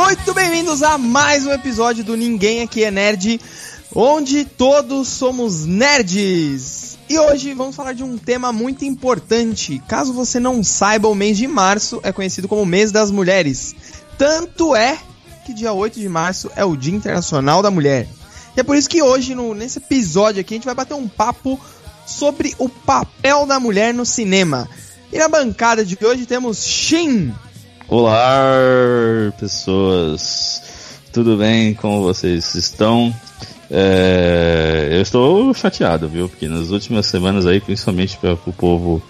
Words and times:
Muito 0.00 0.32
bem-vindos 0.32 0.80
a 0.80 0.96
mais 0.96 1.44
um 1.44 1.50
episódio 1.50 2.04
do 2.04 2.16
Ninguém 2.16 2.62
Aqui 2.62 2.84
é 2.84 2.90
Nerd, 2.90 3.40
onde 3.92 4.44
todos 4.44 5.08
somos 5.08 5.66
nerds. 5.66 6.96
E 7.10 7.18
hoje 7.18 7.52
vamos 7.52 7.74
falar 7.74 7.94
de 7.94 8.04
um 8.04 8.16
tema 8.16 8.52
muito 8.52 8.84
importante. 8.84 9.82
Caso 9.88 10.12
você 10.12 10.38
não 10.38 10.62
saiba, 10.62 11.08
o 11.08 11.16
mês 11.16 11.36
de 11.36 11.48
março 11.48 11.98
é 12.04 12.12
conhecido 12.12 12.46
como 12.46 12.64
mês 12.64 12.92
das 12.92 13.10
mulheres. 13.10 13.74
Tanto 14.16 14.76
é 14.76 14.96
que 15.44 15.52
dia 15.52 15.72
8 15.72 15.98
de 15.98 16.08
março 16.08 16.48
é 16.54 16.64
o 16.64 16.76
Dia 16.76 16.94
Internacional 16.94 17.60
da 17.60 17.70
Mulher. 17.70 18.06
E 18.56 18.60
é 18.60 18.62
por 18.62 18.76
isso 18.76 18.88
que 18.88 19.02
hoje, 19.02 19.34
no, 19.34 19.52
nesse 19.52 19.78
episódio 19.78 20.40
aqui, 20.40 20.54
a 20.54 20.58
gente 20.58 20.66
vai 20.66 20.76
bater 20.76 20.94
um 20.94 21.08
papo 21.08 21.58
sobre 22.06 22.54
o 22.56 22.68
papel 22.68 23.46
da 23.46 23.58
mulher 23.58 23.92
no 23.92 24.06
cinema. 24.06 24.68
E 25.12 25.18
na 25.18 25.28
bancada 25.28 25.84
de 25.84 25.98
hoje 26.00 26.24
temos 26.24 26.64
Shin. 26.64 27.34
Olá, 27.90 29.32
pessoas. 29.40 30.60
Tudo 31.10 31.38
bem? 31.38 31.72
Como 31.72 32.02
vocês 32.02 32.54
estão? 32.54 33.14
É, 33.70 34.90
eu 34.92 35.00
estou 35.00 35.54
chateado, 35.54 36.06
viu? 36.06 36.28
Porque 36.28 36.46
nas 36.48 36.68
últimas 36.68 37.06
semanas 37.06 37.46
aí, 37.46 37.62
principalmente 37.62 38.18
para 38.18 38.34
o 38.34 38.52
povo 38.52 39.02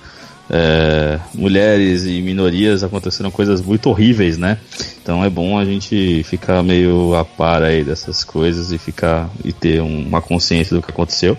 é, 0.49 1.19
mulheres 1.35 2.05
e 2.05 2.23
minorias 2.23 2.85
aconteceram 2.85 3.33
coisas 3.33 3.61
muito 3.61 3.91
horríveis, 3.91 4.39
né? 4.39 4.59
Então 5.03 5.25
é 5.25 5.29
bom 5.29 5.59
a 5.59 5.65
gente 5.65 6.23
ficar 6.23 6.63
meio 6.63 7.17
a 7.17 7.25
par 7.25 7.65
aí 7.65 7.83
dessas 7.83 8.23
coisas 8.23 8.71
e 8.71 8.79
ficar 8.79 9.29
e 9.45 9.53
ter 9.53 9.83
uma 9.83 10.23
consciência 10.23 10.77
do 10.77 10.81
que 10.81 10.93
aconteceu. 10.93 11.37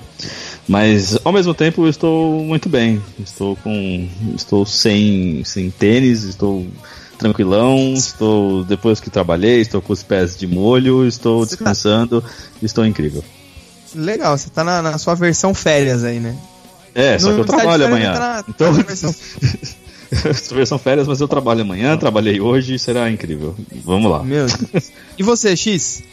Mas 0.68 1.18
ao 1.24 1.32
mesmo 1.32 1.54
tempo 1.54 1.86
eu 1.86 1.90
estou 1.90 2.44
muito 2.44 2.68
bem. 2.68 3.02
Estou 3.18 3.56
com 3.56 4.10
estou 4.36 4.66
sem 4.66 5.42
sem 5.46 5.72
tênis, 5.72 6.26
estou 6.26 6.68
tranquilão, 7.20 7.94
estou 7.94 8.64
depois 8.64 9.00
que 9.00 9.10
trabalhei, 9.10 9.60
estou 9.60 9.82
com 9.82 9.94
os 9.94 10.02
pés 10.02 10.38
de 10.38 10.48
molho, 10.48 11.06
estou 11.06 11.42
tá 11.42 11.50
descansando, 11.50 12.22
tá... 12.22 12.30
estou 12.64 12.86
incrível. 12.86 13.24
Legal, 13.94 14.38
você 14.38 14.48
está 14.48 14.64
na, 14.64 14.82
na, 14.82 14.98
sua 14.98 15.16
versão 15.16 15.54
férias 15.54 16.04
aí, 16.04 16.20
né? 16.20 16.36
É, 16.96 17.14
no 17.14 17.20
só 17.20 17.34
que 17.34 17.40
eu 17.42 17.46
trabalho 17.46 17.86
amanhã. 17.86 18.14
Tá 18.14 18.20
na, 18.20 18.44
então, 18.48 18.76
tá 18.76 18.84
versão... 18.84 19.16
versão 20.56 20.80
férias, 20.80 21.08
mas 21.08 21.20
eu 21.20 21.28
trabalho 21.28 21.62
amanhã, 21.62 21.98
trabalhei 21.98 22.40
hoje, 22.40 22.80
será 22.80 23.12
incrível. 23.12 23.56
Vamos 23.84 24.10
lá. 24.10 24.24
Meu 24.24 24.48
Deus. 24.48 24.92
E 25.18 25.24
você, 25.24 25.56
X? 25.56 26.04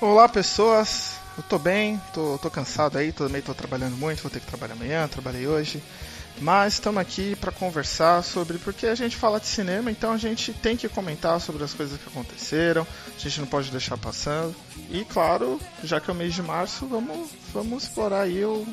Olá, 0.00 0.28
pessoas. 0.28 1.12
Eu 1.38 1.44
tô 1.44 1.58
bem, 1.58 1.98
tô, 2.12 2.38
tô 2.38 2.50
cansado 2.50 2.98
aí, 2.98 3.12
também 3.12 3.40
tô 3.40 3.54
trabalhando 3.54 3.96
muito, 3.96 4.22
vou 4.22 4.30
ter 4.30 4.40
que 4.40 4.46
trabalhar 4.46 4.74
amanhã, 4.74 5.08
trabalhei 5.08 5.46
hoje. 5.46 5.82
Mas 6.40 6.74
estamos 6.74 7.00
aqui 7.00 7.36
para 7.36 7.52
conversar 7.52 8.22
sobre 8.24 8.58
porque 8.58 8.86
a 8.86 8.94
gente 8.94 9.16
fala 9.16 9.38
de 9.38 9.46
cinema, 9.46 9.90
então 9.90 10.12
a 10.12 10.16
gente 10.16 10.52
tem 10.52 10.76
que 10.76 10.88
comentar 10.88 11.40
sobre 11.40 11.62
as 11.62 11.74
coisas 11.74 12.00
que 12.00 12.08
aconteceram, 12.08 12.86
a 13.14 13.20
gente 13.20 13.40
não 13.40 13.46
pode 13.46 13.70
deixar 13.70 13.98
passando. 13.98 14.54
E 14.90 15.04
claro, 15.04 15.60
já 15.84 16.00
que 16.00 16.10
é 16.10 16.14
o 16.14 16.16
mês 16.16 16.34
de 16.34 16.42
março, 16.42 16.86
vamos, 16.86 17.28
vamos 17.52 17.82
explorar 17.82 18.22
aí 18.22 18.42
o, 18.44 18.66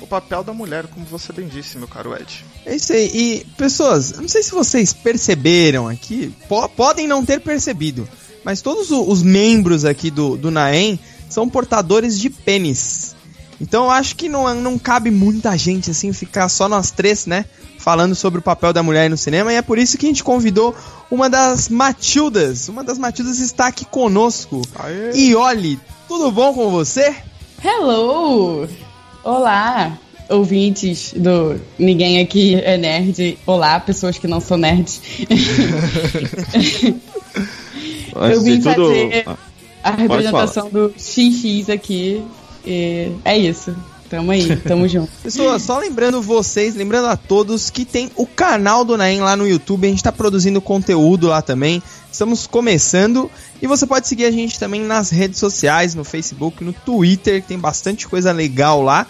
o 0.00 0.06
papel 0.06 0.44
da 0.44 0.52
mulher, 0.52 0.86
como 0.86 1.04
você 1.06 1.32
bem 1.32 1.48
disse, 1.48 1.76
meu 1.76 1.88
caro 1.88 2.14
Ed. 2.14 2.44
É 2.64 2.76
isso 2.76 2.92
aí. 2.92 3.10
E, 3.12 3.44
pessoas, 3.56 4.12
não 4.12 4.28
sei 4.28 4.42
se 4.42 4.52
vocês 4.52 4.92
perceberam 4.92 5.88
aqui, 5.88 6.32
po 6.48 6.68
podem 6.68 7.08
não 7.08 7.24
ter 7.24 7.40
percebido, 7.40 8.08
mas 8.44 8.62
todos 8.62 8.90
os 8.90 9.22
membros 9.22 9.84
aqui 9.84 10.10
do, 10.10 10.36
do 10.36 10.50
Naem 10.50 10.98
são 11.28 11.48
portadores 11.48 12.18
de 12.18 12.30
pênis. 12.30 13.07
Então 13.60 13.84
eu 13.84 13.90
acho 13.90 14.14
que 14.16 14.28
não, 14.28 14.54
não 14.54 14.78
cabe 14.78 15.10
muita 15.10 15.56
gente 15.56 15.90
assim 15.90 16.12
ficar 16.12 16.48
só 16.48 16.68
nós 16.68 16.90
três, 16.90 17.26
né? 17.26 17.44
Falando 17.78 18.14
sobre 18.14 18.38
o 18.38 18.42
papel 18.42 18.72
da 18.72 18.82
mulher 18.82 19.08
no 19.10 19.16
cinema, 19.16 19.52
e 19.52 19.56
é 19.56 19.62
por 19.62 19.78
isso 19.78 19.96
que 19.96 20.06
a 20.06 20.08
gente 20.08 20.22
convidou 20.22 20.74
uma 21.10 21.30
das 21.30 21.68
Matildas. 21.68 22.68
Uma 22.68 22.84
das 22.84 22.98
Matildas 22.98 23.38
está 23.38 23.68
aqui 23.68 23.84
conosco. 23.84 24.62
Aê. 24.74 25.12
E 25.14 25.34
olhe, 25.34 25.78
tudo 26.06 26.30
bom 26.30 26.52
com 26.52 26.70
você? 26.70 27.14
Hello! 27.64 28.68
Olá, 29.24 29.98
ouvintes 30.28 31.12
do 31.16 31.60
Ninguém 31.78 32.20
Aqui 32.20 32.54
é 32.54 32.76
Nerd. 32.76 33.38
Olá, 33.46 33.80
pessoas 33.80 34.18
que 34.18 34.28
não 34.28 34.40
são 34.40 34.56
nerds. 34.56 35.00
Eu 38.14 38.42
vim 38.42 38.60
tudo... 38.60 38.86
fazer 38.88 39.26
a 39.82 39.90
representação 39.92 40.68
do 40.70 40.92
XX 40.98 41.68
aqui 41.70 42.22
e 42.68 43.12
é 43.24 43.36
isso. 43.36 43.74
Tamo 44.10 44.30
aí, 44.30 44.56
tamo 44.56 44.86
junto. 44.88 45.10
Pessoal, 45.22 45.58
só 45.58 45.78
lembrando 45.78 46.20
vocês, 46.22 46.74
lembrando 46.74 47.08
a 47.08 47.16
todos 47.16 47.70
que 47.70 47.84
tem 47.84 48.10
o 48.14 48.26
canal 48.26 48.84
do 48.84 48.96
Naem 48.96 49.20
lá 49.20 49.36
no 49.36 49.46
YouTube, 49.46 49.86
a 49.86 49.90
gente 49.90 50.02
tá 50.02 50.12
produzindo 50.12 50.60
conteúdo 50.60 51.28
lá 51.28 51.42
também. 51.42 51.82
Estamos 52.10 52.46
começando 52.46 53.30
e 53.60 53.66
você 53.66 53.86
pode 53.86 54.08
seguir 54.08 54.24
a 54.24 54.30
gente 54.30 54.58
também 54.58 54.82
nas 54.82 55.10
redes 55.10 55.38
sociais, 55.38 55.94
no 55.94 56.04
Facebook, 56.04 56.64
no 56.64 56.72
Twitter, 56.72 57.42
que 57.42 57.48
tem 57.48 57.58
bastante 57.58 58.08
coisa 58.08 58.32
legal 58.32 58.82
lá. 58.82 59.06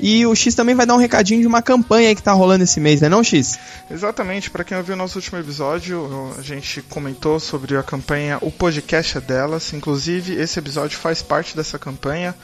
E 0.00 0.24
o 0.24 0.34
X 0.34 0.54
também 0.54 0.74
vai 0.74 0.86
dar 0.86 0.94
um 0.94 0.98
recadinho 0.98 1.40
de 1.40 1.46
uma 1.46 1.60
campanha 1.60 2.14
que 2.14 2.22
tá 2.22 2.32
rolando 2.32 2.62
esse 2.62 2.78
mês, 2.78 3.00
né 3.00 3.08
não, 3.08 3.22
X? 3.24 3.58
Exatamente, 3.90 4.48
para 4.48 4.62
quem 4.62 4.76
ouviu 4.76 4.94
o 4.94 4.98
nosso 4.98 5.18
último 5.18 5.38
episódio, 5.38 6.32
a 6.38 6.42
gente 6.42 6.82
comentou 6.82 7.40
sobre 7.40 7.76
a 7.76 7.82
campanha 7.82 8.38
O 8.40 8.50
Podcast 8.50 9.18
é 9.18 9.20
Delas. 9.20 9.72
Inclusive, 9.72 10.34
esse 10.34 10.58
episódio 10.58 10.96
faz 10.96 11.20
parte 11.20 11.56
dessa 11.56 11.78
campanha. 11.78 12.34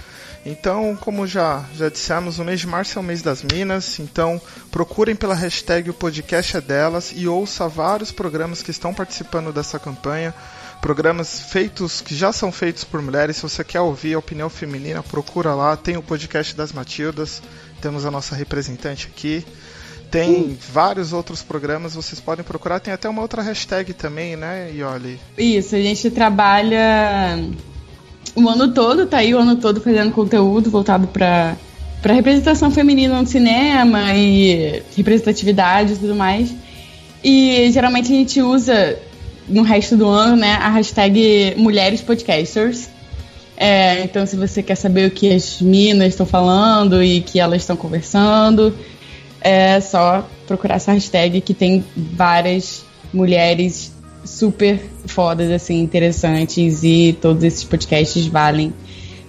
Então, 0.47 0.95
como 1.01 1.27
já, 1.27 1.65
já 1.75 1.89
dissemos, 1.89 2.39
o 2.39 2.45
mês 2.45 2.61
de 2.61 2.67
março 2.67 2.99
é 2.99 3.01
o 3.01 3.05
mês 3.05 3.23
das 3.23 3.43
minas, 3.43 3.99
então 3.99 4.41
procurem 4.71 5.17
pela 5.17 5.35
hashtag 5.35 5.89
o 5.89 5.95
podcast 5.95 6.59
é 6.59 6.61
delas 6.61 7.13
e 7.17 7.27
ouça 7.27 7.67
vários 7.67 8.13
programas 8.13 8.63
que 8.63 8.71
estão 8.71 8.93
participando 8.93 9.53
dessa 9.53 9.79
campanha. 9.79 10.35
Programas 10.83 11.41
feitos, 11.41 12.03
que 12.03 12.15
já 12.15 12.31
são 12.31 12.53
feitos 12.53 12.85
por 12.85 13.01
mulheres. 13.01 13.37
Se 13.37 13.43
você 13.43 13.65
quer 13.65 13.81
ouvir 13.81 14.15
a 14.15 14.19
opinião 14.19 14.51
feminina, 14.51 15.03
procura 15.03 15.55
lá. 15.55 15.75
Tem 15.79 15.97
o 15.97 16.03
podcast 16.03 16.55
das 16.55 16.73
Matildas, 16.73 17.43
temos 17.81 18.05
a 18.05 18.11
nossa 18.11 18.37
representante 18.37 19.09
aqui. 19.11 19.47
Tem 20.11 20.59
vários 20.71 21.15
outros 21.15 21.43
programas, 21.43 21.95
vocês 21.95 22.21
podem 22.21 22.45
procurar. 22.45 22.81
Tem 22.81 22.93
até 22.93 23.09
uma 23.09 23.23
outra 23.23 23.41
hashtag 23.41 23.95
também, 23.95 24.37
né, 24.37 24.71
Ioli? 24.75 25.19
Isso, 25.39 25.75
a 25.75 25.81
gente 25.81 26.11
trabalha 26.11 27.39
o 28.35 28.49
ano 28.49 28.73
todo, 28.73 29.07
tá 29.07 29.19
aí 29.19 29.35
o 29.35 29.39
ano 29.39 29.57
todo 29.57 29.81
fazendo 29.81 30.13
conteúdo 30.13 30.71
voltado 30.71 31.07
para 31.07 31.57
para 32.03 32.13
representação 32.13 32.71
feminina 32.71 33.19
no 33.19 33.27
cinema 33.27 34.13
e 34.15 34.83
representatividade 34.95 35.95
e 35.95 35.97
tudo 35.97 36.15
mais. 36.15 36.55
E 37.25 37.71
geralmente 37.73 38.13
a 38.13 38.17
gente 38.17 38.43
usa 38.43 38.99
no 39.49 39.63
resto 39.63 39.97
do 39.97 40.07
ano, 40.07 40.37
né, 40.37 40.53
a 40.53 40.69
hashtag 40.69 41.55
Mulheres 41.57 42.03
Podcasters. 42.03 42.91
É, 43.57 44.03
então, 44.03 44.27
se 44.27 44.37
você 44.37 44.63
quer 44.63 44.75
saber 44.75 45.07
o 45.07 45.11
que 45.11 45.33
as 45.33 45.63
minas 45.63 46.09
estão 46.09 46.27
falando 46.27 47.03
e 47.03 47.23
que 47.23 47.41
elas 47.41 47.63
estão 47.63 47.75
conversando, 47.75 48.77
é 49.41 49.81
só 49.81 50.29
procurar 50.47 50.75
essa 50.75 50.93
hashtag 50.93 51.41
que 51.41 51.55
tem 51.55 51.83
várias 51.97 52.85
mulheres 53.15 53.93
super 54.25 54.81
fodas, 55.07 55.51
assim, 55.51 55.81
interessantes 55.81 56.83
e 56.83 57.17
todos 57.21 57.43
esses 57.45 57.65
podcasts 57.65 58.27
valem 58.27 58.73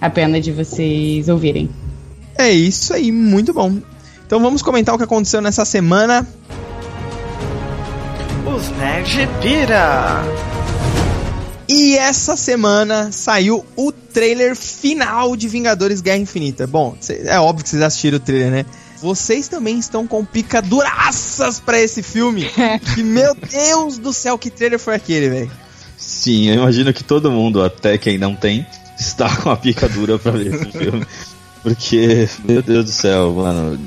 a 0.00 0.10
pena 0.10 0.40
de 0.40 0.52
vocês 0.52 1.28
ouvirem. 1.28 1.68
É 2.38 2.50
isso 2.50 2.92
aí, 2.92 3.10
muito 3.10 3.52
bom. 3.52 3.78
Então 4.26 4.40
vamos 4.40 4.62
comentar 4.62 4.94
o 4.94 4.98
que 4.98 5.04
aconteceu 5.04 5.40
nessa 5.40 5.64
semana. 5.64 6.26
Os 8.46 8.68
Nerd 8.78 9.28
Pira! 9.40 10.22
E 11.68 11.96
essa 11.96 12.36
semana 12.36 13.10
saiu 13.10 13.64
o 13.74 13.90
trailer 13.90 14.54
final 14.54 15.36
de 15.36 15.48
Vingadores 15.48 16.00
Guerra 16.00 16.18
Infinita. 16.18 16.66
Bom, 16.66 16.96
é 17.24 17.40
óbvio 17.40 17.64
que 17.64 17.70
vocês 17.70 17.82
assistiram 17.82 18.18
o 18.18 18.20
trailer, 18.20 18.50
né? 18.50 18.66
Vocês 19.00 19.48
também 19.48 19.78
estão 19.78 20.06
com 20.06 20.24
picaduraças 20.24 21.60
para 21.60 21.80
esse 21.80 22.02
filme. 22.02 22.48
que, 22.94 23.02
meu 23.04 23.34
Deus 23.34 23.98
do 23.98 24.12
céu, 24.12 24.38
que 24.38 24.50
trailer 24.50 24.78
foi 24.78 24.94
aquele, 24.94 25.28
velho? 25.28 25.50
Sim, 25.96 26.48
eu 26.48 26.54
imagino 26.54 26.92
que 26.92 27.02
todo 27.02 27.30
mundo, 27.30 27.62
até 27.62 27.96
quem 27.98 28.18
não 28.18 28.34
tem, 28.34 28.66
está 28.98 29.34
com 29.36 29.50
a 29.50 29.56
picadura 29.56 30.18
para 30.18 30.32
ver 30.32 30.54
esse 30.54 30.72
filme. 30.78 31.06
Porque, 31.62 32.28
meu 32.44 32.62
Deus 32.62 32.84
do 32.84 32.90
céu, 32.92 33.32
mano, 33.32 33.78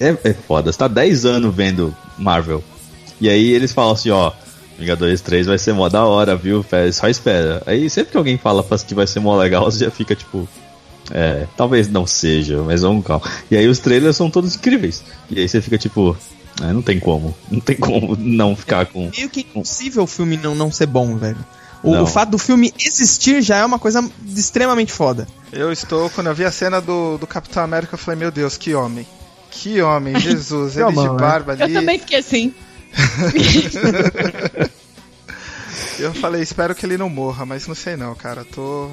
é, 0.00 0.16
é 0.24 0.34
foda. 0.34 0.70
Você 0.70 0.78
tá 0.78 0.88
10 0.88 1.24
anos 1.24 1.54
vendo 1.54 1.96
Marvel. 2.18 2.62
E 3.20 3.28
aí 3.28 3.50
eles 3.50 3.72
falam 3.72 3.92
assim, 3.92 4.10
ó, 4.10 4.32
Vingadores 4.78 5.20
3 5.20 5.46
vai 5.48 5.58
ser 5.58 5.72
mó 5.72 5.88
da 5.88 6.04
hora, 6.04 6.36
viu? 6.36 6.64
Só 6.92 7.08
espera. 7.08 7.62
Aí 7.66 7.90
sempre 7.90 8.12
que 8.12 8.16
alguém 8.16 8.38
fala 8.38 8.64
que 8.86 8.94
vai 8.94 9.06
ser 9.08 9.18
mó 9.18 9.36
legal, 9.36 9.64
você 9.64 9.84
já 9.84 9.90
fica 9.90 10.14
tipo, 10.14 10.48
é, 11.10 11.46
talvez 11.56 11.88
não 11.88 12.06
seja, 12.06 12.62
mas 12.62 12.82
vamos 12.82 13.04
calma. 13.04 13.24
E 13.50 13.56
aí 13.56 13.66
os 13.66 13.78
trailers 13.78 14.16
são 14.16 14.30
todos 14.30 14.54
incríveis. 14.54 15.02
E 15.30 15.40
aí 15.40 15.48
você 15.48 15.60
fica 15.60 15.78
tipo, 15.78 16.16
é, 16.62 16.72
não 16.72 16.82
tem 16.82 16.98
como. 16.98 17.34
Não 17.50 17.60
tem 17.60 17.76
como 17.76 18.16
não 18.20 18.56
ficar 18.56 18.86
com. 18.86 19.06
É 19.06 19.16
meio 19.16 19.30
que 19.30 19.40
impossível 19.40 20.02
o 20.04 20.06
filme 20.06 20.36
não, 20.36 20.54
não 20.54 20.70
ser 20.70 20.86
bom, 20.86 21.16
velho. 21.16 21.44
O, 21.82 21.96
o, 21.96 22.06
fato 22.06 22.30
do 22.30 22.38
filme 22.38 22.74
existir 22.76 23.40
já 23.40 23.58
é 23.58 23.64
uma 23.64 23.78
coisa 23.78 24.08
extremamente 24.36 24.92
foda. 24.92 25.28
Eu 25.52 25.70
estou, 25.70 26.10
quando 26.10 26.26
eu 26.26 26.34
vi 26.34 26.44
a 26.44 26.50
cena 26.50 26.80
do, 26.80 27.16
do 27.18 27.26
Capitão 27.26 27.62
América, 27.62 27.94
eu 27.94 27.98
falei, 27.98 28.18
meu 28.18 28.32
Deus, 28.32 28.56
que 28.56 28.74
homem. 28.74 29.06
Que 29.48 29.80
homem, 29.80 30.18
Jesus, 30.20 30.76
ele 30.76 30.90
de 30.90 31.08
barba 31.10 31.52
ali. 31.52 31.62
Eu 31.62 31.72
também 31.72 31.98
fiquei 31.98 32.18
assim. 32.18 32.52
Eu 35.98 36.14
falei, 36.14 36.40
espero 36.42 36.74
que 36.76 36.86
ele 36.86 36.96
não 36.96 37.08
morra, 37.08 37.44
mas 37.44 37.66
não 37.66 37.74
sei 37.74 37.96
não, 37.96 38.14
cara. 38.14 38.44
Tô. 38.44 38.90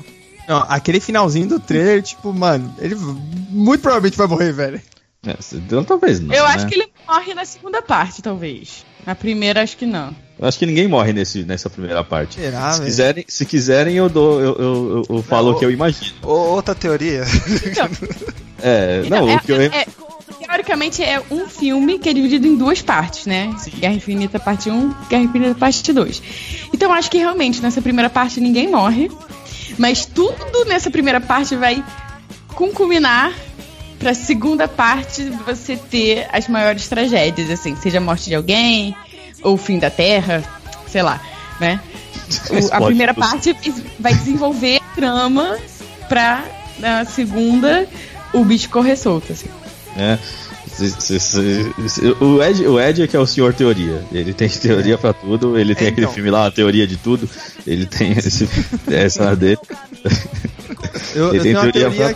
Não, 0.48 0.64
aquele 0.70 1.00
finalzinho 1.00 1.48
do 1.48 1.60
trailer, 1.60 2.02
tipo, 2.02 2.32
mano, 2.34 2.74
ele 2.80 2.96
muito 2.96 3.82
provavelmente 3.82 4.18
vai 4.18 4.28
morrer, 4.28 4.52
velho. 4.52 4.82
É, 5.26 5.36
então, 5.54 5.84
talvez 5.84 6.20
não. 6.20 6.34
Eu 6.34 6.44
né? 6.44 6.50
acho 6.52 6.68
que 6.68 6.76
ele 6.76 6.88
morre 7.08 7.34
na 7.34 7.46
segunda 7.46 7.82
parte, 7.82 8.22
talvez. 8.22 8.86
Na 9.06 9.16
primeira, 9.16 9.62
acho 9.64 9.76
que 9.78 9.86
não. 9.86 10.16
Eu 10.38 10.48
acho 10.48 10.60
que 10.60 10.66
ninguém 10.66 10.88
morre 10.88 11.14
nesse, 11.14 11.44
nessa 11.44 11.70
primeira 11.70 12.04
parte. 12.04 12.36
Será, 12.36 12.72
se, 12.72 12.80
velho? 12.80 12.86
quiserem, 12.90 13.26
se 13.28 13.46
quiserem, 13.46 13.96
eu 13.96 14.10
dou. 14.10 14.40
Eu, 14.40 14.56
eu, 14.56 15.04
eu, 15.10 15.16
eu 15.18 15.24
falo 15.24 15.50
Não, 15.50 15.56
o 15.56 15.60
que 15.60 15.66
eu 15.66 15.72
imagino. 15.72 16.14
Outra 16.22 16.76
teoria. 16.76 17.24
Então, 17.66 17.90
É, 18.62 19.02
então, 19.06 19.26
não, 19.26 19.30
é- 19.30 19.36
o 19.36 19.40
que 19.40 19.52
eu. 19.52 19.62
é- 19.62 19.86
teoricamente 20.40 21.04
é 21.04 21.22
um 21.32 21.48
filme 21.48 21.98
que 22.00 22.10
é 22.10 22.14
dividido 22.14 22.46
em 22.48 22.56
duas 22.56 22.82
partes, 22.82 23.26
né? 23.26 23.54
Guerra 23.80 23.94
Infinita 23.96 24.40
parte 24.40 24.70
1, 24.70 24.94
Guerra 25.10 25.24
Infinita 25.24 25.56
parte 25.56 25.92
2. 25.92 26.22
Então 26.74 26.90
eu 26.90 26.96
acho 26.96 27.10
que 27.10 27.18
realmente 27.18 27.62
nessa 27.62 27.82
primeira 27.82 28.10
parte 28.10 28.40
ninguém 28.40 28.70
morre, 28.70 29.10
mas 29.78 30.06
tudo 30.06 30.66
nessa 30.66 30.90
primeira 30.92 31.20
parte 31.22 31.56
vai 31.56 31.84
concluminar 32.54 33.34
pra 34.00 34.14
segunda 34.14 34.68
parte 34.68 35.24
você 35.46 35.76
ter 35.76 36.28
as 36.32 36.48
maiores 36.48 36.88
tragédias, 36.88 37.50
assim, 37.50 37.76
seja 37.76 37.98
a 37.98 38.02
morte 38.02 38.26
de 38.26 38.36
alguém, 38.36 38.96
ou 39.42 39.54
o 39.54 39.58
fim 39.58 39.80
da 39.80 39.90
Terra, 39.90 40.44
sei 40.88 41.02
lá, 41.02 41.20
né? 41.60 41.80
O- 42.50 42.74
a 42.74 42.82
primeira 42.88 43.14
parte 43.14 43.56
vai 44.00 44.14
desenvolver 44.14 44.80
trama 44.96 45.58
pra 46.10 46.44
na 46.80 47.06
segunda 47.06 47.88
o 48.34 48.44
bicho 48.44 48.70
correr 48.70 48.96
solto, 48.96 49.32
assim. 49.32 49.48
né? 49.96 50.20
O, 52.22 52.42
Ed, 52.44 52.68
o 52.68 52.80
Ed 52.80 53.02
é 53.04 53.08
que 53.08 53.16
é 53.16 53.20
o 53.20 53.26
senhor 53.26 53.54
teoria. 53.54 54.04
Ele 54.12 54.34
tem 54.34 54.48
teoria 54.50 54.98
pra 54.98 55.14
tudo. 55.14 55.58
Ele 55.58 55.74
tem 55.76 55.88
É, 55.88 55.92
aquele 55.92 56.06
então. 56.06 56.14
filme 56.14 56.30
lá, 56.30 56.48
a 56.48 56.52
teoria 56.52 56.86
de 56.86 56.98
tudo. 56.98 57.30
Ele 57.66 57.86
tem 57.86 58.12
esse, 58.18 58.48
essa 58.92 59.36
dele. 59.36 59.58
Eu, 61.16 61.30
Ele 61.30 61.38
eu 61.40 61.42
tem 61.42 61.42
tenho 61.42 61.58
uma 61.58 61.72
teoria 61.72 61.90
teoria 61.90 62.14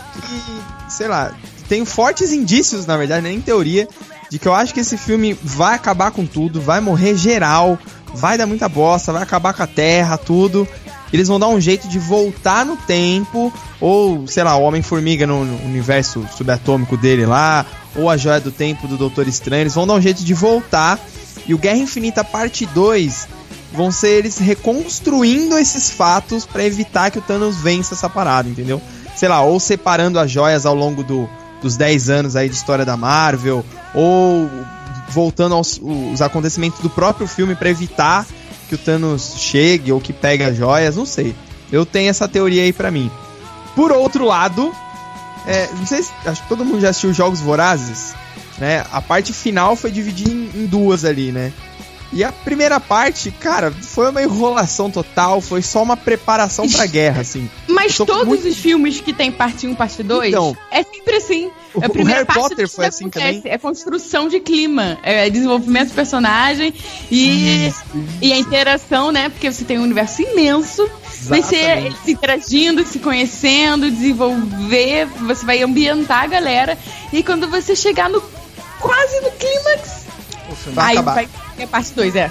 que, 0.86 0.92
sei 0.92 1.08
lá, 1.08 1.32
tenho 1.68 1.86
fortes 1.86 2.32
indícios, 2.32 2.86
na 2.86 2.96
verdade, 2.96 3.22
nem 3.22 3.40
teoria, 3.40 3.88
de 4.28 4.38
que 4.38 4.46
eu 4.48 4.54
acho 4.54 4.74
que 4.74 4.80
esse 4.80 4.96
filme 4.96 5.36
vai 5.42 5.74
acabar 5.74 6.10
com 6.10 6.26
tudo, 6.26 6.60
vai 6.60 6.80
morrer 6.80 7.16
geral, 7.16 7.78
vai 8.14 8.36
dar 8.36 8.46
muita 8.46 8.68
bosta, 8.68 9.12
vai 9.12 9.22
acabar 9.22 9.52
com 9.54 9.62
a 9.62 9.66
Terra, 9.66 10.16
tudo. 10.18 10.66
Eles 11.12 11.28
vão 11.28 11.40
dar 11.40 11.48
um 11.48 11.60
jeito 11.60 11.88
de 11.88 11.98
voltar 11.98 12.64
no 12.64 12.76
tempo, 12.76 13.52
ou, 13.80 14.26
sei 14.26 14.44
lá, 14.44 14.56
o 14.56 14.62
Homem-Formiga 14.62 15.26
no, 15.26 15.40
universo 15.64 16.24
subatômico 16.36 16.96
dele 16.96 17.26
lá, 17.26 17.66
ou 17.96 18.08
a 18.08 18.16
Joia 18.16 18.40
do 18.40 18.52
Tempo 18.52 18.86
do 18.86 18.96
Doutor 18.96 19.26
Estranho, 19.26 19.62
eles 19.62 19.74
vão 19.74 19.86
dar 19.86 19.94
um 19.94 20.00
jeito 20.00 20.22
de 20.22 20.34
voltar. 20.34 20.98
E 21.46 21.54
o 21.54 21.58
Guerra 21.58 21.78
Infinita 21.78 22.22
Parte 22.22 22.64
2 22.66 23.28
vão 23.72 23.90
ser 23.90 24.18
eles 24.18 24.38
reconstruindo 24.38 25.58
esses 25.58 25.90
fatos 25.90 26.44
pra 26.46 26.64
evitar 26.64 27.10
que 27.10 27.18
o 27.18 27.22
Thanos 27.22 27.56
vença 27.56 27.94
essa 27.94 28.08
parada, 28.08 28.48
entendeu? 28.48 28.80
Sei 29.16 29.28
lá, 29.28 29.42
ou 29.42 29.58
separando 29.58 30.18
as 30.18 30.30
joias 30.30 30.66
ao 30.66 30.74
longo 30.74 31.02
do, 31.02 31.28
dos 31.60 31.76
10 31.76 32.10
anos 32.10 32.36
aí 32.36 32.48
de 32.48 32.54
história 32.54 32.84
da 32.84 32.96
Marvel, 32.96 33.64
ou 33.94 34.48
voltando 35.08 35.54
aos 35.54 35.80
os 35.82 36.22
acontecimentos 36.22 36.80
do 36.80 36.88
próprio 36.88 37.26
filme 37.26 37.54
pra 37.54 37.68
evitar 37.68 38.26
que 38.70 38.76
o 38.76 38.78
Thanos 38.78 39.34
chegue 39.36 39.90
ou 39.90 40.00
que 40.00 40.12
pegue 40.12 40.44
as 40.44 40.56
joias, 40.56 40.94
não 40.94 41.04
sei. 41.04 41.34
Eu 41.72 41.84
tenho 41.84 42.08
essa 42.08 42.28
teoria 42.28 42.62
aí 42.62 42.72
pra 42.72 42.88
mim. 42.88 43.10
Por 43.74 43.90
outro 43.90 44.24
lado, 44.24 44.72
é, 45.44 45.68
não 45.76 45.84
sei 45.84 46.04
se, 46.04 46.12
acho 46.24 46.42
que 46.42 46.48
todo 46.48 46.64
mundo 46.64 46.80
já 46.80 46.90
assistiu 46.90 47.12
Jogos 47.12 47.40
Vorazes, 47.40 48.14
né? 48.58 48.86
A 48.92 49.02
parte 49.02 49.32
final 49.32 49.74
foi 49.74 49.90
dividida 49.90 50.30
em, 50.30 50.50
em 50.54 50.66
duas 50.66 51.04
ali, 51.04 51.32
né? 51.32 51.52
E 52.12 52.24
a 52.24 52.32
primeira 52.32 52.80
parte, 52.80 53.30
cara, 53.30 53.70
foi 53.70 54.10
uma 54.10 54.20
enrolação 54.20 54.90
total, 54.90 55.40
foi 55.40 55.62
só 55.62 55.80
uma 55.82 55.96
preparação 55.96 56.68
pra 56.68 56.84
guerra, 56.84 57.20
assim. 57.20 57.48
Mas 57.68 57.96
todos 57.96 58.26
muito- 58.26 58.48
os 58.48 58.56
filmes 58.56 59.00
que 59.00 59.12
tem 59.12 59.30
parte 59.30 59.64
1, 59.66 59.76
parte 59.76 60.02
2, 60.02 60.28
Então, 60.30 60.56
é 60.72 60.82
sempre 60.82 61.14
assim. 61.16 61.50
o- 61.72 61.84
a 61.84 61.86
o 61.86 62.04
Harry 62.06 62.24
parte 62.24 62.40
Potter 62.40 62.68
foi 62.68 62.86
assim 62.86 63.04
acontece. 63.06 63.36
também. 63.38 63.52
É 63.52 63.56
construção 63.58 64.28
de 64.28 64.40
clima, 64.40 64.98
é 65.04 65.30
desenvolvimento 65.30 65.90
do 65.90 65.94
personagem 65.94 66.74
e, 67.12 67.72
e 68.20 68.32
a 68.32 68.36
interação, 68.38 69.12
né? 69.12 69.28
Porque 69.28 69.50
você 69.50 69.64
tem 69.64 69.78
um 69.78 69.82
universo 69.84 70.20
imenso. 70.22 70.90
Vai 71.22 71.42
ser 71.42 71.56
Exatamente. 71.56 71.86
eles 71.86 72.08
interagindo, 72.08 72.86
se 72.86 72.98
conhecendo, 72.98 73.88
desenvolver, 73.90 75.06
você 75.20 75.44
vai 75.46 75.62
ambientar 75.62 76.24
a 76.24 76.26
galera. 76.26 76.78
E 77.12 77.22
quando 77.22 77.48
você 77.48 77.76
chegar 77.76 78.08
no 78.08 78.20
quase 78.80 79.20
no 79.20 79.30
clímax, 79.32 79.99
filme 80.60 80.76
Vai 80.76 80.86
aí 80.86 80.92
acabar. 80.98 81.14
vai 81.14 81.28
ter 81.56 81.66
parte 81.66 81.92
2, 81.94 82.16
é. 82.16 82.30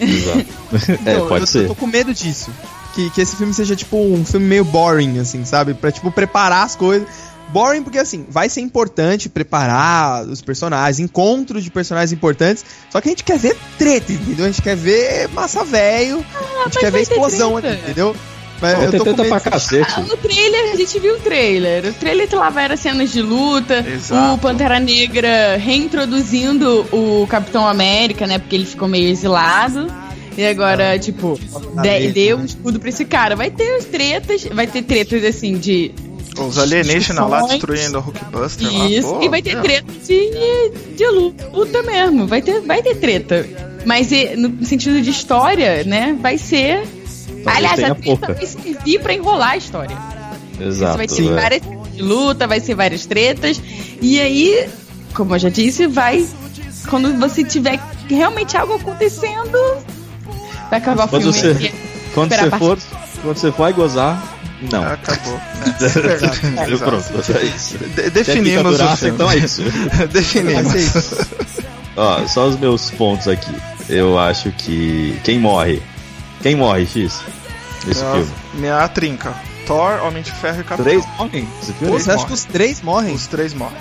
Exato. 0.00 0.46
é, 1.06 1.18
pode 1.18 1.42
eu, 1.42 1.46
ser. 1.46 1.62
Eu 1.64 1.68
tô 1.68 1.74
com 1.74 1.86
medo 1.86 2.14
disso. 2.14 2.50
Que, 2.94 3.08
que 3.10 3.20
esse 3.20 3.36
filme 3.36 3.52
seja, 3.54 3.76
tipo, 3.76 3.96
um 3.96 4.24
filme 4.24 4.46
meio 4.46 4.64
boring, 4.64 5.18
assim, 5.18 5.44
sabe? 5.44 5.74
Pra, 5.74 5.92
tipo, 5.92 6.10
preparar 6.10 6.64
as 6.64 6.74
coisas. 6.74 7.06
Boring 7.50 7.82
porque, 7.82 7.98
assim, 7.98 8.24
vai 8.28 8.48
ser 8.48 8.60
importante 8.60 9.28
preparar 9.28 10.24
os 10.24 10.40
personagens, 10.40 11.00
encontros 11.00 11.64
de 11.64 11.70
personagens 11.70 12.12
importantes. 12.12 12.64
Só 12.90 13.00
que 13.00 13.08
a 13.08 13.10
gente 13.12 13.24
quer 13.24 13.38
ver 13.38 13.56
treta, 13.76 14.12
entendeu? 14.12 14.44
A 14.46 14.48
gente 14.48 14.62
quer 14.62 14.76
ver 14.76 15.28
massa 15.30 15.64
velho. 15.64 16.24
a 16.60 16.64
gente 16.64 16.78
quer 16.78 16.90
ver 16.92 16.98
Ah, 16.98 17.02
explosão 17.02 17.56
aqui, 17.56 17.68
entendeu? 17.68 18.14
Mas 18.60 18.76
Vai 18.76 18.86
eu 18.86 19.04
medo 19.04 19.24
pra 19.24 19.40
cacete. 19.40 20.00
No 20.00 20.16
trailer, 20.16 20.72
a 20.72 20.76
gente 20.76 20.98
viu 20.98 21.14
o 21.14 21.18
trailer. 21.20 21.86
O 21.86 21.92
trailer 21.94 22.28
lá 22.32 22.50
várias 22.50 22.80
cenas 22.80 23.10
de 23.10 23.22
luta. 23.22 23.84
Exato. 23.88 24.34
O 24.34 24.38
Pantera 24.38 24.78
Negra 24.78 25.56
reintroduzindo 25.56 26.86
o 26.92 27.26
Capitão 27.28 27.66
América, 27.66 28.26
né? 28.26 28.38
Porque 28.38 28.54
ele 28.56 28.66
ficou 28.66 28.86
meio 28.88 29.08
exilado. 29.08 29.86
E 30.36 30.44
agora, 30.46 30.98
tipo, 30.98 31.38
Ah, 31.76 31.82
de- 31.82 31.88
mesmo, 31.88 32.12
deu 32.14 32.36
né? 32.36 32.42
um 32.42 32.46
escudo 32.46 32.78
pra 32.80 32.88
esse 32.88 33.04
cara. 33.04 33.34
Vai 33.36 33.50
ter 33.50 33.76
as 33.76 33.84
tretas, 33.84 34.44
vai 34.44 34.66
ter 34.66 34.82
tretas 34.82 35.24
assim 35.24 35.58
de. 35.58 35.90
Os 36.38 36.58
alienígenas 36.58 37.28
lá 37.28 37.42
destruindo 37.42 37.98
o 37.98 38.00
Hulkbuster 38.00 38.72
lá. 38.72 38.86
Isso. 38.88 39.08
pô, 39.08 39.22
e 39.22 39.28
vai 39.28 39.42
ter 39.42 39.54
meu. 39.54 39.62
treta 39.62 39.92
de, 40.06 40.96
de 40.96 41.06
luta 41.52 41.82
mesmo. 41.82 42.26
Vai 42.26 42.40
ter, 42.40 42.60
vai 42.60 42.82
ter 42.82 42.94
treta. 42.96 43.46
Mas 43.84 44.12
e, 44.12 44.36
no 44.36 44.64
sentido 44.64 45.00
de 45.02 45.10
história, 45.10 45.82
né? 45.84 46.16
Vai 46.20 46.38
ser. 46.38 46.82
Aliás, 47.46 47.76
tenha 47.76 47.92
a 47.92 47.94
treta 47.94 48.02
pouca. 48.18 48.34
vai 48.34 48.46
servir 48.46 49.00
pra 49.00 49.14
enrolar 49.14 49.50
a 49.50 49.56
história. 49.56 49.96
Exato. 50.60 50.92
Você 50.92 50.96
vai 50.98 51.06
ter 51.06 51.26
é. 51.26 51.34
várias 51.34 51.62
de 51.94 52.02
luta, 52.02 52.46
vai 52.46 52.60
ser 52.60 52.74
várias 52.74 53.06
tretas. 53.06 53.60
E 54.00 54.20
aí, 54.20 54.68
como 55.14 55.34
eu 55.34 55.38
já 55.38 55.48
disse, 55.48 55.86
vai. 55.86 56.26
Quando 56.88 57.18
você 57.18 57.44
tiver 57.44 57.78
realmente 58.08 58.56
algo 58.56 58.74
acontecendo, 58.74 59.58
vai 60.70 60.78
acabar 60.78 61.04
o 61.04 61.08
filme. 61.08 61.24
você- 61.24 61.72
Quando 62.14 62.34
você 62.34 62.50
for, 62.50 62.78
quando 63.22 63.36
você 63.36 63.52
for 63.52 63.72
gozar, 63.72 64.36
não. 64.70 64.84
Acabou. 64.84 65.40
Eu, 65.80 66.14
Exato. 66.14 66.78
Pronto, 66.78 67.32
é 67.38 67.44
isso. 67.44 67.78
De- 67.78 68.10
definimos 68.10 68.50
ficar 68.50 68.68
o 68.68 68.72
duraça, 68.72 68.96
filme. 68.96 69.14
então 69.14 69.30
é 69.30 69.36
isso. 69.36 69.62
definimos. 70.12 70.62
Vai 70.72 70.78
ser 70.80 70.98
isso. 70.98 71.16
Ó, 71.96 72.26
só 72.26 72.46
os 72.46 72.58
meus 72.58 72.90
pontos 72.90 73.28
aqui. 73.28 73.54
Eu 73.88 74.18
acho 74.18 74.50
que. 74.52 75.18
Quem 75.24 75.38
morre? 75.38 75.82
Quem 76.42 76.56
morre, 76.56 76.86
X? 76.86 77.20
Nesse 77.86 78.00
Minha- 78.02 78.12
filme. 78.14 78.30
Minha 78.54 78.88
trinca. 78.88 79.34
Thor, 79.66 80.02
Homem 80.04 80.22
de 80.22 80.32
Ferro 80.32 80.60
e 80.60 80.64
Capitão. 80.64 80.84
Três 80.84 81.06
morrem? 81.18 81.48
Esse 81.62 81.72
filme? 81.72 81.78
Três 81.92 82.02
você 82.04 82.10
acha 82.10 82.16
morrem. 82.18 82.26
que 82.26 82.32
os 82.32 82.44
três 82.44 82.82
morrem? 82.82 83.14
Os 83.14 83.26
três 83.26 83.54
morrem. 83.54 83.76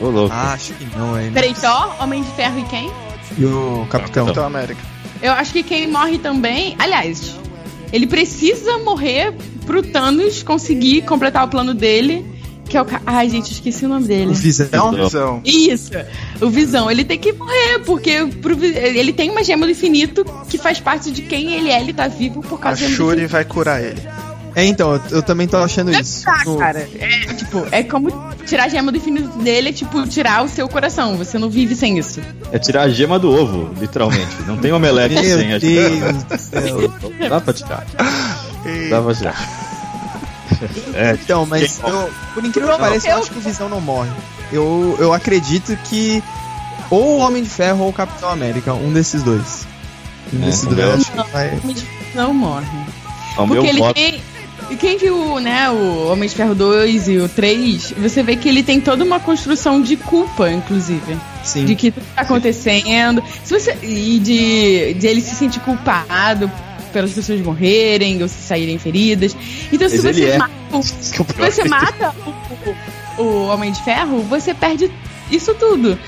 Ô, 0.00 0.06
louco. 0.08 0.34
Ah, 0.34 0.52
acho 0.54 0.72
que 0.72 0.84
não, 0.96 1.20
hein? 1.20 1.30
Peraí, 1.32 1.54
Thor, 1.54 1.94
Homem 2.02 2.22
de 2.22 2.30
Ferro 2.32 2.58
e 2.58 2.64
quem? 2.64 2.90
E 3.38 3.44
o 3.44 3.86
Capitão? 3.90 4.24
Capitão 4.26 4.44
América. 4.46 4.80
Eu 5.22 5.32
acho 5.32 5.52
que 5.52 5.62
quem 5.62 5.86
morre 5.88 6.18
também. 6.18 6.74
Aliás, 6.78 7.36
ele 7.92 8.06
precisa 8.06 8.78
morrer 8.78 9.34
pro 9.66 9.82
Thanos 9.82 10.42
conseguir 10.42 11.02
completar 11.02 11.44
o 11.44 11.48
plano 11.48 11.74
dele. 11.74 12.24
Que 12.70 12.76
é 12.76 12.82
o. 12.82 12.84
ca- 12.84 13.02
Ai, 13.04 13.28
gente, 13.28 13.50
esqueci 13.52 13.84
o 13.84 13.88
nome 13.88 14.06
dele. 14.06 14.30
O 14.30 14.34
Visão? 14.34 14.92
Visão. 14.94 15.40
Isso, 15.44 15.90
o 16.40 16.48
Visão. 16.48 16.88
Ele 16.90 17.04
tem 17.04 17.18
que 17.18 17.32
morrer, 17.32 17.80
porque 17.84 18.24
pro 18.40 18.56
ele 18.64 19.12
tem 19.12 19.28
uma 19.30 19.42
gema 19.42 19.66
do 19.66 19.72
infinito 19.72 20.24
que 20.48 20.56
faz 20.56 20.78
parte 20.78 21.10
de 21.10 21.22
quem 21.22 21.52
ele 21.52 21.68
é. 21.68 21.80
Ele 21.80 21.92
tá 21.92 22.06
vivo 22.06 22.40
por 22.42 22.54
A 22.54 22.62
causa 22.62 22.86
do 22.86 22.90
Shuri 22.92 23.26
vai 23.26 23.44
curar 23.44 23.82
ele. 23.82 24.00
É, 24.54 24.64
então, 24.64 24.94
eu, 24.94 25.00
eu 25.10 25.22
também 25.22 25.46
tô 25.46 25.56
achando 25.58 25.92
isso. 25.92 26.24
Tá, 26.24 26.42
O- 26.46 26.56
cara. 26.58 26.88
É, 26.98 27.34
tipo, 27.34 27.66
é 27.70 27.82
como 27.84 28.10
tirar 28.46 28.64
a 28.64 28.68
gema 28.68 28.90
do 28.90 28.98
infinito 28.98 29.38
dele, 29.38 29.68
é 29.68 29.72
tipo 29.72 30.04
tirar 30.08 30.44
o 30.44 30.48
seu 30.48 30.68
coração. 30.68 31.16
Você 31.16 31.38
não 31.38 31.48
vive 31.50 31.74
sem 31.76 31.98
isso. 31.98 32.20
É 32.52 32.58
tirar 32.58 32.82
a 32.82 32.88
gema 32.88 33.18
do 33.18 33.30
ovo, 33.32 33.70
literalmente. 33.80 34.26
Não 34.46 34.56
tem 34.56 34.72
omelete 34.72 35.14
sem 35.24 35.52
a 35.54 35.58
gema. 35.58 36.12
Deus 36.12 36.22
do 36.24 36.38
céu. 36.38 36.92
Dá 37.28 37.40
pra 37.40 37.52
tirar. 37.52 37.86
Dá 38.90 39.02
pra 39.02 39.14
tirar. 39.14 39.69
É, 40.94 41.12
Então, 41.22 41.46
mas 41.46 41.80
eu, 41.86 42.10
por 42.34 42.44
incrível 42.44 42.72
que 42.72 42.78
pareça, 42.78 43.08
eu 43.08 43.12
Eu- 43.12 43.18
acho 43.18 43.30
que 43.30 43.38
o 43.38 43.40
Visão 43.40 43.68
não 43.68 43.80
morre. 43.80 44.10
Eu, 44.52 44.96
eu 44.98 45.12
acredito 45.12 45.76
que 45.84 46.22
ou 46.90 47.16
o 47.16 47.18
Homem 47.18 47.42
de 47.42 47.48
Ferro 47.48 47.84
ou 47.84 47.90
o 47.90 47.92
Capitão 47.92 48.28
América, 48.30 48.74
um 48.74 48.92
desses 48.92 49.22
dois. 49.22 49.66
Um 50.32 50.42
É, 50.42 50.46
desses 50.46 50.64
dois 50.64 50.78
eu 50.78 50.92
acho 50.94 51.12
que 51.12 51.32
vai. 51.32 51.60
Não 52.14 52.34
morre. 52.34 52.66
Porque 53.36 53.66
ele 53.66 53.78
voto. 53.78 53.94
tem. 53.94 54.20
E 54.68 54.76
quem 54.76 54.98
viu, 54.98 55.40
né, 55.40 55.68
o 55.70 56.12
Homem 56.12 56.28
de 56.28 56.34
Ferro 56.34 56.54
2 56.54 57.08
e 57.08 57.16
o 57.18 57.28
3, 57.28 57.92
você 57.98 58.22
vê 58.22 58.36
que 58.36 58.48
ele 58.48 58.62
tem 58.62 58.80
toda 58.80 59.02
uma 59.02 59.18
construção 59.18 59.80
de 59.82 59.96
culpa, 59.96 60.48
inclusive. 60.50 61.16
Sim. 61.42 61.64
De 61.64 61.74
que 61.74 61.90
tudo 61.90 62.04
tá 62.14 62.22
acontecendo. 62.22 63.20
Se 63.42 63.52
você, 63.58 63.76
e 63.82 64.20
de, 64.20 64.94
de 64.94 65.06
ele 65.08 65.20
se 65.22 65.34
sentir 65.34 65.58
culpado 65.60 66.48
pelas 66.90 67.12
pessoas 67.12 67.40
morrerem 67.40 68.20
ou 68.22 68.28
se 68.28 68.40
saírem 68.42 68.78
feridas. 68.78 69.36
Então, 69.72 69.88
se 69.88 69.96
Mas 69.96 70.04
ele 70.04 70.26
você 70.26 70.30
é. 70.32 70.38
mata, 70.38 70.52
o- 70.72 70.76
é 70.76 70.78
o 70.78 70.82
se 70.82 71.62
você 71.62 71.64
mata 71.68 72.14
o, 73.18 73.22
o 73.22 73.46
Homem 73.46 73.72
de 73.72 73.82
Ferro, 73.82 74.20
você 74.22 74.52
perde 74.54 74.90
isso 75.30 75.54
tudo. 75.54 75.98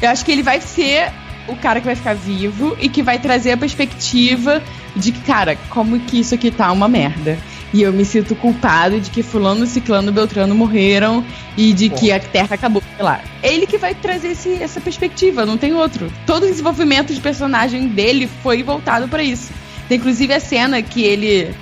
Eu 0.00 0.08
acho 0.10 0.24
que 0.24 0.32
ele 0.32 0.42
vai 0.42 0.60
ser 0.60 1.10
o 1.48 1.56
cara 1.56 1.80
que 1.80 1.86
vai 1.86 1.96
ficar 1.96 2.14
vivo 2.14 2.76
e 2.80 2.88
que 2.88 3.02
vai 3.02 3.18
trazer 3.18 3.52
a 3.52 3.56
perspectiva 3.56 4.62
de 4.94 5.10
que, 5.12 5.20
cara, 5.22 5.56
como 5.70 5.98
que 6.00 6.20
isso 6.20 6.34
aqui 6.34 6.50
tá 6.50 6.70
uma 6.72 6.88
merda. 6.88 7.38
E 7.74 7.80
eu 7.82 7.90
me 7.92 8.04
sinto 8.04 8.34
culpado 8.36 9.00
de 9.00 9.10
que 9.10 9.22
fulano, 9.22 9.66
ciclano, 9.66 10.12
beltrano 10.12 10.54
morreram 10.54 11.24
e 11.56 11.72
de 11.72 11.88
que 11.88 12.12
a 12.12 12.20
Terra 12.20 12.48
acabou, 12.54 12.82
sei 12.96 13.02
lá. 13.04 13.22
Ele 13.42 13.66
que 13.66 13.78
vai 13.78 13.94
trazer 13.94 14.32
esse- 14.32 14.62
essa 14.62 14.78
perspectiva, 14.80 15.46
não 15.46 15.56
tem 15.56 15.72
outro. 15.72 16.12
Todo 16.26 16.42
o 16.44 16.46
desenvolvimento 16.46 17.14
de 17.14 17.20
personagem 17.20 17.88
dele 17.88 18.28
foi 18.42 18.62
voltado 18.62 19.08
pra 19.08 19.22
isso. 19.22 19.50
Tem 19.92 19.98
inclusive 19.98 20.32
a 20.32 20.40
cena 20.40 20.80
que 20.80 21.02
ele 21.02 21.54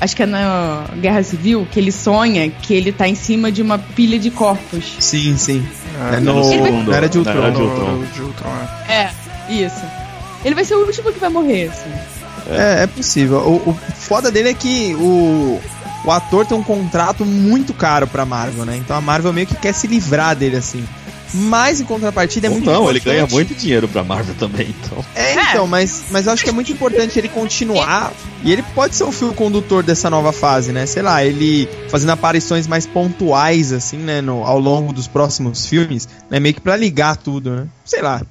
acho 0.00 0.14
que 0.14 0.22
é 0.22 0.26
na 0.26 0.84
Guerra 1.00 1.24
Civil, 1.24 1.66
que 1.68 1.80
ele 1.80 1.90
sonha 1.90 2.48
que 2.48 2.72
ele 2.72 2.92
tá 2.92 3.08
em 3.08 3.16
cima 3.16 3.50
de 3.50 3.62
uma 3.62 3.80
pilha 3.80 4.16
de 4.16 4.30
corpos. 4.30 4.94
Sim, 5.00 5.36
sim. 5.36 5.66
É, 6.12 6.14
É 6.14 6.20
no 6.20 6.34
no, 6.34 6.44
segundo, 6.44 6.88
na 6.92 6.96
Era 6.96 7.08
de 7.08 7.18
Ultron. 7.18 7.32
Era 7.32 7.50
de 7.50 7.60
Ultron. 7.60 7.90
no 7.96 8.06
de 8.06 8.22
Ultron, 8.22 8.48
é. 8.88 8.92
É, 8.94 9.10
isso. 9.52 9.82
Ele 10.44 10.54
vai 10.54 10.64
ser 10.64 10.76
o 10.76 10.86
último 10.86 11.12
que 11.12 11.18
vai 11.18 11.28
morrer, 11.28 11.68
assim. 11.68 11.90
É, 12.48 12.84
é 12.84 12.86
possível. 12.86 13.38
O, 13.38 13.70
o 13.70 13.74
foda 13.96 14.30
dele 14.30 14.50
é 14.50 14.54
que 14.54 14.94
o, 14.94 15.60
o 16.04 16.10
ator 16.12 16.46
tem 16.46 16.56
um 16.56 16.62
contrato 16.62 17.26
muito 17.26 17.74
caro 17.74 18.06
pra 18.06 18.24
Marvel, 18.24 18.64
né? 18.64 18.76
Então 18.76 18.96
a 18.96 19.00
Marvel 19.00 19.32
meio 19.32 19.48
que 19.48 19.56
quer 19.56 19.74
se 19.74 19.88
livrar 19.88 20.36
dele, 20.36 20.54
assim. 20.54 20.84
Mas 21.36 21.80
em 21.80 21.84
contrapartida 21.84 22.46
é 22.46 22.50
Ou 22.50 22.54
muito 22.54 22.66
não, 22.70 22.88
ele 22.88 22.98
importante- 22.98 23.04
ganha 23.04 23.26
muito 23.26 23.54
dinheiro 23.56 23.88
pra 23.88 24.04
Marvel 24.04 24.36
também, 24.36 24.72
então. 24.84 25.04
É, 25.16 25.32
então, 25.50 25.66
mas, 25.66 26.04
mas 26.10 26.26
eu 26.26 26.32
acho 26.32 26.44
que 26.44 26.48
é 26.50 26.52
muito 26.52 26.70
importante 26.70 27.18
ele 27.18 27.28
continuar. 27.28 28.12
E 28.44 28.52
ele 28.52 28.62
pode 28.74 28.94
ser 28.94 29.02
o 29.02 29.10
fio 29.10 29.34
condutor 29.34 29.82
dessa 29.82 30.08
nova 30.08 30.32
fase, 30.32 30.70
né? 30.70 30.86
Sei 30.86 31.02
lá, 31.02 31.24
ele 31.24 31.68
fazendo 31.88 32.10
aparições 32.10 32.68
mais 32.68 32.86
pontuais, 32.86 33.72
assim, 33.72 33.96
né? 33.98 34.20
No, 34.20 34.44
ao 34.44 34.60
longo 34.60 34.92
dos 34.92 35.08
próximos 35.08 35.66
filmes, 35.66 36.08
né? 36.30 36.38
Meio 36.38 36.54
que 36.54 36.60
pra 36.60 36.76
ligar 36.76 37.16
tudo, 37.16 37.50
né? 37.50 37.66
Sei 37.84 38.00
lá. 38.00 38.22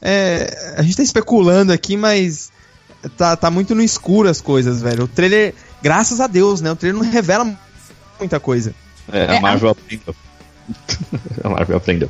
É, 0.00 0.74
a 0.78 0.82
gente 0.82 0.96
tá 0.96 1.02
especulando 1.02 1.72
aqui, 1.74 1.94
mas 1.96 2.50
tá, 3.18 3.36
tá 3.36 3.50
muito 3.50 3.74
no 3.74 3.82
escuro 3.82 4.30
as 4.30 4.40
coisas, 4.40 4.80
velho. 4.80 5.04
O 5.04 5.08
trailer, 5.08 5.54
graças 5.82 6.20
a 6.20 6.26
Deus, 6.26 6.62
né? 6.62 6.72
O 6.72 6.76
trailer 6.76 7.02
não 7.02 7.10
revela 7.10 7.46
muita 8.18 8.40
coisa. 8.40 8.74
É, 9.12 9.24
É, 9.34 9.36
a 9.36 9.40
Marvel 9.42 9.68
aprendeu. 9.70 10.14
a 11.44 11.48
Marvel 11.48 11.76
aprendeu. 11.76 12.08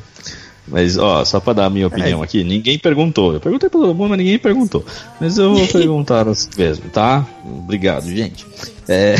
Mas, 0.67 0.97
ó, 0.97 1.25
só 1.25 1.39
pra 1.39 1.53
dar 1.53 1.65
a 1.65 1.69
minha 1.69 1.87
opinião 1.87 2.21
aqui, 2.23 2.43
ninguém 2.43 2.77
perguntou. 2.77 3.33
Eu 3.33 3.39
perguntei 3.41 3.67
pra 3.69 3.79
todo 3.79 3.95
mundo, 3.95 4.09
mas 4.09 4.17
ninguém 4.19 4.37
perguntou. 4.37 4.85
Mas 5.19 5.37
eu 5.37 5.53
vou 5.55 5.67
perguntar 5.69 6.25
mesmo, 6.57 6.89
tá? 6.91 7.25
Obrigado, 7.43 8.07
gente. 8.09 8.45
É, 8.87 9.15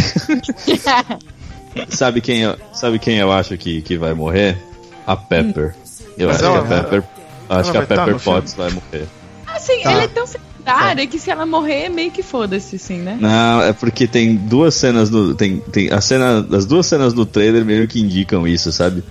sabe, 1.90 2.22
quem 2.22 2.42
eu, 2.42 2.56
sabe 2.74 3.00
quem 3.00 3.18
eu 3.18 3.32
acho 3.32 3.58
que, 3.58 3.82
que 3.82 3.98
vai 3.98 4.14
morrer? 4.14 4.58
A 5.06 5.16
Pepper. 5.16 5.74
Eu 6.18 6.28
Mas 6.28 6.38
acho 6.38 6.46
ela- 6.46 6.62
que 6.68 6.74
a 6.74 6.78
Pepper. 6.84 7.04
Acho 7.50 7.72
que 7.72 7.78
a 7.78 7.82
tá 7.82 7.88
Pepper 7.88 8.20
filme? 8.20 8.40
Potts 8.40 8.54
vai 8.54 8.70
morrer. 8.72 9.08
Assim, 9.48 9.82
Tá. 9.82 9.92
ele 9.94 10.02
é 10.04 10.08
tão 10.08 10.26
secundário 10.26 11.08
que 11.08 11.20
se 11.20 11.30
ela 11.30 11.46
morrer, 11.46 11.90
meio 11.90 12.12
que 12.12 12.24
foda-se, 12.24 12.78
assim, 12.78 12.98
né? 13.00 13.18
Não, 13.20 13.62
é 13.62 13.74
porque 13.74 14.08
tem 14.08 14.36
duas 14.36 14.74
cenas 14.76 15.10
do. 15.10 15.36
Tem, 15.36 15.58
tem 15.60 15.92
a 15.92 16.00
cena. 16.00 16.48
As 16.56 16.66
duas 16.66 16.86
cenas 16.86 17.14
do 17.14 17.26
trailer 17.26 17.66
meio 17.66 17.88
que 17.88 18.00
indicam 18.00 18.48
isso, 18.48 18.72
sabe? 18.72 19.04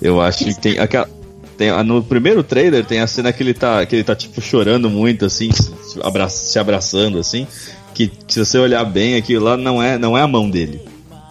Eu 0.00 0.20
acho 0.20 0.44
que 0.44 0.54
tem 0.60 0.78
aquela. 0.78 1.08
Tem, 1.56 1.70
no 1.84 2.02
primeiro 2.02 2.42
trailer 2.42 2.84
tem 2.84 3.00
a 3.00 3.06
cena 3.06 3.32
que 3.32 3.42
ele 3.42 3.54
tá, 3.54 3.86
que 3.86 3.94
ele 3.94 4.02
tá 4.04 4.14
tipo 4.16 4.40
chorando 4.40 4.90
muito, 4.90 5.24
assim, 5.24 5.52
se, 5.52 5.72
abra- 6.02 6.28
se 6.28 6.58
abraçando, 6.58 7.18
assim. 7.18 7.46
Que 7.94 8.10
se 8.26 8.44
você 8.44 8.58
olhar 8.58 8.84
bem, 8.84 9.14
aquilo 9.14 9.44
lá 9.44 9.56
não 9.56 9.80
é, 9.80 9.96
não 9.96 10.18
é 10.18 10.22
a 10.22 10.26
mão 10.26 10.50
dele. 10.50 10.80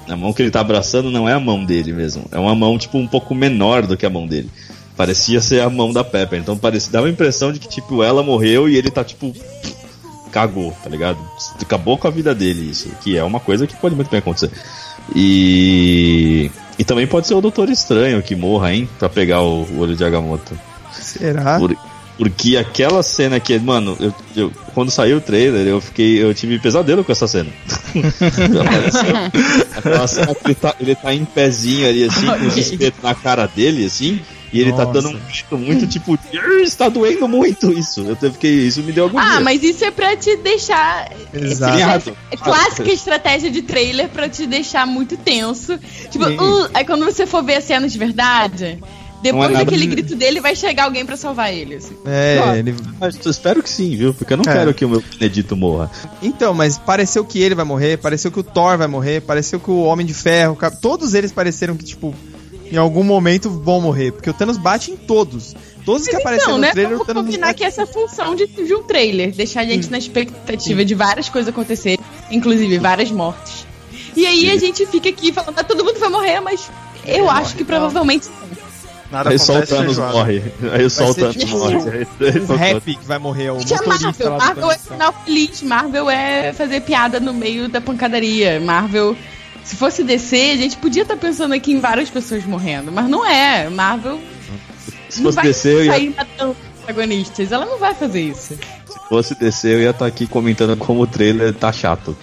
A 0.08 0.16
mão 0.16 0.32
que 0.32 0.42
ele 0.42 0.52
tá 0.52 0.62
abraçando 0.62 1.12
não 1.12 1.28
é 1.28 1.34
a 1.34 1.40
mão 1.40 1.64
dele 1.66 1.92
mesmo. 1.92 2.26
É 2.32 2.40
uma 2.40 2.56
mão, 2.56 2.78
tipo, 2.78 2.98
um 2.98 3.08
pouco 3.08 3.36
menor 3.36 3.86
do 3.86 3.98
que 3.98 4.06
a 4.06 4.10
mão 4.10 4.26
dele. 4.26 4.50
Parecia 4.96 5.42
ser 5.42 5.62
a 5.62 5.70
mão 5.70 5.92
da 5.92 6.04
Pepper. 6.04 6.40
Então 6.40 6.58
parecia, 6.58 6.92
dava 6.92 7.08
a 7.08 7.10
impressão 7.10 7.52
de 7.52 7.60
que, 7.60 7.68
tipo, 7.68 8.02
ela 8.02 8.24
morreu 8.24 8.70
e 8.70 8.78
ele 8.78 8.90
tá, 8.90 9.04
tipo, 9.04 9.34
cagou, 10.32 10.72
tá 10.84 10.90
ligado? 10.90 11.18
Acabou 11.62 11.98
com 11.98 12.08
a 12.08 12.12
vida 12.12 12.34
dele 12.34 12.70
isso, 12.70 12.90
que 13.02 13.18
é 13.18 13.24
uma 13.24 13.40
coisa 13.40 13.68
que 13.68 13.76
pode 13.76 13.96
muito 13.96 14.10
bem 14.10 14.20
acontecer. 14.20 14.52
E 15.16 16.50
e 16.78 16.84
também 16.84 17.06
pode 17.08 17.28
ser 17.28 17.34
o 17.36 17.42
Doutor 17.42 17.70
Estranho 17.70 18.22
que 18.22 18.36
morra, 18.36 18.74
hein, 18.74 18.90
Pra 19.00 19.10
pegar 19.10 19.42
o, 19.42 19.64
o 19.64 19.80
olho 19.80 19.96
de 19.96 20.04
Agamotto. 20.04 20.58
Será? 20.92 21.60
Por- 21.60 21.76
porque 22.16 22.56
aquela 22.58 23.02
cena 23.02 23.40
que, 23.40 23.58
mano, 23.58 23.98
eu, 24.00 24.14
eu- 24.36 24.52
quando 24.76 24.92
saiu 24.92 25.18
o 25.18 25.22
trailer, 25.22 25.66
eu 25.66 25.82
fiquei, 25.82 26.22
eu 26.24 26.32
tive 26.34 26.60
pesadelo 26.60 27.04
com 27.04 27.12
essa 27.12 27.28
cena. 27.28 27.50
Aquela 29.76 30.08
cena 30.08 30.36
que 30.36 30.46
ele 30.46 30.56
tá, 30.56 30.76
ele 30.80 30.96
tá 30.96 31.14
em 31.14 31.26
pezinho 31.26 31.88
ali, 31.88 32.04
assim, 32.06 32.26
com 32.26 32.46
os 32.48 32.58
espetos 32.58 33.02
na 33.04 33.16
cara 33.16 33.48
dele, 33.48 33.86
assim, 33.86 34.20
e 34.54 34.62
ele 34.62 34.72
tá 34.72 34.86
Nossa. 34.86 34.92
dando 35.02 35.10
um 35.10 35.20
grito 35.20 35.58
muito, 35.58 35.88
tipo, 35.88 36.18
"Ih, 36.32 36.62
está 36.64 36.88
doendo 36.90 37.28
muito 37.28 37.72
isso. 37.72 38.02
Eu 38.22 38.32
fiquei, 38.32 38.68
isso 38.68 38.82
me 38.84 38.92
deu 38.92 39.06
algum 39.06 39.18
Ah, 39.20 39.40
mas 39.42 39.64
isso 39.64 39.84
é 39.84 39.92
pra 39.92 40.16
te 40.16 40.36
deixar. 40.38 41.12
Exato. 41.34 41.74
Criado. 41.74 42.18
É 42.32 42.38
clássica 42.38 42.92
estratégia 42.92 43.50
de 43.50 43.62
trailer 43.62 44.10
pra 44.10 44.30
te 44.30 44.46
deixar 44.46 44.86
muito 44.86 45.18
tenso. 45.18 45.78
Tipo, 46.12 46.26
uh, 46.26 46.70
aí 46.74 46.86
quando 46.86 47.04
você 47.06 47.26
for 47.26 47.44
ver 47.44 47.56
a 47.56 47.62
cena 47.62 47.88
de 47.88 47.98
verdade, 47.98 48.80
depois 49.22 49.50
nada- 49.52 49.64
daquele 49.66 49.86
grito 49.88 50.16
dele, 50.16 50.42
vai 50.42 50.56
chegar 50.56 50.84
alguém 50.84 51.06
pra 51.06 51.16
salvar 51.16 51.54
ele. 51.54 51.76
assim. 51.76 51.96
É, 52.06 52.58
ele. 52.60 52.76
Mas 53.00 53.18
eu 53.24 53.32
espero 53.32 53.64
que 53.64 53.70
sim, 53.70 53.96
viu? 53.96 54.14
Porque 54.14 54.34
eu 54.34 54.38
não 54.38 54.44
É. 54.46 54.54
quero 54.54 54.74
que 54.74 54.84
o 54.86 54.90
meu 54.90 55.02
Benedito 55.18 55.56
morra. 55.56 55.90
Então, 56.22 56.54
mas 56.54 56.78
pareceu 56.78 57.24
que 57.24 57.40
ele 57.42 57.56
vai 57.56 57.66
morrer, 57.66 57.98
pareceu 57.98 58.30
que 58.32 58.40
o 58.40 58.44
Thor 58.44 58.78
vai 58.78 58.88
morrer, 58.88 59.22
pareceu 59.22 59.60
que 59.60 59.72
o 59.72 59.84
Homem 59.84 60.06
de 60.06 60.14
Ferro, 60.14 60.58
todos 60.82 61.14
eles 61.14 61.32
pareceram 61.32 61.76
que, 61.78 61.84
tipo, 61.86 62.14
em 62.74 62.78
algum 62.78 63.04
momento 63.04 63.52
vão 63.52 63.80
morrer, 63.80 64.12
porque 64.12 64.28
o 64.30 64.34
Thanos 64.34 64.58
bate 64.58 64.90
em 64.90 64.98
todos. 64.98 65.56
Todos 65.86 66.08
que 66.08 66.16
apareceram 66.16 66.54
Então, 66.54 66.58
no 66.58 66.62
né? 66.62 66.72
trailer, 66.72 66.94
o 66.94 66.98
Vamos 66.98 67.08
Thanos 67.08 67.26
combinar 67.26 67.54
que 67.54 67.64
essa 67.64 67.82
é 67.82 67.84
a 67.84 67.88
função 67.88 68.36
de, 68.36 68.48
de 68.48 68.74
um 68.74 68.82
trailer. 68.82 69.32
Deixar 69.32 69.62
a 69.62 69.66
gente 69.66 69.92
na 69.92 69.98
expectativa 70.00 70.84
de 70.84 70.96
várias 70.96 71.30
coisas 71.30 71.50
acontecerem, 71.50 72.00
inclusive 72.32 72.80
várias 72.80 73.12
mortes. 73.12 73.68
E 74.16 74.26
aí 74.26 74.50
a 74.50 74.58
gente 74.58 74.86
fica 74.88 75.10
aqui 75.10 75.32
falando, 75.32 75.60
ah, 75.60 75.64
todo 75.64 75.86
mundo 75.86 76.00
vai 76.00 76.10
morrer, 76.10 76.40
mas 76.40 76.70
eu 77.06 77.30
acho 77.30 77.56
que 77.56 77.64
provavelmente 77.64 78.28
Nada 79.12 79.30
Aí 79.30 79.38
só 79.38 79.54
o 79.54 79.58
acontece 79.58 79.76
Thanos 79.76 79.96
feijoada. 79.96 80.18
morre. 80.18 80.44
Aí 80.72 80.90
só 80.90 81.12
o 81.12 81.14
Thanos 81.14 81.44
morre. 81.46 81.76
O 82.50 82.56
rap 82.56 82.96
que 82.96 83.06
vai 83.06 83.20
morrer, 83.20 83.52
o 83.52 83.60
Gente, 83.60 83.74
é 83.74 83.78
motorista 83.78 84.30
Marvel. 84.32 84.38
Marvel 84.40 84.72
é 84.72 84.78
final 84.80 85.14
feliz. 85.24 85.62
Marvel 85.62 86.10
é 86.10 86.54
fazer 86.54 86.82
piada 86.82 87.20
no 87.20 87.32
meio 87.32 87.70
da 87.70 87.80
pancadaria. 87.80 88.60
Marvel. 88.60 89.16
Se 89.64 89.76
fosse 89.76 90.04
DC, 90.04 90.52
a 90.52 90.58
gente 90.58 90.78
podia 90.78 91.04
estar 91.04 91.16
pensando 91.16 91.54
aqui 91.54 91.72
em 91.72 91.80
várias 91.80 92.10
pessoas 92.10 92.46
morrendo, 92.46 92.92
mas 92.92 93.08
não 93.08 93.26
é. 93.26 93.70
Marvel 93.70 94.20
Se 95.10 95.22
não 95.22 95.26
fosse 95.26 95.36
vai 95.36 95.46
descer, 95.46 95.74
eu 95.74 95.86
ia 95.86 95.92
sair 95.92 96.16
matando 96.16 96.56
protagonistas. 96.84 97.52
Ela 97.52 97.66
não 97.66 97.80
vai 97.80 97.94
fazer 97.94 98.22
isso. 98.22 98.58
Se 98.88 99.00
fosse 99.10 99.36
descer, 99.36 99.76
eu 99.76 99.82
ia 99.82 99.92
estar 99.92 100.06
aqui 100.06 100.28
comentando 100.28 100.76
como 100.78 101.02
o 101.02 101.08
trailer 101.08 101.54
tá 101.54 101.72
chato. 101.72 102.16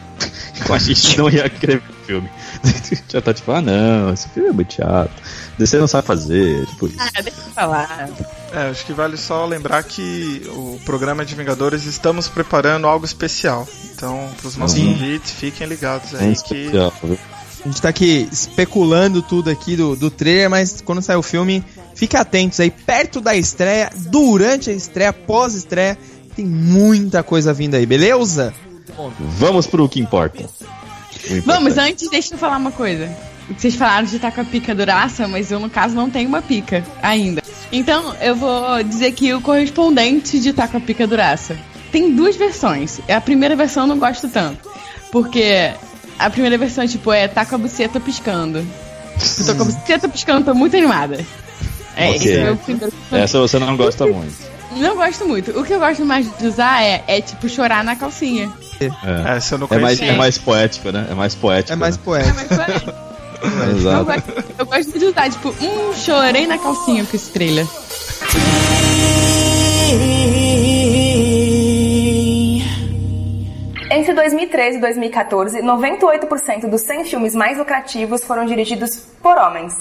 a 0.70 0.78
gente 0.78 1.16
não 1.18 1.30
ia 1.30 1.46
escrever 1.46 1.82
o 1.88 2.04
filme. 2.04 2.30
Já 3.08 3.20
tá 3.22 3.32
tipo, 3.32 3.50
ah 3.52 3.62
não, 3.62 4.12
esse 4.12 4.28
filme 4.28 4.50
é 4.50 4.52
muito 4.52 4.74
chato. 4.74 5.10
DC 5.58 5.78
não 5.78 5.86
sabe 5.86 6.06
fazer, 6.06 6.66
tipo 6.66 6.86
isso. 6.86 6.96
Ah, 6.98 7.22
deixa 7.22 7.40
eu 7.40 7.52
falar. 7.52 8.08
É, 8.52 8.70
acho 8.70 8.84
que 8.84 8.92
vale 8.92 9.16
só 9.16 9.44
lembrar 9.44 9.82
que 9.82 10.42
o 10.48 10.80
programa 10.84 11.24
de 11.24 11.34
Vingadores 11.34 11.84
estamos 11.84 12.28
preparando 12.28 12.86
algo 12.86 13.04
especial. 13.04 13.68
Então, 13.92 14.28
pros 14.40 14.56
nossos 14.56 14.76
Sim. 14.76 14.90
ouvintes, 14.90 15.32
fiquem 15.32 15.66
ligados 15.66 16.14
É 16.14 16.24
aí 16.24 16.34
que 16.34 16.54
especial, 16.54 16.92
viu? 17.02 17.18
A 17.62 17.68
gente 17.68 17.82
tá 17.82 17.90
aqui 17.90 18.26
especulando 18.32 19.20
tudo 19.20 19.50
aqui 19.50 19.76
do, 19.76 19.94
do 19.94 20.10
trailer, 20.10 20.48
mas 20.48 20.80
quando 20.80 21.02
sair 21.02 21.16
o 21.16 21.22
filme, 21.22 21.62
fique 21.94 22.16
atentos 22.16 22.58
aí, 22.58 22.70
perto 22.70 23.20
da 23.20 23.36
estreia, 23.36 23.90
durante 23.94 24.70
a 24.70 24.72
estreia, 24.72 25.12
pós-estreia, 25.12 25.98
tem 26.34 26.46
muita 26.46 27.22
coisa 27.22 27.52
vindo 27.52 27.74
aí, 27.74 27.84
beleza? 27.84 28.54
Vamos 29.20 29.66
pro 29.66 29.88
que 29.88 30.00
importa. 30.00 30.48
Vamos, 31.44 31.76
antes, 31.76 32.08
deixa 32.08 32.34
eu 32.34 32.38
falar 32.38 32.56
uma 32.56 32.72
coisa. 32.72 33.14
Vocês 33.56 33.74
falaram 33.74 34.06
de 34.06 34.16
estar 34.16 34.30
com 34.30 34.40
a 34.40 34.44
pica 34.44 34.74
duraça, 34.74 35.26
mas 35.26 35.50
eu, 35.50 35.58
no 35.58 35.68
caso, 35.68 35.94
não 35.94 36.08
tenho 36.08 36.28
uma 36.28 36.40
pica 36.40 36.84
ainda. 37.02 37.42
Então, 37.72 38.14
eu 38.20 38.34
vou 38.34 38.82
dizer 38.82 39.12
que 39.12 39.32
o 39.34 39.40
correspondente 39.40 40.40
de 40.40 40.50
estar 40.50 40.68
com 40.68 40.76
a 40.76 40.80
pica 40.80 41.06
duraça. 41.06 41.56
Tem 41.92 42.14
duas 42.14 42.36
versões. 42.36 43.00
A 43.08 43.20
primeira 43.20 43.56
versão 43.56 43.84
eu 43.84 43.88
não 43.88 43.98
gosto 43.98 44.28
tanto. 44.28 44.68
Porque 45.10 45.72
a 46.18 46.30
primeira 46.30 46.56
versão, 46.56 46.86
tipo, 46.86 47.12
é 47.12 47.26
tá 47.26 47.44
com 47.44 47.56
a 47.56 47.58
buceta 47.58 47.98
piscando. 47.98 48.58
Eu 49.38 49.46
tô 49.46 49.54
com 49.54 49.62
a 49.62 49.64
buceta 49.66 50.08
piscando, 50.08 50.44
tô 50.44 50.54
muito 50.54 50.76
animada. 50.76 51.24
É, 51.96 52.10
Ok. 52.10 52.16
esse 52.16 52.38
é 52.38 52.54
primeiro. 52.54 52.92
Essa 53.12 53.38
você 53.38 53.58
não 53.58 53.76
gosta 53.76 54.06
muito. 54.06 54.50
Não 54.76 54.94
gosto 54.94 55.26
muito. 55.26 55.50
O 55.58 55.64
que 55.64 55.72
eu 55.72 55.80
gosto 55.80 56.04
mais 56.04 56.26
de 56.38 56.46
usar 56.46 56.82
é, 56.82 57.02
é 57.08 57.20
tipo, 57.20 57.48
chorar 57.48 57.82
na 57.82 57.96
calcinha. 57.96 58.50
É, 58.80 59.36
essa 59.36 59.56
eu 59.56 59.58
não 59.58 59.68
é, 59.70 59.78
mais, 59.78 60.00
é 60.00 60.12
mais 60.12 60.38
poético, 60.38 60.90
né? 60.92 61.06
É 61.10 61.14
mais 61.14 61.34
poético. 61.34 61.72
É 61.72 61.76
mais 61.76 61.96
né? 61.96 62.02
É, 62.02 62.06
poético. 62.06 63.09
Foi- 63.40 63.66
Eu 63.68 63.76
Exato. 63.76 64.04
gosto, 64.04 64.44
eu 64.58 64.66
gosto 64.66 64.98
de 64.98 65.04
usar, 65.06 65.30
tipo, 65.30 65.48
hum, 65.48 65.92
chorei 65.94 66.46
na 66.46 66.58
calcinha 66.58 67.04
com 67.04 67.18
trailer. 67.32 67.66
Entre 73.92 74.14
2013 74.14 74.78
e 74.78 74.80
2014, 74.80 75.60
98% 75.62 76.68
dos 76.68 76.82
100 76.82 77.04
filmes 77.06 77.34
mais 77.34 77.58
lucrativos 77.58 78.22
foram 78.24 78.44
dirigidos 78.46 78.96
por 79.20 79.36
homens. 79.36 79.74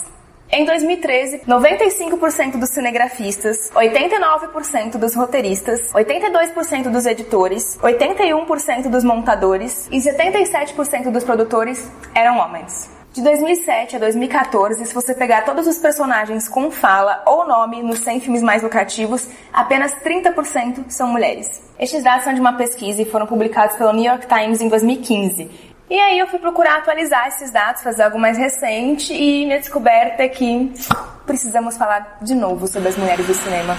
Em 0.51 0.65
2013, 0.65 1.41
95% 1.47 2.57
dos 2.57 2.71
cinegrafistas, 2.71 3.69
89% 3.75 4.97
dos 4.97 5.13
roteiristas, 5.13 5.93
82% 5.93 6.89
dos 6.89 7.05
editores, 7.05 7.77
81% 7.83 8.89
dos 8.89 9.03
montadores 9.03 9.87
e 9.91 9.97
77% 9.99 11.11
dos 11.11 11.23
produtores 11.23 11.87
eram 12.15 12.39
homens. 12.39 12.89
De 13.11 13.23
2007 13.23 13.95
a 13.95 13.99
2014, 13.99 14.85
se 14.85 14.93
você 14.93 15.15
pegar 15.15 15.43
todos 15.43 15.65
os 15.65 15.79
personagens 15.79 16.47
com 16.47 16.69
fala 16.69 17.23
ou 17.25 17.47
nome 17.47 17.81
nos 17.81 17.99
100 17.99 18.19
filmes 18.19 18.43
mais 18.43 18.61
lucrativos, 18.61 19.27
apenas 19.51 19.95
30% 19.95 20.85
são 20.89 21.07
mulheres. 21.07 21.59
Estes 21.79 22.03
dados 22.03 22.23
são 22.23 22.35
de 22.35 22.39
uma 22.39 22.53
pesquisa 22.53 23.01
e 23.01 23.05
foram 23.05 23.25
publicados 23.25 23.75
pelo 23.77 23.93
New 23.93 24.03
York 24.03 24.27
Times 24.27 24.61
em 24.61 24.69
2015. 24.69 25.49
E 25.89 25.99
aí 25.99 26.19
eu 26.19 26.27
fui 26.27 26.37
procurar 26.37 26.77
atualizar 26.77 27.27
esses 27.29 27.49
dados, 27.49 27.81
fazer 27.81 28.03
algo 28.03 28.19
mais 28.19 28.37
recente 28.37 29.11
e 29.11 29.43
minha 29.43 29.57
descoberta 29.57 30.21
é 30.21 30.29
que 30.29 30.71
precisamos 31.25 31.77
falar 31.77 32.19
de 32.21 32.35
novo 32.35 32.67
sobre 32.67 32.89
as 32.89 32.95
mulheres 32.95 33.25
do 33.25 33.33
cinema. 33.33 33.75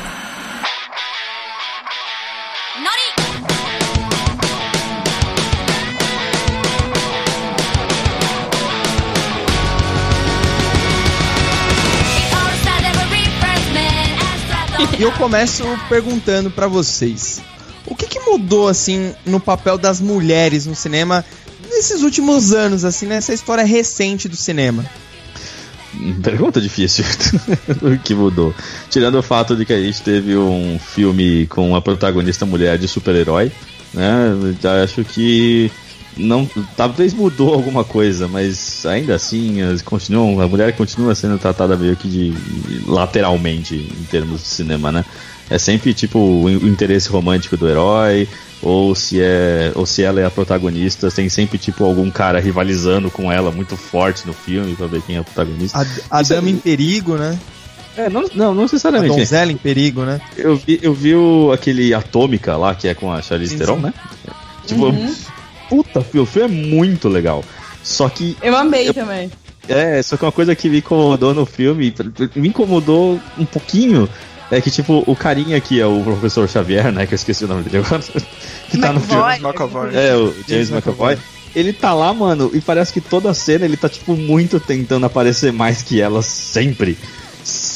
E 14.99 15.03
eu 15.03 15.13
começo 15.13 15.65
perguntando 15.89 16.51
pra 16.51 16.67
vocês: 16.67 17.43
o 17.87 17.95
que, 17.95 18.07
que 18.07 18.21
mudou 18.21 18.69
assim 18.69 19.15
no 19.27 19.39
papel 19.39 19.77
das 19.77 20.01
mulheres 20.01 20.65
no 20.65 20.75
cinema 20.75 21.25
nesses 21.69 22.03
últimos 22.03 22.53
anos, 22.53 22.85
assim, 22.85 23.07
nessa 23.07 23.35
história 23.35 23.65
recente 23.65 24.29
do 24.29 24.37
cinema? 24.37 24.85
Pergunta 26.23 26.61
difícil. 26.61 27.05
o 27.83 27.99
que 27.99 28.15
mudou? 28.15 28.55
Tirando 28.89 29.19
o 29.19 29.23
fato 29.23 29.55
de 29.55 29.67
que 29.67 29.73
a 29.73 29.81
gente 29.81 30.01
teve 30.03 30.37
um 30.37 30.79
filme 30.79 31.47
com 31.47 31.69
uma 31.69 31.83
protagonista 31.83 32.47
mulher 32.47 32.79
de 32.79 32.89
super-herói, 32.89 33.53
né? 33.93 34.33
Acho 34.83 35.05
que 35.05 35.71
não 36.17 36.49
talvez 36.77 37.15
mudou 37.15 37.55
alguma 37.55 37.85
coisa, 37.85 38.27
mas 38.27 38.85
ainda 38.87 39.15
assim 39.15 39.63
as 39.63 39.83
continuam, 39.83 40.41
a 40.41 40.49
mulher 40.49 40.75
continua 40.77 41.15
sendo 41.15 41.39
tratada 41.39 41.77
meio 41.77 41.97
que 41.97 42.09
de, 42.09 42.35
lateralmente 42.87 43.75
em 43.75 44.05
termos 44.11 44.43
de 44.43 44.49
cinema, 44.49 44.91
né? 44.91 45.05
É 45.49 45.59
sempre 45.59 45.93
tipo 45.93 46.19
o, 46.19 46.51
interesse 46.51 47.09
romântico 47.09 47.57
do 47.57 47.69
herói, 47.69 48.29
ou 48.63 48.95
se 48.95 49.21
é 49.21 49.73
ou 49.75 49.87
se 49.87 50.03
ela 50.03 50.21
é 50.21 50.25
a 50.25 50.31
protagonista, 50.31 51.11
tem 51.11 51.29
sempre 51.29 51.59
tipo 51.59 51.85
algum 51.85 52.11
cara 52.11 52.39
rivalizando 52.39 53.11
com 53.11 53.31
ela 53.33 53.51
muito 53.51 53.77
forte 53.77 54.27
no 54.27 54.33
filme 54.33 54.75
pra 54.77 54.87
ver 54.87 55.03
quem 55.03 55.17
é 55.17 55.21
o 55.21 55.25
protagonista. 55.25 55.87
A, 56.11 56.19
a 56.19 56.23
dama 56.23 56.49
é... 56.49 56.51
em 56.53 56.57
perigo, 56.57 57.17
né? 57.17 57.39
É, 57.97 58.09
não, 58.09 58.23
não, 58.35 58.55
não 58.55 58.63
necessariamente. 58.63 59.13
A 59.13 59.17
donzela 59.17 59.51
em 59.51 59.57
perigo, 59.57 60.05
né? 60.05 60.21
Eu 60.37 60.57
vi, 60.57 60.79
eu 60.81 60.95
vi 60.95 61.15
o, 61.15 61.51
aquele 61.53 61.93
Atômica 61.93 62.57
lá, 62.57 62.75
que 62.75 62.87
é 62.87 62.95
com 62.95 63.13
a 63.13 63.21
Charlize 63.21 63.57
Theron, 63.57 63.79
né? 63.79 63.93
Tipo, 64.67 64.87
uhum. 64.87 65.13
Puta, 65.71 66.01
o 66.01 66.27
filme 66.27 66.45
é 66.45 66.49
muito 66.49 67.09
legal. 67.09 67.45
Só 67.83 68.09
que. 68.09 68.37
Eu 68.43 68.57
amei 68.57 68.89
eu, 68.89 68.95
também. 68.95 69.31
É, 69.69 70.03
só 70.03 70.17
que 70.17 70.25
uma 70.25 70.33
coisa 70.33 70.55
que 70.57 70.69
me 70.69 70.79
incomodou 70.79 71.33
no 71.33 71.47
filme, 71.47 71.95
me 72.35 72.49
incomodou 72.49 73.21
um 73.39 73.45
pouquinho, 73.45 74.09
é 74.51 74.61
que, 74.61 74.71
tipo, 74.71 75.05
o 75.07 75.15
carinha 75.15 75.57
aqui 75.57 75.81
é 75.81 75.87
o 75.87 76.03
professor 76.03 76.49
Xavier, 76.49 76.91
né? 76.91 77.07
Que 77.07 77.15
eu 77.15 77.17
esqueci 77.17 77.45
o 77.45 77.49
nome 77.49 77.63
dele 77.63 77.79
agora. 77.79 78.03
que 78.69 78.79
tá 78.79 78.93
no 78.93 79.01
filme. 79.01 79.39
McAvoy. 79.39 79.95
É, 79.95 80.17
o 80.17 80.27
James, 80.27 80.47
James 80.49 80.71
McAvoy. 80.71 81.17
Ele 81.55 81.73
tá 81.73 81.95
lá, 81.95 82.13
mano, 82.13 82.51
e 82.53 82.61
parece 82.61 82.93
que 82.93 83.01
toda 83.01 83.31
a 83.31 83.35
cena 83.35 83.65
ele 83.65 83.77
tá, 83.77 83.89
tipo, 83.89 84.17
muito 84.17 84.61
tentando 84.61 85.07
aparecer 85.07 85.53
mais 85.53 85.83
que 85.83 86.01
ela 86.01 86.21
sempre. 86.21 86.99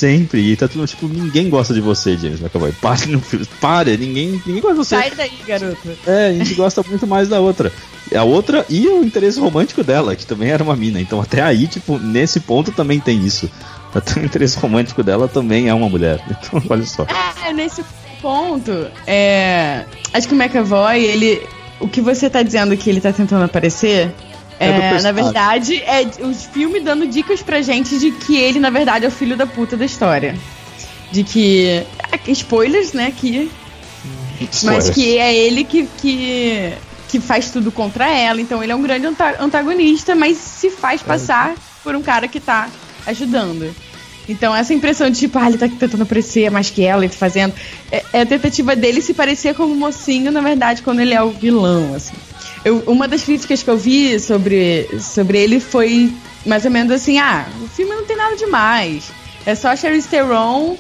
Sempre. 0.05 0.53
E 0.53 0.55
tá 0.55 0.69
tudo, 0.69 0.87
tipo, 0.87 1.09
ninguém 1.09 1.49
gosta 1.49 1.73
de 1.73 1.81
você, 1.81 2.15
James 2.15 2.39
McAvoy. 2.39 2.73
Pare 2.73 3.07
no 3.07 3.21
filme. 3.21 3.47
Pare, 3.59 3.97
ninguém, 3.97 4.43
ninguém 4.45 4.61
gosta 4.61 4.75
de 4.75 4.79
você. 4.79 4.97
Sai 4.97 5.11
daí, 5.13 5.33
garoto. 5.47 5.89
É, 6.07 6.27
a 6.27 6.33
gente 6.33 6.53
gosta 6.53 6.85
muito 6.87 7.07
mais 7.07 7.27
da 7.27 7.41
outra. 7.41 7.73
A 8.15 8.23
outra 8.23 8.67
e 8.69 8.87
o 8.87 9.03
interesse 9.03 9.41
romântico 9.41 9.83
dela, 9.83 10.15
que 10.15 10.27
também 10.27 10.51
era 10.51 10.63
uma 10.63 10.77
mina. 10.77 11.01
Então 11.01 11.23
até 11.23 11.41
aí, 11.41 11.67
tipo, 11.67 11.99
nesse 11.99 12.41
ponto 12.41 12.71
também 12.71 13.01
tem 13.01 13.25
isso. 13.25 13.51
Até 13.95 14.21
o 14.21 14.25
interesse 14.25 14.59
romântico 14.59 15.03
dela 15.03 15.27
também 15.27 15.71
é 15.71 15.75
uma 15.75 15.89
mulher. 15.89 16.21
Então, 16.29 16.63
olha 16.69 16.85
só. 16.85 17.07
É, 17.47 17.53
nesse 17.55 17.83
ponto, 18.21 18.87
é, 19.07 19.87
acho 20.13 20.29
que 20.29 20.35
o 20.35 20.37
McAvoy, 20.37 21.03
ele. 21.03 21.41
O 21.81 21.89
que 21.89 22.03
você 22.03 22.29
tá 22.29 22.43
dizendo 22.43 22.77
que 22.77 22.91
ele 22.91 23.01
tá 23.01 23.11
tentando 23.11 23.45
aparecer. 23.45 24.13
É, 24.59 24.69
é 24.69 25.01
na 25.01 25.13
verdade, 25.13 25.83
é 25.83 26.07
o 26.21 26.35
filme 26.35 26.81
dando 26.81 27.07
dicas 27.07 27.43
pra 27.43 27.61
gente 27.61 27.99
de 27.99 28.11
que 28.13 28.37
ele, 28.37 28.61
na 28.61 28.71
verdade, 28.71 29.05
é 29.05 29.09
o 29.09 29.11
filho 29.11 29.37
da 29.37 29.47
puta 29.47 29.77
da 29.77 29.85
história. 29.85 30.37
De 31.11 31.25
que. 31.25 31.85
É, 32.13 32.31
spoilers, 32.31 32.93
né? 32.93 33.13
Que. 33.17 33.51
Spoilers. 34.41 34.87
Mas 34.87 34.91
que 34.91 35.19
é 35.19 35.35
ele 35.35 35.65
que, 35.65 35.87
que, 35.99 36.73
que 37.09 37.21
faz 37.21 37.51
tudo 37.51 37.71
contra 37.71 38.09
ela. 38.09 38.41
Então 38.41 38.63
ele 38.63 38.73
é 38.73 38.75
um 38.75 38.83
grande 38.83 39.07
antagonista, 39.39 40.15
mas 40.15 40.37
se 40.37 40.71
faz 40.71 41.01
é. 41.01 41.05
passar 41.05 41.55
por 41.83 41.95
um 41.95 42.03
cara 42.03 42.27
que 42.27 42.41
tá 42.41 42.69
ajudando. 43.07 43.75
Então, 44.29 44.57
essa 44.57 44.73
impressão 44.73 45.11
de 45.11 45.19
tipo, 45.19 45.39
ah, 45.39 45.49
ele 45.49 45.59
tá 45.59 45.69
tentando 45.69 46.03
aparecer 46.03 46.51
mais 46.51 46.71
que 46.71 46.83
ela, 46.83 47.05
ele 47.05 47.13
tá 47.13 47.19
fazendo. 47.19 47.53
É, 47.93 48.03
é, 48.13 48.21
a 48.23 48.27
tentativa 48.27 48.75
dele 48.75 49.03
se 49.03 49.13
parecer 49.13 49.55
como 49.55 49.75
mocinho, 49.75 50.33
na 50.33 50.41
verdade, 50.41 50.83
quando 50.83 51.01
ele 51.01 51.13
é 51.13 51.23
o 51.23 51.31
vilão, 51.31 51.95
assim. 51.95 52.15
Eu, 52.65 52.79
uma 52.87 53.07
das 53.07 53.23
críticas 53.23 53.63
que 53.63 53.69
eu 53.69 53.77
vi 53.77 54.19
sobre, 54.19 54.89
sobre 55.01 55.39
ele 55.39 55.61
foi 55.61 56.13
mais 56.47 56.65
ou 56.65 56.71
menos 56.71 56.93
assim: 56.93 57.19
ah, 57.19 57.47
o 57.63 57.69
filme 57.69 57.95
não 57.95 58.05
tem 58.05 58.17
nada 58.17 58.37
demais. 58.37 59.11
É 59.45 59.55
só 59.55 59.69
a 59.69 59.77
Charlize 59.77 60.09
Theron 60.09 60.77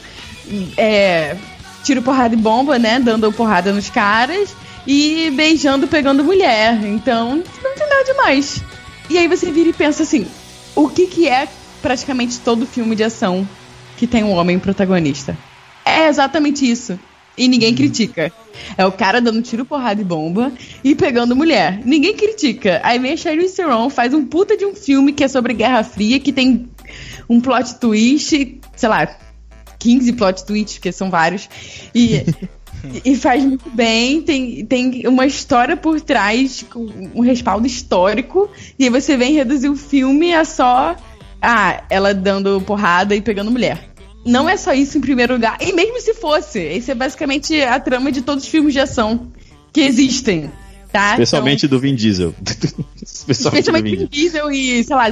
é, 0.76 1.36
tiro 1.82 2.02
porrada 2.02 2.34
e 2.34 2.38
bomba, 2.38 2.78
né? 2.78 2.98
Dando 2.98 3.30
porrada 3.32 3.72
nos 3.72 3.90
caras 3.90 4.56
e 4.86 5.30
beijando, 5.30 5.86
pegando 5.86 6.24
mulher. 6.24 6.82
Então, 6.84 7.36
não 7.62 7.74
tem 7.74 7.88
nada 7.88 8.04
demais. 8.04 8.62
E 9.10 9.18
aí 9.18 9.28
você 9.28 9.52
vira 9.52 9.68
e 9.68 9.72
pensa 9.72 10.02
assim: 10.02 10.26
o 10.74 10.88
que, 10.88 11.06
que 11.06 11.28
é 11.28 11.46
praticamente 11.82 12.40
todo 12.40 12.66
filme 12.66 12.96
de 12.96 13.04
ação 13.04 13.46
que 13.98 14.06
tem 14.06 14.24
um 14.24 14.32
homem 14.32 14.58
protagonista. 14.58 15.36
É 15.84 16.08
exatamente 16.08 16.68
isso. 16.68 16.98
E 17.36 17.48
ninguém 17.48 17.74
critica. 17.74 18.32
É 18.76 18.86
o 18.86 18.92
cara 18.92 19.20
dando 19.20 19.42
tiro, 19.42 19.64
porrada 19.64 20.00
e 20.00 20.04
bomba 20.04 20.52
e 20.82 20.94
pegando 20.94 21.34
mulher. 21.34 21.80
Ninguém 21.84 22.14
critica. 22.14 22.80
Aí 22.84 22.98
vem 22.98 23.12
a 23.12 23.16
Charlize 23.16 23.56
Theron, 23.56 23.90
faz 23.90 24.14
um 24.14 24.24
puta 24.24 24.56
de 24.56 24.64
um 24.64 24.74
filme 24.74 25.12
que 25.12 25.24
é 25.24 25.28
sobre 25.28 25.52
Guerra 25.52 25.82
Fria, 25.82 26.20
que 26.20 26.32
tem 26.32 26.68
um 27.28 27.40
plot 27.40 27.74
twist, 27.80 28.60
sei 28.76 28.88
lá, 28.88 29.16
15 29.78 30.12
plot 30.12 30.44
twists, 30.46 30.74
porque 30.74 30.92
são 30.92 31.10
vários. 31.10 31.48
E, 31.94 32.24
e 33.04 33.16
faz 33.16 33.44
muito 33.44 33.68
bem, 33.70 34.22
tem, 34.22 34.64
tem 34.64 35.06
uma 35.06 35.26
história 35.26 35.76
por 35.76 36.00
trás, 36.00 36.64
um 37.14 37.20
respaldo 37.20 37.66
histórico. 37.66 38.48
E 38.78 38.84
aí 38.84 38.90
você 38.90 39.16
vem 39.16 39.34
reduzir 39.34 39.68
o 39.68 39.76
filme 39.76 40.32
a 40.34 40.44
só 40.44 40.96
ah, 41.42 41.82
ela 41.90 42.14
dando 42.14 42.60
porrada 42.62 43.14
e 43.14 43.20
pegando 43.20 43.50
mulher. 43.50 43.93
Não 44.24 44.48
é 44.48 44.56
só 44.56 44.72
isso 44.72 44.96
em 44.98 45.00
primeiro 45.00 45.34
lugar. 45.34 45.58
E 45.60 45.72
mesmo 45.72 46.00
se 46.00 46.14
fosse, 46.14 46.58
esse 46.58 46.90
é 46.90 46.94
basicamente 46.94 47.60
a 47.60 47.78
trama 47.78 48.10
de 48.10 48.22
todos 48.22 48.44
os 48.44 48.50
filmes 48.50 48.72
de 48.72 48.80
ação 48.80 49.28
que 49.72 49.80
existem. 49.80 50.50
Tá? 50.90 51.10
Especialmente 51.10 51.66
então, 51.66 51.76
do 51.76 51.82
Vin 51.82 51.94
Diesel. 51.94 52.32
especialmente, 53.02 53.70
do 53.70 53.82
Vin 53.82 54.06
Diesel 54.06 54.50
e, 54.52 54.84
sei 54.84 54.96
lá, 54.96 55.06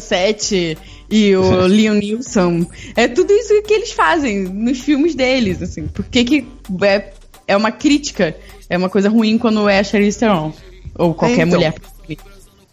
07 0.00 0.76
e 1.08 1.36
o 1.36 1.66
Liam 1.68 1.94
Neeson. 1.94 2.66
É 2.96 3.06
tudo 3.06 3.32
isso 3.32 3.62
que 3.62 3.72
eles 3.72 3.92
fazem 3.92 4.44
nos 4.44 4.80
filmes 4.80 5.14
deles, 5.14 5.62
assim. 5.62 5.86
Por 5.86 6.04
que 6.06 6.24
que 6.24 6.46
é, 6.82 7.12
é 7.46 7.56
uma 7.56 7.70
crítica, 7.70 8.36
é 8.68 8.76
uma 8.76 8.88
coisa 8.88 9.08
ruim 9.08 9.38
quando 9.38 9.68
é 9.68 9.78
a 9.78 9.84
Charlize 9.84 10.18
Theron 10.18 10.52
ou 10.98 11.14
qualquer 11.14 11.46
então, 11.46 11.58
mulher. 11.58 11.74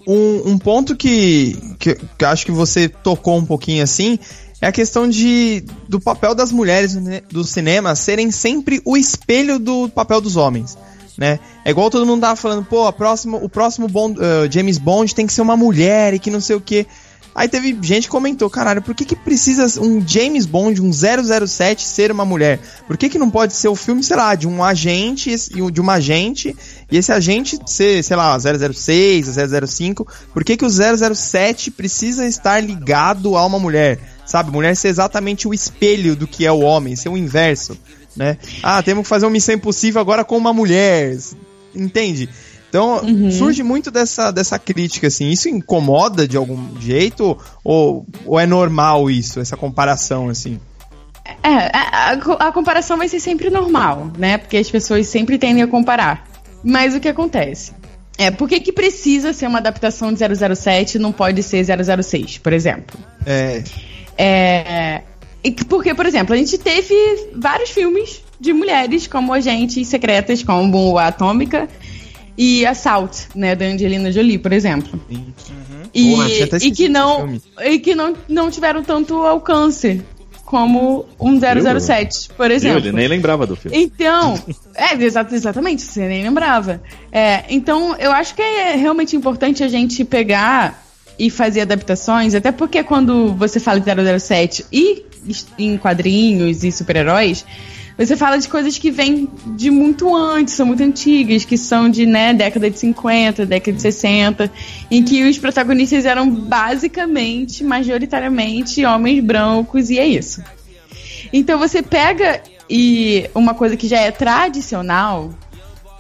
Um, 0.08 0.52
um 0.52 0.58
ponto 0.58 0.96
que, 0.96 1.58
que, 1.80 1.96
que 1.96 2.26
eu 2.26 2.28
acho 2.28 2.46
que 2.46 2.52
você 2.52 2.90
tocou 2.90 3.38
um 3.38 3.46
pouquinho 3.46 3.84
assim 3.84 4.20
é 4.66 4.70
a 4.70 4.72
questão 4.72 5.08
de 5.08 5.64
do 5.88 6.00
papel 6.00 6.34
das 6.34 6.52
mulheres 6.52 6.98
do 7.30 7.44
cinema 7.44 7.94
serem 7.94 8.32
sempre 8.32 8.82
o 8.84 8.98
espelho 8.98 9.60
do 9.60 9.88
papel 9.90 10.20
dos 10.20 10.36
homens. 10.36 10.76
Né? 11.16 11.40
É 11.64 11.70
igual 11.70 11.92
todo 11.92 12.04
mundo 12.04 12.22
tava 12.22 12.36
falando, 12.36 12.66
pô, 12.66 12.92
próxima, 12.92 13.38
o 13.38 13.48
próximo 13.48 13.88
Bond, 13.88 14.20
uh, 14.20 14.52
James 14.52 14.80
Bond 14.80 15.14
tem 15.14 15.28
que 15.28 15.34
ser 15.34 15.42
uma 15.42 15.56
mulher 15.56 16.16
e 16.16 16.20
que 16.20 16.32
não 16.32 16.42
sei 16.42 16.56
o 16.56 16.60
que. 16.60 16.88
Aí 17.36 17.50
teve 17.50 17.78
gente 17.82 18.04
que 18.04 18.10
comentou, 18.10 18.50
caralho, 18.50 18.82
por 18.82 18.96
que, 18.96 19.04
que 19.04 19.16
precisa 19.16 19.82
um 19.82 20.02
James 20.08 20.46
Bond, 20.46 20.82
um 20.82 20.90
007 20.94 21.84
ser 21.84 22.10
uma 22.10 22.24
mulher? 22.24 22.62
Por 22.88 22.96
que, 22.96 23.10
que 23.10 23.20
não 23.20 23.30
pode 23.30 23.54
ser 23.54 23.68
o 23.68 23.76
filme, 23.76 24.02
sei 24.02 24.16
lá, 24.16 24.36
de 24.36 24.48
um 24.48 24.64
agente, 24.64 25.36
de 25.70 25.82
uma 25.82 25.96
agente, 25.96 26.56
e 26.90 26.98
esse 26.98 27.12
agente 27.12 27.60
ser, 27.66 28.02
sei 28.06 28.16
lá, 28.16 28.38
006, 28.40 29.36
005? 29.68 30.08
Por 30.34 30.46
que, 30.46 30.56
que 30.56 30.64
o 30.64 30.70
007 30.70 31.72
precisa 31.72 32.26
estar 32.26 32.62
ligado 32.62 33.36
a 33.36 33.46
uma 33.46 33.60
mulher? 33.60 34.00
Sabe, 34.26 34.50
mulher 34.50 34.74
ser 34.74 34.88
exatamente 34.88 35.46
o 35.46 35.54
espelho 35.54 36.16
do 36.16 36.26
que 36.26 36.46
é 36.46 36.52
o 36.52 36.62
homem, 36.62 36.96
ser 36.96 37.10
o 37.10 37.18
inverso, 37.18 37.78
né? 38.16 38.38
Ah, 38.64 38.82
temos 38.82 39.04
que 39.04 39.10
fazer 39.10 39.26
uma 39.26 39.32
missão 39.32 39.54
impossível 39.54 40.00
agora 40.00 40.24
com 40.24 40.38
uma 40.38 40.54
mulher, 40.54 41.18
entende? 41.76 42.30
Então, 42.76 43.02
uhum. 43.06 43.32
surge 43.32 43.64
muito 43.64 43.90
dessa, 43.90 44.32
dessa 44.32 44.60
crítica, 44.60 45.08
assim. 45.08 45.30
Isso 45.30 45.48
incomoda 45.48 46.28
de 46.28 46.36
algum 46.36 46.78
jeito? 46.78 47.38
Ou, 47.64 48.06
ou 48.26 48.38
é 48.38 48.46
normal 48.46 49.10
isso, 49.10 49.40
essa 49.40 49.56
comparação, 49.56 50.28
assim? 50.28 50.60
É, 51.42 51.72
a, 51.74 52.12
a, 52.12 52.52
comparação 52.52 52.98
vai 52.98 53.08
ser 53.08 53.22
sempre 53.22 53.50
normal, 53.50 54.12
né? 54.18 54.38
Porque 54.38 54.58
as 54.58 54.70
pessoas 54.70 55.08
sempre 55.08 55.38
tendem 55.38 55.64
a 55.64 55.68
comparar. 55.68 56.28
Mas 56.62 56.94
o 56.94 57.00
que 57.00 57.08
acontece? 57.08 57.72
É, 58.18 58.30
por 58.30 58.50
que, 58.50 58.60
que 58.60 58.74
precisa 58.74 59.32
ser 59.32 59.48
uma 59.48 59.60
adaptação 59.60 60.12
de 60.12 60.20
007 60.20 60.96
e 60.96 61.00
não 61.00 61.14
pode 61.14 61.42
ser 61.44 61.64
006, 61.64 62.40
por 62.40 62.52
exemplo? 62.52 63.00
É. 63.26 63.64
É. 64.18 65.02
Porque, 65.70 65.94
por 65.94 66.06
exemplo, 66.06 66.34
a 66.34 66.38
gente 66.38 66.58
teve 66.58 66.94
vários 67.38 67.70
filmes 67.70 68.22
de 68.38 68.52
mulheres 68.52 69.08
como 69.08 69.32
agentes 69.32 69.88
secretas, 69.88 70.44
como 70.44 70.98
a 70.98 71.08
Atômica 71.08 71.70
e 72.38 72.66
Assault, 72.66 73.28
né, 73.34 73.56
da 73.56 73.66
Angelina 73.66 74.12
Jolie, 74.12 74.38
por 74.38 74.52
exemplo. 74.52 75.00
Uhum. 75.10 75.26
E, 75.94 76.14
e 76.62 76.72
que 76.72 76.90
não 76.90 77.40
e 77.64 77.80
que 77.80 77.96
não, 77.96 78.14
não 78.28 78.52
tiveram 78.52 78.84
tanto 78.84 79.16
alcance 79.22 80.02
como 80.44 81.06
um 81.20 81.40
007, 81.40 82.30
por 82.38 82.52
exemplo. 82.52 82.88
Eu, 82.88 82.94
nem 82.94 83.08
lembrava 83.08 83.48
do 83.48 83.56
filme. 83.56 83.78
Então, 83.78 84.40
é, 84.76 84.94
exatamente, 84.94 85.82
você 85.82 86.08
nem 86.08 86.24
lembrava. 86.24 86.82
É, 87.12 87.46
então, 87.50 87.96
eu 87.96 88.12
acho 88.12 88.36
que 88.36 88.42
é 88.42 88.76
realmente 88.76 89.16
importante 89.16 89.64
a 89.64 89.68
gente 89.68 90.06
pegar 90.06 90.86
e 91.18 91.30
fazer 91.30 91.62
adaptações, 91.62 92.36
até 92.36 92.52
porque 92.52 92.84
quando 92.84 93.34
você 93.34 93.60
fala 93.60 93.80
de 93.80 94.20
007 94.20 94.66
e 94.72 95.06
em 95.58 95.78
quadrinhos 95.78 96.64
e 96.64 96.72
super-heróis, 96.72 97.46
você 97.98 98.18
fala 98.18 98.38
de 98.38 98.50
coisas 98.50 98.78
que 98.78 98.92
vêm 98.92 99.30
de 99.56 99.72
muito 99.72 100.14
antes, 100.16 100.54
são 100.54 100.66
muito 100.66 100.84
antigas, 100.84 101.46
que 101.46 101.58
são 101.58 101.90
de, 101.90 102.06
né, 102.06 102.34
década 102.34 102.70
de 102.70 102.78
50, 102.78 103.46
década 103.46 103.76
de 103.76 103.82
60, 103.82 104.52
em 104.92 105.02
que 105.04 105.24
os 105.24 105.38
protagonistas 105.38 106.06
eram 106.06 106.30
basicamente, 106.30 107.64
majoritariamente, 107.64 108.84
homens 108.84 109.24
brancos, 109.24 109.90
e 109.90 109.98
é 109.98 110.06
isso. 110.06 110.44
Então 111.32 111.58
você 111.58 111.82
pega 111.82 112.42
e 112.70 113.30
uma 113.34 113.54
coisa 113.54 113.78
que 113.78 113.88
já 113.88 114.00
é 114.00 114.12
tradicional, 114.12 115.34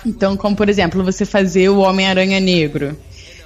então, 0.05 0.35
como 0.37 0.55
por 0.55 0.69
exemplo, 0.69 1.03
você 1.03 1.25
fazer 1.25 1.69
o 1.69 1.79
Homem-Aranha 1.79 2.39
Negro, 2.39 2.97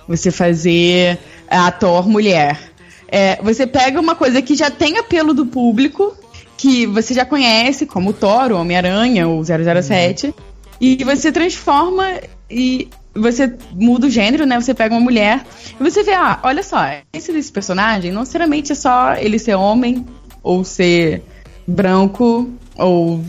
você 0.08 0.32
fazer 0.32 1.20
a 1.48 1.72
Thor 1.72 2.08
mulher. 2.08 2.60
É, 3.08 3.42
você 3.42 3.66
pega 3.66 4.00
uma 4.00 4.16
coisa 4.16 4.42
que 4.42 4.56
já 4.56 4.70
tem 4.70 4.98
apelo 4.98 5.34
do 5.34 5.46
público, 5.46 6.16
que 6.60 6.86
você 6.86 7.14
já 7.14 7.26
conhece, 7.26 7.86
como 7.86 8.12
Thor, 8.12 8.52
o 8.52 8.58
Homem-Aranha, 8.58 9.30
ou 9.30 9.42
007, 9.42 10.28
uhum. 10.28 10.34
e 10.82 11.02
você 11.06 11.32
transforma 11.32 12.20
e 12.52 12.90
você 13.16 13.56
muda 13.72 14.08
o 14.08 14.10
gênero, 14.10 14.46
né? 14.46 14.60
Você 14.60 14.74
pega 14.74 14.94
uma 14.94 15.00
mulher 15.00 15.46
e 15.80 15.82
você 15.82 16.04
vê, 16.04 16.14
ah, 16.14 16.38
olha 16.44 16.62
só, 16.62 16.80
esse 17.14 17.32
desse 17.32 17.50
personagem 17.50 18.12
não 18.12 18.22
necessariamente 18.22 18.74
é 18.74 18.76
só 18.76 19.14
ele 19.16 19.40
ser 19.40 19.56
homem 19.56 20.06
ou 20.44 20.66
ser 20.66 21.24
branco 21.66 22.50
ou 22.76 23.24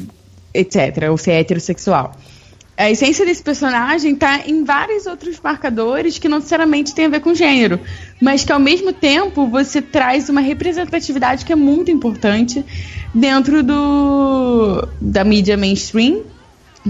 etc, 0.53 1.09
ou 1.09 1.16
ser 1.16 1.35
heterossexual. 1.35 2.16
A 2.81 2.90
essência 2.90 3.27
desse 3.27 3.43
personagem 3.43 4.14
está 4.14 4.40
em 4.47 4.64
vários 4.64 5.05
outros 5.05 5.38
marcadores 5.38 6.19
que 6.19 6.31
não 6.31 6.38
necessariamente 6.38 6.95
tem 6.95 7.05
a 7.05 7.09
ver 7.11 7.21
com 7.21 7.35
gênero, 7.35 7.79
mas 8.19 8.43
que 8.43 8.51
ao 8.51 8.59
mesmo 8.59 8.90
tempo 8.90 9.47
você 9.49 9.83
traz 9.83 10.31
uma 10.31 10.40
representatividade 10.40 11.45
que 11.45 11.53
é 11.53 11.57
muito 11.57 11.90
importante 11.90 12.64
dentro 13.14 13.62
do 13.62 14.88
da 14.99 15.23
mídia 15.25 15.59
mainstream 15.59 16.23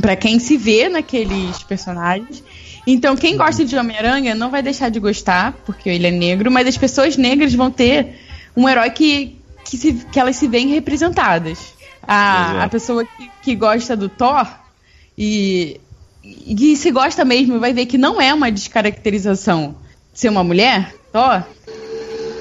para 0.01 0.15
quem 0.15 0.39
se 0.39 0.57
vê 0.57 0.89
naqueles 0.89 1.61
personagens. 1.65 2.41
Então, 2.87 3.17
quem 3.17 3.37
gosta 3.37 3.65
de 3.65 3.77
Homem-Aranha 3.77 4.33
não 4.33 4.49
vai 4.49 4.63
deixar 4.63 4.91
de 4.91 5.01
gostar, 5.01 5.55
porque 5.67 5.91
ele 5.91 6.07
é 6.07 6.13
negro, 6.13 6.53
mas 6.53 6.69
as 6.69 6.79
pessoas 6.79 7.17
negras 7.17 7.53
vão 7.53 7.69
ter 7.69 8.15
um 8.57 8.69
herói 8.69 8.91
que, 8.91 9.41
que, 9.65 9.77
se, 9.77 9.93
que 9.93 10.21
elas 10.21 10.37
se 10.37 10.47
veem 10.47 10.69
representadas. 10.69 11.75
A, 12.07 12.63
a 12.63 12.69
pessoa 12.69 13.05
que, 13.05 13.31
que 13.43 13.57
gosta 13.57 13.97
do 13.97 14.09
Thor 14.09 14.60
e, 15.23 15.79
e 16.25 16.77
se 16.77 16.91
gosta 16.91 17.27
mesmo 17.27 17.61
vai 17.61 17.75
ver 17.75 17.85
que 17.85 17.99
não 17.99 18.19
é 18.19 18.33
uma 18.33 18.51
descaracterização 18.51 19.75
ser 20.15 20.31
uma 20.31 20.43
mulher, 20.43 20.95
Thor, 21.13 21.43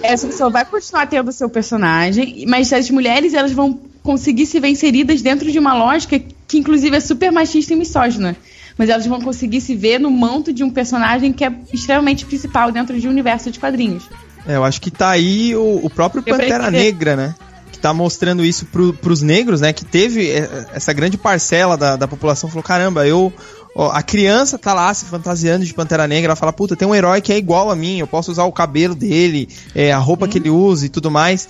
essa 0.02 0.26
pessoa 0.28 0.50
vai 0.50 0.64
continuar 0.64 1.06
tendo 1.06 1.30
seu 1.34 1.50
personagem, 1.50 2.46
mas 2.48 2.72
as 2.72 2.90
mulheres 2.90 3.34
elas 3.34 3.52
vão 3.52 3.78
conseguir 4.02 4.46
se 4.46 4.62
ver 4.62 4.70
inseridas 4.70 5.22
dentro 5.22 5.52
de 5.52 5.60
uma 5.60 5.74
lógica 5.74 6.22
que 6.48 6.58
inclusive 6.58 6.96
é 6.96 7.00
super 7.02 7.34
machista 7.34 7.74
e 7.74 7.76
misógina. 7.76 8.36
Mas 8.78 8.88
elas 8.88 9.06
vão 9.06 9.20
conseguir 9.20 9.60
se 9.60 9.76
ver 9.76 10.00
no 10.00 10.10
manto 10.10 10.54
de 10.54 10.64
um 10.64 10.70
personagem 10.70 11.34
que 11.34 11.44
é 11.44 11.52
extremamente 11.74 12.26
principal 12.26 12.72
dentro 12.72 12.98
de 12.98 13.10
um 13.10 13.12
universo 13.12 13.52
de 13.52 13.60
quadrinhos. 13.60 14.08
É, 14.48 14.56
eu 14.56 14.64
acho 14.64 14.80
que 14.80 14.90
tá 14.90 15.10
aí 15.10 15.54
o, 15.54 15.82
o 15.84 15.90
próprio 15.90 16.24
Pantera 16.24 16.72
Negra, 16.72 17.18
né? 17.18 17.36
Tá 17.82 17.94
mostrando 17.94 18.44
isso 18.44 18.66
pro, 18.66 18.94
pros 18.94 19.22
negros, 19.22 19.62
né? 19.62 19.72
Que 19.72 19.86
teve 19.86 20.30
é, 20.30 20.68
essa 20.74 20.92
grande 20.92 21.18
parcela 21.18 21.78
da, 21.78 21.96
da 21.96 22.08
população 22.08 22.50
falou: 22.50 22.64
caramba, 22.64 23.08
eu 23.08 23.34
Ó, 23.76 23.92
a 23.92 24.02
criança 24.02 24.58
tá 24.58 24.74
lá 24.74 24.94
se 24.94 25.06
fantasiando 25.06 25.64
de 25.64 25.74
Pantera 25.74 26.08
Negra, 26.08 26.30
ela 26.30 26.36
fala, 26.36 26.52
puta, 26.52 26.76
tem 26.76 26.88
um 26.88 26.96
herói 26.96 27.22
que 27.22 27.32
é 27.32 27.38
igual 27.38 27.70
a 27.70 27.76
mim, 27.76 28.00
eu 28.00 28.08
posso 28.08 28.32
usar 28.32 28.44
o 28.46 28.52
cabelo 28.52 28.96
dele, 28.96 29.48
é, 29.76 29.92
a 29.92 29.98
roupa 29.98 30.26
hum. 30.26 30.30
que 30.30 30.38
ele 30.38 30.50
usa 30.50 30.86
e 30.86 30.90
tudo 30.90 31.12
mais. 31.12 31.48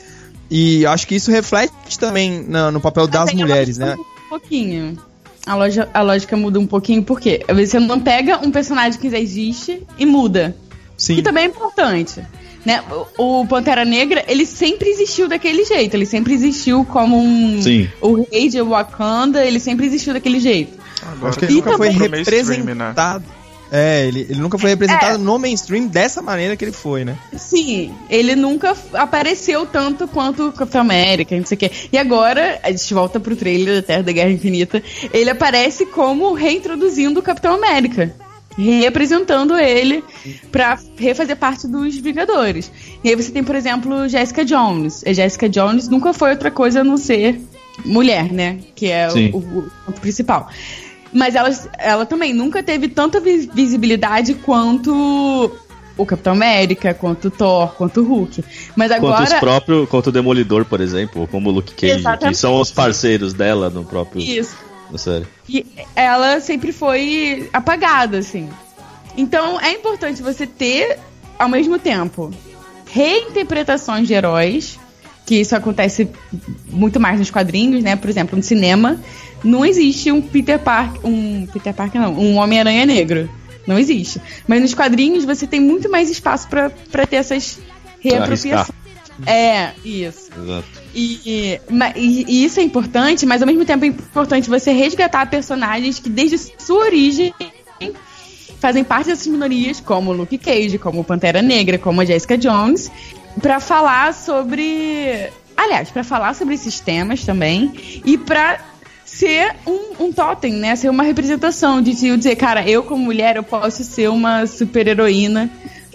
E 0.51 0.85
acho 0.85 1.07
que 1.07 1.15
isso 1.15 1.31
reflete 1.31 1.97
também 1.99 2.43
no, 2.43 2.71
no 2.71 2.81
papel 2.81 3.07
das 3.07 3.33
mulheres, 3.33 3.77
né? 3.77 3.95
Um 3.95 4.29
pouquinho. 4.29 4.97
A, 5.45 5.55
loja, 5.55 5.87
a 5.93 6.01
lógica 6.01 6.35
muda 6.35 6.59
um 6.59 6.67
pouquinho, 6.67 7.03
porque 7.03 7.43
às 7.47 7.55
vezes 7.55 7.71
você 7.71 7.79
não 7.79 7.99
pega 7.99 8.39
um 8.45 8.51
personagem 8.51 8.99
que 8.99 9.09
já 9.09 9.19
existe 9.19 9.83
e 9.97 10.05
muda. 10.05 10.55
Sim. 10.97 11.15
Que 11.15 11.21
também 11.21 11.45
é 11.45 11.47
importante. 11.47 12.21
Né? 12.69 12.83
O, 13.17 13.47
Pantera 13.47 13.83
Negra, 13.83 14.23
ele 14.27 14.45
sempre 14.45 14.89
existiu 14.89 15.27
daquele 15.27 15.65
jeito. 15.65 15.95
Ele 15.95 16.05
sempre 16.05 16.35
existiu 16.35 16.85
como 16.85 17.17
um. 17.17 17.59
Sim. 17.59 17.89
O 17.99 18.23
rei 18.31 18.47
de 18.47 18.61
Wakanda, 18.61 19.43
ele 19.43 19.59
sempre 19.59 19.87
existiu 19.87 20.13
daquele 20.13 20.39
jeito. 20.39 20.77
Agora 21.01 21.29
Acho 21.29 21.39
que 21.39 21.45
ele 21.45 21.53
nunca 21.55 21.77
foi 21.77 21.89
representado. 21.89 23.25
Né? 23.25 23.33
É, 23.71 24.07
ele, 24.07 24.21
ele 24.29 24.39
nunca 24.39 24.57
foi 24.57 24.71
representado 24.71 25.15
é. 25.15 25.17
no 25.17 25.39
mainstream 25.39 25.87
dessa 25.87 26.21
maneira 26.21 26.55
que 26.55 26.65
ele 26.65 26.71
foi, 26.71 27.05
né? 27.05 27.17
Sim, 27.35 27.93
ele 28.09 28.35
nunca 28.35 28.75
apareceu 28.93 29.65
tanto 29.65 30.07
quanto 30.07 30.47
o 30.47 30.51
Capitão 30.51 30.81
América, 30.81 31.35
não 31.35 31.45
sei 31.45 31.55
o 31.55 31.59
quê. 31.59 31.71
E 31.91 31.97
agora, 31.97 32.59
a 32.63 32.71
gente 32.71 32.91
volta 32.93 33.19
pro 33.19 33.35
trailer 33.35 33.75
da 33.75 33.81
Terra 33.83 34.03
da 34.03 34.11
Guerra 34.11 34.31
Infinita, 34.31 34.81
ele 35.13 35.29
aparece 35.29 35.85
como 35.85 36.33
reintroduzindo 36.33 37.19
o 37.19 37.23
Capitão 37.23 37.53
América. 37.53 38.11
Representando 38.61 39.57
ele 39.57 40.03
pra 40.51 40.77
refazer 40.97 41.37
parte 41.37 41.67
dos 41.67 41.95
Vingadores. 41.97 42.71
E 43.03 43.09
aí 43.09 43.15
você 43.15 43.31
tem, 43.31 43.43
por 43.43 43.55
exemplo, 43.55 44.07
Jessica 44.09 44.43
Jones. 44.43 45.03
A 45.05 45.13
Jessica 45.13 45.47
Jones 45.47 45.87
nunca 45.87 46.13
foi 46.13 46.31
outra 46.31 46.51
coisa 46.51 46.81
a 46.81 46.83
não 46.83 46.97
ser 46.97 47.39
mulher, 47.85 48.31
né? 48.31 48.59
Que 48.75 48.87
é 48.87 49.07
o, 49.09 49.37
o, 49.37 49.71
o 49.87 49.91
principal. 49.93 50.49
Mas 51.13 51.35
ela, 51.35 51.49
ela 51.77 52.05
também 52.05 52.33
nunca 52.33 52.61
teve 52.61 52.87
tanta 52.87 53.19
visibilidade 53.19 54.35
quanto 54.35 55.51
o 55.97 56.05
Capitão 56.05 56.33
América, 56.33 56.93
quanto 56.93 57.27
o 57.27 57.31
Thor, 57.31 57.73
quanto 57.75 58.01
o 58.01 58.03
Hulk. 58.05 58.43
Mas 58.75 58.91
agora. 58.91 59.17
Quanto 59.17 59.33
os 59.33 59.39
próprios, 59.39 59.89
quanto 59.89 60.07
o 60.07 60.11
Demolidor, 60.11 60.65
por 60.65 60.79
exemplo, 60.81 61.27
como 61.27 61.49
o 61.49 61.51
Luke 61.51 61.73
Cage, 61.73 61.99
Exatamente. 61.99 62.35
que 62.35 62.39
são 62.39 62.59
os 62.59 62.71
parceiros 62.71 63.33
dela 63.33 63.69
no 63.69 63.83
próprio. 63.83 64.21
Isso. 64.21 64.55
Série. 64.97 65.27
E 65.47 65.65
ela 65.95 66.39
sempre 66.39 66.71
foi 66.71 67.49
apagada, 67.53 68.17
assim. 68.17 68.49
Então 69.15 69.59
é 69.59 69.71
importante 69.71 70.21
você 70.21 70.47
ter, 70.47 70.97
ao 71.37 71.49
mesmo 71.49 71.77
tempo, 71.77 72.31
reinterpretações 72.85 74.07
de 74.07 74.13
heróis, 74.13 74.79
que 75.25 75.35
isso 75.35 75.55
acontece 75.55 76.09
muito 76.67 76.99
mais 76.99 77.19
nos 77.19 77.29
quadrinhos, 77.29 77.83
né? 77.83 77.95
Por 77.95 78.09
exemplo, 78.09 78.35
no 78.35 78.43
cinema 78.43 78.99
não 79.43 79.65
existe 79.65 80.11
um 80.11 80.21
Peter 80.21 80.59
Parker, 80.59 80.99
um 81.05 81.45
Peter 81.45 81.73
Parker 81.73 82.01
não, 82.01 82.13
um 82.13 82.37
Homem-Aranha 82.37 82.85
negro. 82.85 83.29
Não 83.67 83.77
existe. 83.77 84.19
Mas 84.47 84.61
nos 84.61 84.73
quadrinhos 84.73 85.25
você 85.25 85.45
tem 85.45 85.59
muito 85.59 85.89
mais 85.91 86.09
espaço 86.09 86.47
para 86.47 87.05
ter 87.05 87.17
essas 87.17 87.59
reapropriações. 87.99 88.78
É, 89.25 89.71
isso. 89.83 90.29
Exato. 90.37 90.67
E, 90.93 91.59
e, 91.95 92.25
e, 92.27 92.45
isso 92.45 92.59
é 92.59 92.63
importante, 92.63 93.25
mas 93.25 93.41
ao 93.41 93.47
mesmo 93.47 93.65
tempo 93.65 93.85
é 93.85 93.87
importante 93.87 94.49
você 94.49 94.71
resgatar 94.71 95.29
personagens 95.29 95.99
que 95.99 96.09
desde 96.09 96.37
sua 96.57 96.85
origem 96.85 97.33
fazem 98.59 98.83
parte 98.83 99.07
dessas 99.07 99.27
minorias, 99.27 99.79
como 99.79 100.11
o 100.11 100.13
Luke 100.13 100.37
Cage, 100.37 100.77
como 100.77 101.01
o 101.01 101.03
Pantera 101.03 101.41
Negra, 101.41 101.77
como 101.77 102.01
a 102.01 102.05
Jessica 102.05 102.37
Jones, 102.37 102.91
para 103.41 103.59
falar 103.59 104.13
sobre. 104.13 105.29
Aliás, 105.55 105.89
para 105.89 106.03
falar 106.03 106.33
sobre 106.35 106.55
esses 106.55 106.79
temas 106.79 107.23
também 107.25 108.01
e 108.05 108.17
para 108.17 108.59
ser 109.05 109.55
um, 109.65 110.05
um 110.05 110.13
totem, 110.13 110.53
né? 110.53 110.75
Ser 110.75 110.89
uma 110.89 111.03
representação 111.03 111.81
de 111.81 111.93
dizer, 111.93 112.35
cara, 112.35 112.67
eu 112.67 112.83
como 112.83 113.03
mulher 113.03 113.35
eu 113.35 113.43
posso 113.43 113.83
ser 113.83 114.09
uma 114.09 114.45
super 114.45 114.87
heroína 114.87 115.49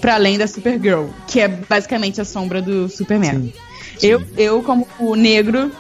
para 0.05 0.17
além 0.17 0.37
da 0.37 0.47
Supergirl, 0.47 1.07
que 1.27 1.41
é 1.41 1.49
basicamente 1.49 2.21
a 2.21 2.27
sombra 2.27 2.61
do 2.61 2.91
Superman. 2.91 3.41
Sim. 3.41 3.53
Sim. 3.97 4.07
Eu, 4.07 4.23
eu 4.37 4.63
como 4.63 4.87
negro 5.17 5.73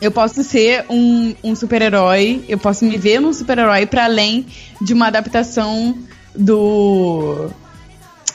eu 0.00 0.10
posso 0.10 0.42
ser 0.42 0.84
um, 0.90 1.32
um 1.44 1.54
super-herói, 1.54 2.44
eu 2.48 2.58
posso 2.58 2.84
me 2.84 2.98
ver 2.98 3.20
num 3.20 3.32
super-herói 3.32 3.86
para 3.86 4.06
além 4.06 4.44
de 4.80 4.92
uma 4.92 5.06
adaptação 5.06 5.96
do 6.34 7.50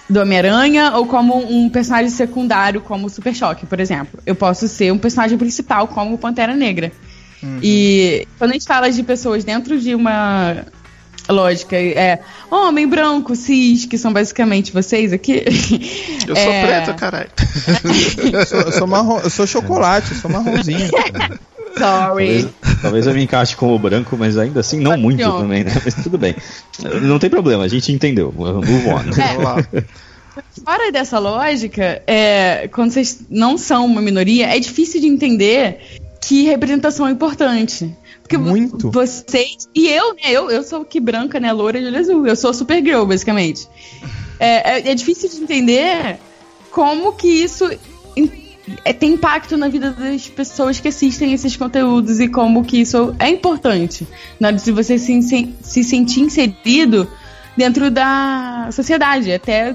do 0.09 0.21
Homem-Aranha 0.21 0.93
ou 0.95 1.05
como 1.05 1.35
um 1.35 1.69
personagem 1.69 2.09
secundário 2.09 2.79
como 2.79 3.07
o 3.07 3.09
Super 3.09 3.35
Choque, 3.35 3.65
por 3.65 3.81
exemplo. 3.81 4.21
Eu 4.25 4.33
posso 4.33 4.65
ser 4.69 4.93
um 4.93 4.97
personagem 4.97 5.37
principal 5.37 5.89
como 5.89 6.15
o 6.15 6.17
Pantera 6.17 6.55
Negra. 6.55 6.89
Uhum. 7.43 7.59
E 7.61 8.25
quando 8.37 8.51
a 8.51 8.53
gente 8.53 8.65
fala 8.65 8.89
de 8.89 9.03
pessoas 9.03 9.43
dentro 9.43 9.77
de 9.77 9.93
uma 9.93 10.65
lógica, 11.33 11.75
é 11.75 12.19
homem 12.49 12.87
branco, 12.87 13.35
cis, 13.35 13.85
que 13.85 13.97
são 13.97 14.13
basicamente 14.13 14.71
vocês 14.71 15.13
aqui. 15.13 15.43
Eu 16.27 16.35
é... 16.35 16.43
sou 16.43 16.67
preto, 16.67 16.99
caralho. 16.99 17.29
eu, 18.33 18.45
sou, 18.45 18.59
eu, 18.59 18.71
sou 18.71 18.87
marrom, 18.87 19.19
eu 19.19 19.29
sou 19.29 19.47
chocolate, 19.47 20.11
eu 20.11 20.17
sou 20.17 20.29
marronzinho. 20.29 20.89
Sorry. 21.77 21.77
Talvez, 21.77 22.47
talvez 22.81 23.07
eu 23.07 23.13
me 23.13 23.23
encaixe 23.23 23.55
como 23.55 23.77
branco, 23.77 24.17
mas 24.17 24.37
ainda 24.37 24.59
assim 24.59 24.79
não 24.79 24.97
muito 24.97 25.23
também, 25.23 25.63
né? 25.63 25.71
Mas 25.83 25.93
tudo 25.95 26.17
bem. 26.17 26.35
Não 27.01 27.19
tem 27.19 27.29
problema, 27.29 27.63
a 27.63 27.67
gente 27.67 27.91
entendeu. 27.91 28.33
Move 28.35 28.87
on. 28.89 29.77
É. 29.77 29.83
Fora 30.63 30.91
dessa 30.91 31.19
lógica, 31.19 32.01
é, 32.05 32.67
quando 32.71 32.91
vocês 32.91 33.21
não 33.29 33.57
são 33.57 33.85
uma 33.85 34.01
minoria, 34.01 34.55
é 34.55 34.59
difícil 34.59 35.01
de 35.01 35.07
entender 35.07 35.79
que 36.21 36.43
representação 36.43 37.07
é 37.07 37.11
importante. 37.11 37.95
Porque 38.27 38.37
Muito. 38.37 38.91
vocês. 38.91 39.69
E 39.73 39.87
eu, 39.87 40.13
né? 40.13 40.23
Eu, 40.25 40.51
eu 40.51 40.61
sou 40.61 40.83
que 40.83 40.99
branca, 40.99 41.39
né? 41.39 41.51
Loura 41.53 41.79
de 41.79 41.85
olho 41.85 41.97
azul. 41.97 42.27
Eu 42.27 42.35
sou 42.35 42.53
super 42.53 42.83
girl, 42.83 43.05
basicamente. 43.05 43.67
É, 44.37 44.79
é, 44.79 44.91
é 44.91 44.95
difícil 44.95 45.29
de 45.29 45.37
entender 45.41 46.19
como 46.69 47.13
que 47.13 47.29
isso 47.29 47.69
é, 48.83 48.91
tem 48.91 49.13
impacto 49.13 49.55
na 49.55 49.69
vida 49.69 49.91
das 49.91 50.27
pessoas 50.27 50.77
que 50.77 50.89
assistem 50.89 51.31
esses 51.31 51.55
conteúdos 51.55 52.19
e 52.19 52.27
como 52.27 52.65
que 52.65 52.81
isso 52.81 53.15
é 53.17 53.29
importante 53.29 54.05
na 54.41 54.49
hora 54.49 54.57
de 54.57 54.71
você 54.73 54.97
se, 54.97 55.21
se, 55.21 55.55
se 55.61 55.83
sentir 55.85 56.19
inserido 56.19 57.09
dentro 57.55 57.89
da 57.89 58.69
sociedade, 58.73 59.31
até 59.31 59.73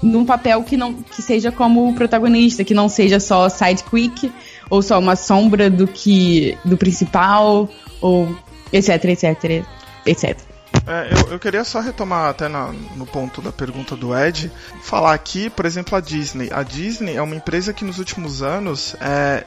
num 0.00 0.24
papel 0.24 0.62
que 0.62 0.76
não 0.76 0.94
que 0.94 1.20
seja 1.20 1.50
como 1.50 1.92
protagonista, 1.94 2.62
que 2.62 2.72
não 2.72 2.88
seja 2.88 3.18
só 3.18 3.48
sidekick 3.48 4.30
ou 4.70 4.80
só 4.80 4.98
uma 4.98 5.16
sombra 5.16 5.68
do 5.68 5.86
que 5.86 6.56
do 6.64 6.76
principal 6.76 7.68
ou 8.00 8.34
etc, 8.72 9.04
etc, 9.04 9.64
etc. 10.06 10.38
É, 10.86 11.08
eu, 11.12 11.32
eu, 11.32 11.38
queria 11.38 11.64
só 11.64 11.80
retomar 11.80 12.30
até 12.30 12.48
na, 12.48 12.72
no 12.96 13.04
ponto 13.04 13.42
da 13.42 13.52
pergunta 13.52 13.96
do 13.96 14.16
Ed, 14.16 14.50
falar 14.82 15.12
aqui, 15.12 15.50
por 15.50 15.66
exemplo, 15.66 15.96
a 15.96 16.00
Disney. 16.00 16.48
A 16.52 16.62
Disney 16.62 17.16
é 17.16 17.22
uma 17.22 17.34
empresa 17.34 17.72
que 17.72 17.84
nos 17.84 17.98
últimos 17.98 18.40
anos 18.40 18.94
é, 19.00 19.44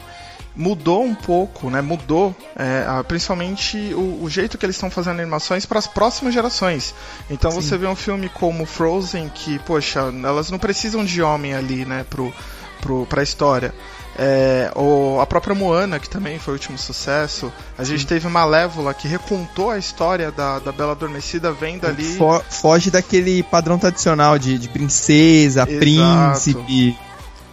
mudou 0.56 1.04
um 1.04 1.16
pouco, 1.16 1.70
né? 1.70 1.82
Mudou 1.82 2.36
é, 2.56 2.86
principalmente 3.04 3.78
o, 3.94 4.24
o, 4.24 4.30
jeito 4.30 4.58
que 4.58 4.66
eles 4.66 4.76
estão 4.76 4.90
fazendo 4.90 5.20
animações 5.22 5.66
para 5.66 5.80
as 5.80 5.88
próximas 5.88 6.34
gerações. 6.34 6.94
Então 7.30 7.52
Sim. 7.52 7.62
você 7.62 7.78
vê 7.78 7.88
um 7.88 7.96
filme 7.96 8.30
como 8.30 8.66
Frozen 8.66 9.30
que, 9.30 9.60
poxa, 9.60 10.00
elas 10.24 10.52
não 10.52 10.60
precisam 10.60 11.04
de 11.04 11.22
homem 11.22 11.54
ali, 11.54 11.86
né? 11.86 12.06
Pro, 12.10 12.34
pro, 12.82 13.06
pra 13.08 13.24
história. 13.24 13.74
É, 14.18 14.72
ou 14.76 15.20
a 15.20 15.26
própria 15.26 15.56
Moana, 15.56 16.00
que 16.00 16.10
também 16.10 16.38
foi 16.38 16.54
o 16.54 16.56
último 16.56 16.78
sucesso. 16.78 17.52
A 17.78 17.84
gente 17.84 18.06
teve 18.06 18.28
Malévola, 18.28 18.94
que 18.94 19.08
recontou 19.08 19.72
a 19.72 19.78
história 19.78 20.32
da, 20.32 20.60
da 20.60 20.72
Bela 20.72 20.92
Adormecida, 20.92 21.52
vendo 21.52 21.86
ali. 21.86 22.18
Fo 22.18 22.40
foge 22.50 22.92
daquele 22.92 23.42
padrão 23.44 23.80
tradicional 23.80 24.38
de, 24.38 24.60
de 24.60 24.70
princesa, 24.70 25.64
Exato. 25.68 25.80
príncipe 25.80 26.98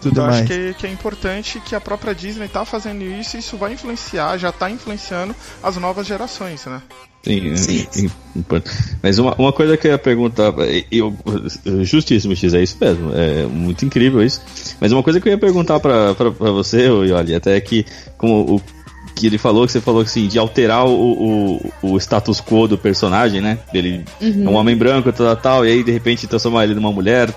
tudo 0.01 0.13
então, 0.13 0.27
mais. 0.27 0.39
acho 0.39 0.47
que, 0.47 0.75
que, 0.75 0.87
é 0.87 0.91
importante 0.91 1.61
que 1.61 1.75
a 1.75 1.81
própria 1.81 2.15
Disney 2.15 2.49
tá 2.49 2.65
fazendo 2.65 3.05
isso 3.05 3.37
e 3.37 3.41
isso 3.41 3.57
vai 3.57 3.75
influenciar, 3.75 4.39
já 4.39 4.51
tá 4.51 4.71
influenciando 4.71 5.37
as 5.63 5.77
novas 5.77 6.07
gerações, 6.07 6.65
né? 6.65 6.83
Sim, 7.23 7.87
Sim. 7.91 8.11
É, 8.53 8.63
mas 9.03 9.19
uma, 9.19 9.35
uma 9.35 9.53
coisa 9.53 9.77
que 9.77 9.87
eu 9.87 9.93
ia 9.93 9.99
perguntar, 9.99 10.55
eu, 10.91 11.15
justíssimo, 11.83 12.35
X, 12.35 12.55
é 12.55 12.63
isso 12.63 12.77
mesmo, 12.81 13.13
é 13.15 13.45
muito 13.45 13.85
incrível 13.85 14.23
isso. 14.23 14.41
Mas 14.81 14.91
uma 14.93 15.03
coisa 15.03 15.21
que 15.21 15.29
eu 15.29 15.33
ia 15.33 15.39
perguntar 15.39 15.81
pra, 15.81 16.15
pra, 16.15 16.31
pra 16.31 16.51
você, 16.51 16.87
Yoli, 16.87 17.35
até 17.35 17.57
é 17.57 17.61
que 17.61 17.85
como 18.17 18.57
o 18.57 18.63
que 19.15 19.27
ele 19.27 19.37
falou, 19.37 19.67
que 19.67 19.73
você 19.73 19.81
falou 19.81 20.01
assim, 20.01 20.29
de 20.29 20.39
alterar 20.39 20.87
o, 20.87 20.93
o, 20.93 21.73
o 21.83 21.97
status 21.99 22.41
quo 22.41 22.67
do 22.67 22.79
personagem, 22.79 23.41
né? 23.41 23.59
Ele 23.75 24.03
uhum. 24.21 24.47
é 24.47 24.49
um 24.49 24.55
homem 24.55 24.75
branco, 24.75 25.13
tal, 25.13 25.37
tal, 25.37 25.67
e 25.67 25.71
aí 25.71 25.85
de 25.85 25.93
repente 25.93 26.27
transformar 26.27 26.65
ele 26.65 26.75
numa 26.75 26.91
mulher 26.91 27.29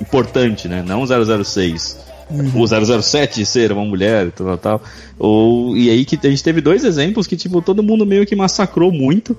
importante, 0.00 0.66
né? 0.66 0.82
Não 0.86 1.04
006. 1.06 2.09
Uhum. 2.30 2.62
O 2.62 3.02
007 3.02 3.44
ser 3.44 3.72
uma 3.72 3.84
mulher, 3.84 4.30
tal, 4.32 4.58
tal. 4.58 4.82
Ou, 5.18 5.76
e 5.76 5.90
aí 5.90 6.04
que 6.04 6.18
a 6.26 6.30
gente 6.30 6.42
teve 6.42 6.60
dois 6.60 6.84
exemplos 6.84 7.26
que, 7.26 7.36
tipo, 7.36 7.60
todo 7.60 7.82
mundo 7.82 8.06
meio 8.06 8.24
que 8.24 8.36
massacrou 8.36 8.92
muito 8.92 9.36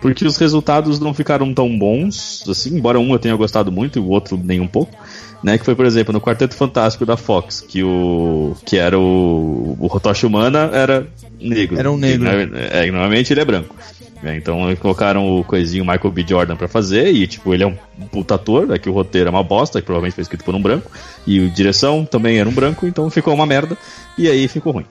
porque 0.00 0.24
os 0.24 0.36
resultados 0.38 0.98
não 0.98 1.12
ficaram 1.12 1.52
tão 1.52 1.78
bons, 1.78 2.42
assim, 2.48 2.74
embora 2.74 2.98
um 2.98 3.12
eu 3.12 3.18
tenha 3.18 3.36
gostado 3.36 3.70
muito 3.70 3.98
e 3.98 4.02
o 4.02 4.08
outro 4.08 4.40
nem 4.42 4.58
um 4.58 4.66
pouco 4.66 4.96
né? 5.42 5.58
Que 5.58 5.64
foi, 5.64 5.74
por 5.74 5.86
exemplo, 5.86 6.12
no 6.12 6.20
Quarteto 6.20 6.54
Fantástico 6.54 7.06
da 7.06 7.16
Fox, 7.16 7.60
que 7.60 7.82
o 7.82 8.56
que 8.64 8.76
era 8.76 8.98
o, 8.98 9.76
o 9.78 9.86
Rotoshi 9.86 10.26
Humana 10.26 10.70
era 10.72 11.06
negro. 11.40 11.78
Era 11.78 11.90
um 11.90 11.96
negro. 11.96 12.28
é, 12.56 12.90
normalmente 12.90 13.32
ele 13.32 13.40
é 13.40 13.44
branco. 13.44 13.74
É, 14.22 14.36
então 14.36 14.66
eles 14.68 14.78
colocaram 14.78 15.38
o 15.38 15.42
coisinho 15.42 15.84
Michael 15.84 16.10
B. 16.10 16.24
Jordan 16.28 16.56
para 16.56 16.68
fazer 16.68 17.10
e, 17.10 17.26
tipo, 17.26 17.54
ele 17.54 17.64
é 17.64 17.66
um 17.66 17.74
puta 18.10 18.34
ator, 18.34 18.70
é 18.70 18.78
que 18.78 18.88
o 18.88 18.92
roteiro 18.92 19.28
é 19.28 19.30
uma 19.30 19.42
bosta, 19.42 19.80
que 19.80 19.86
provavelmente 19.86 20.14
foi 20.14 20.22
escrito 20.22 20.44
por 20.44 20.54
um 20.54 20.60
branco, 20.60 20.90
e 21.26 21.46
a 21.46 21.48
direção 21.48 22.04
também 22.04 22.38
era 22.38 22.48
um 22.48 22.52
branco, 22.52 22.86
então 22.86 23.08
ficou 23.08 23.32
uma 23.32 23.46
merda, 23.46 23.78
e 24.18 24.28
aí 24.28 24.46
ficou 24.46 24.74
ruim. 24.74 24.84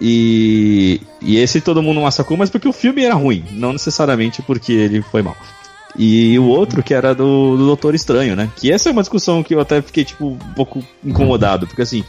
E, 0.00 1.00
e 1.22 1.38
esse 1.38 1.60
todo 1.60 1.82
mundo 1.82 2.00
massacrou, 2.00 2.36
mas 2.36 2.50
porque 2.50 2.68
o 2.68 2.72
filme 2.72 3.04
era 3.04 3.14
ruim, 3.14 3.44
não 3.52 3.72
necessariamente 3.72 4.42
porque 4.42 4.72
ele 4.72 5.00
foi 5.00 5.22
mal. 5.22 5.36
E 5.96 6.38
o 6.38 6.46
outro 6.46 6.82
que 6.82 6.92
era 6.92 7.14
do, 7.14 7.56
do 7.56 7.66
Doutor 7.66 7.94
Estranho, 7.94 8.34
né? 8.34 8.50
Que 8.56 8.72
essa 8.72 8.88
é 8.88 8.92
uma 8.92 9.02
discussão 9.02 9.42
que 9.42 9.54
eu 9.54 9.60
até 9.60 9.80
fiquei, 9.80 10.04
tipo, 10.04 10.26
um 10.26 10.54
pouco 10.54 10.82
incomodado, 11.04 11.66
porque 11.66 11.82
assim, 11.82 12.04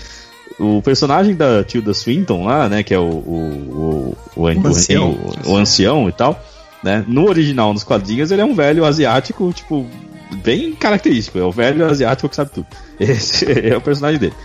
o 0.59 0.81
personagem 0.81 1.35
da 1.35 1.63
Tilda 1.63 1.93
Swinton 1.93 2.45
lá, 2.45 2.67
né, 2.69 2.83
que 2.83 2.93
é 2.93 2.99
o, 2.99 3.03
o, 3.03 4.15
o, 4.35 4.41
o, 4.41 4.43
o 4.43 4.47
ancião. 4.47 5.11
O, 5.45 5.51
o, 5.51 5.57
ancião 5.57 6.09
e 6.09 6.11
tal, 6.11 6.39
né, 6.83 7.03
no 7.07 7.27
original, 7.27 7.73
nos 7.73 7.83
quadrinhos, 7.83 8.31
ele 8.31 8.41
é 8.41 8.45
um 8.45 8.55
velho 8.55 8.85
asiático, 8.85 9.51
tipo, 9.53 9.85
bem 10.43 10.73
característico, 10.73 11.37
é 11.37 11.43
o 11.43 11.51
velho 11.51 11.85
asiático 11.85 12.29
que 12.29 12.35
sabe 12.35 12.51
tudo. 12.51 12.67
Esse 12.99 13.69
é 13.69 13.77
o 13.77 13.81
personagem 13.81 14.19
dele. 14.19 14.35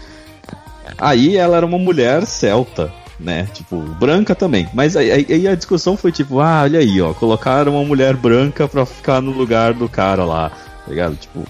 Aí 0.99 1.37
ela 1.37 1.57
era 1.57 1.67
uma 1.67 1.79
mulher 1.79 2.27
celta, 2.27 2.93
né? 3.21 3.49
Tipo, 3.53 3.77
branca 3.77 4.35
também. 4.35 4.69
Mas 4.75 4.97
aí, 4.97 5.11
aí, 5.11 5.49
a 5.49 5.55
discussão 5.55 5.97
foi 5.97 6.11
tipo, 6.11 6.41
ah, 6.41 6.63
olha 6.63 6.81
aí, 6.81 7.01
ó, 7.01 7.13
colocaram 7.13 7.75
uma 7.75 7.85
mulher 7.85 8.17
branca 8.17 8.67
pra 8.67 8.87
ficar 8.87 9.21
no 9.21 9.31
lugar 9.31 9.75
do 9.75 9.89
cara 9.89 10.25
lá, 10.25 10.51
tá 10.51 10.91
ligado? 10.91 11.17
Tipo, 11.17 11.45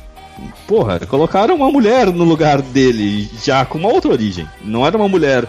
porra, 0.67 1.01
colocaram 1.01 1.55
uma 1.55 1.71
mulher 1.71 2.07
no 2.07 2.25
lugar 2.25 2.61
dele 2.61 3.31
já 3.43 3.65
com 3.65 3.79
uma 3.79 3.89
outra 3.89 4.11
origem. 4.11 4.49
Não 4.63 4.87
era 4.87 4.97
uma 4.97 5.09
mulher 5.09 5.47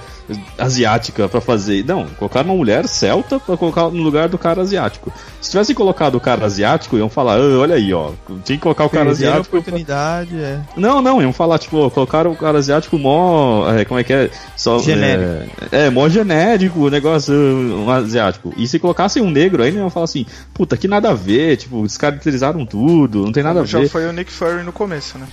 asiática 0.58 1.28
para 1.28 1.42
fazer. 1.42 1.86
Não, 1.86 2.06
colocaram 2.18 2.50
uma 2.50 2.56
mulher 2.56 2.88
celta 2.88 3.40
para 3.40 3.58
colocar 3.58 3.90
no 3.90 4.02
lugar 4.02 4.30
do 4.30 4.38
cara 4.38 4.62
asiático. 4.62 5.12
Se 5.40 5.52
tivessem 5.52 5.76
colocado 5.76 6.16
o 6.16 6.20
cara 6.20 6.46
asiático, 6.46 6.98
iam 6.98 7.10
falar, 7.10 7.38
ah, 7.38 7.60
olha 7.60 7.76
aí, 7.76 7.94
ó, 7.94 8.12
tinha 8.44 8.58
que 8.58 8.64
colocar 8.64 8.86
o 8.86 8.90
cara 8.90 9.06
Perderam 9.06 9.34
asiático. 9.34 9.58
oportunidade, 9.58 10.36
é. 10.36 10.60
Não, 10.76 11.02
não, 11.02 11.22
iam 11.22 11.34
falar, 11.34 11.60
tipo, 11.60 11.90
colocaram 11.92 12.32
o 12.32 12.36
cara 12.36 12.58
asiático 12.58 12.98
mó. 12.98 13.70
É, 13.72 13.86
como 13.86 14.00
é 14.00 14.04
que 14.04 14.14
é? 14.14 14.30
Só, 14.56 14.80
genérico. 14.80 15.52
É, 15.72 15.88
é, 15.88 15.90
mó 15.90 16.08
genérico 16.10 16.80
o 16.80 16.90
negócio 16.90 17.34
um 17.34 17.90
asiático. 17.90 18.54
E 18.58 18.68
se 18.68 18.80
colocassem 18.80 19.22
um 19.22 19.30
negro 19.30 19.64
aí, 19.64 19.74
iam 19.74 19.90
falar 19.90 20.06
assim, 20.06 20.26
puta, 20.54 20.78
que 20.78 20.88
nada 20.88 21.10
a 21.10 21.14
ver, 21.14 21.58
tipo, 21.58 21.84
descaracterizaram 21.84 22.66
tudo, 22.66 23.24
não 23.24 23.32
tem 23.32 23.44
nada 23.44 23.66
já 23.66 23.78
a 23.78 23.82
ver. 23.82 23.88
Já 23.88 23.92
foi 23.92 24.08
o 24.08 24.14
Nick 24.14 24.32
Fury 24.32 24.64
no 24.64 24.72
começo, 24.72 25.18
né? 25.18 25.28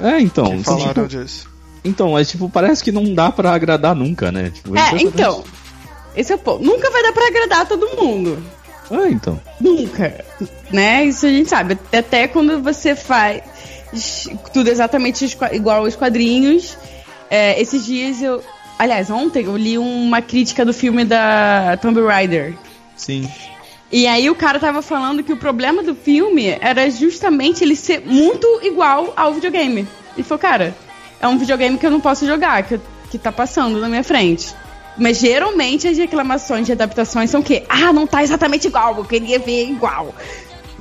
É, 0.00 0.20
então. 0.20 0.58
Que 0.58 0.64
falaram 0.64 1.06
tipo, 1.06 1.08
disso. 1.08 1.57
Então, 1.88 2.12
mas 2.12 2.28
tipo, 2.28 2.48
parece 2.48 2.84
que 2.84 2.92
não 2.92 3.14
dá 3.14 3.32
para 3.32 3.52
agradar 3.52 3.94
nunca, 3.94 4.30
né? 4.30 4.50
Tipo, 4.50 4.76
é, 4.76 4.80
é 4.80 5.02
então. 5.02 5.42
Esse 6.14 6.32
é 6.32 6.34
o 6.34 6.38
ponto. 6.38 6.64
Nunca 6.64 6.90
vai 6.90 7.02
dar 7.02 7.12
para 7.12 7.26
agradar 7.26 7.66
todo 7.66 7.96
mundo. 7.96 8.42
Ah, 8.90 9.08
então. 9.08 9.40
Nunca. 9.60 10.24
Né? 10.70 11.04
Isso 11.04 11.26
a 11.26 11.30
gente 11.30 11.48
sabe. 11.48 11.78
Até 11.92 12.26
quando 12.26 12.62
você 12.62 12.94
faz 12.94 13.42
tudo 14.52 14.68
exatamente 14.68 15.24
igual 15.52 15.84
aos 15.84 15.96
quadrinhos. 15.96 16.76
É, 17.30 17.60
esses 17.60 17.84
dias 17.84 18.22
eu. 18.22 18.42
Aliás, 18.78 19.10
ontem 19.10 19.44
eu 19.44 19.56
li 19.56 19.76
uma 19.76 20.22
crítica 20.22 20.64
do 20.64 20.72
filme 20.72 21.04
da 21.04 21.78
Tomb 21.80 22.00
Raider. 22.00 22.54
Sim. 22.96 23.28
E 23.90 24.06
aí 24.06 24.28
o 24.28 24.34
cara 24.34 24.60
tava 24.60 24.82
falando 24.82 25.22
que 25.22 25.32
o 25.32 25.36
problema 25.36 25.82
do 25.82 25.94
filme 25.94 26.56
era 26.60 26.90
justamente 26.90 27.64
ele 27.64 27.74
ser 27.74 28.02
muito 28.04 28.46
igual 28.62 29.12
ao 29.16 29.32
videogame. 29.32 29.86
Ele 30.14 30.22
falou, 30.22 30.38
cara, 30.38 30.76
é 31.20 31.26
um 31.26 31.38
videogame 31.38 31.78
que 31.78 31.86
eu 31.86 31.90
não 31.90 32.00
posso 32.00 32.26
jogar, 32.26 32.62
que, 32.62 32.80
que 33.10 33.18
tá 33.18 33.32
passando 33.32 33.80
na 33.80 33.88
minha 33.88 34.04
frente. 34.04 34.54
Mas 34.96 35.18
geralmente 35.18 35.86
as 35.86 35.96
reclamações 35.96 36.66
de 36.66 36.72
adaptações 36.72 37.30
são 37.30 37.42
que, 37.42 37.64
ah, 37.68 37.92
não 37.92 38.06
tá 38.06 38.22
exatamente 38.22 38.66
igual, 38.66 38.96
eu 38.96 39.04
queria 39.04 39.38
ver 39.38 39.68
igual. 39.68 40.14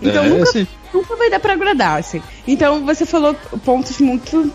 Então 0.02 0.24
é, 0.24 0.30
nunca, 0.30 0.68
nunca 0.94 1.16
vai 1.16 1.30
dar 1.30 1.40
pra 1.40 1.54
agradar, 1.54 2.00
assim. 2.00 2.22
Então 2.48 2.86
você 2.86 3.06
falou 3.06 3.36
pontos 3.64 4.00
muito 4.00 4.52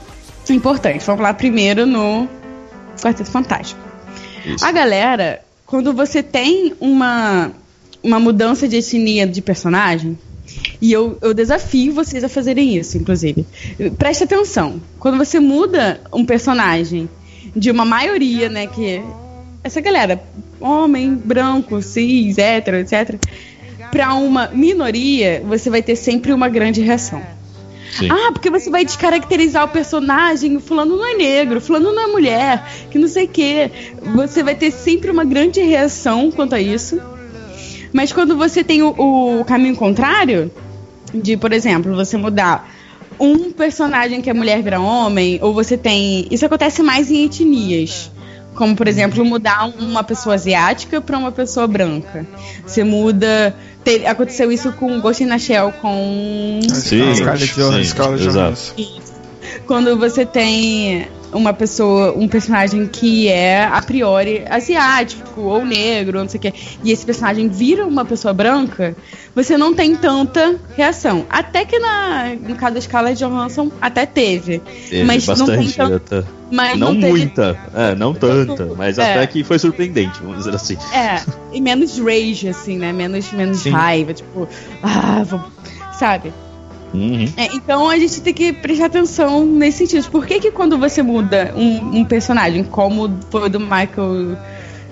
importantes. 0.51 1.07
Vamos 1.07 1.21
falar 1.21 1.35
primeiro 1.35 1.87
no 1.87 2.29
Quarteto 3.01 3.31
Fantástico. 3.31 3.81
Isso. 4.45 4.65
A 4.65 4.73
galera, 4.73 5.43
quando 5.65 5.93
você 5.93 6.23
tem 6.23 6.75
uma, 6.81 7.53
uma 8.03 8.19
mudança 8.19 8.67
de 8.67 8.77
etnia 8.77 9.27
de 9.27 9.41
personagem, 9.41 10.19
E 10.81 10.93
eu, 10.93 11.17
eu 11.23 11.33
desafio 11.33 11.93
vocês 11.93 12.25
a 12.25 12.29
fazerem 12.29 12.77
isso, 12.77 12.99
inclusive. 12.99 13.47
Preste 13.99 14.25
atenção. 14.25 14.81
Quando 14.99 15.17
você 15.17 15.39
muda 15.39 16.01
um 16.13 16.25
personagem 16.25 17.09
de 17.55 17.71
uma 17.71 17.85
maioria, 17.85 18.49
né, 18.49 18.67
que 18.67 19.03
essa 19.63 19.81
galera, 19.81 20.23
homem, 20.61 21.15
branco, 21.15 21.81
cis, 21.83 22.39
hétero, 22.39 22.79
etc, 22.79 23.17
para 23.91 24.15
uma 24.15 24.49
minoria, 24.49 25.43
você 25.47 25.69
vai 25.69 25.83
ter 25.83 25.97
sempre 25.97 26.33
uma 26.33 26.49
grande 26.49 26.81
reação. 26.81 27.23
Sim. 27.93 28.09
Ah, 28.11 28.33
porque 28.33 28.49
você 28.49 28.71
vai 28.71 28.85
descaracterizar 28.85 29.65
o 29.65 29.69
personagem, 29.69 30.59
fulano 30.59 30.97
não 30.97 31.07
é 31.07 31.15
negro, 31.15 31.61
fulano 31.61 31.93
não 31.93 32.03
é 32.03 32.07
mulher, 32.07 32.65
que 32.91 32.99
não 32.99 33.07
sei 33.07 33.27
o 33.27 33.29
quê. 33.29 33.71
Você 34.15 34.43
vai 34.43 34.55
ter 34.55 34.71
sempre 34.71 35.11
uma 35.11 35.25
grande 35.25 35.61
reação 35.61 36.31
quanto 36.31 36.55
a 36.55 36.61
isso. 36.61 37.01
Mas 37.93 38.13
quando 38.13 38.37
você 38.37 38.65
tem 38.65 38.83
o, 38.83 39.41
o 39.41 39.45
caminho 39.45 39.77
contrário, 39.77 40.51
de, 41.13 41.37
por 41.37 41.53
exemplo, 41.53 41.95
você 41.95 42.17
mudar 42.17 42.69
um 43.21 43.53
personagem 43.53 44.21
que 44.21 44.31
é 44.31 44.35
mulher 44.35 44.63
vira 44.63 44.81
homem, 44.81 45.39
ou 45.43 45.53
você 45.53 45.77
tem. 45.77 46.27
Isso 46.31 46.45
acontece 46.45 46.83
mais 46.83 47.11
em 47.11 47.25
etnias. 47.27 48.11
Como, 48.55 48.77
por 48.77 48.87
exemplo, 48.87 49.25
mudar 49.25 49.67
uma 49.79 50.05
pessoa 50.05 50.35
asiática 50.35 51.01
para 51.01 51.17
uma 51.17 51.33
pessoa 51.33 51.67
branca. 51.67 52.27
Você 52.67 52.85
muda. 52.85 53.55
Te, 53.85 54.07
aconteceu 54.07 54.53
isso 54.53 54.73
com 54.73 55.01
Ghost 55.01 55.23
in 55.23 55.29
the 55.29 55.39
Shell 55.39 55.73
com. 55.81 56.61
Sim, 56.69 57.15
Scarlett 57.15 57.55
Johansson. 57.55 58.75
Quando 59.67 59.97
você 59.97 60.27
tem 60.27 61.09
uma 61.33 61.53
pessoa, 61.53 62.13
um 62.17 62.29
personagem 62.29 62.87
que 62.87 63.29
é 63.29 63.65
a 63.65 63.81
priori 63.81 64.45
asiático 64.49 65.41
ou 65.41 65.65
negro, 65.65 66.19
não 66.19 66.29
sei 66.29 66.39
o 66.39 66.41
quê, 66.41 66.55
e 66.85 66.93
esse 66.93 67.05
personagem 67.05 67.49
vira 67.49 67.87
uma 67.87 68.05
pessoa 68.05 68.35
branca, 68.35 68.95
você 69.35 69.57
não 69.57 69.75
tem 69.75 69.97
tanta 69.97 70.57
reação. 70.77 71.25
Até 71.31 71.65
que 71.65 71.79
na, 71.79 72.35
no 72.35 72.55
caso 72.57 72.75
da 72.75 72.81
Scarlett 72.81 73.19
Johansson 73.19 73.71
até 73.81 74.05
teve. 74.05 74.59
teve 74.89 75.05
mas 75.05 75.25
bastante, 75.25 75.51
não 75.51 75.59
tem 75.59 75.71
tanta. 75.71 76.27
Mas 76.51 76.79
não, 76.79 76.93
não 76.93 77.01
teve... 77.01 77.13
muita, 77.13 77.59
é, 77.75 77.95
não 77.95 78.13
tanta, 78.13 78.67
mas 78.77 78.99
é. 78.99 79.13
até 79.13 79.27
que 79.27 79.43
foi 79.43 79.59
surpreendente, 79.59 80.21
vamos 80.21 80.39
dizer 80.39 80.55
assim. 80.55 80.77
É, 80.95 81.23
e 81.53 81.61
menos 81.61 81.99
rage, 81.99 82.49
assim, 82.49 82.77
né? 82.77 82.93
Menos, 82.93 83.33
menos 83.33 83.65
raiva, 83.65 84.13
tipo, 84.13 84.47
ah, 84.83 85.25
vou, 85.25 85.43
sabe? 85.99 86.33
Uhum. 86.95 87.27
É, 87.37 87.47
então 87.55 87.89
a 87.89 87.99
gente 87.99 88.21
tem 88.21 88.35
que 88.35 88.53
prestar 88.53 88.87
atenção 88.87 89.47
nesse 89.47 89.79
sentido. 89.87 90.11
Por 90.11 90.27
que, 90.27 90.41
que 90.41 90.51
quando 90.51 90.79
você 90.79 91.03
muda 91.03 91.53
um, 91.57 92.01
um 92.01 92.05
personagem, 92.05 92.65
como 92.65 93.11
foi 93.31 93.49
do 93.49 93.59
Michael 93.59 94.37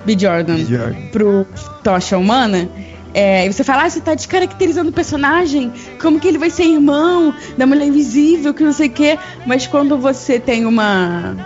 B. 0.04 0.16
Jordan, 0.18 0.56
B. 0.56 0.64
Jordan. 0.64 1.00
pro 1.12 1.46
Tocha 1.82 2.16
Humana, 2.16 2.68
é, 3.12 3.46
e 3.46 3.52
você 3.52 3.64
fala, 3.64 3.84
ah, 3.84 3.90
você 3.90 4.00
tá 4.00 4.14
descaracterizando 4.14 4.90
o 4.90 4.92
personagem, 4.92 5.72
como 6.00 6.20
que 6.20 6.28
ele 6.28 6.38
vai 6.38 6.48
ser 6.48 6.64
irmão 6.64 7.34
da 7.58 7.66
mulher 7.66 7.86
invisível, 7.86 8.54
que 8.54 8.62
não 8.62 8.72
sei 8.72 8.88
o 8.88 8.90
quê. 8.90 9.18
Mas 9.46 9.66
quando 9.66 9.98
você 9.98 10.38
tem 10.38 10.64
uma. 10.64 11.36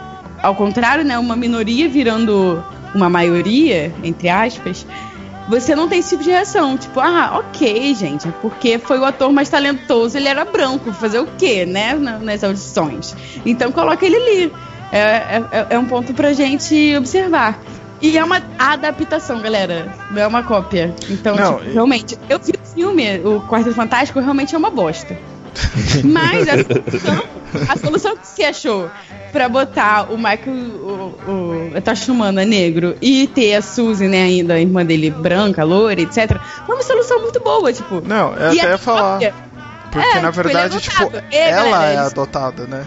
Ao 0.42 0.54
contrário, 0.54 1.04
né? 1.04 1.18
Uma 1.18 1.34
minoria 1.34 1.88
virando 1.88 2.62
uma 2.94 3.08
maioria, 3.08 3.92
entre 4.04 4.28
aspas, 4.28 4.86
você 5.48 5.74
não 5.74 5.88
tem 5.88 5.98
esse 5.98 6.10
tipo 6.10 6.22
de 6.22 6.30
reação. 6.30 6.76
Tipo, 6.76 7.00
ah, 7.00 7.38
ok, 7.38 7.94
gente, 7.94 8.28
é 8.28 8.30
porque 8.42 8.78
foi 8.78 8.98
o 8.98 9.04
ator 9.04 9.32
mais 9.32 9.48
talentoso, 9.48 10.16
ele 10.16 10.28
era 10.28 10.44
branco, 10.44 10.92
fazer 10.92 11.18
o 11.18 11.26
quê, 11.38 11.66
né? 11.66 11.94
Nas 11.94 12.42
audições. 12.42 13.14
Então 13.44 13.70
coloca 13.72 14.04
ele 14.04 14.16
ali. 14.16 14.52
É, 14.92 15.42
é, 15.50 15.66
é 15.70 15.78
um 15.78 15.86
ponto 15.86 16.14
pra 16.14 16.32
gente 16.32 16.96
observar. 16.96 17.58
E 18.00 18.18
é 18.18 18.22
uma 18.22 18.42
adaptação, 18.58 19.40
galera. 19.40 19.94
Não 20.10 20.20
é 20.20 20.26
uma 20.26 20.42
cópia. 20.42 20.94
Então, 21.08 21.34
não, 21.36 21.58
tipo, 21.58 21.72
realmente, 21.72 22.18
eu 22.28 22.38
vi 22.38 22.52
o 22.52 22.74
filme, 22.74 23.18
o 23.24 23.40
Quarto 23.40 23.72
Fantástico, 23.72 24.20
realmente 24.20 24.54
é 24.54 24.58
uma 24.58 24.70
bosta. 24.70 25.16
Mas 26.04 26.48
a 26.48 26.62
solução, 26.62 27.22
a 27.68 27.76
solução 27.78 28.16
que 28.16 28.26
você 28.26 28.44
achou 28.44 28.90
pra 29.32 29.48
botar 29.48 30.12
o 30.12 30.16
Michael, 30.16 30.46
o, 30.46 31.14
o, 31.28 32.12
Humana 32.12 32.44
negro 32.44 32.96
e 33.00 33.26
ter 33.26 33.54
a 33.54 33.62
Suzy, 33.62 34.06
né, 34.06 34.22
ainda, 34.22 34.54
a 34.54 34.60
irmã 34.60 34.84
dele 34.84 35.10
branca, 35.10 35.64
loura, 35.64 36.00
etc. 36.00 36.38
Foi 36.66 36.74
uma 36.76 36.82
solução 36.82 37.20
muito 37.20 37.40
boa, 37.40 37.72
tipo. 37.72 38.00
Não, 38.00 38.34
eu 38.34 38.50
até 38.50 38.70
ia 38.70 38.78
falar. 38.78 39.18
Porque 39.90 40.08
é, 40.08 40.20
na 40.20 40.32
tipo, 40.32 40.40
é 40.40 40.42
verdade, 40.42 40.80
tipo, 40.80 41.12
é, 41.30 41.50
ela 41.50 41.70
galera, 41.70 41.92
é 41.92 41.98
adotada, 41.98 42.66
né? 42.66 42.84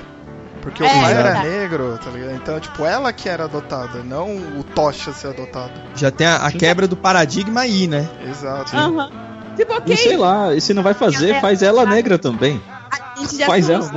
Porque 0.62 0.84
é, 0.84 0.86
o 0.86 0.89
pai 0.89 1.13
era 1.13 1.43
negro, 1.43 1.97
tá 2.03 2.12
ligado? 2.12 2.36
Então, 2.36 2.60
tipo, 2.60 2.86
ela 2.86 3.13
que 3.13 3.30
era 3.30 3.45
adotada, 3.45 4.03
não 4.03 4.36
o 4.36 4.63
Tocha 4.63 5.13
ser 5.13 5.27
adotado. 5.27 5.71
Já 5.95 6.12
tem 6.12 6.27
a, 6.27 6.36
a 6.36 6.51
quebra 6.51 6.86
do 6.86 6.97
paradigma 6.97 7.62
aí, 7.62 7.88
né? 7.88 8.06
Exato. 8.30 8.75
Uhum. 8.75 9.10
Tipo, 9.58 9.74
okay. 9.74 9.96
E 9.96 9.98
sei 9.98 10.15
lá, 10.15 10.56
e 10.56 10.62
se 10.62 10.74
não 10.74 10.84
vai 10.84 10.93
fazer, 10.93 11.41
faz 11.41 11.62
ela 11.62 11.86
negra 11.86 12.17
também 12.17 12.62
a 13.17 13.22
gente 13.22 13.38
já 13.38 13.46
Faz 13.48 13.70
ela, 13.70 13.89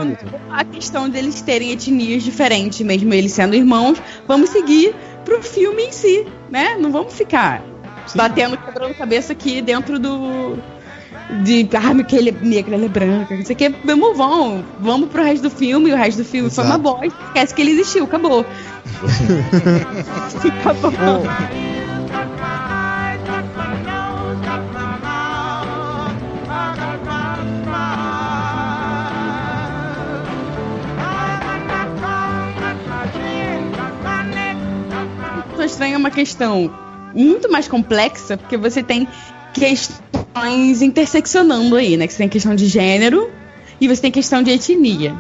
a 0.51 0.65
questão 0.65 1.09
deles 1.09 1.41
terem 1.43 1.73
etnias 1.73 2.23
diferentes, 2.23 2.81
mesmo 2.81 3.13
eles 3.13 3.33
sendo 3.33 3.55
irmãos. 3.55 4.01
Vamos 4.27 4.51
seguir 4.51 4.95
pro 5.25 5.43
filme 5.43 5.85
em 5.85 5.93
si, 5.93 6.27
né? 6.51 6.77
Não 6.79 6.91
vamos 6.91 7.15
ficar 7.15 7.63
Sim. 8.07 8.19
batendo, 8.19 8.57
quebrando 8.57 8.95
cabeça 8.95 9.33
aqui 9.33 9.61
dentro 9.61 9.99
do. 9.99 10.59
De, 11.45 11.69
ah, 11.75 12.03
que 12.03 12.17
ele 12.17 12.31
é 12.31 12.33
negro, 12.33 12.75
ele 12.75 12.87
é 12.87 12.89
branco, 12.89 13.35
não 13.35 13.45
sei 13.45 13.55
o 13.55 13.59
que. 13.59 13.69
Vamos, 13.85 14.17
vamos, 14.17 14.65
vamos 14.81 15.09
pro 15.11 15.23
resto 15.23 15.43
do 15.43 15.51
filme, 15.51 15.91
e 15.91 15.93
o 15.93 15.97
resto 15.97 16.19
do 16.19 16.25
filme 16.25 16.49
Exato. 16.49 16.69
foi 16.69 16.77
uma 16.77 16.79
bosta. 16.79 17.07
Esquece 17.27 17.55
que 17.55 17.63
ele 17.63 17.73
existiu, 17.73 18.05
acabou. 18.05 18.45
acabou. 20.65 20.91
É 35.89 35.97
uma 35.97 36.11
questão 36.11 36.73
muito 37.15 37.51
mais 37.51 37.67
complexa, 37.67 38.37
porque 38.37 38.57
você 38.57 38.83
tem 38.83 39.09
questões 39.53 40.83
interseccionando 40.83 41.77
aí, 41.77 41.97
né? 41.97 42.07
Que 42.07 42.13
você 42.13 42.19
tem 42.19 42.29
questão 42.29 42.55
de 42.55 42.67
gênero 42.67 43.31
e 43.81 43.89
você 43.89 44.03
tem 44.03 44.11
questão 44.11 44.43
de 44.43 44.51
etnia. 44.51 45.15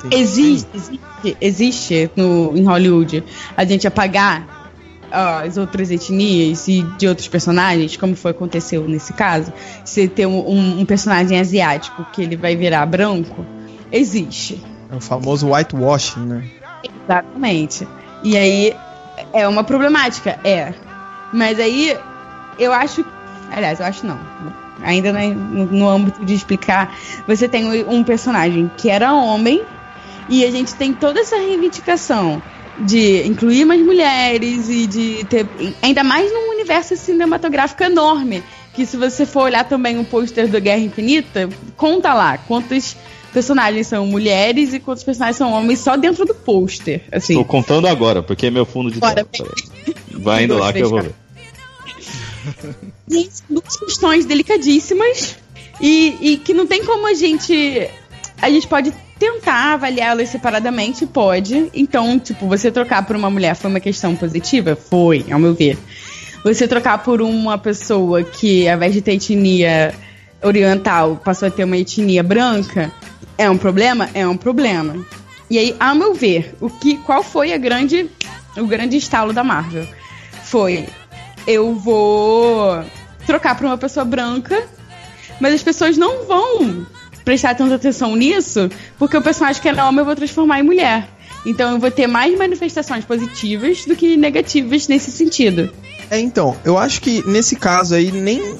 Sim, 0.00 0.08
existe, 0.12 0.80
sim. 0.80 0.98
existe, 1.24 1.36
existe 1.40 2.10
no, 2.14 2.56
em 2.56 2.64
Hollywood 2.64 3.24
a 3.56 3.64
gente 3.64 3.86
apagar 3.86 4.58
as 5.10 5.56
outras 5.56 5.90
etnias 5.90 6.68
e 6.68 6.82
de 6.98 7.08
outros 7.08 7.28
personagens, 7.28 7.96
como 7.96 8.14
foi 8.14 8.32
aconteceu 8.32 8.86
nesse 8.86 9.12
caso. 9.12 9.52
Você 9.84 10.06
ter 10.06 10.26
um, 10.26 10.38
um, 10.38 10.80
um 10.80 10.84
personagem 10.84 11.38
asiático 11.38 12.06
que 12.12 12.22
ele 12.22 12.36
vai 12.36 12.54
virar 12.56 12.84
branco, 12.86 13.44
existe. 13.90 14.62
É 14.90 14.96
o 14.96 15.00
famoso 15.00 15.50
whitewashing, 15.52 16.20
né? 16.20 16.44
Exatamente. 17.04 17.86
E 18.22 18.36
aí 18.36 18.74
é 19.32 19.46
uma 19.46 19.64
problemática, 19.64 20.38
é. 20.44 20.72
Mas 21.32 21.58
aí 21.60 21.96
eu 22.58 22.72
acho. 22.72 23.04
Aliás, 23.50 23.80
eu 23.80 23.86
acho 23.86 24.06
não. 24.06 24.18
Ainda 24.82 25.12
no, 25.12 25.66
no 25.66 25.88
âmbito 25.88 26.24
de 26.24 26.34
explicar, 26.34 26.94
você 27.26 27.48
tem 27.48 27.84
um 27.84 28.04
personagem 28.04 28.70
que 28.76 28.88
era 28.88 29.12
homem 29.12 29.62
e 30.28 30.44
a 30.44 30.50
gente 30.50 30.74
tem 30.74 30.92
toda 30.92 31.20
essa 31.20 31.36
reivindicação 31.36 32.42
de 32.78 33.26
incluir 33.26 33.64
mais 33.64 33.80
mulheres 33.82 34.68
e 34.68 34.86
de 34.86 35.24
ter. 35.24 35.46
Ainda 35.82 36.04
mais 36.04 36.32
num 36.32 36.50
universo 36.50 36.96
cinematográfico 36.96 37.82
enorme. 37.82 38.42
Que 38.72 38.86
se 38.86 38.96
você 38.96 39.26
for 39.26 39.44
olhar 39.44 39.64
também 39.64 39.98
o 39.98 40.04
pôster 40.04 40.46
do 40.46 40.60
Guerra 40.60 40.78
Infinita, 40.78 41.48
conta 41.76 42.14
lá 42.14 42.38
quantos 42.38 42.96
personagens 43.32 43.86
são 43.86 44.06
mulheres 44.06 44.72
e 44.72 44.80
quantos 44.80 45.04
personagens 45.04 45.36
são 45.36 45.52
homens 45.52 45.80
só 45.80 45.96
dentro 45.96 46.24
do 46.24 46.34
pôster. 46.34 47.02
Assim. 47.12 47.34
Estou 47.34 47.44
contando 47.44 47.86
agora, 47.86 48.22
porque 48.22 48.46
é 48.46 48.50
meu 48.50 48.64
fundo 48.64 48.90
de 48.90 49.00
tela. 49.00 49.26
Vai 50.12 50.44
indo 50.44 50.56
lá 50.56 50.72
que 50.72 50.80
eu 50.80 50.90
vou 50.90 51.02
ver. 51.02 51.14
E 53.10 53.28
duas 53.48 53.76
questões 53.76 54.24
delicadíssimas 54.24 55.36
e, 55.80 56.16
e 56.20 56.36
que 56.38 56.54
não 56.54 56.66
tem 56.66 56.84
como 56.84 57.06
a 57.06 57.14
gente. 57.14 57.88
A 58.40 58.50
gente 58.50 58.66
pode 58.66 58.92
tentar 59.18 59.74
avaliá-las 59.74 60.28
separadamente, 60.28 61.04
pode. 61.06 61.70
Então, 61.74 62.18
tipo, 62.18 62.46
você 62.46 62.70
trocar 62.70 63.04
por 63.04 63.16
uma 63.16 63.28
mulher 63.28 63.54
foi 63.54 63.70
uma 63.70 63.80
questão 63.80 64.14
positiva? 64.14 64.76
Foi, 64.76 65.24
ao 65.30 65.38
meu 65.38 65.54
ver. 65.54 65.76
Você 66.44 66.68
trocar 66.68 67.02
por 67.02 67.20
uma 67.20 67.58
pessoa 67.58 68.22
que, 68.22 68.68
ao 68.68 68.76
invés 68.76 68.92
de 68.92 69.02
ter 69.02 69.14
etnia 69.14 69.94
oriental, 70.42 71.20
passou 71.24 71.48
a 71.48 71.50
ter 71.50 71.64
uma 71.64 71.76
etnia 71.76 72.22
branca, 72.22 72.92
é 73.36 73.48
um 73.48 73.56
problema? 73.56 74.08
É 74.14 74.26
um 74.26 74.36
problema. 74.36 75.04
E 75.50 75.58
aí, 75.58 75.74
a 75.80 75.94
meu 75.94 76.14
ver, 76.14 76.54
o 76.60 76.68
que, 76.68 76.98
qual 76.98 77.22
foi 77.22 77.52
a 77.52 77.56
grande, 77.56 78.10
o 78.56 78.66
grande 78.66 78.96
estalo 78.96 79.32
da 79.32 79.42
Marvel? 79.42 79.86
Foi, 80.44 80.86
eu 81.46 81.74
vou 81.74 82.84
trocar 83.26 83.56
para 83.56 83.66
uma 83.66 83.78
pessoa 83.78 84.04
branca, 84.04 84.66
mas 85.40 85.54
as 85.54 85.62
pessoas 85.62 85.96
não 85.96 86.26
vão 86.26 86.86
prestar 87.24 87.54
tanta 87.54 87.74
atenção 87.74 88.16
nisso, 88.16 88.70
porque 88.98 89.16
o 89.16 89.22
personagem 89.22 89.60
que 89.60 89.68
era 89.68 89.86
homem 89.86 90.00
eu 90.00 90.04
vou 90.04 90.16
transformar 90.16 90.60
em 90.60 90.62
mulher. 90.62 91.08
Então 91.46 91.72
eu 91.72 91.78
vou 91.78 91.90
ter 91.90 92.06
mais 92.06 92.36
manifestações 92.36 93.04
positivas 93.04 93.84
do 93.84 93.94
que 93.94 94.16
negativas 94.16 94.88
nesse 94.88 95.10
sentido. 95.10 95.70
É, 96.10 96.18
então, 96.18 96.56
eu 96.64 96.78
acho 96.78 97.00
que 97.00 97.26
nesse 97.26 97.56
caso 97.56 97.94
aí 97.94 98.10
nem 98.10 98.56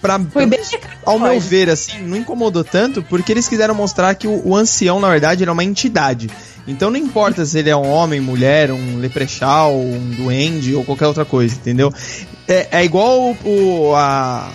pra, 0.00 0.18
Foi 0.18 0.46
bem 0.46 0.60
ao 1.04 1.18
meu 1.18 1.38
ver, 1.40 1.68
assim, 1.68 2.00
não 2.02 2.16
incomodou 2.16 2.64
tanto, 2.64 3.02
porque 3.02 3.32
eles 3.32 3.48
quiseram 3.48 3.74
mostrar 3.74 4.14
que 4.14 4.26
o, 4.26 4.48
o 4.48 4.56
ancião, 4.56 5.00
na 5.00 5.08
verdade, 5.08 5.42
ele 5.42 5.50
é 5.50 5.52
uma 5.52 5.64
entidade. 5.64 6.30
Então 6.66 6.90
não 6.90 6.96
importa 6.96 7.44
se 7.44 7.58
ele 7.58 7.70
é 7.70 7.76
um 7.76 7.88
homem, 7.88 8.20
mulher, 8.20 8.70
um 8.70 8.98
leprechaun, 8.98 9.94
um 9.94 10.10
duende 10.10 10.74
ou 10.74 10.84
qualquer 10.84 11.06
outra 11.06 11.24
coisa, 11.24 11.54
entendeu? 11.54 11.92
É, 12.46 12.68
é 12.70 12.84
igual 12.84 13.36
o, 13.44 13.94
a, 13.94 14.50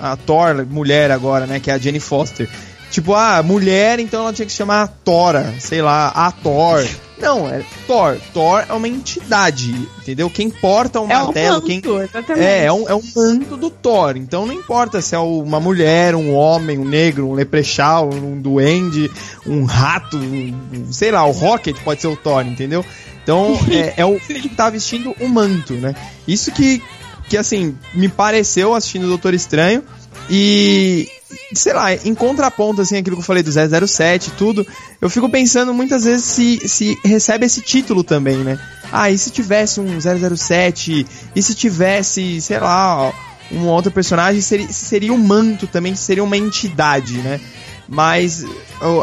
a 0.00 0.16
Thor, 0.16 0.66
mulher 0.68 1.10
agora, 1.10 1.46
né, 1.46 1.60
que 1.60 1.70
é 1.70 1.74
a 1.74 1.78
Jenny 1.78 2.00
Foster. 2.00 2.48
Tipo, 2.92 3.14
ah, 3.14 3.42
mulher, 3.42 3.98
então 3.98 4.20
ela 4.20 4.32
tinha 4.32 4.44
que 4.46 4.52
se 4.52 4.58
chamar 4.58 4.86
Tora, 5.02 5.54
sei 5.58 5.80
lá, 5.82 6.08
a 6.08 6.30
Thor. 6.30 6.86
Não, 7.18 7.48
é 7.48 7.62
Thor. 7.86 8.18
Thor 8.34 8.64
é 8.68 8.72
uma 8.72 8.86
entidade, 8.86 9.70
entendeu? 9.98 10.28
Quem 10.28 10.50
porta 10.50 11.00
o 11.00 11.10
É 11.10 11.16
um 11.22 11.32
manto, 11.54 11.66
quem, 11.66 11.80
exatamente. 12.02 12.44
é, 12.44 12.64
é 12.66 12.72
um, 12.72 12.86
é 12.88 12.94
um 12.94 13.02
manto 13.16 13.56
do 13.56 13.70
Thor. 13.70 14.16
Então 14.16 14.44
não 14.44 14.52
importa 14.52 15.00
se 15.00 15.14
é 15.14 15.18
uma 15.18 15.58
mulher, 15.58 16.14
um 16.14 16.34
homem, 16.34 16.78
um 16.78 16.84
negro, 16.84 17.28
um 17.28 17.32
leprechaun, 17.32 18.10
um 18.12 18.38
duende, 18.40 19.10
um 19.46 19.64
rato, 19.64 20.18
um- 20.18 20.54
um- 20.74 20.92
sei 20.92 21.10
lá, 21.10 21.24
o 21.24 21.30
Rocket 21.32 21.76
pode 21.82 22.00
ser 22.02 22.08
o 22.08 22.16
Thor, 22.16 22.44
entendeu? 22.46 22.84
Então 23.22 23.58
é, 23.70 23.94
é 24.02 24.04
o 24.04 24.20
ele 24.28 24.50
tá 24.50 24.68
vestindo 24.68 25.14
um 25.18 25.28
manto, 25.28 25.72
né? 25.74 25.94
Isso 26.28 26.50
que, 26.52 26.82
que 27.28 27.38
assim, 27.38 27.74
me 27.94 28.08
pareceu 28.08 28.74
assistindo 28.74 29.04
o 29.04 29.08
Doutor 29.08 29.32
Estranho 29.32 29.82
e. 30.28 31.08
Sei 31.54 31.72
lá, 31.72 31.92
em 31.94 32.14
contraponto, 32.14 32.80
assim, 32.82 32.96
aquilo 32.96 33.16
que 33.16 33.20
eu 33.22 33.26
falei 33.26 33.42
do 33.42 33.50
007 33.86 34.28
e 34.28 34.30
tudo, 34.32 34.66
eu 35.00 35.08
fico 35.10 35.28
pensando 35.28 35.72
muitas 35.74 36.04
vezes 36.04 36.24
se, 36.24 36.68
se 36.68 36.98
recebe 37.04 37.46
esse 37.46 37.60
título 37.60 38.02
também, 38.04 38.38
né? 38.38 38.58
Ah, 38.90 39.10
e 39.10 39.16
se 39.18 39.30
tivesse 39.30 39.80
um 39.80 39.98
007? 40.36 41.06
E 41.34 41.42
se 41.42 41.54
tivesse, 41.54 42.40
sei 42.40 42.58
lá, 42.58 43.12
um 43.50 43.66
outro 43.66 43.90
personagem? 43.90 44.40
Seria, 44.40 44.72
seria 44.72 45.12
um 45.12 45.18
manto 45.18 45.66
também, 45.66 45.94
seria 45.94 46.22
uma 46.24 46.36
entidade, 46.36 47.14
né? 47.18 47.40
Mas 47.88 48.44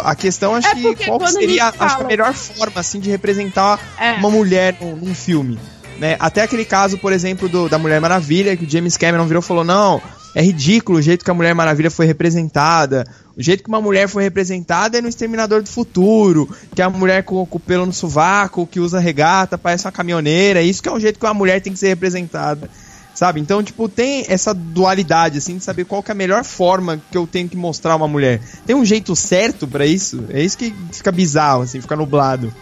a 0.04 0.16
questão 0.16 0.56
acho 0.56 0.68
É 0.68 0.76
que 0.76 1.06
qual 1.06 1.28
seria 1.28 1.72
que 1.72 1.84
a 1.84 1.90
fala- 1.90 2.06
melhor 2.06 2.34
forma 2.34 2.80
assim 2.80 3.00
de 3.00 3.10
representar 3.10 3.80
É. 4.00 4.14
uma 4.14 4.30
mulher 4.32 4.76
num, 4.82 4.96
num 4.96 5.14
filme, 5.14 5.60
né? 6.00 6.16
Até 6.20 6.42
aquele 6.42 6.66
caso, 6.66 6.98
por 6.98 7.12
exemplo, 7.14 7.48
do, 7.50 7.70
da 7.70 7.78
Mulher 7.78 8.00
Maravilha, 8.02 8.56
que 8.58 8.66
o 8.66 8.70
James 8.70 8.98
Cameron 8.98 9.26
virou 9.28 9.42
e 9.44 9.46
falou: 9.46 9.64
"Não, 9.64 10.02
é 10.36 10.42
ridículo 10.42 11.00
o 11.00 11.02
jeito 11.02 11.26
que 11.26 11.32
a 11.32 11.34
Mulher 11.34 11.56
Maravilha 11.56 11.90
foi 11.90 12.06
representada. 12.06 13.06
O 13.36 13.42
jeito 13.42 13.64
que 13.64 13.70
uma 13.70 13.82
mulher 13.82 14.08
foi 14.08 14.24
representada 14.24 14.98
é 14.98 15.02
no 15.02 15.08
Exterminador 15.08 15.62
do 15.62 15.70
Futuro, 15.70 16.50
que 16.76 16.82
é 16.82 16.86
a 16.86 16.90
mulher 16.90 17.24
com, 17.24 17.46
com 17.46 17.58
o 17.58 17.60
pelo 17.60 17.86
no 17.86 17.94
sovaco, 17.94 18.68
que 18.68 18.80
usa 18.80 19.00
regata, 19.00 19.58
parece 19.58 19.86
uma 19.86 19.92
caminhoneira. 19.92 20.62
Isso 20.62 20.84
que 20.84 20.90
é 20.90 20.92
o 20.92 21.00
jeito 21.00 21.20
que 21.20 21.26
uma 21.26 21.34
mulher 21.34 21.62
tem 21.62 21.74
que 21.74 21.80
ser 21.80 21.88
representada." 21.88 22.70
Sabe? 23.14 23.42
Então, 23.42 23.62
tipo, 23.62 23.90
tem 23.90 24.24
essa 24.30 24.54
dualidade, 24.54 25.40
assim, 25.40 25.58
de 25.58 25.64
saber 25.64 25.84
qual 25.84 26.02
é 26.08 26.12
a 26.12 26.16
melhor 26.16 26.46
forma 26.46 27.02
que 27.12 27.18
eu 27.18 27.28
tenho 27.28 27.50
que 27.50 27.58
mostrar 27.58 27.98
uma 27.98 28.08
mulher. 28.08 28.40
Tem 28.66 28.74
um 28.74 28.86
jeito 28.86 29.14
certo 29.14 29.68
pra 29.68 29.86
isso? 29.86 30.24
É 30.30 30.42
isso 30.42 30.58
que 30.58 30.74
fica 30.92 31.12
bizarro, 31.12 31.64
assim, 31.64 31.82
fica 31.82 31.98
nublado. 31.98 32.54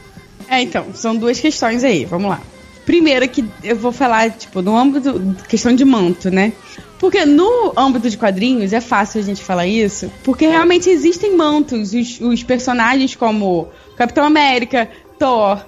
É, 0.50 0.60
então, 0.62 0.88
são 0.96 1.16
duas 1.16 1.40
questões 1.40 1.84
aí, 1.84 2.06
vamos 2.06 2.30
lá. 2.30 2.42
Primeiro 2.88 3.28
que 3.28 3.44
eu 3.66 3.76
vou 3.76 3.92
falar, 3.92 4.32
tipo, 4.32 4.62
no 4.62 4.78
âmbito, 4.78 5.36
questão 5.50 5.76
de 5.76 5.84
manto, 5.84 6.32
né? 6.32 6.54
Porque 6.98 7.26
no 7.26 7.74
âmbito 7.76 8.10
de 8.10 8.18
quadrinhos 8.18 8.72
é 8.72 8.80
fácil 8.80 9.20
a 9.20 9.24
gente 9.26 9.44
falar 9.44 9.68
isso, 9.68 10.10
porque 10.24 10.48
realmente 10.48 10.90
existem 10.90 11.36
mantos, 11.36 11.94
os, 11.94 12.22
os 12.22 12.44
personagens 12.44 13.14
como 13.14 13.68
Capitão 13.98 14.24
América, 14.24 14.90
Thor, 15.20 15.60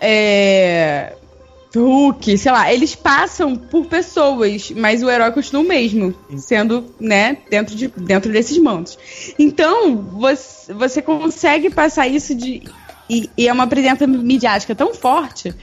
é... 0.00 1.14
Hulk, 1.74 2.38
sei 2.38 2.52
lá, 2.52 2.72
eles 2.72 2.94
passam 2.94 3.56
por 3.56 3.86
pessoas, 3.86 4.70
mas 4.70 5.02
o 5.02 5.10
herói 5.10 5.32
continua 5.32 5.62
o 5.62 5.66
mesmo, 5.66 6.14
sendo, 6.36 6.94
né, 7.00 7.38
dentro, 7.50 7.74
de, 7.74 7.88
dentro 7.88 8.32
desses 8.32 8.56
mantos. 8.56 8.96
Então, 9.36 9.96
você, 9.96 10.72
você 10.72 11.02
consegue 11.02 11.70
passar 11.70 12.06
isso 12.06 12.36
de. 12.36 12.62
E, 13.10 13.28
e 13.36 13.48
é 13.48 13.52
uma 13.52 13.66
presença 13.66 14.06
midiática 14.06 14.74
tão 14.74 14.94
forte 14.94 15.54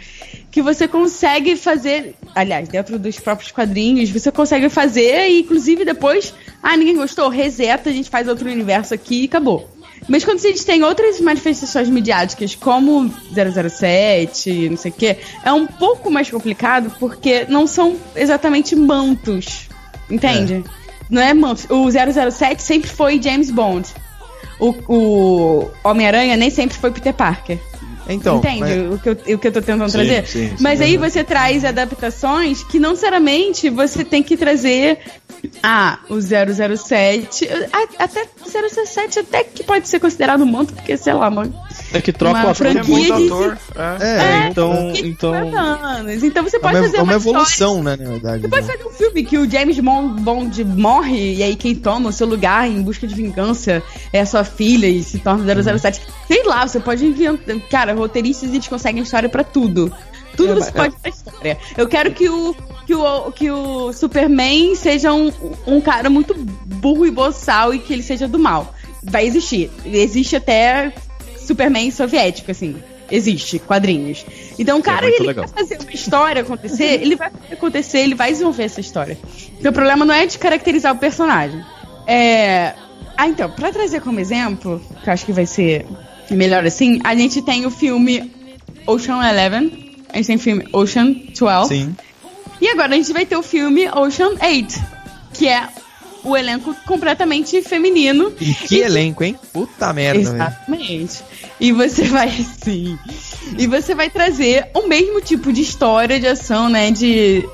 que 0.55 0.61
você 0.61 0.87
consegue 0.87 1.57
fazer. 1.57 2.15
Aliás, 2.33 2.69
dentro 2.69 2.97
dos 2.97 3.19
próprios 3.19 3.51
quadrinhos, 3.51 4.09
você 4.09 4.31
consegue 4.31 4.69
fazer 4.69 5.27
e, 5.27 5.41
inclusive, 5.41 5.83
depois. 5.83 6.33
Ah, 6.63 6.77
ninguém 6.77 6.95
gostou? 6.95 7.27
Reseta, 7.27 7.89
a 7.89 7.91
gente 7.91 8.09
faz 8.09 8.25
outro 8.25 8.49
universo 8.49 8.93
aqui 8.93 9.23
e 9.23 9.25
acabou. 9.25 9.69
Mas 10.07 10.23
quando 10.23 10.37
a 10.37 10.41
gente 10.41 10.65
tem 10.65 10.81
outras 10.81 11.19
manifestações 11.19 11.89
midiáticas, 11.89 12.55
como 12.55 13.13
007, 13.33 14.69
não 14.69 14.77
sei 14.77 14.91
o 14.91 14.93
quê, 14.93 15.17
é 15.43 15.51
um 15.51 15.67
pouco 15.67 16.09
mais 16.09 16.31
complicado 16.31 16.89
porque 17.01 17.45
não 17.49 17.67
são 17.67 17.97
exatamente 18.15 18.77
mantos. 18.77 19.67
Entende? 20.09 20.63
Não 21.09 21.21
é 21.21 21.33
mantos. 21.33 21.67
O 21.69 21.91
007 21.91 22.63
sempre 22.63 22.89
foi 22.89 23.21
James 23.21 23.51
Bond. 23.51 23.89
O, 24.57 24.73
o 24.87 25.71
Homem-Aranha 25.83 26.37
nem 26.37 26.49
sempre 26.49 26.77
foi 26.77 26.91
Peter 26.91 27.13
Parker. 27.13 27.59
Então, 28.07 28.37
Entende 28.37 28.59
mas- 28.59 28.93
o, 28.93 28.99
que 28.99 29.09
eu, 29.09 29.35
o 29.35 29.39
que 29.39 29.47
eu 29.47 29.51
tô 29.51 29.61
tentando 29.61 29.87
Sim, 29.89 29.97
trazer? 29.97 30.27
sim, 30.27 30.49
sim. 30.49 30.55
Mas 30.63 30.79
aí 30.81 30.95
você 30.97 31.23
traz 31.23 31.65
adaptações 31.65 32.63
que 32.63 32.79
não 32.79 32.91
necessariamente 32.91 33.69
você 33.69 34.03
tem 34.03 34.21
que 34.21 34.37
trazer 34.37 34.99
ah, 35.63 35.99
o 36.09 36.19
007. 36.21 37.47
a- 37.71 38.03
Até 38.03 38.25
007 38.45 39.19
até 39.19 39.43
que 39.43 39.63
pode 39.63 39.87
ser 39.87 39.99
considerado 39.99 40.41
um 40.43 40.45
manto, 40.45 40.73
porque, 40.73 40.95
sei 40.97 41.13
lá, 41.13 41.29
mano. 41.29 41.53
É 41.93 42.01
que 42.01 42.11
troca 42.13 42.39
Uma 42.39 42.47
o 42.47 42.51
ator. 42.51 42.65
É 42.67 42.71
franquia 42.73 42.95
muito 42.95 43.17
de- 43.17 43.25
ator. 43.25 43.57
É. 43.75 44.05
É, 44.05 44.45
É, 44.45 44.47
então, 44.49 44.93
então, 44.95 45.33
anos. 45.57 46.23
Então 46.23 46.43
você 46.43 46.57
é 46.57 46.59
pode 46.59 46.75
uma, 46.75 46.83
fazer 46.83 46.97
é 46.97 47.01
uma 47.01 47.13
história- 47.17 47.29
evolução, 47.31 47.83
né, 47.83 47.95
na 47.95 48.09
verdade. 48.09 48.41
Você 48.41 48.47
pode 48.47 48.67
né? 48.67 48.73
fazer 48.73 48.85
um 48.87 48.91
filme 48.91 49.23
que 49.23 49.37
o 49.37 49.49
James 49.49 49.79
Bond, 49.79 50.21
Bond 50.21 50.63
morre 50.63 51.35
e 51.35 51.43
aí 51.43 51.55
quem 51.55 51.75
toma 51.75 52.09
o 52.09 52.13
seu 52.13 52.27
lugar 52.27 52.67
em 52.69 52.81
busca 52.81 53.05
de 53.07 53.15
vingança 53.15 53.81
é 54.13 54.19
a 54.21 54.25
sua 54.25 54.43
filha 54.43 54.87
e 54.87 55.03
se 55.03 55.19
torna 55.19 55.43
007. 55.43 56.01
Sei 56.27 56.43
lá, 56.43 56.67
você 56.67 56.79
pode 56.79 57.05
inventar. 57.05 57.55
Cara, 57.69 57.94
roteiristas 57.95 58.49
eles 58.49 58.67
conseguem 58.67 59.01
história 59.03 59.29
pra 59.29 59.43
tudo. 59.43 59.93
Tudo 60.35 60.51
É, 60.51 60.55
você 60.55 60.71
mas- 60.75 60.89
pode 60.93 60.95
ter 61.01 61.09
história. 61.09 61.57
Eu 61.77 61.87
quero 61.87 62.11
que 62.11 62.29
o, 62.29 62.55
que 62.85 62.93
o, 62.93 63.31
que 63.31 63.49
o 63.51 63.93
Superman 63.93 64.75
seja 64.75 65.13
um, 65.13 65.31
um 65.65 65.79
cara 65.81 66.09
muito 66.09 66.33
burro 66.35 67.05
e 67.05 67.11
boçal 67.11 67.73
e 67.73 67.79
que 67.79 67.93
ele 67.93 68.03
seja 68.03 68.27
do 68.27 68.37
mal. 68.37 68.73
Vai 69.03 69.25
existir. 69.25 69.71
Existe 69.85 70.35
até 70.35 70.91
Superman 71.37 71.89
soviético, 71.91 72.51
assim. 72.51 72.75
Existe, 73.09 73.59
quadrinhos. 73.59 74.25
Então, 74.57 74.79
o 74.79 74.81
cara, 74.83 75.03
muito 75.03 75.19
ele 75.21 75.27
legal. 75.27 75.45
quer 75.45 75.53
fazer 75.53 75.77
uma 75.79 75.91
história 75.93 76.41
acontecer, 76.41 76.99
ele 77.01 77.15
vai 77.15 77.29
fazer 77.29 77.53
acontecer, 77.53 77.99
ele 77.99 78.15
vai 78.15 78.31
desenvolver 78.31 78.63
essa 78.63 78.81
história. 78.81 79.17
Então, 79.59 79.69
o 79.71 79.73
problema 79.73 80.03
não 80.05 80.13
é 80.13 80.25
de 80.25 80.39
caracterizar 80.39 80.91
o 80.93 80.97
personagem. 80.97 81.63
É. 82.07 82.73
Ah, 83.15 83.27
então, 83.27 83.49
pra 83.49 83.71
trazer 83.71 84.01
como 84.01 84.19
exemplo, 84.19 84.81
que 85.03 85.09
eu 85.09 85.13
acho 85.13 85.25
que 85.25 85.31
vai 85.31 85.45
ser 85.45 85.85
melhor 86.31 86.65
assim, 86.65 86.99
a 87.03 87.15
gente 87.15 87.41
tem 87.41 87.65
o 87.65 87.71
filme 87.71 88.31
Ocean 88.87 89.27
Eleven, 89.27 89.95
a 90.11 90.17
gente 90.17 90.27
tem 90.27 90.35
o 90.35 90.39
filme 90.39 90.67
Ocean 90.71 91.15
12, 91.37 91.67
Sim. 91.67 91.95
e 92.61 92.67
agora 92.69 92.93
a 92.93 92.97
gente 92.97 93.13
vai 93.13 93.25
ter 93.25 93.35
o 93.35 93.43
filme 93.43 93.87
Ocean 93.89 94.31
8, 94.41 94.81
que 95.33 95.47
é 95.47 95.67
o 96.25 96.35
elenco 96.35 96.75
completamente 96.87 97.61
feminino. 97.61 98.33
E 98.41 98.53
que 98.53 98.79
elenco, 98.79 99.23
hein? 99.23 99.37
Puta 99.53 99.93
merda, 99.93 100.19
velho. 100.19 100.35
Exatamente. 100.35 101.23
E 101.59 101.71
você 101.71 102.03
vai 102.05 102.27
assim. 102.41 102.97
E 103.57 103.67
você 103.67 103.93
vai 103.93 104.09
trazer 104.09 104.69
o 104.73 104.87
mesmo 104.87 105.21
tipo 105.21 105.53
de 105.53 105.61
história 105.61 106.19
de 106.19 106.27
ação, 106.27 106.67
né? 106.67 106.89
De 106.89 107.47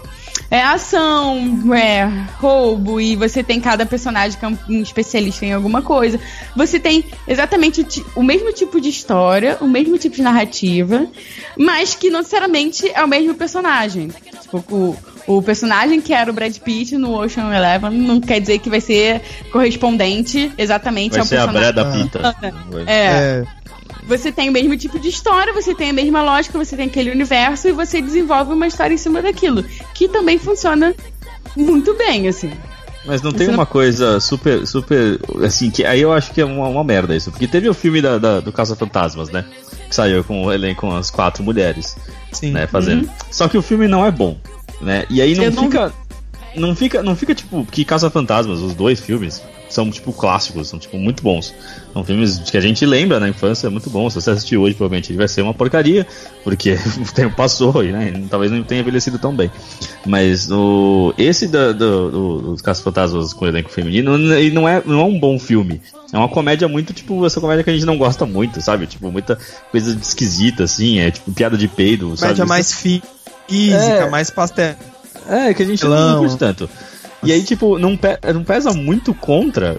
é, 0.51 0.61
ação, 0.61 1.73
é, 1.73 2.03
roubo, 2.37 2.99
e 2.99 3.15
você 3.15 3.41
tem 3.41 3.61
cada 3.61 3.85
personagem 3.85 4.37
que 4.37 4.43
é 4.43 4.49
um, 4.49 4.81
especialista 4.81 5.45
em 5.45 5.53
alguma 5.53 5.81
coisa. 5.81 6.19
Você 6.57 6.77
tem 6.77 7.05
exatamente 7.25 7.81
o, 7.81 8.19
o 8.19 8.23
mesmo 8.23 8.51
tipo 8.51 8.81
de 8.81 8.89
história, 8.89 9.57
o 9.61 9.67
mesmo 9.67 9.97
tipo 9.97 10.17
de 10.17 10.21
narrativa, 10.21 11.07
mas 11.57 11.95
que 11.95 12.09
não 12.09 12.19
necessariamente 12.19 12.91
é 12.93 13.01
o 13.01 13.07
mesmo 13.07 13.33
personagem. 13.33 14.09
Tipo, 14.41 14.57
o, 14.69 14.97
o 15.37 15.41
personagem 15.41 16.01
que 16.01 16.13
era 16.13 16.29
o 16.29 16.33
Brad 16.33 16.57
Pitt 16.57 16.97
no 16.97 17.17
Ocean 17.17 17.55
Eleven 17.55 17.91
não 17.91 18.19
quer 18.19 18.41
dizer 18.41 18.59
que 18.59 18.69
vai 18.69 18.81
ser 18.81 19.21
correspondente 19.53 20.51
exatamente 20.57 21.11
vai 21.11 21.19
ao 21.21 21.25
ser 21.25 21.37
a 21.37 21.47
personagem. 21.47 21.73
Breda 21.73 21.91
Pita. 21.91 22.35
É, 22.85 22.91
É, 22.91 23.45
você 24.07 24.31
tem 24.31 24.49
o 24.49 24.51
mesmo 24.51 24.75
tipo 24.77 24.99
de 24.99 25.09
história, 25.09 25.53
você 25.53 25.73
tem 25.75 25.89
a 25.89 25.93
mesma 25.93 26.21
lógica, 26.21 26.57
você 26.57 26.75
tem 26.75 26.87
aquele 26.87 27.11
universo 27.11 27.67
e 27.67 27.71
você 27.71 28.01
desenvolve 28.01 28.53
uma 28.53 28.67
história 28.67 28.93
em 28.93 28.97
cima 28.97 29.21
daquilo. 29.21 29.63
Que 29.93 30.07
também 30.07 30.37
funciona 30.37 30.93
muito 31.55 31.93
bem, 31.95 32.27
assim. 32.27 32.51
Mas 33.05 33.21
não 33.21 33.31
tem 33.31 33.47
uma 33.49 33.65
coisa 33.65 34.19
super, 34.19 34.65
super, 34.67 35.19
assim, 35.43 35.71
que 35.71 35.83
aí 35.83 36.01
eu 36.01 36.13
acho 36.13 36.31
que 36.31 36.39
é 36.41 36.45
uma, 36.45 36.67
uma 36.67 36.83
merda 36.83 37.15
isso. 37.15 37.31
Porque 37.31 37.47
teve 37.47 37.67
o 37.67 37.73
filme 37.73 37.99
da, 38.01 38.17
da- 38.19 38.39
do 38.39 38.51
Caça 38.51 38.75
Fantasmas, 38.75 39.29
né? 39.29 39.43
Que 39.89 39.95
saiu 39.95 40.23
com 40.23 40.43
o 40.45 40.51
elenco 40.53 40.81
com 40.81 40.95
as 40.95 41.09
quatro 41.09 41.43
mulheres, 41.43 41.97
sim. 42.31 42.51
né? 42.51 42.67
Fazendo. 42.67 43.09
Só 43.31 43.47
que 43.47 43.57
o 43.57 43.61
filme 43.61 43.87
não 43.87 44.05
é 44.05 44.11
bom, 44.11 44.37
né? 44.79 45.05
E 45.09 45.19
aí 45.19 45.35
não 45.35 45.45
Eu 45.45 45.51
fica... 45.51 45.85
não 45.87 46.10
fica, 46.75 47.01
não 47.01 47.15
fica 47.15 47.33
tipo 47.33 47.65
que 47.65 47.85
Caça 47.85 48.09
Fantasmas, 48.09 48.59
os 48.59 48.73
dois 48.73 48.99
filmes 48.99 49.41
são 49.69 49.89
tipo 49.89 50.11
clássicos, 50.11 50.67
são 50.67 50.77
tipo 50.77 50.97
muito 50.97 51.23
bons. 51.23 51.53
São 51.93 52.03
filmes 52.03 52.39
que 52.39 52.57
a 52.57 52.61
gente 52.61 52.85
lembra 52.85 53.19
na 53.19 53.29
infância, 53.29 53.67
é 53.67 53.69
muito 53.69 53.89
bom. 53.89 54.09
Se 54.09 54.15
você 54.15 54.31
assistir 54.31 54.57
hoje, 54.57 54.75
provavelmente 54.75 55.11
ele 55.11 55.17
vai 55.17 55.27
ser 55.27 55.41
uma 55.41 55.53
porcaria, 55.53 56.05
porque 56.43 56.73
o 56.99 57.13
tempo 57.13 57.35
passou 57.35 57.83
e 57.83 57.91
né, 57.91 58.21
talvez 58.29 58.51
não 58.51 58.63
tenha 58.63 58.81
envelhecido 58.81 59.17
tão 59.17 59.33
bem. 59.33 59.49
Mas 60.05 60.51
o 60.51 61.13
esse 61.17 61.47
da, 61.47 61.71
do, 61.71 62.11
do, 62.11 62.41
dos 62.51 62.61
Caça 62.61 62.83
Fantasmas 62.83 63.33
com 63.33 63.45
o 63.45 63.47
elenco 63.47 63.69
feminino, 63.69 64.15
ele 64.33 64.51
não 64.51 64.67
é, 64.67 64.81
não 64.85 64.99
é 64.99 65.03
um 65.05 65.17
bom 65.19 65.39
filme. 65.39 65.81
É 66.11 66.17
uma 66.17 66.27
comédia 66.27 66.67
muito, 66.67 66.91
tipo, 66.93 67.25
essa 67.25 67.39
comédia 67.39 67.63
que 67.63 67.69
a 67.69 67.73
gente 67.73 67.85
não 67.85 67.97
gosta 67.97 68.25
muito, 68.25 68.61
sabe? 68.61 68.85
Tipo, 68.85 69.09
muita 69.09 69.37
coisa 69.71 69.97
esquisita, 70.01 70.65
assim, 70.65 70.99
é 70.99 71.09
tipo 71.09 71.31
piada 71.31 71.57
de 71.57 71.69
peido, 71.69 72.07
Comédia 72.17 72.35
sabe? 72.35 72.49
mais 72.49 72.73
física, 72.73 73.07
É. 73.47 74.09
mais 74.09 74.29
pastel. 74.29 74.75
É, 75.27 75.53
que 75.53 75.63
a 75.63 75.65
gente 75.65 75.83
não 75.85 76.19
curte 76.19 76.37
tanto. 76.37 76.69
E 77.23 77.31
aí, 77.31 77.43
tipo, 77.43 77.77
não, 77.77 77.95
pe- 77.95 78.17
não 78.33 78.43
pesa 78.43 78.73
muito 78.73 79.13
contra. 79.13 79.77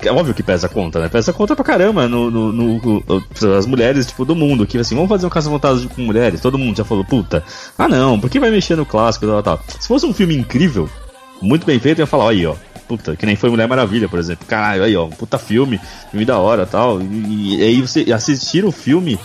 É 0.00 0.12
óbvio 0.12 0.32
que 0.32 0.42
pesa 0.44 0.68
contra, 0.68 1.00
né? 1.02 1.08
Pesa 1.08 1.32
contra 1.32 1.56
pra 1.56 1.64
caramba 1.64 2.06
no, 2.08 2.30
no, 2.30 2.52
no- 2.52 2.80
no- 2.80 3.56
as 3.56 3.66
mulheres, 3.66 4.06
tipo, 4.06 4.24
do 4.24 4.36
mundo. 4.36 4.64
Que 4.66 4.78
assim, 4.78 4.94
vamos 4.94 5.08
fazer 5.08 5.26
um 5.26 5.30
caça 5.30 5.50
fantasma 5.50 5.88
com 5.88 6.02
mulheres. 6.02 6.40
Todo 6.40 6.56
mundo 6.58 6.76
já 6.76 6.84
falou, 6.84 7.04
puta, 7.04 7.42
ah 7.76 7.88
não, 7.88 8.18
por 8.20 8.30
que 8.30 8.38
vai 8.38 8.50
mexer 8.50 8.76
no 8.76 8.86
clássico 8.86 9.24
e 9.24 9.28
tal, 9.28 9.42
tal. 9.42 9.60
Se 9.80 9.88
fosse 9.88 10.06
um 10.06 10.14
filme 10.14 10.36
incrível, 10.36 10.88
muito 11.40 11.66
bem 11.66 11.80
feito, 11.80 11.98
eu 11.98 12.04
ia 12.04 12.06
falar, 12.06 12.30
aí, 12.30 12.46
ó. 12.46 12.54
Puta, 12.86 13.16
que 13.16 13.24
nem 13.26 13.34
foi 13.36 13.48
Mulher 13.50 13.66
Maravilha, 13.66 14.08
por 14.08 14.18
exemplo. 14.18 14.46
Caralho, 14.46 14.84
aí, 14.84 14.94
ó, 14.94 15.06
um 15.06 15.10
puta 15.10 15.38
filme, 15.38 15.80
filme 16.10 16.24
da 16.26 16.38
hora 16.38 16.64
tal. 16.66 17.00
E, 17.00 17.56
e 17.56 17.62
aí 17.62 17.80
você 17.80 18.12
assistir 18.12 18.64
o 18.64 18.70
filme 18.70 19.18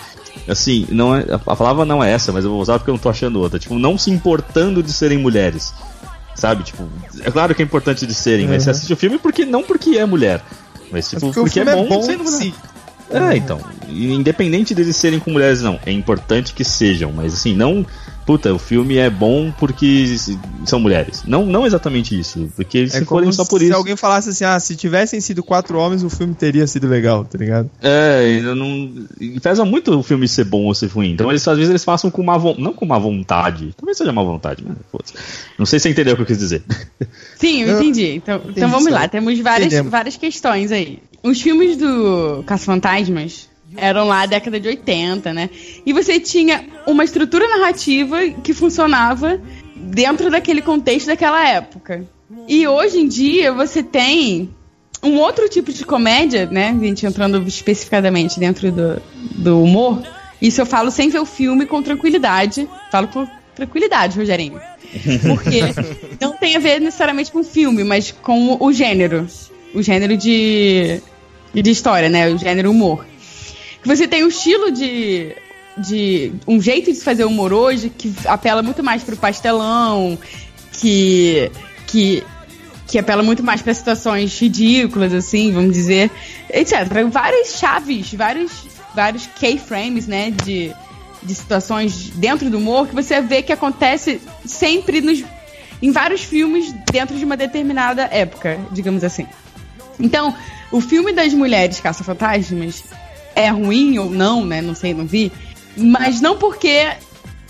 assim, 0.48 0.86
não 0.90 1.16
é, 1.16 1.26
a 1.32 1.56
palavra 1.56 1.86
não 1.86 2.04
é 2.04 2.12
essa, 2.12 2.32
mas 2.32 2.44
eu 2.46 2.52
vou 2.52 2.62
usar 2.62 2.78
porque 2.80 2.90
eu 2.90 2.94
não 2.94 3.00
tô 3.00 3.10
achando 3.10 3.40
outra. 3.40 3.58
Tipo, 3.60 3.78
não 3.80 3.98
se 3.98 4.10
importando 4.12 4.82
de 4.84 4.92
serem 4.92 5.18
mulheres. 5.18 5.74
Sabe? 6.36 6.64
Tipo, 6.64 6.88
é 7.24 7.32
claro 7.32 7.56
que 7.56 7.62
é 7.62 7.66
importante 7.66 8.06
de 8.06 8.14
serem, 8.14 8.48
mas 8.48 8.62
você 8.64 8.70
Uhum. 8.70 8.76
assiste 8.76 8.94
o 8.94 8.98
filme 8.98 9.18
porque 9.18 9.44
não 9.46 9.64
porque 9.64 9.98
é 9.98 10.06
mulher. 10.06 10.44
Mas 10.92 11.10
tipo, 11.10 11.26
Mas 11.26 11.36
porque, 11.36 11.50
filme 11.50 11.72
é 11.72 11.76
bom, 11.76 12.00
é 12.00 12.02
sendo 12.04 12.24
bom 12.24 12.30
mulher. 12.32 12.42
sim. 12.42 12.54
É, 13.10 13.36
então. 13.38 13.60
Independente 13.90 14.76
deles 14.76 14.96
serem 14.96 15.20
com 15.20 15.32
mulheres, 15.32 15.62
não. 15.62 15.80
É 15.86 15.92
importante 15.92 16.54
que 16.54 16.64
sejam, 16.64 17.12
mas 17.12 17.34
assim, 17.34 17.56
não. 17.56 17.86
Puta, 18.28 18.54
o 18.54 18.60
filme 18.60 18.98
é 18.98 19.10
bom 19.10 19.54
porque 19.58 20.06
são 20.66 20.82
mulheres. 20.82 21.24
Não, 21.26 21.46
não 21.46 21.66
exatamente 21.66 22.20
isso. 22.20 22.52
Porque 22.58 22.80
É 22.80 22.88
se 22.90 23.06
forem 23.06 23.32
só 23.32 23.46
por 23.46 23.60
se 23.62 23.68
isso. 23.68 23.74
alguém 23.76 23.96
falasse 23.96 24.30
assim, 24.32 24.44
ah, 24.44 24.60
se 24.60 24.76
tivessem 24.76 25.22
sido 25.22 25.42
quatro 25.42 25.80
homens, 25.80 26.04
o 26.04 26.10
filme 26.10 26.36
teria 26.36 26.68
sido 26.68 26.90
legal, 26.90 27.24
tá 27.24 27.38
ligado? 27.38 27.72
É, 27.82 28.42
eu 28.44 28.54
não. 28.54 28.92
e 29.22 29.40
Pesa 29.40 29.64
muito 29.64 29.98
o 29.98 30.04
filme 30.04 30.28
ser 30.28 30.44
bom 30.44 30.66
ou 30.66 30.76
ser 30.76 30.88
ruim. 30.88 31.12
Então 31.14 31.32
eles 31.32 31.48
às 31.48 31.56
vezes 31.58 31.70
eles 31.70 31.86
façam 31.86 32.12
com 32.12 32.22
uma 32.22 32.38
vontade. 32.38 32.62
Não 32.62 32.74
com 32.74 32.84
uma 32.84 33.00
vontade. 33.00 33.74
Talvez 33.78 33.98
seja 33.98 34.12
má 34.12 34.22
vontade, 34.24 34.62
mas 34.68 34.76
foda-se. 34.92 35.14
Não 35.58 35.66
sei 35.66 35.80
se 35.80 35.84
você 35.84 35.90
entendeu 35.92 36.14
o 36.14 36.18
que 36.18 36.24
eu 36.24 36.28
quis 36.28 36.38
dizer. 36.38 36.64
Sim, 37.40 37.64
eu 37.64 37.78
entendi. 37.80 38.16
Então, 38.16 38.36
entendi 38.40 38.52
então 38.58 38.70
vamos 38.70 38.92
lá, 38.92 39.08
temos 39.08 39.40
várias, 39.40 39.68
Entendemos. 39.68 39.90
várias 39.92 40.18
questões 40.18 40.70
aí. 40.74 41.00
Os 41.24 41.42
filmes 41.42 41.78
do 41.78 42.44
Caça-Fantasmas 42.46 43.48
eram 43.76 44.07
lá 44.07 44.26
década 44.26 44.59
de 44.59 44.68
80, 44.68 45.34
né? 45.34 45.49
E 45.86 45.93
você 45.93 46.20
tinha 46.20 46.65
uma 46.86 47.03
estrutura 47.03 47.47
narrativa 47.47 48.30
que 48.43 48.53
funcionava 48.53 49.41
dentro 49.76 50.30
daquele 50.30 50.61
contexto 50.61 51.07
daquela 51.07 51.47
época. 51.47 52.05
E 52.47 52.68
hoje 52.68 52.99
em 52.99 53.07
dia 53.07 53.51
você 53.51 53.84
tem 53.84 54.49
um 55.03 55.18
outro 55.18 55.47
tipo 55.49 55.72
de 55.72 55.86
comédia, 55.86 56.45
né? 56.45 56.70
A 56.70 56.86
gente 56.86 57.05
entrando 57.05 57.45
especificadamente 57.47 58.39
dentro 58.39 58.72
do, 58.72 59.01
do 59.36 59.63
humor. 59.63 60.01
Isso 60.41 60.61
eu 60.61 60.65
falo 60.65 60.91
sem 60.91 61.09
ver 61.09 61.20
o 61.20 61.26
filme 61.26 61.65
com 61.65 61.82
tranquilidade. 61.82 62.68
Falo 62.91 63.07
com 63.07 63.28
tranquilidade, 63.55 64.18
Rogerinho. 64.18 64.59
Porque 65.28 65.61
não 66.20 66.34
tem 66.34 66.55
a 66.55 66.59
ver 66.59 66.80
necessariamente 66.80 67.32
com 67.32 67.39
o 67.39 67.43
filme, 67.43 67.84
mas 67.84 68.11
com 68.11 68.57
o 68.59 68.72
gênero. 68.72 69.28
O 69.74 69.82
gênero 69.82 70.15
de, 70.18 71.01
de 71.53 71.70
história, 71.70 72.09
né? 72.09 72.30
O 72.30 72.38
gênero 72.38 72.72
humor. 72.72 73.05
Que 73.82 73.88
você 73.88 74.08
tem 74.08 74.24
um 74.24 74.28
estilo 74.28 74.72
de. 74.72 75.36
de 75.78 76.32
um 76.48 76.62
jeito 76.62 76.92
de 76.92 77.00
fazer 77.00 77.26
humor 77.26 77.54
hoje 77.54 77.90
que 77.90 78.14
apela 78.26 78.62
muito 78.62 78.84
mais 78.84 79.04
pro 79.04 79.18
pastelão, 79.18 80.18
que. 80.74 81.52
que 81.88 82.24
que 82.88 82.98
apela 82.98 83.22
muito 83.22 83.44
mais 83.44 83.62
para 83.62 83.74
situações 83.74 84.40
ridículas, 84.40 85.14
assim, 85.14 85.52
vamos 85.52 85.74
dizer, 85.74 86.10
etc. 86.50 86.88
Várias 87.12 87.60
chaves, 87.60 88.14
vários, 88.14 88.52
vários 88.96 89.26
keyframes, 89.26 90.08
né, 90.08 90.32
de, 90.32 90.72
de 91.22 91.36
situações 91.36 92.10
dentro 92.12 92.50
do 92.50 92.58
humor 92.58 92.88
que 92.88 92.96
você 92.96 93.20
vê 93.22 93.42
que 93.42 93.52
acontece 93.52 94.22
sempre 94.46 95.02
nos, 95.02 95.22
em 95.82 95.92
vários 95.92 96.24
filmes 96.24 96.74
dentro 96.90 97.18
de 97.18 97.26
uma 97.26 97.36
determinada 97.36 98.04
época, 98.04 98.58
digamos 98.72 99.04
assim. 99.04 99.28
Então, 100.00 100.34
o 100.72 100.80
filme 100.80 101.12
das 101.12 101.34
mulheres 101.34 101.82
caça-fantasmas 101.82 102.84
é 103.38 103.50
ruim 103.50 103.98
ou 104.00 104.10
não, 104.10 104.46
né? 104.46 104.62
Não 104.62 104.74
sei, 104.76 104.94
não 104.94 105.06
vi. 105.06 105.32
Mas 105.76 106.20
não 106.22 106.38
porque 106.38 106.88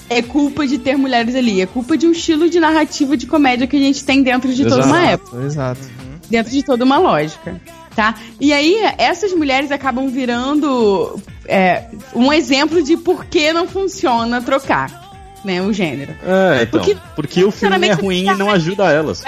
é 0.09 0.21
culpa 0.21 0.65
de 0.67 0.77
ter 0.77 0.97
mulheres 0.97 1.35
ali, 1.35 1.61
é 1.61 1.65
culpa 1.65 1.97
de 1.97 2.05
um 2.07 2.11
estilo 2.11 2.49
de 2.49 2.59
narrativa 2.59 3.15
de 3.17 3.25
comédia 3.25 3.67
que 3.67 3.75
a 3.75 3.79
gente 3.79 4.03
tem 4.03 4.21
dentro 4.23 4.53
de 4.53 4.63
toda 4.65 4.85
uma 4.85 4.97
Exato. 4.99 5.13
época 5.13 5.37
Exato. 5.45 5.81
dentro 6.29 6.51
de 6.51 6.63
toda 6.63 6.83
uma 6.85 6.97
lógica, 6.97 7.59
tá? 7.95 8.15
E 8.39 8.53
aí, 8.53 8.77
essas 8.97 9.33
mulheres 9.33 9.71
acabam 9.71 10.07
virando 10.09 11.19
é, 11.45 11.85
um 12.15 12.31
exemplo 12.31 12.81
de 12.83 12.95
por 12.97 13.25
que 13.25 13.51
não 13.53 13.67
funciona 13.67 14.41
trocar, 14.41 15.11
né, 15.43 15.61
o 15.61 15.71
gênero. 15.73 16.13
É, 16.23 16.63
então. 16.63 16.79
Porque- 16.81 16.97
Porque, 17.15 17.43
o 17.43 17.51
filme 17.51 17.87
é 17.87 17.93
ruim 17.93 18.27
e 18.29 18.35
não 18.35 18.49
ajuda 18.49 18.91
elas. 18.91 19.23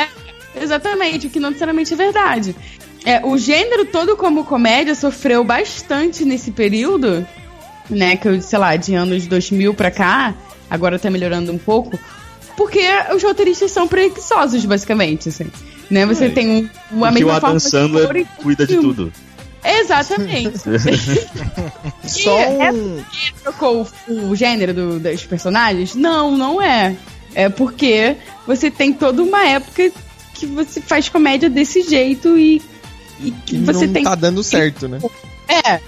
Exatamente, 0.62 1.28
o 1.28 1.30
que 1.30 1.39
não 1.39 1.49
necessariamente 1.49 1.93
é 1.93 1.97
verdade. 1.97 2.55
É, 3.06 3.26
o 3.26 3.38
gênero 3.38 3.86
todo 3.86 4.16
como 4.18 4.43
comédia 4.43 4.93
sofreu 4.95 5.43
bastante 5.43 6.26
nesse 6.26 6.52
período, 6.52 7.26
né, 7.89 8.18
que 8.18 8.28
eu, 8.28 8.41
sei 8.41 8.60
lá, 8.60 8.76
de 8.76 8.93
anos 8.93 9.26
2000 9.26 9.74
pra 9.74 9.89
cá, 9.89 10.34
agora 10.70 11.00
tá 11.00 11.10
melhorando 11.10 11.52
um 11.52 11.58
pouco, 11.58 11.97
porque 12.58 12.82
os 13.16 13.24
roteiristas 13.24 13.72
são 13.72 13.88
preguiçosos, 13.88 14.66
basicamente, 14.66 15.30
assim. 15.30 15.47
Né? 15.89 16.06
Você 16.06 16.26
É, 16.26 16.30
tem 16.30 16.50
um, 16.50 16.70
uma 16.91 17.08
Porque 17.08 17.24
o 17.24 17.28
mesma 17.28 17.32
Adam 17.32 17.41
forma 17.41 17.58
de 17.58 17.64
Sandler 17.64 18.04
humor 18.04 18.16
em 18.18 18.26
cuida 18.26 18.68
de 18.68 18.76
tudo. 18.76 19.12
Exatamente. 19.64 20.60
Só 22.06 22.38
é 22.39 22.72
um. 22.72 22.97
porque 23.04 23.34
trocou 23.43 23.88
o, 24.08 24.14
o 24.30 24.36
gênero 24.36 24.74
do- 24.74 25.00
dos 25.00 25.24
personagens? 25.26 25.95
Não, 25.95 26.32
não 26.38 26.62
é. 26.62 26.95
É 27.34 27.50
porque 27.50 28.16
você 28.45 28.70
tem 28.72 28.91
toda 28.93 29.22
uma 29.24 29.45
época 29.45 29.91
que 30.34 30.45
você 30.45 30.80
faz 30.82 31.10
comédia 31.10 31.50
desse 31.50 31.82
jeito 31.82 32.38
e, 32.38 32.62
e 33.24 33.32
que 33.32 33.57
que 33.57 33.57
você 33.59 33.86
não 33.88 33.93
tem. 33.93 34.03
tá 34.03 34.15
dando 34.15 34.43
certo, 34.43 34.88
né? 34.88 34.99
É, 35.47 35.74
É, 35.76 35.82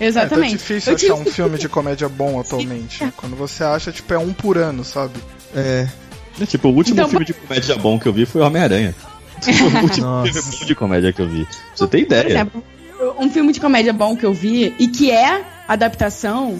exatamente. 0.00 0.52
tá 0.52 0.56
difícil 0.58 0.92
Eu 0.92 0.96
achar 0.96 1.14
um 1.14 1.24
filme 1.24 1.58
de 1.58 1.68
comédia 1.68 2.08
bom 2.08 2.38
atualmente. 2.40 3.04
Quando 3.16 3.34
você 3.36 3.64
acha, 3.64 3.90
tipo, 3.92 4.12
é 4.12 4.18
um 4.18 4.32
por 4.32 4.56
ano, 4.58 4.84
sabe? 4.84 5.14
É. 5.54 5.88
É, 6.40 6.44
Tipo, 6.46 6.68
o 6.68 6.74
último 6.74 6.96
Então, 6.96 7.08
filme 7.08 7.24
de 7.24 7.32
comédia 7.32 7.76
bom 7.76 7.98
que 7.98 8.06
eu 8.06 8.12
vi 8.12 8.26
foi 8.26 8.42
Homem-Aranha. 8.42 8.94
Foi 9.40 9.52
o 9.80 9.82
último 9.82 10.06
Nossa. 10.06 10.32
filme 10.32 10.50
bom 10.58 10.64
de 10.66 10.74
comédia 10.74 11.12
que 11.12 11.22
eu 11.22 11.28
vi. 11.28 11.46
Você 11.74 11.86
Por 11.86 11.98
ideia. 11.98 12.28
exemplo, 12.28 12.62
um 13.18 13.30
filme 13.30 13.52
de 13.52 13.60
comédia 13.60 13.92
bom 13.92 14.14
que 14.16 14.24
eu 14.26 14.34
vi 14.34 14.74
e 14.78 14.86
que 14.88 15.10
é 15.10 15.42
adaptação 15.66 16.58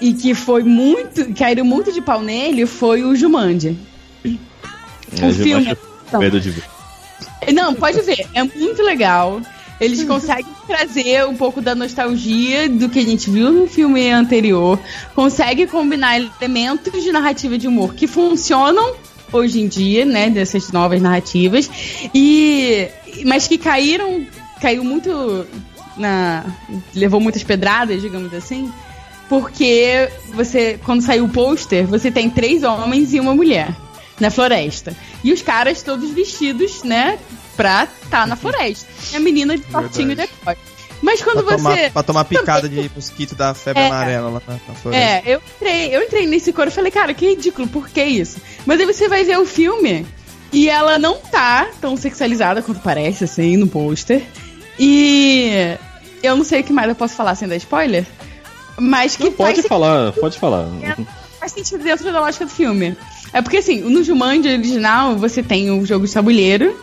e 0.00 0.12
que 0.12 0.34
foi 0.34 0.62
muito. 0.62 1.32
caiu 1.34 1.64
muito 1.64 1.90
de 1.90 2.02
pau 2.02 2.20
nele 2.20 2.66
foi 2.66 3.02
o 3.02 3.16
Jumanji. 3.16 3.78
É, 4.24 5.26
o 5.26 5.32
filme. 5.32 5.68
acho 6.06 6.18
medo 6.18 6.38
de 6.40 6.50
ver. 6.50 6.64
Não, 7.54 7.74
pode 7.74 8.00
ver, 8.02 8.26
é 8.34 8.42
muito 8.42 8.82
legal. 8.82 9.40
Eles 9.80 10.04
conseguem 10.04 10.52
trazer 10.66 11.26
um 11.26 11.36
pouco 11.36 11.60
da 11.60 11.74
nostalgia 11.74 12.68
do 12.68 12.88
que 12.88 12.98
a 13.00 13.04
gente 13.04 13.28
viu 13.28 13.52
no 13.52 13.66
filme 13.66 14.10
anterior. 14.10 14.78
Consegue 15.14 15.66
combinar 15.66 16.16
elementos 16.16 17.02
de 17.02 17.10
narrativa 17.10 17.58
de 17.58 17.66
humor 17.66 17.94
que 17.94 18.06
funcionam 18.06 18.94
hoje 19.32 19.60
em 19.60 19.66
dia, 19.66 20.04
né? 20.04 20.30
Dessas 20.30 20.70
novas 20.70 21.02
narrativas. 21.02 21.68
E. 22.14 22.88
Mas 23.24 23.48
que 23.48 23.58
caíram. 23.58 24.26
Caiu 24.60 24.84
muito 24.84 25.44
na. 25.96 26.44
levou 26.94 27.20
muitas 27.20 27.42
pedradas, 27.42 28.00
digamos 28.00 28.32
assim. 28.32 28.72
Porque 29.28 30.08
você. 30.32 30.78
Quando 30.84 31.02
saiu 31.02 31.24
o 31.24 31.28
pôster, 31.28 31.86
você 31.86 32.10
tem 32.10 32.30
três 32.30 32.62
homens 32.62 33.12
e 33.12 33.18
uma 33.18 33.34
mulher 33.34 33.74
na 34.20 34.30
floresta. 34.30 34.96
E 35.22 35.32
os 35.32 35.42
caras 35.42 35.82
todos 35.82 36.10
vestidos, 36.10 36.84
né? 36.84 37.18
Pra 37.56 37.86
estar 38.02 38.26
na 38.26 38.36
floresta. 38.36 38.86
E 39.12 39.16
a 39.16 39.20
menina 39.20 39.56
de 39.56 39.64
shortinho 39.70 40.14
decote. 40.16 40.60
Mas 41.02 41.22
quando 41.22 41.44
Pra 41.44 41.56
você. 41.58 41.62
tomar, 41.62 41.90
pra 41.90 42.02
tomar 42.02 42.24
picada 42.24 42.68
de 42.68 42.90
mosquito 42.94 43.34
da 43.34 43.52
febre 43.52 43.82
É. 43.82 43.86
amarela 43.86 44.30
lá 44.30 44.42
na, 44.46 44.54
na 44.54 44.74
floresta. 44.74 45.04
É, 45.06 45.22
eu 45.34 45.42
entrei, 45.56 45.94
eu 45.96 46.02
entrei 46.02 46.26
nesse 46.26 46.52
coro 46.52 46.68
e 46.70 46.72
falei, 46.72 46.90
cara, 46.90 47.12
que 47.12 47.26
ridículo, 47.28 47.68
por 47.68 47.88
que 47.88 48.02
isso? 48.02 48.38
Mas 48.64 48.80
aí 48.80 48.86
você 48.86 49.08
vai 49.08 49.22
ver 49.22 49.38
o 49.38 49.44
filme 49.44 50.06
e 50.52 50.68
ela 50.68 50.98
não 50.98 51.16
tá 51.18 51.68
tão 51.80 51.96
sexualizada 51.96 52.62
quanto 52.62 52.80
parece, 52.80 53.24
assim, 53.24 53.56
no 53.56 53.66
pôster. 53.66 54.22
E 54.78 55.76
eu 56.22 56.36
não 56.36 56.44
sei 56.44 56.60
o 56.60 56.64
que 56.64 56.72
mais 56.72 56.88
eu 56.88 56.94
posso 56.94 57.14
falar 57.14 57.34
sem 57.34 57.46
dar 57.48 57.56
spoiler. 57.56 58.06
Mas 58.78 59.14
que 59.16 59.24
Não, 59.24 59.32
pode 59.32 59.62
falar, 59.62 60.12
pode 60.12 60.38
falar. 60.38 60.66
faz 60.80 61.06
faz 61.38 61.52
sentido 61.52 61.84
dentro 61.84 62.10
da 62.10 62.18
lógica 62.20 62.44
do 62.46 62.50
filme. 62.50 62.96
É 63.32 63.42
porque, 63.42 63.58
assim, 63.58 63.80
no 63.80 64.02
Jumanji 64.02 64.48
original, 64.48 65.16
você 65.16 65.42
tem 65.42 65.70
um 65.70 65.84
jogo 65.84 66.06
de 66.06 66.12
tabuleiro 66.14 66.78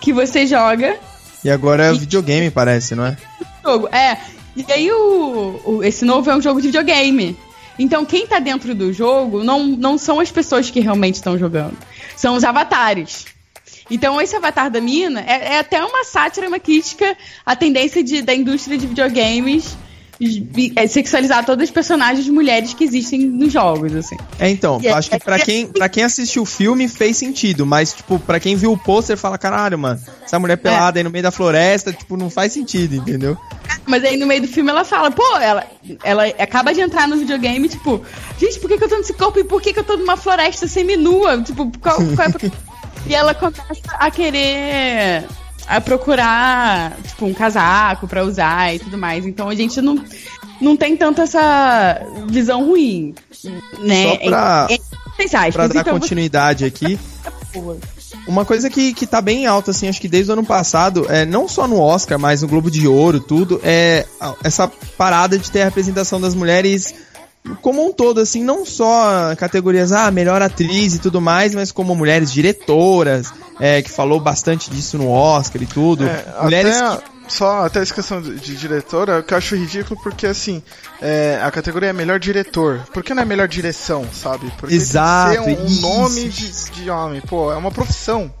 que 0.00 0.12
você 0.12 0.46
joga. 0.46 0.98
E 1.44 1.50
agora 1.50 1.86
é 1.86 1.92
e... 1.92 1.98
videogame, 1.98 2.50
parece, 2.50 2.94
não 2.94 3.06
é? 3.06 3.16
Jogo, 3.64 3.88
é. 3.88 4.18
E 4.56 4.64
aí 4.72 4.90
o, 4.90 5.60
o, 5.64 5.84
esse 5.84 6.04
novo 6.04 6.30
é 6.30 6.36
um 6.36 6.40
jogo 6.40 6.60
de 6.60 6.68
videogame. 6.68 7.36
Então 7.78 8.04
quem 8.04 8.26
tá 8.26 8.38
dentro 8.38 8.74
do 8.74 8.92
jogo 8.92 9.44
não, 9.44 9.66
não 9.66 9.98
são 9.98 10.18
as 10.18 10.30
pessoas 10.30 10.70
que 10.70 10.80
realmente 10.80 11.16
estão 11.16 11.38
jogando. 11.38 11.76
São 12.16 12.34
os 12.34 12.44
avatares. 12.44 13.26
Então, 13.88 14.20
esse 14.20 14.34
avatar 14.34 14.68
da 14.68 14.80
mina 14.80 15.20
é, 15.20 15.54
é 15.54 15.58
até 15.60 15.82
uma 15.84 16.02
sátira, 16.02 16.48
uma 16.48 16.58
crítica 16.58 17.16
à 17.44 17.54
tendência 17.54 18.02
de, 18.02 18.20
da 18.20 18.34
indústria 18.34 18.76
de 18.76 18.86
videogames 18.86 19.76
sexualizar 20.88 21.44
todas 21.44 21.64
as 21.64 21.70
personagens 21.70 22.26
mulheres 22.28 22.72
que 22.72 22.84
existem 22.84 23.20
nos 23.20 23.52
jogos, 23.52 23.94
assim. 23.94 24.16
É, 24.38 24.48
então, 24.48 24.80
e 24.82 24.88
é 24.88 24.92
acho 24.92 25.14
é, 25.14 25.18
que 25.18 25.24
pra 25.24 25.38
quem, 25.38 25.66
pra 25.66 25.88
quem 25.88 26.04
assistiu 26.04 26.42
o 26.42 26.46
filme 26.46 26.88
fez 26.88 27.16
sentido, 27.16 27.66
mas, 27.66 27.92
tipo, 27.92 28.18
pra 28.18 28.40
quem 28.40 28.56
viu 28.56 28.72
o 28.72 28.78
pôster 28.78 29.16
fala, 29.16 29.36
caralho, 29.36 29.78
mano, 29.78 30.00
essa 30.24 30.38
mulher 30.38 30.56
pelada 30.56 30.98
é. 30.98 31.00
aí 31.00 31.04
no 31.04 31.10
meio 31.10 31.22
da 31.22 31.30
floresta, 31.30 31.92
tipo, 31.92 32.16
não 32.16 32.30
faz 32.30 32.52
sentido, 32.52 32.96
entendeu? 32.96 33.36
Mas 33.86 34.04
aí 34.04 34.16
no 34.16 34.26
meio 34.26 34.42
do 34.42 34.48
filme 34.48 34.70
ela 34.70 34.84
fala, 34.84 35.10
pô, 35.10 35.36
ela, 35.36 35.66
ela 36.02 36.26
acaba 36.26 36.72
de 36.72 36.80
entrar 36.80 37.06
no 37.06 37.16
videogame, 37.16 37.68
tipo, 37.68 38.02
gente, 38.38 38.58
por 38.58 38.68
que, 38.68 38.78
que 38.78 38.84
eu 38.84 38.88
tô 38.88 38.96
nesse 38.96 39.12
corpo 39.14 39.38
e 39.38 39.44
por 39.44 39.60
que, 39.60 39.72
que 39.72 39.80
eu 39.80 39.84
tô 39.84 39.96
numa 39.96 40.16
floresta 40.16 40.66
seminua? 40.66 41.42
Tipo, 41.42 41.70
qual, 41.78 41.96
qual 41.96 42.28
é... 42.28 42.66
E 43.08 43.14
ela 43.14 43.32
começa 43.34 43.62
a 44.00 44.10
querer 44.10 45.24
a 45.66 45.80
procurar, 45.80 46.96
tipo, 47.06 47.26
um 47.26 47.34
casaco 47.34 48.06
para 48.06 48.24
usar 48.24 48.74
e 48.74 48.78
tudo 48.78 48.96
mais. 48.96 49.26
Então 49.26 49.48
a 49.48 49.54
gente 49.54 49.80
não, 49.80 50.02
não 50.60 50.76
tem 50.76 50.96
tanto 50.96 51.20
essa 51.20 52.00
visão 52.28 52.66
ruim, 52.66 53.14
né? 53.80 54.04
Só 54.04 54.16
pra, 54.16 54.68
é, 54.70 55.50
pra 55.50 55.66
dar 55.66 55.80
então, 55.80 55.98
continuidade 55.98 56.60
você... 56.60 56.66
aqui. 56.66 56.98
Uma 58.26 58.44
coisa 58.44 58.68
que, 58.68 58.92
que 58.92 59.06
tá 59.06 59.20
bem 59.20 59.46
alta, 59.46 59.70
assim, 59.70 59.88
acho 59.88 60.00
que 60.00 60.08
desde 60.08 60.30
o 60.30 60.34
ano 60.34 60.44
passado, 60.44 61.06
é, 61.08 61.24
não 61.24 61.48
só 61.48 61.68
no 61.68 61.78
Oscar, 61.78 62.18
mas 62.18 62.42
no 62.42 62.48
Globo 62.48 62.70
de 62.70 62.86
Ouro, 62.86 63.20
tudo, 63.20 63.60
é 63.62 64.04
essa 64.42 64.68
parada 64.98 65.38
de 65.38 65.50
ter 65.50 65.62
a 65.62 65.64
representação 65.66 66.20
das 66.20 66.34
mulheres 66.34 66.92
como 67.62 67.86
um 67.86 67.92
todo, 67.92 68.20
assim, 68.20 68.42
não 68.42 68.64
só 68.64 69.34
categorias, 69.36 69.92
ah, 69.92 70.10
melhor 70.10 70.42
atriz 70.42 70.94
e 70.94 70.98
tudo 70.98 71.20
mais, 71.20 71.54
mas 71.54 71.72
como 71.72 71.94
mulheres 71.94 72.32
diretoras, 72.32 73.32
é, 73.60 73.82
que 73.82 73.90
falou 73.90 74.20
bastante 74.20 74.70
disso 74.70 74.98
no 74.98 75.10
Oscar 75.10 75.62
e 75.62 75.66
tudo. 75.66 76.06
É, 76.06 76.24
mulheres 76.42 76.76
até, 76.76 76.96
que... 76.96 77.16
Só 77.28 77.66
até 77.66 77.80
essa 77.80 77.92
questão 77.92 78.22
de, 78.22 78.36
de 78.36 78.56
diretora, 78.56 79.22
que 79.22 79.34
eu 79.34 79.38
acho 79.38 79.56
ridículo 79.56 80.00
porque, 80.00 80.26
assim, 80.26 80.62
é, 81.00 81.40
a 81.42 81.50
categoria 81.50 81.90
é 81.90 81.92
melhor 81.92 82.20
diretor. 82.20 82.80
Por 82.92 83.02
que 83.02 83.12
não 83.12 83.22
é 83.22 83.24
melhor 83.24 83.48
direção, 83.48 84.06
sabe? 84.12 84.50
Porque 84.58 84.74
Exato. 84.74 85.42
Tem 85.42 85.56
um, 85.56 85.66
um 85.66 85.80
nome 85.80 86.28
de, 86.28 86.70
de 86.70 86.88
homem, 86.88 87.20
pô, 87.20 87.52
é 87.52 87.56
uma 87.56 87.70
profissão. 87.70 88.32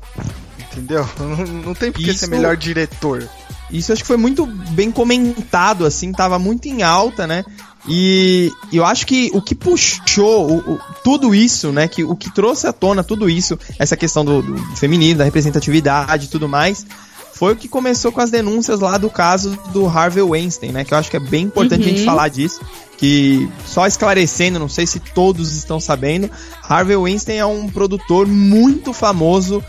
Entendeu? 0.58 1.08
Não, 1.18 1.36
não 1.36 1.74
tem 1.74 1.90
por 1.90 2.02
que 2.02 2.12
ser 2.12 2.26
melhor 2.28 2.54
diretor. 2.54 3.26
Isso 3.70 3.92
acho 3.92 4.02
que 4.02 4.06
foi 4.06 4.18
muito 4.18 4.46
bem 4.46 4.92
comentado, 4.92 5.86
assim, 5.86 6.12
tava 6.12 6.38
muito 6.38 6.66
em 6.66 6.82
alta, 6.82 7.26
né? 7.26 7.44
E 7.88 8.52
eu 8.72 8.84
acho 8.84 9.06
que 9.06 9.30
o 9.32 9.40
que 9.40 9.54
puxou 9.54 10.50
o, 10.50 10.72
o, 10.72 10.80
tudo 11.04 11.34
isso, 11.34 11.70
né? 11.70 11.86
Que 11.86 12.02
o 12.02 12.16
que 12.16 12.32
trouxe 12.32 12.66
à 12.66 12.72
tona 12.72 13.04
tudo 13.04 13.30
isso, 13.30 13.58
essa 13.78 13.96
questão 13.96 14.24
do, 14.24 14.42
do 14.42 14.76
feminino, 14.76 15.18
da 15.18 15.24
representatividade 15.24 16.26
e 16.26 16.28
tudo 16.28 16.48
mais, 16.48 16.84
foi 17.32 17.52
o 17.52 17.56
que 17.56 17.68
começou 17.68 18.10
com 18.10 18.20
as 18.20 18.30
denúncias 18.30 18.80
lá 18.80 18.96
do 18.96 19.10
caso 19.10 19.58
do 19.72 19.86
Harvey 19.86 20.22
Weinstein, 20.22 20.72
né? 20.72 20.84
Que 20.84 20.94
eu 20.94 20.98
acho 20.98 21.10
que 21.10 21.16
é 21.16 21.20
bem 21.20 21.44
importante 21.44 21.82
uhum. 21.82 21.86
a 21.86 21.90
gente 21.90 22.00
uhum. 22.00 22.06
falar 22.06 22.28
disso. 22.28 22.60
Que 22.96 23.48
só 23.66 23.86
esclarecendo, 23.86 24.58
não 24.58 24.70
sei 24.70 24.86
se 24.86 24.98
todos 24.98 25.54
estão 25.54 25.78
sabendo, 25.78 26.30
Harvey 26.66 26.96
Weinstein 26.96 27.36
é 27.36 27.44
um 27.44 27.68
produtor 27.68 28.26
muito 28.26 28.92
famoso 28.94 29.62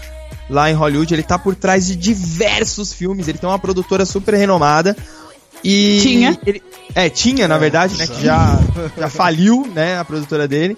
lá 0.50 0.72
em 0.72 0.74
Hollywood. 0.74 1.14
Ele 1.14 1.24
tá 1.24 1.38
por 1.38 1.56
trás 1.56 1.86
de 1.86 1.96
diversos 1.96 2.94
filmes. 2.94 3.28
Ele 3.28 3.38
tem 3.38 3.50
uma 3.50 3.60
produtora 3.60 4.06
super 4.06 4.34
renomada. 4.34 4.96
E 5.64 6.00
tinha. 6.02 6.38
Ele, 6.46 6.62
é, 6.96 7.10
tinha, 7.10 7.48
na 7.48 7.58
verdade, 7.58 7.98
né? 7.98 8.08
Que 8.08 8.24
já, 8.24 8.60
já 8.98 9.10
faliu, 9.10 9.68
né? 9.74 9.98
A 9.98 10.06
produtora 10.06 10.48
dele. 10.48 10.78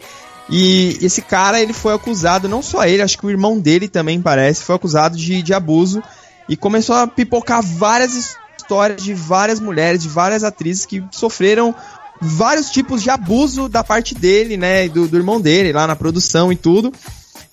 E 0.50 0.98
esse 1.02 1.22
cara, 1.22 1.62
ele 1.62 1.74
foi 1.74 1.94
acusado, 1.94 2.50
não 2.50 2.62
só 2.62 2.84
ele, 2.84 3.04
acho 3.04 3.18
que 3.18 3.26
o 3.26 3.30
irmão 3.30 3.60
dele 3.60 3.88
também 3.88 4.20
parece, 4.20 4.64
foi 4.64 4.76
acusado 4.76 5.16
de, 5.16 5.44
de 5.44 5.54
abuso. 5.54 6.02
E 6.48 6.58
começou 6.58 6.96
a 6.96 7.08
pipocar 7.08 7.62
várias 7.62 8.36
histórias 8.58 9.04
de 9.04 9.14
várias 9.14 9.60
mulheres, 9.60 10.02
de 10.02 10.10
várias 10.10 10.44
atrizes 10.44 10.86
que 10.86 11.04
sofreram 11.12 11.76
vários 12.20 12.72
tipos 12.72 13.04
de 13.04 13.10
abuso 13.10 13.70
da 13.70 13.84
parte 13.84 14.16
dele, 14.16 14.58
né? 14.58 14.90
Do, 14.90 15.08
do 15.08 15.18
irmão 15.18 15.40
dele, 15.40 15.72
lá 15.72 15.86
na 15.86 15.96
produção 15.96 16.52
e 16.52 16.56
tudo. 16.56 16.92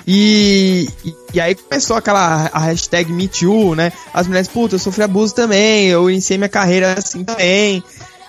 E, 0.07 0.89
e, 1.35 1.41
aí 1.41 1.55
começou 1.57 1.97
aquela 1.97 2.49
a 2.53 2.61
hashtag 2.61 3.13
MeToo, 3.13 3.75
né? 3.75 3.93
As 4.15 4.27
mulheres, 4.29 4.47
puta, 4.47 4.77
eu 4.77 4.79
sofri 4.79 5.03
abuso 5.03 5.35
também, 5.35 5.89
eu 5.89 6.09
iniciei 6.09 6.39
minha 6.39 6.49
carreira 6.49 6.95
assim 6.97 7.25
também. 7.25 7.83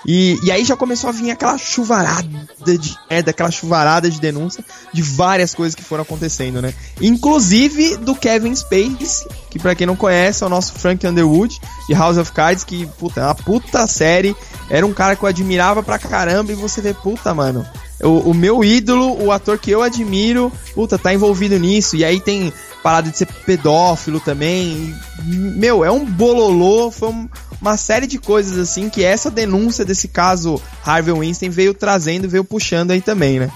E, 0.08 0.40
e 0.42 0.52
aí 0.52 0.64
já 0.64 0.76
começou 0.78 1.10
a 1.10 1.14
vir 1.14 1.32
aquela 1.32 1.58
chuvarada 1.58 2.26
de 2.66 2.98
merda, 3.10 3.32
aquela 3.32 3.52
chuvarada 3.52 4.10
de 4.10 4.22
denúncia 4.22 4.64
de 4.94 5.02
várias 5.02 5.54
coisas 5.54 5.76
que 5.76 5.84
foram 5.84 6.04
acontecendo, 6.04 6.62
né? 6.62 6.74
Inclusive 7.02 7.98
do 7.98 8.16
Kevin 8.16 8.56
Spacey, 8.56 9.28
que 9.50 9.60
para 9.60 9.76
quem 9.76 9.86
não 9.86 9.98
conhece 9.98 10.44
é 10.44 10.48
o 10.48 10.50
nosso 10.50 10.74
Frank 10.74 11.06
Underwood 11.06 11.60
de 11.90 11.94
House 11.94 12.18
of 12.18 12.32
Cards, 12.32 12.64
que, 12.64 12.86
puta, 12.98 13.20
é 13.20 13.24
uma 13.26 13.36
puta 13.36 13.86
série. 13.86 14.36
Era 14.70 14.86
um 14.86 14.94
cara 14.94 15.16
que 15.16 15.24
eu 15.24 15.30
admirava 15.30 15.84
pra 15.84 16.00
caramba 16.00 16.54
e 16.54 16.56
você 16.56 16.82
vê, 16.82 16.94
puta, 16.94 17.34
mano, 17.34 17.66
o, 18.02 18.30
o, 18.30 18.34
meu 18.34 18.64
ídolo, 18.64 19.24
o 19.24 19.32
ator 19.32 19.58
que 19.58 19.72
eu 19.72 19.82
admiro, 19.82 20.52
puta, 20.74 20.98
tá 20.98 21.14
envolvido 21.14 21.58
nisso. 21.58 21.96
E 21.96 22.06
aí 22.06 22.20
tem 22.20 22.54
parada 22.84 23.10
de 23.10 23.18
ser 23.18 23.28
pedófilo 23.46 24.20
também. 24.20 24.96
Meu, 25.24 25.84
é 25.84 25.92
um 25.92 26.06
bololô, 26.06 26.92
foi 26.92 27.10
um, 27.10 27.30
uma 27.62 27.76
série 27.76 28.08
de 28.08 28.18
coisas 28.18 28.58
assim 28.58 28.90
que 28.90 29.04
essa 29.04 29.32
denúncia 29.32 29.84
desse 29.84 30.08
caso 30.08 30.62
Harvey 30.86 31.14
Weinstein 31.14 31.50
veio 31.50 31.74
trazendo, 31.74 32.30
veio 32.30 32.44
puxando 32.44 32.92
aí 32.92 33.02
também, 33.02 33.40
né? 33.40 33.52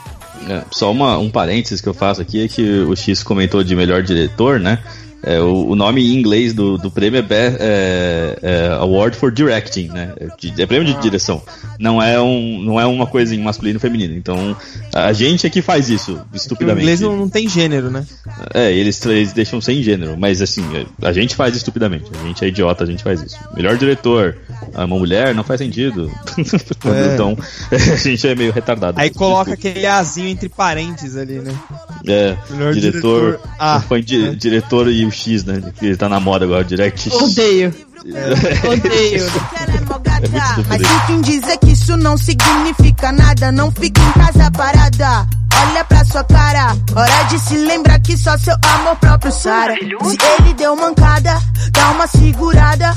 É, 0.49 0.63
só 0.71 0.91
uma, 0.91 1.17
um 1.19 1.29
parênteses 1.29 1.81
que 1.81 1.87
eu 1.87 1.93
faço 1.93 2.21
aqui 2.21 2.43
é 2.43 2.47
que 2.47 2.79
o 2.81 2.95
X 2.95 3.21
comentou 3.21 3.63
de 3.63 3.75
melhor 3.75 4.01
diretor, 4.01 4.59
né? 4.59 4.79
É, 5.23 5.39
o, 5.39 5.69
o, 5.69 5.75
nome 5.75 6.01
em 6.01 6.17
inglês 6.17 6.53
do, 6.53 6.77
do 6.77 6.89
prêmio 6.89 7.19
é, 7.19 7.25
é, 7.29 8.39
é, 8.41 8.67
Award 8.79 9.15
for 9.15 9.31
Directing, 9.31 9.87
né? 9.89 10.13
É, 10.19 10.61
é 10.61 10.65
prêmio 10.65 10.85
de 10.85 10.93
ah. 10.93 10.99
direção. 10.99 11.41
Não 11.79 12.01
é, 12.01 12.19
um, 12.19 12.61
não 12.61 12.79
é 12.79 12.85
uma 12.85 13.05
coisa 13.05 13.35
em 13.35 13.39
masculino 13.39 13.77
e 13.77 13.79
feminino. 13.79 14.15
Então, 14.15 14.55
a 14.93 15.13
gente 15.13 15.45
é 15.45 15.49
que 15.49 15.61
faz 15.61 15.89
isso, 15.89 16.19
estupidamente. 16.33 16.79
O 16.79 16.83
inglês 16.83 17.01
não, 17.01 17.15
não 17.15 17.29
tem 17.29 17.47
gênero, 17.47 17.91
né? 17.91 18.05
É, 18.53 18.71
eles, 18.71 19.03
eles 19.05 19.31
deixam 19.33 19.61
sem 19.61 19.83
gênero. 19.83 20.15
Mas, 20.17 20.41
assim, 20.41 20.63
a 21.01 21.13
gente 21.13 21.35
faz 21.35 21.55
estupidamente. 21.55 22.09
A 22.19 22.27
gente 22.27 22.43
é 22.43 22.47
idiota, 22.47 22.83
a 22.83 22.87
gente 22.87 23.03
faz 23.03 23.21
isso. 23.21 23.37
Melhor 23.55 23.77
diretor, 23.77 24.37
uma 24.73 24.87
mulher, 24.87 25.35
não 25.35 25.43
faz 25.43 25.59
sentido. 25.59 26.11
É. 26.83 27.13
então, 27.13 27.37
a 27.71 27.95
gente 27.95 28.27
é 28.27 28.33
meio 28.33 28.51
retardado. 28.51 28.99
Aí 28.99 29.09
coloca 29.09 29.51
Desculpa. 29.51 29.69
aquele 29.69 29.85
azinho 29.85 30.29
entre 30.29 30.49
parênteses 30.49 31.15
ali, 31.15 31.39
né? 31.39 31.53
É, 32.07 32.35
Melhor 32.49 32.73
diretor, 32.73 33.21
diretor, 33.21 33.49
ah, 33.59 33.83
põe 33.87 34.01
di, 34.01 34.25
é. 34.25 34.33
diretor 34.33 34.91
e 34.91 35.10
o 35.11 35.13
X, 35.13 35.43
né? 35.43 35.61
Que 35.77 35.95
tá 35.95 36.09
na 36.09 36.19
moda 36.19 36.45
agora, 36.45 36.63
Direct 36.63 37.09
X. 37.09 37.21
Odeio. 37.21 37.75
É. 38.05 38.67
Odeio. 38.67 39.25
É 39.25 40.67
Mas 40.67 40.81
sinto 41.07 41.21
dizer 41.23 41.57
que 41.57 41.71
isso 41.71 41.97
não 41.97 42.17
significa 42.17 43.11
nada. 43.11 43.51
Não 43.51 43.71
fique 43.71 43.99
em 43.99 44.11
casa 44.13 44.49
parada. 44.51 45.27
Olha 45.53 45.83
pra 45.83 46.03
sua 46.05 46.23
cara, 46.23 46.75
hora 46.95 47.23
de 47.29 47.37
se 47.37 47.55
lembrar 47.55 47.99
que 47.99 48.17
só 48.17 48.35
seu 48.37 48.55
amor 48.63 48.95
próprio 48.95 49.31
sara. 49.31 49.75
Se 49.75 50.17
ele 50.39 50.53
deu 50.55 50.75
mancada, 50.75 51.39
dá 51.71 51.91
uma 51.91 52.07
segurada. 52.07 52.95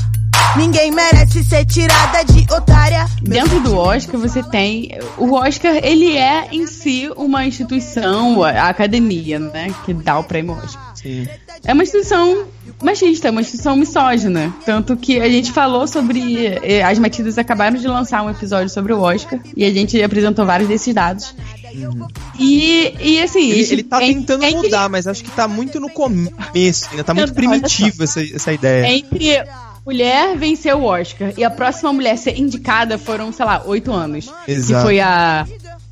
Ninguém 0.57 0.93
merece 0.93 1.43
ser 1.43 1.65
tirada 1.67 2.23
de 2.25 2.47
otária. 2.53 3.07
Dentro 3.21 3.61
do 3.61 3.77
Oscar 3.77 4.21
você 4.21 4.43
tem. 4.43 4.89
O 5.19 5.35
Oscar, 5.35 5.75
ele 5.83 6.17
é 6.17 6.49
em 6.53 6.67
si 6.67 7.11
uma 7.17 7.45
instituição, 7.45 8.43
a 8.43 8.69
academia, 8.69 9.39
né? 9.39 9.75
Que 9.85 9.93
dá 9.93 10.19
o 10.19 10.25
prêmio 10.25 10.57
Oscar. 10.57 10.94
Sim. 11.05 11.29
É 11.63 11.75
uma 11.75 11.83
instituição 11.83 12.47
machista, 12.83 13.29
é 13.29 13.31
uma 13.31 13.43
instituição 13.43 13.77
misógina. 13.77 14.55
Tanto 14.65 14.97
que 14.97 15.21
a 15.21 15.29
gente 15.29 15.53
falou 15.53 15.87
sobre. 15.87 16.47
Eh, 16.47 16.83
as 16.83 16.99
Matildas 16.99 17.37
acabaram 17.37 17.77
de 17.77 17.87
lançar 17.87 18.23
um 18.23 18.31
episódio 18.31 18.71
sobre 18.71 18.95
o 18.95 19.01
Oscar 19.01 19.39
e 19.55 19.67
a 19.67 19.71
gente 19.71 20.03
apresentou 20.03 20.47
vários 20.47 20.67
desses 20.67 20.95
dados. 20.95 21.35
Uhum. 21.75 22.09
E, 22.41 22.95
e 22.99 23.23
assim. 23.23 23.51
Ele, 23.51 23.73
ele 23.73 23.83
tá 23.83 24.03
é, 24.03 24.07
tentando 24.07 24.45
é 24.45 24.51
mudar, 24.51 24.89
mas 24.89 25.07
acho 25.07 25.23
que 25.23 25.31
tá 25.31 25.47
muito 25.47 25.79
no 25.79 25.91
começo, 25.91 26.89
ainda 26.91 27.05
tá 27.05 27.13
muito 27.13 27.35
primitivo 27.35 28.03
essa, 28.03 28.23
essa 28.23 28.53
ideia. 28.53 28.91
Entre 28.91 29.45
mulher 29.85 30.37
venceu 30.37 30.79
o 30.79 30.85
Oscar 30.85 31.35
e 31.37 31.45
a 31.45 31.51
próxima 31.51 31.93
mulher 31.93 32.17
ser 32.17 32.39
indicada 32.39 32.97
foram, 32.97 33.31
sei 33.31 33.45
lá, 33.45 33.63
oito 33.67 33.93
anos. 33.93 34.33
Exato. 34.49 34.81
Que 34.81 34.87
foi 34.87 35.01
a. 35.01 35.47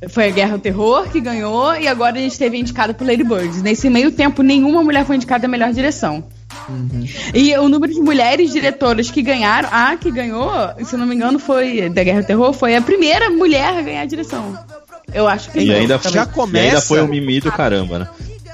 Foi 0.09 0.27
a 0.27 0.29
Guerra 0.31 0.53
ao 0.53 0.59
Terror 0.59 1.09
que 1.09 1.19
ganhou 1.21 1.75
e 1.75 1.87
agora 1.87 2.17
a 2.17 2.21
gente 2.21 2.37
teve 2.37 2.57
indicada 2.57 2.93
por 2.93 3.05
Lady 3.07 3.23
Bird. 3.23 3.61
Nesse 3.61 3.89
meio 3.89 4.11
tempo, 4.11 4.41
nenhuma 4.43 4.83
mulher 4.83 5.05
foi 5.05 5.15
indicada 5.15 5.45
a 5.45 5.49
melhor 5.49 5.71
direção. 5.73 6.23
Uhum. 6.69 7.05
E 7.33 7.55
o 7.57 7.67
número 7.67 7.93
de 7.93 7.99
mulheres 7.99 8.51
diretoras 8.51 9.09
que 9.09 9.21
ganharam, 9.21 9.69
a 9.71 9.97
que 9.97 10.11
ganhou, 10.11 10.49
se 10.85 10.95
não 10.95 11.05
me 11.05 11.15
engano, 11.15 11.39
foi 11.39 11.89
da 11.89 12.03
Guerra 12.03 12.19
ao 12.19 12.25
Terror, 12.25 12.53
foi 12.53 12.75
a 12.75 12.81
primeira 12.81 13.29
mulher 13.29 13.77
a 13.77 13.81
ganhar 13.81 14.01
a 14.01 14.05
direção. 14.05 14.57
Eu 15.13 15.27
acho 15.27 15.51
que 15.51 15.59
E 15.59 15.65
não. 15.67 15.75
ainda, 15.75 15.99
já 16.09 16.23
e 16.23 16.27
começa- 16.27 16.65
ainda 16.67 16.81
foi 16.81 17.01
um 17.01 17.07
mimimi 17.07 17.39
do 17.39 17.51
caramba, 17.51 17.99
né? 17.99 18.07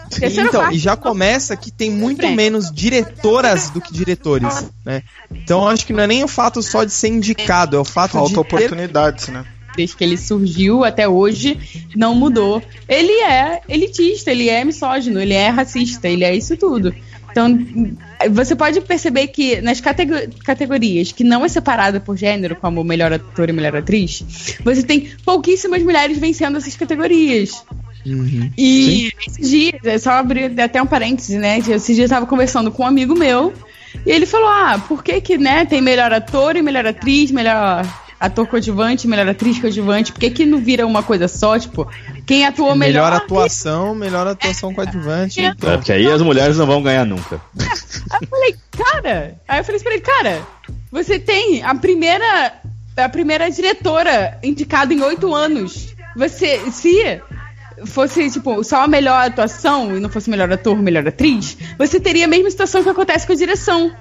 Terceiro 0.09 0.49
então, 0.49 0.71
e 0.71 0.77
já 0.79 0.95
começa 0.95 1.55
que 1.55 1.69
tem 1.69 1.91
muito 1.91 2.27
menos 2.29 2.71
diretoras 2.71 3.69
do 3.69 3.79
que 3.79 3.93
diretores, 3.93 4.65
né? 4.83 5.03
Então 5.31 5.61
eu 5.61 5.67
acho 5.67 5.85
que 5.85 5.93
não 5.93 6.03
é 6.03 6.07
nem 6.07 6.23
o 6.23 6.27
fato 6.27 6.63
só 6.63 6.83
de 6.83 6.91
ser 6.91 7.09
indicado, 7.09 7.77
é 7.77 7.79
o 7.79 7.85
fato 7.85 8.13
Falta 8.13 8.29
de 8.29 8.33
ter 8.33 8.39
oportunidades, 8.39 9.27
né? 9.27 9.45
Desde 9.76 9.95
que 9.95 10.03
ele 10.03 10.17
surgiu 10.17 10.84
até 10.84 11.07
hoje, 11.07 11.57
não 11.95 12.15
mudou. 12.15 12.61
Ele 12.88 13.22
é 13.22 13.61
elitista, 13.67 14.32
ele 14.32 14.49
é 14.49 14.63
misógino, 14.63 15.20
ele 15.20 15.34
é 15.34 15.49
racista, 15.49 16.07
ele 16.07 16.24
é 16.24 16.36
isso 16.36 16.57
tudo. 16.57 16.93
Então, 17.32 17.57
você 18.32 18.55
pode 18.55 18.82
perceber 18.82 19.28
que 19.28 19.61
nas 19.61 19.80
catego- 19.80 20.34
categorias 20.43 21.11
que 21.11 21.24
não 21.24 21.45
é 21.45 21.47
separada 21.47 21.99
por 21.99 22.17
gênero, 22.17 22.55
como 22.55 22.84
melhor 22.84 23.13
ator 23.13 23.49
e 23.49 23.53
melhor 23.53 23.76
atriz, 23.76 24.57
você 24.63 24.84
tem 24.84 25.11
pouquíssimas 25.24 25.84
mulheres 25.84 26.17
vencendo 26.17 26.57
essas 26.57 26.76
categorias. 26.76 27.63
Uhum. 28.05 28.49
E 28.57 29.11
esses 29.28 29.49
dias, 29.49 29.82
é 29.84 29.97
só 29.97 30.11
abrir 30.11 30.59
até 30.59 30.82
um 30.82 30.88
parêntese, 30.88 31.38
né? 31.38 31.59
Esses 31.59 31.95
dias 31.95 32.09
eu 32.11 32.15
tava 32.15 32.26
conversando 32.26 32.72
com 32.72 32.84
um 32.84 32.88
amigo 32.88 33.13
meu 33.13 33.53
e 34.05 34.11
ele 34.11 34.26
falou: 34.26 34.47
Ah, 34.47 34.82
por 34.88 35.03
que 35.03 35.20
que, 35.22 35.38
né, 35.38 35.65
tem 35.65 35.82
melhor 35.82 36.11
ator 36.13 36.55
e 36.55 36.61
melhor 36.61 36.86
atriz, 36.86 37.32
melhor 37.32 37.86
ator 38.20 38.47
coadjuvante, 38.47 39.07
melhor 39.07 39.28
atriz 39.28 39.59
coadjuvante? 39.59 40.11
Por 40.11 40.20
que 40.20 40.30
que 40.30 40.45
não 40.45 40.59
vira 40.59 40.86
uma 40.86 41.01
coisa 41.01 41.28
só? 41.28 41.57
Tipo, 41.57 41.88
quem 42.26 42.45
atuou 42.45 42.76
melhor. 42.76 43.09
melhor 43.09 43.13
atuação, 43.13 43.95
melhor 43.95 44.28
atuação 44.28 44.74
coadjuvante. 44.74 45.39
É. 45.39 45.45
É, 45.45 45.47
Então. 45.49 45.78
porque 45.78 45.91
aí 45.93 46.05
as 46.11 46.22
mulheres 46.22 46.57
não 46.57 46.65
vão 46.65 46.82
ganhar 46.84 47.05
nunca. 47.05 47.41
Aí 48.11 48.20
eu 48.22 48.28
falei, 48.28 48.55
cara. 48.72 49.36
Aí 49.47 49.59
eu 49.59 49.63
falei 49.63 49.82
pra 49.82 49.93
ele, 49.93 50.01
cara, 50.01 50.41
você 50.91 51.20
tem 51.20 51.63
a 51.63 51.76
primeira. 51.76 52.53
A 52.97 53.07
primeira 53.07 53.49
diretora 53.49 54.38
indicada 54.43 54.93
em 54.93 55.01
oito 55.01 55.34
anos. 55.34 55.95
Você. 56.15 56.59
Se 56.72 57.22
fosse, 57.86 58.30
tipo, 58.30 58.61
só 58.63 58.84
a 58.84 58.88
melhor 58.88 59.28
atuação 59.28 59.95
e 59.95 59.99
não 60.01 60.09
fosse 60.09 60.30
melhor 60.30 60.51
ator, 60.51 60.76
melhor 60.82 61.07
atriz, 61.07 61.57
você 61.78 61.97
teria 61.99 62.26
a 62.26 62.28
mesma 62.28 62.49
situação 62.51 62.84
que 62.84 62.89
acontece 62.89 63.26
com 63.26 63.32
a 63.32 63.36
direção. 63.38 63.91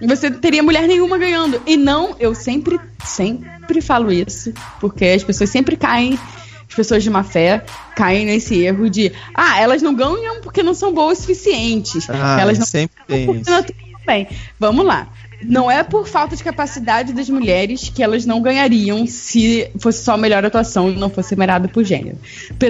Você 0.00 0.30
teria 0.30 0.62
mulher 0.62 0.86
nenhuma 0.86 1.18
ganhando. 1.18 1.60
E 1.66 1.76
não, 1.76 2.16
eu 2.18 2.34
sempre, 2.34 2.78
sempre 3.04 3.80
falo 3.80 4.12
isso, 4.12 4.52
porque 4.80 5.04
as 5.04 5.24
pessoas 5.24 5.50
sempre 5.50 5.76
caem, 5.76 6.18
as 6.68 6.74
pessoas 6.74 7.02
de 7.02 7.10
má 7.10 7.22
fé 7.22 7.64
caem 7.94 8.26
nesse 8.26 8.62
erro 8.62 8.90
de, 8.90 9.12
ah, 9.34 9.60
elas 9.60 9.82
não 9.82 9.94
ganham 9.94 10.40
porque 10.42 10.62
não 10.62 10.74
são 10.74 10.92
boas 10.92 11.18
o 11.18 11.20
suficientes. 11.22 12.08
Ah, 12.10 12.38
elas 12.40 12.58
não 12.58 12.66
sempre 12.66 12.96
tem 13.06 13.40
isso. 13.40 13.50
bem, 14.06 14.28
vamos 14.58 14.84
lá. 14.84 15.08
Não 15.42 15.70
é 15.70 15.82
por 15.82 16.08
falta 16.08 16.34
de 16.34 16.42
capacidade 16.42 17.12
das 17.12 17.28
mulheres 17.28 17.90
que 17.94 18.02
elas 18.02 18.24
não 18.24 18.40
ganhariam 18.40 19.06
se 19.06 19.70
fosse 19.78 20.02
só 20.02 20.14
a 20.14 20.16
melhor 20.16 20.44
atuação 20.44 20.90
e 20.90 20.96
não 20.96 21.10
fosse 21.10 21.30
separado 21.30 21.68
por 21.68 21.84
gênero. 21.84 22.18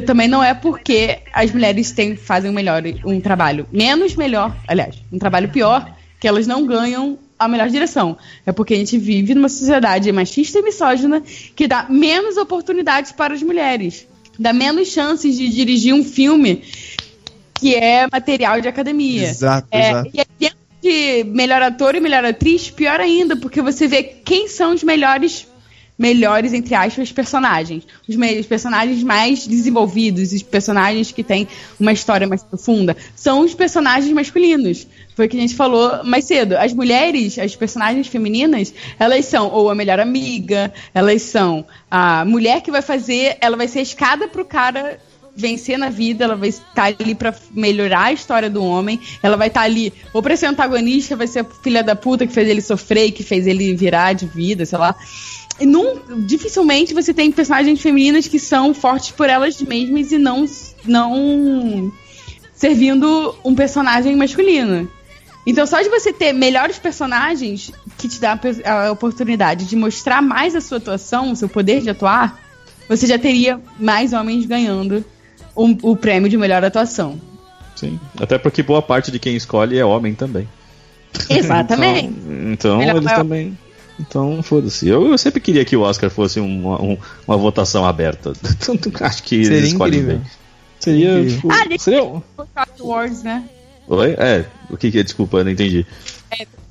Também 0.05 0.27
não 0.27 0.43
é 0.43 0.53
porque 0.53 1.21
as 1.33 1.53
mulheres 1.53 1.93
têm, 1.93 2.17
fazem 2.17 2.51
melhor, 2.51 2.83
um 3.05 3.21
trabalho 3.21 3.69
menos 3.71 4.17
melhor, 4.17 4.57
aliás, 4.67 4.97
um 5.13 5.19
trabalho 5.19 5.49
pior, 5.49 5.96
que 6.27 6.29
elas 6.29 6.45
não 6.45 6.67
ganham 6.67 7.17
a 7.39 7.47
melhor 7.47 7.69
direção. 7.69 8.19
É 8.45 8.51
porque 8.51 8.75
a 8.75 8.77
gente 8.77 8.99
vive 8.99 9.33
numa 9.33 9.49
sociedade 9.49 10.11
machista 10.11 10.59
e 10.59 10.63
misógina 10.63 11.23
que 11.55 11.69
dá 11.69 11.87
menos 11.89 12.37
oportunidades 12.37 13.13
para 13.13 13.33
as 13.33 13.45
mulheres. 13.45 14.09
Dá 14.37 14.53
menos 14.53 14.89
chances 14.89 15.37
de 15.37 15.49
dirigir 15.49 15.95
um 15.95 16.03
filme 16.03 16.65
que 17.55 17.77
é 17.77 18.09
material 18.11 18.61
de 18.61 18.67
academia. 18.67 19.23
Exato, 19.23 19.69
É, 19.71 19.91
exato. 19.91 20.11
E 20.13 20.19
aí, 20.19 20.27
dentro 20.41 20.59
de 20.83 21.25
melhor 21.31 21.63
ator 21.63 21.95
e 21.95 22.01
melhor 22.01 22.25
atriz, 22.25 22.71
pior 22.71 22.99
ainda, 22.99 23.37
porque 23.37 23.63
você 23.63 23.87
vê 23.87 24.03
quem 24.03 24.49
são 24.49 24.75
os 24.75 24.83
melhores, 24.83 25.47
melhores, 25.99 26.53
entre 26.53 26.75
aspas, 26.75 27.11
personagens. 27.11 27.87
Os, 28.09 28.17
os 28.17 28.47
personagens 28.47 29.03
mais 29.03 29.47
desenvolvidos, 29.47 30.33
os 30.33 30.43
personagens 30.43 31.11
que 31.13 31.23
têm 31.23 31.49
uma 31.79 31.93
história 31.93 32.27
mais 32.27 32.43
profunda, 32.43 32.97
são 33.15 33.41
os 33.41 33.55
personagens 33.55 34.13
masculinos. 34.13 34.87
Foi 35.15 35.27
o 35.27 35.29
que 35.29 35.37
a 35.37 35.41
gente 35.41 35.55
falou 35.55 36.05
mais 36.05 36.27
cedo. 36.27 36.57
As 36.57 36.75
mulheres, 36.75 37.39
as 37.39 37.57
personagens 37.57 38.07
femininas, 38.07 38.75
elas 38.99 39.25
são 39.25 39.49
ou 39.49 39.71
a 39.71 39.75
melhor 39.75 39.99
amiga, 39.99 40.73
elas 40.93 41.23
são 41.23 41.65
a 41.91 42.25
mulher 42.25 42.61
que 42.61 42.71
vai 42.71 42.83
fazer, 42.83 43.39
ela 43.41 43.57
vai 43.57 43.69
ser 43.69 43.79
a 43.79 43.83
escada 43.83 44.29
pro 44.29 44.45
cara 44.45 45.01
vencer 45.37 45.79
na 45.79 45.91
vida, 45.91 46.25
ela 46.25 46.35
vai 46.35 46.49
estar 46.49 46.95
ali 46.99 47.15
pra 47.15 47.35
melhorar 47.53 48.05
a 48.05 48.13
história 48.13 48.49
do 48.49 48.65
homem, 48.65 48.99
ela 49.23 49.37
vai 49.37 49.49
estar 49.49 49.61
ali 49.61 49.93
ou 50.13 50.23
pra 50.23 50.35
ser 50.35 50.47
antagonista, 50.47 51.15
vai 51.15 51.27
ser 51.27 51.41
a 51.41 51.45
filha 51.45 51.83
da 51.83 51.95
puta 51.95 52.27
que 52.27 52.33
fez 52.33 52.49
ele 52.49 52.63
sofrer, 52.63 53.13
que 53.13 53.23
fez 53.23 53.47
ele 53.47 53.75
virar 53.75 54.15
de 54.15 54.27
vida, 54.27 54.65
sei 54.65 54.79
lá. 54.79 54.97
Num, 55.61 56.25
dificilmente 56.27 56.93
você 56.93 57.15
tem 57.15 57.33
personagens 57.33 57.81
femininas 57.81 58.29
que 58.29 58.39
são 58.39 58.75
fortes 58.75 59.11
por 59.11 59.29
elas 59.29 59.61
mesmas 59.63 60.13
e 60.13 60.19
não, 60.19 60.45
não 60.85 61.93
servindo 62.55 63.35
um 63.45 63.55
personagem 63.55 64.15
masculino. 64.17 64.91
Então, 65.47 65.65
só 65.65 65.81
de 65.81 65.89
você 65.89 66.13
ter 66.13 66.33
melhores 66.33 66.79
personagens 66.79 67.73
que 67.97 68.09
te 68.09 68.21
dá 68.21 68.39
a 68.65 68.91
oportunidade 68.91 69.65
de 69.67 69.77
mostrar 69.77 70.21
mais 70.21 70.57
a 70.57 70.61
sua 70.61 70.79
atuação, 70.79 71.31
o 71.31 71.37
seu 71.37 71.49
poder 71.49 71.81
de 71.81 71.89
atuar, 71.89 72.41
você 72.89 73.07
já 73.07 73.19
teria 73.19 73.61
mais 73.79 74.13
homens 74.13 74.45
ganhando 74.45 75.05
o, 75.55 75.91
o 75.91 75.97
prêmio 75.97 76.29
de 76.29 76.37
melhor 76.37 76.65
atuação. 76.65 77.21
Sim. 77.77 78.01
Até 78.21 78.39
porque 78.39 78.63
boa 78.63 78.83
parte 78.83 79.13
de 79.13 79.19
quem 79.19 79.37
escolhe 79.37 79.79
é 79.79 79.85
homem 79.85 80.15
também. 80.15 80.49
Exatamente. 81.31 82.15
Então, 82.47 82.81
então 82.81 82.97
eles 82.97 83.13
também. 83.13 83.59
Então, 83.99 84.43
foda-se. 84.43 84.87
Eu, 84.89 85.07
eu 85.07 85.17
sempre 85.19 85.41
queria 85.41 85.65
que 85.65 85.75
o 85.77 85.81
Oscar 85.81 86.11
fosse 86.11 86.39
uma, 86.39 86.81
um- 86.83 86.99
uma 87.27 87.37
votação 87.37 87.85
aberta. 87.87 88.33
Tanto 88.65 88.91
que 88.91 89.03
acho 89.03 89.23
que 89.23 89.43
Seria 89.45 89.59
eles 89.59 89.71
escolhem 89.73 90.01
incrível. 90.01 90.19
bem. 90.19 90.31
Seria, 90.79 91.13
Incrível. 91.19 91.35
tipo. 91.37 91.53
Ah, 91.53 91.65
deixa- 91.67 91.85
seria... 91.85 92.05
O 92.05 92.23
Choice 92.37 92.83
Awards, 92.83 93.23
né? 93.23 93.45
Oi? 93.89 94.11
É, 94.19 94.45
o 94.69 94.77
que 94.77 94.91
que 94.91 94.99
é? 94.99 95.03
Desculpa, 95.03 95.39
eu 95.39 95.45
não 95.45 95.51
entendi. 95.51 95.87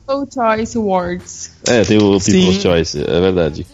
O 0.07 0.27
Choice 0.31 0.77
Awards. 0.77 1.51
É, 1.67 1.83
tem 1.83 1.97
o 1.97 2.19
Sim. 2.19 2.31
People's 2.33 2.61
Choice, 2.61 2.99
é 2.99 3.19
verdade. 3.19 3.65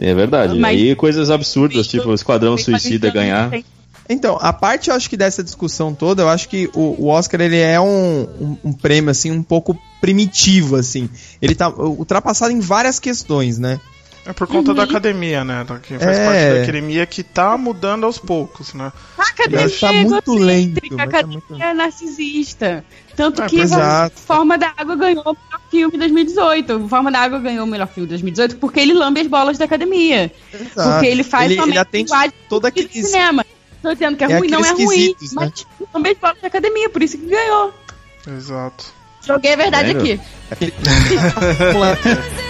É 0.00 0.14
verdade. 0.14 0.56
Mas- 0.58 0.78
Aí 0.78 0.94
coisas 0.94 1.30
absurdas, 1.30 1.88
tipo 1.88 2.08
o 2.10 2.14
Esquadrão 2.14 2.56
Suicida 2.56 3.10
ganhar. 3.10 3.50
Então, 4.08 4.38
a 4.40 4.52
parte, 4.52 4.90
eu 4.90 4.96
acho 4.96 5.08
que 5.08 5.16
dessa 5.16 5.42
discussão 5.42 5.94
toda, 5.94 6.22
eu 6.22 6.28
acho 6.28 6.48
que 6.48 6.68
o, 6.74 7.04
o 7.04 7.06
Oscar, 7.08 7.40
ele 7.40 7.58
é 7.58 7.80
um, 7.80 8.22
um, 8.40 8.58
um 8.64 8.72
prêmio, 8.72 9.10
assim, 9.10 9.30
um 9.30 9.42
pouco 9.42 9.78
primitivo, 10.00 10.76
assim. 10.76 11.08
Ele 11.40 11.54
tá 11.54 11.68
ultrapassado 11.70 12.52
em 12.52 12.60
várias 12.60 12.98
questões, 12.98 13.58
né? 13.58 13.80
É 14.26 14.32
por 14.32 14.46
conta 14.46 14.72
da 14.72 14.84
academia, 14.84 15.44
né? 15.44 15.66
Que 15.82 15.98
faz 15.98 16.16
É. 16.18 16.24
parte 16.24 16.56
da 16.56 16.62
academia 16.62 17.04
que 17.04 17.22
tá 17.22 17.58
mudando 17.58 18.04
aos 18.04 18.16
poucos, 18.18 18.72
né? 18.72 18.90
A 19.18 19.22
academia 19.22 19.68
tá 19.68 19.92
é 19.92 20.02
muito 20.02 20.34
lento, 20.34 20.78
egocêntrica, 20.78 20.96
mas 20.96 21.08
A 21.08 21.10
tá 21.10 21.18
academia 21.18 21.42
muito- 21.48 21.62
é 21.62 21.74
narcisista. 21.74 22.84
Tanto 23.14 23.42
É, 23.42 23.46
que 23.46 23.60
é. 23.60 24.10
Forma 24.14 24.56
da 24.56 24.72
Água 24.76 24.96
ganhou 24.96 25.22
o 25.22 25.36
melhor 25.36 25.60
filme 25.70 25.94
em 25.94 25.98
2018. 25.98 26.88
Forma 26.88 27.12
da 27.12 27.18
Água 27.20 27.38
ganhou 27.38 27.64
o 27.66 27.68
melhor 27.68 27.86
filme 27.86 28.06
em 28.06 28.08
2018 28.08 28.56
porque 28.56 28.80
ele 28.80 28.94
lambe 28.94 29.20
as 29.20 29.26
bolas 29.26 29.58
da 29.58 29.66
academia. 29.66 30.32
Exato. 30.52 30.90
Porque 30.90 31.06
ele 31.06 31.22
faz 31.22 31.50
ele, 31.50 31.60
somente 31.60 31.72
ele 31.74 31.78
atende 31.78 32.12
todo 32.48 32.62
de 32.62 32.68
aquele... 32.68 32.88
cinema. 32.88 33.44
Tô 33.84 33.92
dizendo 33.92 34.16
que 34.16 34.24
é, 34.24 34.30
É 34.30 34.38
ruim, 34.38 34.48
não 34.48 34.64
é 34.64 34.70
ruim. 34.70 35.08
né? 35.10 35.14
Mas 35.34 35.52
as 35.92 36.18
bolas 36.18 36.40
da 36.40 36.46
academia, 36.48 36.88
por 36.88 37.02
isso 37.02 37.18
que 37.18 37.26
ganhou. 37.26 37.74
Exato. 38.26 38.86
Joguei 39.20 39.52
a 39.52 39.56
verdade 39.56 39.92
Vendo? 39.92 40.00
aqui. 40.00 40.20
Talk. 41.74 42.02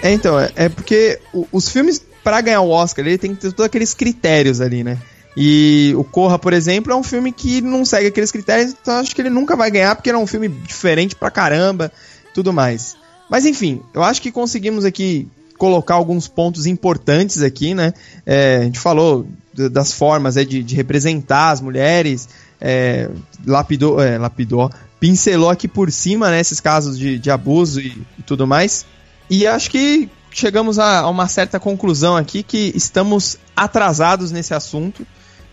É, 0.00 0.12
então, 0.12 0.38
é, 0.38 0.48
é 0.54 0.68
porque 0.68 1.18
os 1.50 1.68
filmes, 1.70 2.00
pra 2.22 2.40
ganhar 2.40 2.60
o 2.60 2.70
Oscar, 2.70 3.04
ele 3.04 3.18
tem 3.18 3.34
que 3.34 3.40
ter 3.40 3.48
todos 3.50 3.66
aqueles 3.66 3.94
critérios 3.94 4.60
ali, 4.60 4.84
né? 4.84 4.96
E 5.40 5.94
o 5.96 6.02
Corra, 6.02 6.36
por 6.36 6.52
exemplo, 6.52 6.92
é 6.92 6.96
um 6.96 7.02
filme 7.04 7.30
que 7.30 7.60
não 7.60 7.84
segue 7.84 8.08
aqueles 8.08 8.32
critérios, 8.32 8.72
então 8.72 8.96
acho 8.96 9.14
que 9.14 9.22
ele 9.22 9.30
nunca 9.30 9.54
vai 9.54 9.70
ganhar, 9.70 9.94
porque 9.94 10.10
ele 10.10 10.16
é 10.16 10.20
um 10.20 10.26
filme 10.26 10.48
diferente 10.48 11.14
pra 11.14 11.30
caramba, 11.30 11.92
tudo 12.34 12.52
mais. 12.52 12.96
Mas 13.30 13.46
enfim, 13.46 13.80
eu 13.94 14.02
acho 14.02 14.20
que 14.20 14.32
conseguimos 14.32 14.84
aqui 14.84 15.28
colocar 15.56 15.94
alguns 15.94 16.26
pontos 16.26 16.66
importantes 16.66 17.40
aqui, 17.40 17.72
né? 17.72 17.94
É, 18.26 18.56
a 18.56 18.64
gente 18.64 18.80
falou 18.80 19.28
das 19.54 19.92
formas 19.92 20.36
é, 20.36 20.44
de, 20.44 20.60
de 20.60 20.74
representar 20.74 21.50
as 21.50 21.60
mulheres, 21.60 22.28
é, 22.60 23.08
lapidou, 23.46 24.02
é, 24.02 24.18
lapidou, 24.18 24.68
pincelou 24.98 25.50
aqui 25.50 25.68
por 25.68 25.92
cima, 25.92 26.32
né, 26.32 26.40
esses 26.40 26.58
casos 26.58 26.98
de, 26.98 27.16
de 27.16 27.30
abuso 27.30 27.80
e, 27.80 27.96
e 28.18 28.22
tudo 28.26 28.44
mais. 28.44 28.84
E 29.30 29.46
acho 29.46 29.70
que 29.70 30.10
chegamos 30.32 30.80
a, 30.80 30.98
a 30.98 31.08
uma 31.08 31.28
certa 31.28 31.60
conclusão 31.60 32.16
aqui 32.16 32.42
que 32.42 32.72
estamos 32.74 33.38
atrasados 33.54 34.32
nesse 34.32 34.52
assunto. 34.52 35.06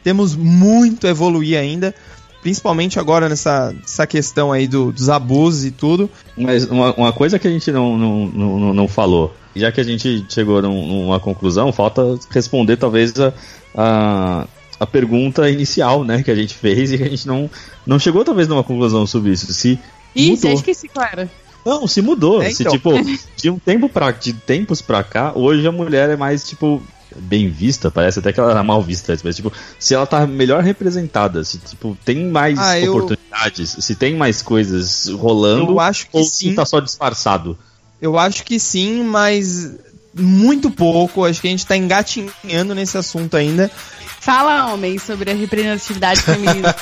Temos 0.05 0.35
muito 0.35 1.07
a 1.07 1.09
evoluir 1.09 1.57
ainda, 1.57 1.93
principalmente 2.41 2.99
agora 2.99 3.27
nessa, 3.27 3.73
nessa 3.73 4.05
questão 4.05 4.51
aí 4.51 4.67
do- 4.67 4.91
dos 4.91 5.09
abusos 5.09 5.65
e 5.65 5.71
tudo. 5.71 6.07
Mas 6.37 6.63
uma, 6.69 6.93
uma 6.93 7.11
coisa 7.11 7.39
que 7.39 7.47
a 7.47 7.51
gente 7.51 7.71
não, 7.71 7.97
não, 7.97 8.25
não, 8.27 8.73
não 8.75 8.87
falou, 8.87 9.35
já 9.55 9.71
que 9.71 9.81
a 9.81 9.83
gente 9.83 10.23
chegou 10.29 10.61
num- 10.61 10.85
numa 11.05 11.19
conclusão, 11.19 11.73
falta 11.73 12.19
responder 12.29 12.77
talvez 12.77 13.13
a, 13.19 13.33
a, 13.75 14.47
a 14.79 14.85
pergunta 14.85 15.49
inicial, 15.49 16.03
né, 16.03 16.21
que 16.21 16.29
a 16.29 16.35
gente 16.35 16.53
fez 16.53 16.91
e 16.91 16.97
que 16.99 17.03
a 17.03 17.09
gente 17.09 17.27
não, 17.27 17.49
não 17.85 17.97
chegou 17.97 18.23
talvez 18.23 18.47
numa 18.47 18.63
conclusão 18.63 19.07
sobre 19.07 19.31
isso. 19.31 19.51
Se 19.53 19.79
Ih, 20.15 20.29
mudou. 20.31 20.41
já 20.43 20.53
esqueci 20.53 20.89
era. 21.11 21.29
Não, 21.65 21.87
se 21.87 21.99
mudou. 21.99 22.43
É, 22.43 22.51
Se, 22.51 22.61
então. 22.61 22.73
tipo, 22.73 22.91
de 23.35 23.49
um 23.49 23.57
tempo 23.57 23.89
pra, 23.89 24.11
de 24.11 24.33
tempos 24.33 24.83
pra 24.83 25.03
cá, 25.03 25.31
hoje 25.33 25.65
a 25.65 25.71
mulher 25.71 26.11
é 26.11 26.15
mais, 26.15 26.47
tipo, 26.47 26.79
bem 27.15 27.49
vista, 27.49 27.89
parece 27.89 28.19
até 28.19 28.31
que 28.33 28.39
ela 28.39 28.51
era 28.51 28.63
mal 28.63 28.81
vista, 28.81 29.17
mas, 29.23 29.35
tipo, 29.35 29.51
se 29.79 29.93
ela 29.93 30.05
tá 30.05 30.25
melhor 30.27 30.61
representada, 30.63 31.43
se, 31.43 31.57
tipo, 31.59 31.97
tem 32.03 32.25
mais 32.29 32.57
Ah, 32.59 32.79
eu- 32.79 32.91
oportunidades, 32.93 33.75
se 33.79 33.95
tem 33.95 34.15
mais 34.15 34.41
coisas 34.41 35.07
rolando, 35.09 35.71
Eu 35.73 35.79
acho 35.79 36.05
que 36.07 36.17
ou 36.17 36.23
sim. 36.23 36.49
se 36.49 36.55
tá 36.55 36.65
só 36.65 36.79
disfarçado. 36.79 37.57
Eu 38.01 38.19
acho 38.19 38.43
que 38.43 38.59
sim, 38.59 39.03
mas 39.03 39.71
muito 40.13 40.69
pouco. 40.69 41.23
Acho 41.25 41.41
que 41.41 41.47
a 41.47 41.51
gente 41.51 41.65
tá 41.65 41.75
engatinhando 41.75 42.75
nesse 42.75 42.97
assunto 42.97 43.35
ainda. 43.37 43.71
Fala, 44.19 44.73
homem, 44.73 44.97
sobre 44.97 45.31
a 45.31 45.35
representatividade 45.35 46.21
feminina. 46.21 46.75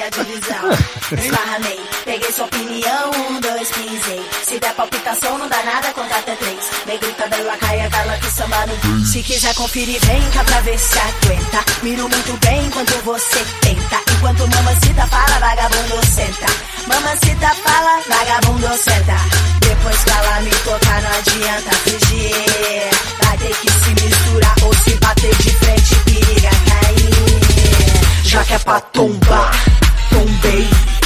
A 0.00 0.08
divisão, 0.10 0.70
peguei 2.10 2.32
sua 2.32 2.44
opinião, 2.44 3.10
um, 3.30 3.40
dois, 3.40 3.70
pisei. 3.70 4.20
Se 4.42 4.58
der 4.58 4.74
palpitação, 4.74 5.38
não 5.38 5.48
dá 5.48 5.62
nada, 5.62 5.92
conta 5.92 6.16
até 6.16 6.34
três. 6.34 6.58
Negrita 6.84 7.28
da 7.28 7.36
lacaia, 7.36 7.88
gala 7.88 8.16
que 8.16 8.30
samba 8.32 8.66
no. 8.66 9.06
Se 9.06 9.22
quiser 9.22 9.54
conferir, 9.54 10.00
vem 10.00 10.30
cá 10.32 10.42
pra 10.42 10.60
ver 10.62 10.76
se 10.76 10.98
aguenta. 10.98 11.64
Miro 11.84 12.08
muito 12.08 12.36
bem 12.44 12.66
enquanto 12.66 13.04
você 13.04 13.44
tenta. 13.60 14.00
Enquanto 14.16 14.40
mamacita 14.40 15.06
fala, 15.06 15.38
vagabundo 15.38 16.06
senta. 16.06 16.46
Mamacita 16.88 17.54
fala, 17.62 18.02
vagabundo 18.08 18.68
senta. 18.76 19.16
Depois 19.60 20.04
que 20.04 20.10
ela 20.10 20.40
me 20.40 20.50
tocar, 20.50 21.02
não 21.02 21.10
adianta 21.10 21.70
fugir. 21.84 22.90
Vai 23.22 23.38
ter 23.38 23.54
que 23.54 23.70
se 23.70 24.04
misturar 24.04 24.54
ou 24.64 24.74
se 24.74 24.96
bater 24.96 25.36
de 25.36 25.50
frente, 25.52 25.94
periga 26.06 26.50
cair. 26.70 28.24
Já 28.24 28.44
que 28.44 28.54
é 28.54 28.58
pra 28.58 28.80
tombar, 28.80 29.52
tombei. 30.10 30.99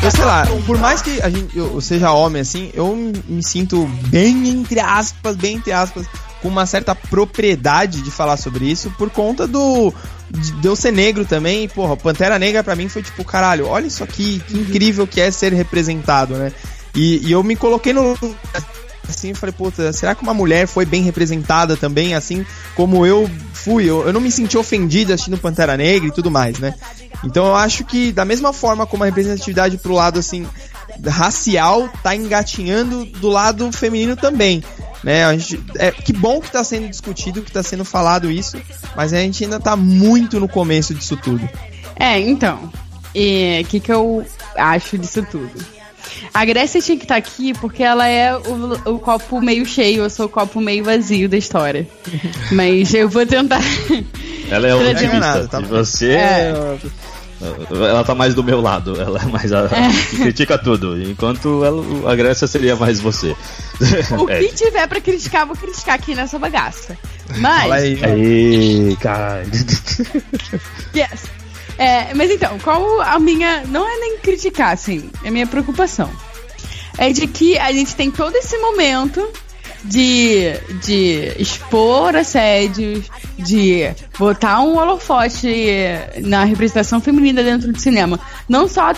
Eu 0.00 0.10
sei 0.10 0.24
lá, 0.24 0.46
por 0.66 0.78
mais 0.78 1.02
que 1.02 1.20
a 1.20 1.28
gente, 1.28 1.56
eu 1.56 1.80
seja 1.80 2.12
homem 2.12 2.42
assim, 2.42 2.70
eu 2.74 2.94
me 3.28 3.42
sinto 3.42 3.86
bem 4.08 4.48
entre 4.48 4.80
aspas, 4.80 5.36
bem 5.36 5.56
entre 5.56 5.72
aspas, 5.72 6.06
com 6.40 6.48
uma 6.48 6.66
certa 6.66 6.94
propriedade 6.94 8.02
de 8.02 8.10
falar 8.10 8.36
sobre 8.36 8.64
isso 8.64 8.90
por 8.98 9.10
conta 9.10 9.46
do 9.46 9.92
de 10.60 10.66
eu 10.66 10.74
ser 10.74 10.92
negro 10.92 11.24
também. 11.24 11.68
Porra, 11.68 11.96
Pantera 11.96 12.38
Negra 12.38 12.64
pra 12.64 12.74
mim 12.74 12.88
foi 12.88 13.02
tipo, 13.02 13.24
caralho, 13.24 13.68
olha 13.68 13.86
isso 13.86 14.02
aqui, 14.02 14.42
que 14.46 14.58
incrível 14.58 15.06
que 15.06 15.20
é 15.20 15.30
ser 15.30 15.52
representado, 15.52 16.34
né? 16.34 16.52
E, 16.94 17.26
e 17.26 17.32
eu 17.32 17.42
me 17.42 17.56
coloquei 17.56 17.92
no 17.92 18.18
assim, 19.08 19.34
falei, 19.34 19.52
puta, 19.52 19.92
será 19.92 20.14
que 20.14 20.22
uma 20.22 20.34
mulher 20.34 20.66
foi 20.66 20.84
bem 20.84 21.02
representada 21.02 21.76
também, 21.76 22.14
assim 22.14 22.44
como 22.74 23.04
eu 23.04 23.30
fui? 23.52 23.84
Eu, 23.84 24.06
eu 24.06 24.12
não 24.12 24.20
me 24.20 24.30
senti 24.30 24.56
ofendido 24.56 25.12
assistindo 25.12 25.38
Pantera 25.38 25.76
Negra 25.76 26.08
e 26.08 26.12
tudo 26.12 26.30
mais, 26.30 26.58
né? 26.58 26.74
Então 27.24 27.46
eu 27.46 27.54
acho 27.54 27.84
que 27.84 28.12
da 28.12 28.24
mesma 28.24 28.52
forma 28.52 28.86
como 28.86 29.02
a 29.02 29.06
representatividade 29.06 29.78
pro 29.78 29.94
lado 29.94 30.18
assim 30.18 30.46
racial 31.06 31.88
tá 32.02 32.14
engatinhando 32.14 33.04
do 33.04 33.28
lado 33.28 33.70
feminino 33.72 34.16
também, 34.16 34.62
né? 35.02 35.24
A 35.24 35.36
gente, 35.36 35.62
é 35.76 35.90
que 35.90 36.12
bom 36.12 36.40
que 36.40 36.50
tá 36.50 36.62
sendo 36.62 36.88
discutido, 36.88 37.42
que 37.42 37.52
tá 37.52 37.62
sendo 37.62 37.84
falado 37.84 38.30
isso, 38.30 38.60
mas 38.96 39.12
a 39.12 39.18
gente 39.18 39.44
ainda 39.44 39.58
tá 39.58 39.76
muito 39.76 40.38
no 40.38 40.48
começo 40.48 40.94
disso 40.94 41.16
tudo. 41.16 41.48
É, 41.96 42.18
então. 42.20 42.70
O 43.14 43.64
que, 43.68 43.78
que 43.78 43.92
eu 43.92 44.24
acho 44.56 44.96
disso 44.96 45.22
tudo? 45.30 45.81
A 46.32 46.44
Grécia 46.44 46.80
tinha 46.80 46.96
que 46.96 47.04
estar 47.04 47.16
aqui 47.16 47.52
porque 47.54 47.82
ela 47.82 48.06
é 48.06 48.36
o, 48.36 48.92
o 48.94 48.98
copo 48.98 49.40
meio 49.40 49.64
cheio, 49.66 50.02
eu 50.02 50.10
sou 50.10 50.26
o 50.26 50.28
copo 50.28 50.60
meio 50.60 50.84
vazio 50.84 51.28
da 51.28 51.36
história. 51.36 51.86
Mas 52.52 52.92
eu 52.94 53.08
vou 53.08 53.26
tentar. 53.26 53.62
Ela 54.50 54.68
é 54.68 54.74
o 54.74 54.80
Não 54.80 54.90
adianta 54.90 55.18
nada, 55.18 55.48
tá 55.48 55.58
otimista. 55.58 55.74
E 55.74 55.78
você. 55.78 56.10
É. 56.12 56.54
Ela 57.70 58.04
tá 58.04 58.14
mais 58.14 58.34
do 58.34 58.44
meu 58.44 58.60
lado. 58.60 59.00
Ela 59.00 59.20
é 59.20 59.26
mais 59.26 59.52
a. 59.52 59.68
que 60.10 60.16
critica 60.16 60.56
tudo. 60.56 61.02
Enquanto 61.02 61.64
ela, 61.64 62.12
a 62.12 62.14
Grécia 62.14 62.46
seria 62.46 62.76
mais 62.76 63.00
você. 63.00 63.34
O 64.16 64.30
É. 64.30 64.38
que 64.38 64.54
tiver 64.54 64.86
pra 64.86 65.00
criticar, 65.00 65.44
vou 65.44 65.56
criticar 65.56 65.96
aqui 65.96 66.14
nessa 66.14 66.38
bagaça. 66.38 66.96
Mas. 67.38 67.62
Fala 67.62 67.74
aí. 67.76 67.98
Aí, 68.04 68.96
cara. 69.00 69.42
Yes. 70.94 71.41
É, 71.78 72.12
mas 72.14 72.30
então, 72.30 72.58
qual 72.58 73.00
a 73.00 73.18
minha. 73.18 73.64
Não 73.66 73.88
é 73.88 73.98
nem 73.98 74.18
criticar, 74.18 74.72
assim, 74.72 75.10
é 75.24 75.30
minha 75.30 75.46
preocupação. 75.46 76.10
É 76.98 77.10
de 77.10 77.26
que 77.26 77.58
a 77.58 77.72
gente 77.72 77.94
tem 77.96 78.10
todo 78.10 78.36
esse 78.36 78.56
momento 78.58 79.26
de, 79.84 80.52
de 80.82 81.32
expor 81.38 82.14
assédios, 82.14 83.10
de 83.38 83.90
botar 84.18 84.60
um 84.60 84.76
holofote 84.76 85.48
na 86.20 86.44
representação 86.44 87.00
feminina 87.00 87.42
dentro 87.42 87.72
do 87.72 87.78
cinema. 87.78 88.20
Não 88.48 88.68
só 88.68 88.92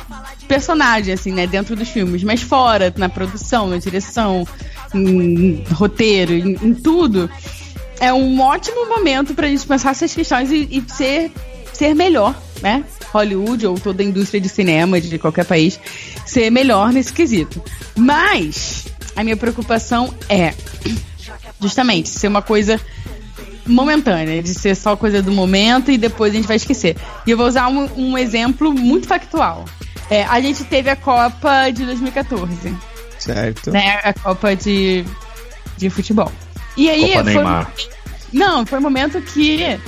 personagem, 0.46 1.14
assim, 1.14 1.32
né, 1.32 1.46
dentro 1.46 1.74
dos 1.74 1.88
filmes, 1.88 2.22
mas 2.22 2.42
fora, 2.42 2.92
na 2.96 3.08
produção, 3.08 3.68
na 3.68 3.78
direção, 3.78 4.46
em 4.94 5.64
roteiro, 5.72 6.32
em, 6.32 6.58
em 6.62 6.74
tudo. 6.74 7.30
É 7.98 8.12
um 8.12 8.40
ótimo 8.40 8.86
momento 8.86 9.34
pra 9.34 9.48
gente 9.48 9.66
pensar 9.66 9.92
essas 9.92 10.14
questões 10.14 10.50
e, 10.50 10.68
e 10.70 10.84
ser, 10.92 11.32
ser 11.72 11.94
melhor, 11.94 12.34
né? 12.62 12.84
Hollywood 13.12 13.66
ou 13.66 13.78
toda 13.78 14.02
a 14.02 14.07
indústria 14.07 14.40
de 14.40 14.48
cinema 14.48 15.00
de 15.00 15.18
qualquer 15.18 15.44
país 15.44 15.78
ser 16.24 16.50
melhor 16.50 16.92
nesse 16.92 17.12
quesito. 17.12 17.62
Mas 17.96 18.86
a 19.16 19.22
minha 19.22 19.36
preocupação 19.36 20.12
é 20.28 20.55
justamente 21.61 22.09
ser 22.09 22.28
uma 22.28 22.42
coisa 22.42 22.80
momentânea, 23.66 24.42
de 24.42 24.55
ser 24.55 24.74
só 24.74 24.96
coisa 24.96 25.22
do 25.22 25.32
momento 25.32 25.90
e 25.90 25.96
depois 25.96 26.32
a 26.32 26.36
gente 26.36 26.46
vai 26.46 26.57
esquecer. 26.57 26.96
E 27.26 27.30
eu 27.30 27.36
vou 27.36 27.46
usar 27.46 27.68
um, 27.68 27.88
um 27.96 28.18
exemplo 28.18 28.72
muito 28.72 29.07
factual. 29.07 29.64
É, 30.11 30.24
a 30.24 30.40
gente 30.40 30.64
teve 30.64 30.90
a 30.90 30.96
Copa 30.96 31.70
de 31.70 31.84
2014, 31.86 32.76
Certo. 33.18 33.70
né? 33.70 34.00
A 34.02 34.12
Copa 34.12 34.55
de, 34.55 35.05
de 35.78 35.88
futebol. 35.88 36.30
E 36.76 36.90
aí 36.90 37.12
Copa 37.12 37.24
foi, 37.24 37.34
Neymar. 37.34 37.72
não, 38.32 38.66
foi 38.66 38.78
um 38.78 38.82
momento 38.82 39.20
que 39.22 39.78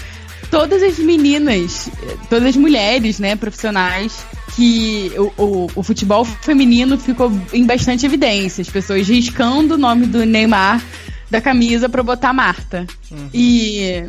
todas 0.51 0.83
as 0.83 0.99
meninas, 0.99 1.91
todas 2.29 2.51
as 2.51 2.57
mulheres, 2.57 3.19
né, 3.19 3.37
profissionais, 3.37 4.25
que 4.55 5.13
o, 5.17 5.43
o, 5.43 5.71
o 5.77 5.83
futebol 5.83 6.25
feminino 6.25 6.99
ficou 6.99 7.31
em 7.53 7.65
bastante 7.67 8.07
evidência. 8.07 8.63
As 8.63 8.71
pessoas 8.71 9.09
riscando 9.09 9.75
o 9.75 9.79
nome 9.79 10.07
do 10.07 10.25
Neymar 10.25 10.83
da 11.31 11.41
camisa 11.41 11.89
pra 11.89 12.03
botar 12.03 12.33
Marta. 12.33 12.87
E, 13.35 14.05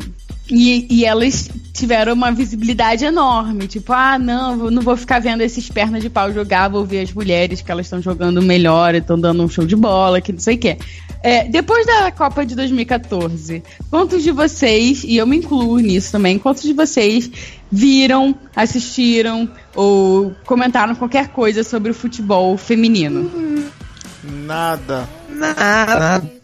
e, 0.50 0.86
e 0.90 1.04
elas 1.04 1.48
tiveram 1.72 2.12
uma 2.14 2.32
visibilidade 2.32 3.04
enorme. 3.04 3.66
Tipo, 3.66 3.92
ah, 3.92 4.18
não, 4.18 4.70
não 4.70 4.82
vou 4.82 4.96
ficar 4.96 5.20
vendo 5.20 5.42
esses 5.42 5.68
pernas 5.68 6.02
de 6.02 6.10
pau 6.10 6.32
jogar, 6.32 6.68
vou 6.68 6.84
ver 6.84 7.00
as 7.00 7.12
mulheres 7.12 7.62
que 7.62 7.70
elas 7.70 7.86
estão 7.86 8.00
jogando 8.00 8.42
melhor, 8.42 8.94
estão 8.94 9.18
dando 9.18 9.42
um 9.42 9.48
show 9.48 9.64
de 9.64 9.76
bola, 9.76 10.20
que 10.20 10.32
não 10.32 10.40
sei 10.40 10.56
o 10.56 10.58
quê. 10.58 10.78
É, 11.22 11.44
depois 11.48 11.84
da 11.84 12.10
Copa 12.12 12.46
de 12.46 12.54
2014, 12.54 13.62
quantos 13.90 14.22
de 14.22 14.30
vocês, 14.30 15.02
e 15.04 15.16
eu 15.16 15.26
me 15.26 15.36
incluo 15.36 15.78
nisso 15.78 16.12
também, 16.12 16.38
quantos 16.38 16.62
de 16.62 16.72
vocês 16.72 17.30
viram, 17.70 18.34
assistiram 18.54 19.48
ou 19.74 20.32
comentaram 20.46 20.94
qualquer 20.94 21.28
coisa 21.28 21.64
sobre 21.64 21.90
o 21.90 21.94
futebol 21.94 22.56
feminino? 22.56 23.30
Nada. 24.22 25.08
Nada. 25.28 26.37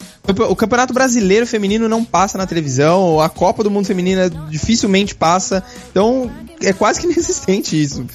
O 0.49 0.57
Campeonato 0.57 0.95
Brasileiro 0.95 1.47
Feminino 1.47 1.87
não 1.87 2.03
passa 2.03 2.39
na 2.39 2.47
televisão, 2.47 3.21
a 3.21 3.29
Copa 3.29 3.63
do 3.63 3.71
Mundo 3.71 3.87
Feminina 3.87 4.31
dificilmente 4.49 5.15
passa, 5.15 5.63
então 5.91 6.31
é 6.63 6.73
quase 6.73 6.99
que 7.01 7.05
inexistente 7.13 7.81
isso. 7.81 8.07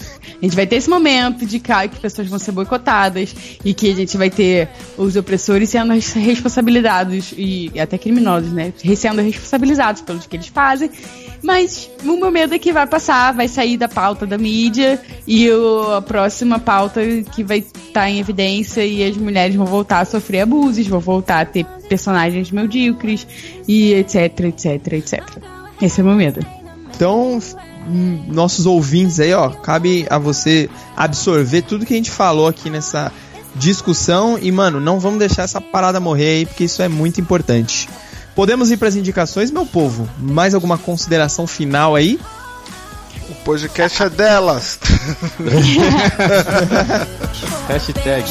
A 0.42 0.46
gente 0.46 0.56
vai 0.56 0.66
ter 0.66 0.78
esse 0.78 0.90
momento 0.90 1.46
de 1.46 1.60
cá 1.60 1.88
que 1.88 2.00
pessoas 2.00 2.28
vão 2.28 2.40
ser 2.40 2.52
boicotadas 2.52 3.36
e 3.64 3.76
que 3.76 3.92
a 3.92 3.96
gente 3.96 4.18
vai 4.18 4.30
ter 4.32 4.70
os 4.98 5.16
opressores 5.16 5.70
sendo 5.70 5.94
res- 5.94 6.14
responsabilizados 6.14 7.32
e 7.38 7.72
até 7.80 7.96
criminosos, 7.98 8.52
né? 8.54 8.74
Sendo 8.96 9.22
responsabilizados 9.22 10.02
pelo 10.02 10.18
que 10.20 10.36
eles 10.36 10.48
fazem. 10.48 10.90
Mas 11.44 11.90
o 12.04 12.18
meu 12.18 12.32
medo 12.32 12.56
é 12.56 12.60
que 12.60 12.72
vai 12.74 12.88
passar, 12.88 13.34
vai 13.34 13.48
sair 13.48 13.78
da 13.78 13.88
pauta 13.88 14.26
da 14.26 14.38
mídia 14.38 15.00
e 15.28 15.48
o- 15.52 15.92
a 15.94 16.02
próxima 16.02 16.58
pauta 16.58 17.02
que 17.36 17.44
vai 17.44 17.60
estar 17.60 18.10
em 18.10 18.20
evidência 18.20 18.84
e 18.84 19.04
as 19.04 19.16
mulheres 19.16 19.56
vão 19.56 19.66
voltar 19.66 20.00
a 20.00 20.06
sofrer 20.06 20.42
abusos, 20.42 20.88
vão 20.88 21.00
voltar 21.02 21.42
a 21.42 21.46
ter 21.46 21.66
personagens 21.90 22.52
medíocres 22.52 23.28
e 23.68 23.94
etc, 23.94 24.40
etc, 24.42 24.94
etc. 24.94 25.24
Esse 25.82 26.00
é 26.00 26.04
o 26.04 26.08
meu 26.08 26.16
medo. 26.16 26.46
Então, 26.96 27.40
hum, 27.88 28.24
nossos 28.28 28.66
ouvintes 28.66 29.20
aí, 29.20 29.34
ó, 29.34 29.50
cabe 29.50 30.06
a 30.10 30.18
você 30.18 30.70
absorver 30.96 31.64
tudo 31.64 31.86
que 31.86 31.94
a 31.94 31.98
gente 31.98 32.12
falou 32.12 32.48
aqui 32.48 32.70
nessa 32.70 33.12
discussão 33.56 34.38
e, 34.40 34.52
mano, 34.52 34.80
não 34.80 35.00
vamos 35.00 35.20
deixar 35.20 35.44
essa 35.44 35.60
parada 35.60 36.00
morrer 36.00 36.30
aí, 36.30 36.46
porque 36.46 36.66
isso 36.66 36.82
é 36.82 36.88
muito 36.88 37.20
importante. 37.20 37.90
Podemos 38.36 38.72
ir 38.72 38.78
para 38.78 38.88
as 38.88 38.96
indicações, 38.96 39.52
meu 39.52 39.66
povo? 39.66 40.08
Mais 40.18 40.54
alguma 40.54 40.78
consideração 40.78 41.48
final 41.48 41.96
aí? 41.96 42.20
O 43.30 43.36
podcast 43.44 44.04
é 44.04 44.10
delas. 44.10 44.80
Hashtag. 47.68 48.26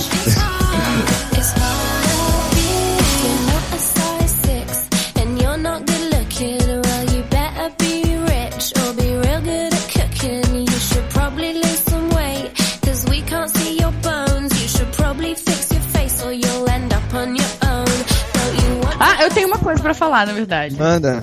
Coisa 19.79 19.83
pra 19.83 19.95
falar, 19.95 20.27
na 20.27 20.33
verdade. 20.33 20.77
Manda. 20.77 21.23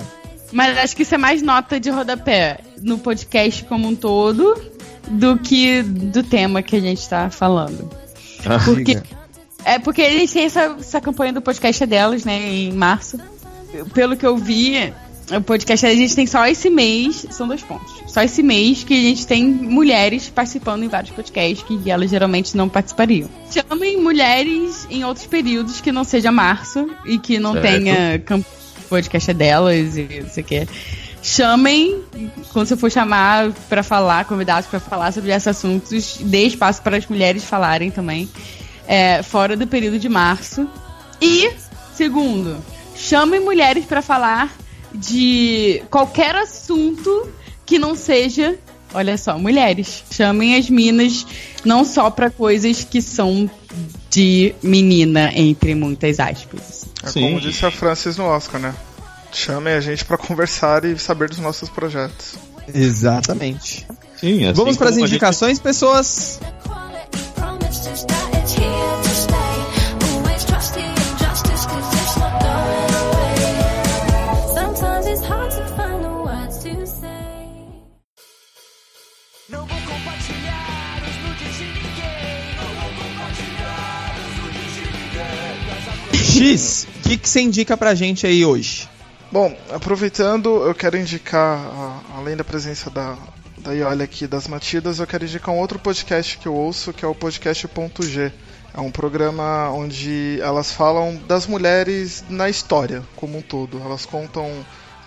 Mas 0.52 0.78
acho 0.78 0.96
que 0.96 1.02
isso 1.02 1.14
é 1.14 1.18
mais 1.18 1.42
nota 1.42 1.78
de 1.78 1.90
rodapé 1.90 2.58
no 2.80 2.98
podcast 2.98 3.64
como 3.64 3.88
um 3.88 3.94
todo 3.94 4.60
do 5.08 5.38
que 5.38 5.82
do 5.82 6.22
tema 6.22 6.62
que 6.62 6.76
a 6.76 6.80
gente 6.80 7.06
tá 7.08 7.30
falando. 7.30 7.90
Porque, 8.64 8.94
Diga. 8.94 9.02
é 9.64 9.78
porque 9.78 10.02
a 10.02 10.10
gente 10.10 10.32
tem 10.32 10.44
essa, 10.44 10.76
essa 10.78 11.00
campanha 11.00 11.32
do 11.32 11.42
podcast 11.42 11.82
é 11.82 11.86
delas, 11.86 12.24
né, 12.24 12.38
em 12.38 12.72
março. 12.72 13.18
Pelo 13.92 14.16
que 14.16 14.26
eu 14.26 14.36
vi, 14.36 14.92
o 15.30 15.40
podcast 15.40 15.84
a 15.84 15.94
gente 15.94 16.14
tem 16.14 16.26
só 16.26 16.46
esse 16.46 16.70
mês, 16.70 17.26
são 17.30 17.48
dois 17.48 17.62
pontos. 17.62 17.92
Só 18.06 18.22
esse 18.22 18.42
mês 18.42 18.84
que 18.84 18.94
a 18.94 19.02
gente 19.02 19.26
tem 19.26 19.44
mulheres 19.44 20.28
participando 20.28 20.84
em 20.84 20.88
vários 20.88 21.10
podcasts 21.12 21.62
que 21.66 21.90
elas 21.90 22.10
geralmente 22.10 22.56
não 22.56 22.68
participariam. 22.68 23.28
Chamem 23.50 24.00
mulheres 24.00 24.86
em 24.88 25.04
outros 25.04 25.26
períodos 25.26 25.80
que 25.80 25.90
não 25.90 26.04
seja 26.04 26.30
março 26.30 26.88
e 27.04 27.18
que 27.18 27.38
não 27.38 27.54
Certo. 27.54 27.66
tenha 27.66 28.44
podcast 28.88 29.32
delas 29.34 29.96
e 29.96 30.20
não 30.22 30.30
sei 30.30 30.42
o 30.42 30.46
que. 30.46 30.68
Chamem, 31.22 32.02
quando 32.52 32.68
você 32.68 32.76
for 32.76 32.90
chamar 32.90 33.50
pra 33.68 33.82
falar, 33.82 34.26
convidados 34.26 34.68
pra 34.68 34.78
falar 34.78 35.12
sobre 35.12 35.32
esses 35.32 35.48
assuntos, 35.48 36.18
dê 36.20 36.44
espaço 36.44 36.80
para 36.82 36.96
as 36.96 37.06
mulheres 37.06 37.42
falarem 37.42 37.90
também, 37.90 38.28
é, 38.86 39.24
fora 39.24 39.56
do 39.56 39.66
período 39.66 39.98
de 39.98 40.08
março. 40.08 40.68
E, 41.20 41.50
segundo, 41.94 42.56
chamem 42.94 43.40
mulheres 43.40 43.84
pra 43.84 44.00
falar 44.00 44.54
de 44.94 45.82
qualquer 45.90 46.34
assunto 46.36 47.28
que 47.64 47.78
não 47.78 47.94
seja, 47.94 48.58
olha 48.94 49.16
só, 49.18 49.38
mulheres. 49.38 50.02
Chamem 50.10 50.56
as 50.56 50.68
minas 50.70 51.26
não 51.64 51.84
só 51.84 52.10
pra 52.10 52.30
coisas 52.30 52.84
que 52.84 53.02
são 53.02 53.50
de 54.10 54.54
menina, 54.62 55.30
entre 55.34 55.74
muitas 55.74 56.18
aspas. 56.20 56.86
É 57.02 57.08
Sim. 57.08 57.20
como 57.22 57.40
disse 57.40 57.64
a 57.66 57.70
Francis 57.70 58.16
no 58.16 58.24
Oscar, 58.24 58.60
né? 58.60 58.74
Chamem 59.32 59.74
a 59.74 59.80
gente 59.80 60.04
pra 60.04 60.16
conversar 60.18 60.84
e 60.84 60.98
saber 60.98 61.28
dos 61.28 61.38
nossos 61.38 61.68
projetos. 61.68 62.34
Exatamente. 62.72 63.86
Sim, 64.16 64.44
assim 64.44 64.52
Vamos 64.54 64.76
para 64.76 64.88
as 64.88 64.96
a 64.96 65.00
gente- 65.00 65.08
indicações, 65.10 65.58
pessoas. 65.58 66.40
X, 86.36 86.86
o 86.96 87.08
que, 87.08 87.28
você 87.28 87.40
indica 87.40 87.76
pra 87.76 87.94
gente 87.94 88.26
aí 88.26 88.44
hoje? 88.44 88.88
Bom, 89.32 89.56
aproveitando, 89.70 90.48
eu 90.66 90.74
quero 90.74 90.96
indicar, 90.98 91.58
além 92.14 92.36
da 92.36 92.44
presença 92.44 92.90
da, 92.90 93.16
da 93.58 93.72
Ioli 93.72 94.02
aqui 94.02 94.26
das 94.26 94.46
Matidas, 94.46 94.98
eu 94.98 95.06
quero 95.06 95.24
indicar 95.24 95.54
um 95.54 95.58
outro 95.58 95.78
podcast 95.78 96.36
que 96.36 96.46
eu 96.46 96.54
ouço, 96.54 96.92
que 96.92 97.04
é 97.04 97.08
o 97.08 97.14
podcast 97.14 97.66
Ponto 97.68 98.02
G. 98.02 98.30
É 98.74 98.80
um 98.80 98.90
programa 98.90 99.70
onde 99.70 100.38
elas 100.42 100.70
falam 100.70 101.18
das 101.26 101.46
mulheres 101.46 102.22
na 102.28 102.50
história 102.50 103.02
como 103.16 103.38
um 103.38 103.42
todo. 103.42 103.80
Elas 103.82 104.04
contam 104.04 104.50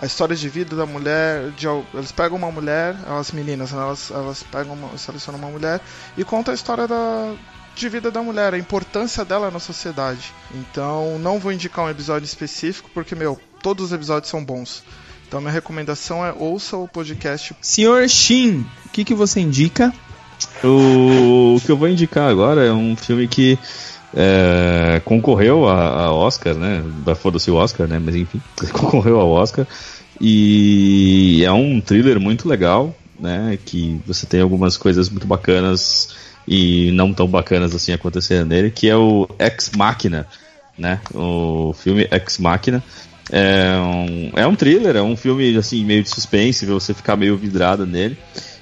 a 0.01 0.07
história 0.07 0.35
de 0.35 0.49
vida 0.49 0.75
da 0.75 0.87
mulher, 0.87 1.51
de, 1.51 1.67
eles 1.93 2.11
pegam 2.11 2.37
uma 2.37 2.51
mulher, 2.51 2.95
as 3.07 3.31
meninas, 3.31 3.71
né, 3.71 3.79
elas, 3.79 4.09
elas 4.09 4.41
pegam 4.41 4.73
uma, 4.73 4.97
selecionam 4.97 5.39
uma 5.39 5.51
mulher 5.51 5.79
e 6.17 6.23
contam 6.23 6.51
a 6.51 6.55
história 6.55 6.87
da, 6.87 7.35
de 7.79 7.89
vida 7.89 8.11
da 8.11 8.21
mulher, 8.21 8.53
a 8.53 8.57
importância 8.57 9.23
dela 9.23 9.49
na 9.49 9.59
sociedade. 9.59 10.33
Então, 10.53 11.17
não 11.19 11.39
vou 11.39 11.51
indicar 11.51 11.85
um 11.85 11.89
episódio 11.89 12.25
específico, 12.25 12.89
porque, 12.93 13.15
meu, 13.15 13.39
todos 13.63 13.85
os 13.85 13.91
episódios 13.93 14.29
são 14.29 14.43
bons. 14.43 14.83
Então, 15.27 15.39
minha 15.39 15.53
recomendação 15.53 16.25
é 16.25 16.33
ouça 16.33 16.75
o 16.75 16.87
podcast. 16.87 17.55
Senhor 17.61 18.07
Shin, 18.09 18.65
o 18.85 18.89
que, 18.89 19.03
que 19.03 19.13
você 19.13 19.39
indica? 19.39 19.93
O, 20.63 21.55
o 21.55 21.61
que 21.61 21.71
eu 21.71 21.77
vou 21.77 21.87
indicar 21.87 22.29
agora 22.29 22.65
é 22.65 22.71
um 22.71 22.95
filme 22.95 23.27
que 23.27 23.57
é, 24.13 25.01
concorreu 25.05 25.67
a, 25.67 26.05
a 26.05 26.11
Oscar, 26.11 26.55
né? 26.55 26.83
Da 27.05 27.15
foda-se 27.15 27.51
o 27.51 27.55
Oscar, 27.55 27.87
né? 27.87 27.99
Mas 27.99 28.15
enfim, 28.15 28.41
concorreu 28.73 29.19
ao 29.19 29.29
Oscar. 29.29 29.67
E 30.19 31.43
é 31.45 31.51
um 31.51 31.79
thriller 31.79 32.19
muito 32.19 32.47
legal, 32.47 32.95
né? 33.19 33.57
Que 33.63 34.01
você 34.05 34.25
tem 34.25 34.41
algumas 34.41 34.77
coisas 34.77 35.09
muito 35.09 35.27
bacanas 35.27 36.09
e 36.51 36.89
não 36.93 37.13
tão 37.13 37.27
bacanas 37.27 37.75
assim 37.75 37.93
acontecendo 37.93 38.47
nele, 38.47 38.71
que 38.71 38.89
é 38.89 38.95
o 38.95 39.29
Ex 39.37 39.69
Machina, 39.77 40.25
né? 40.75 40.99
O 41.13 41.73
filme 41.73 42.07
Ex 42.11 42.39
Machina. 42.39 42.83
É 43.31 43.77
um, 43.79 44.31
é 44.35 44.47
um 44.47 44.55
thriller, 44.55 44.95
é 44.95 45.01
um 45.03 45.15
filme 45.15 45.55
assim 45.55 45.85
meio 45.85 46.01
de 46.01 46.09
suspense, 46.09 46.65
você 46.65 46.91
ficar 46.95 47.15
meio 47.15 47.37
vidrado 47.37 47.85
nele. 47.85 48.17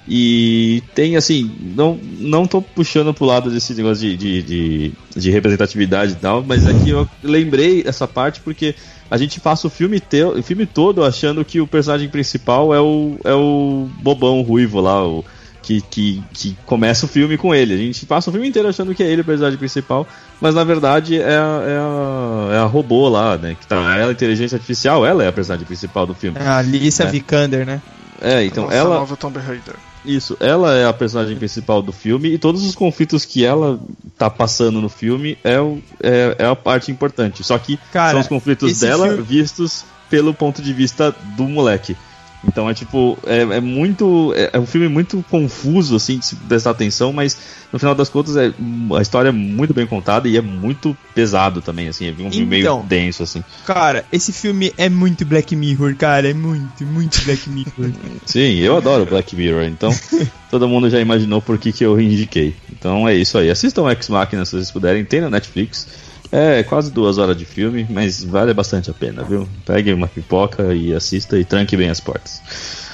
E 0.05 0.83
tem 0.93 1.15
assim, 1.15 1.49
não, 1.75 1.97
não 2.19 2.45
tô 2.45 2.61
puxando 2.61 3.13
pro 3.13 3.25
lado 3.25 3.49
desse 3.49 3.73
negócio 3.73 4.01
de, 4.01 4.17
de, 4.17 4.41
de, 4.41 4.91
de 5.15 5.31
representatividade 5.31 6.11
e 6.11 6.15
tal, 6.15 6.43
mas 6.43 6.67
aqui 6.67 6.89
eu 6.89 7.07
lembrei 7.23 7.83
essa 7.85 8.05
parte 8.05 8.41
porque 8.41 8.75
a 9.09 9.17
gente 9.17 9.39
passa 9.39 9.67
o 9.67 9.69
filme, 9.69 10.01
te, 10.01 10.23
o 10.23 10.43
filme 10.43 10.65
todo 10.65 11.05
achando 11.05 11.43
que 11.45 11.61
o 11.61 11.67
personagem 11.67 12.09
principal 12.09 12.73
é 12.73 12.81
o, 12.81 13.17
é 13.23 13.33
o 13.33 13.87
bobão 14.01 14.41
ruivo 14.41 14.81
lá, 14.81 15.05
o, 15.05 15.23
que, 15.67 15.81
que, 15.81 16.23
que 16.33 16.57
começa 16.65 17.05
o 17.05 17.09
filme 17.09 17.37
com 17.37 17.53
ele. 17.53 17.73
A 17.73 17.77
gente 17.77 18.05
passa 18.05 18.29
o 18.29 18.33
filme 18.33 18.47
inteiro 18.47 18.69
achando 18.69 18.95
que 18.95 19.03
é 19.03 19.07
ele 19.11 19.21
o 19.21 19.25
personagem 19.25 19.59
principal, 19.59 20.07
mas 20.39 20.55
na 20.55 20.63
verdade 20.63 21.19
é 21.19 21.25
a, 21.37 21.61
é 21.67 21.77
a, 21.77 22.55
é 22.55 22.57
a 22.59 22.63
robô 22.65 23.09
lá, 23.09 23.37
né? 23.37 23.57
Que 23.59 23.67
tá, 23.67 23.75
ela, 23.97 24.09
a 24.09 24.11
inteligência 24.13 24.55
artificial, 24.55 25.05
ela 25.05 25.23
é 25.23 25.27
a 25.27 25.31
personagem 25.33 25.65
principal 25.67 26.05
do 26.07 26.13
filme. 26.13 26.37
A 26.39 26.57
Alicia 26.59 27.03
É. 27.05 27.09
Vikander, 27.09 27.65
né? 27.65 27.81
É, 28.21 28.45
então 28.45 28.63
Nossa 28.63 28.75
ela. 28.77 28.95
nova 28.99 29.17
Tomb 29.17 29.37
Raider. 29.39 29.75
Isso, 30.05 30.37
ela 30.39 30.73
é 30.73 30.85
a 30.85 30.93
personagem 30.93 31.35
principal 31.35 31.81
do 31.81 31.91
filme 31.91 32.29
e 32.29 32.37
todos 32.37 32.63
os 32.63 32.73
conflitos 32.73 33.25
que 33.25 33.43
ela 33.43 33.77
tá 34.17 34.29
passando 34.29 34.79
no 34.79 34.87
filme 34.87 35.37
é, 35.43 35.59
o- 35.59 35.79
é, 36.01 36.33
é 36.39 36.45
a 36.45 36.55
parte 36.55 36.89
importante. 36.91 37.43
Só 37.43 37.57
que 37.57 37.77
Cara, 37.91 38.11
são 38.11 38.21
os 38.21 38.27
conflitos 38.27 38.79
dela 38.79 39.07
filme- 39.09 39.21
vistos 39.23 39.83
pelo 40.09 40.33
ponto 40.33 40.61
de 40.61 40.71
vista 40.71 41.13
do 41.35 41.43
moleque. 41.43 41.97
Então 42.45 42.69
é 42.69 42.73
tipo, 42.73 43.17
é, 43.25 43.41
é 43.41 43.59
muito. 43.59 44.33
É, 44.35 44.51
é 44.53 44.59
um 44.59 44.65
filme 44.65 44.87
muito 44.87 45.23
confuso, 45.29 45.95
assim, 45.95 46.19
de 46.19 46.25
se 46.25 46.35
prestar 46.35 46.71
atenção, 46.71 47.11
mas 47.11 47.37
no 47.73 47.79
final 47.79 47.95
das 47.95 48.09
contas 48.09 48.35
é, 48.37 48.53
a 48.95 49.01
história 49.01 49.29
é 49.29 49.31
muito 49.31 49.73
bem 49.73 49.87
contada 49.87 50.27
e 50.27 50.37
é 50.37 50.41
muito 50.41 50.95
pesado 51.15 51.61
também, 51.61 51.87
assim, 51.87 52.07
é 52.07 52.11
um 52.11 52.31
filme 52.31 52.59
Então. 52.59 52.77
meio 52.77 52.83
denso, 52.87 53.23
assim. 53.23 53.43
Cara, 53.65 54.05
esse 54.11 54.31
filme 54.31 54.71
é 54.77 54.87
muito 54.87 55.25
Black 55.25 55.55
Mirror, 55.55 55.95
cara. 55.95 56.29
É 56.29 56.33
muito, 56.33 56.85
muito 56.85 57.21
Black 57.25 57.49
Mirror. 57.49 57.91
Sim, 58.25 58.59
eu 58.59 58.77
adoro 58.77 59.05
Black 59.05 59.35
Mirror, 59.35 59.63
então 59.63 59.89
todo 60.51 60.67
mundo 60.67 60.89
já 60.89 60.99
imaginou 60.99 61.41
por 61.41 61.57
que, 61.57 61.71
que 61.71 61.83
eu 61.83 61.99
indiquei. 61.99 62.55
Então 62.71 63.07
é 63.07 63.15
isso 63.15 63.37
aí. 63.37 63.49
Assistam 63.49 63.89
Ex 63.89 64.07
Machina 64.09 64.45
se 64.45 64.51
vocês 64.51 64.71
puderem, 64.71 65.03
tem 65.03 65.21
na 65.21 65.29
Netflix. 65.29 65.87
É 66.31 66.61
quase 66.63 66.91
duas 66.91 67.17
horas 67.17 67.37
de 67.37 67.45
filme, 67.45 67.87
mas 67.89 68.23
vale 68.23 68.53
bastante 68.53 68.89
a 68.91 68.93
pena, 68.93 69.23
viu? 69.23 69.47
Pegue 69.65 69.93
uma 69.93 70.07
pipoca 70.07 70.73
e 70.73 70.93
assista 70.93 71.37
e 71.37 71.45
tranque 71.45 71.77
bem 71.77 71.89
as 71.89 71.99
portas. 71.99 72.41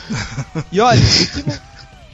E 0.71 0.79
olha, 0.81 0.99
o 1.01 1.43
que 1.43 1.59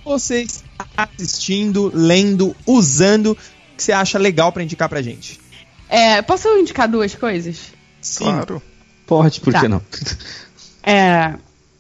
você 0.06 0.42
está 0.44 0.86
assistindo, 0.96 1.92
lendo, 1.94 2.56
usando, 2.66 3.36
que 3.76 3.84
você 3.84 3.92
acha 3.92 4.18
legal 4.20 4.52
pra 4.52 4.64
indicar 4.64 4.88
pra 4.88 5.02
gente? 5.02 5.40
É, 5.90 6.22
posso 6.22 6.48
indicar 6.58 6.88
duas 6.88 7.16
coisas? 7.16 7.58
Sim. 8.00 8.26
Claro. 8.26 8.62
Pode, 9.08 9.42
por 9.42 9.52
Tá. 9.52 9.62
que 9.62 9.68
não? 9.68 9.82
É, 10.84 11.34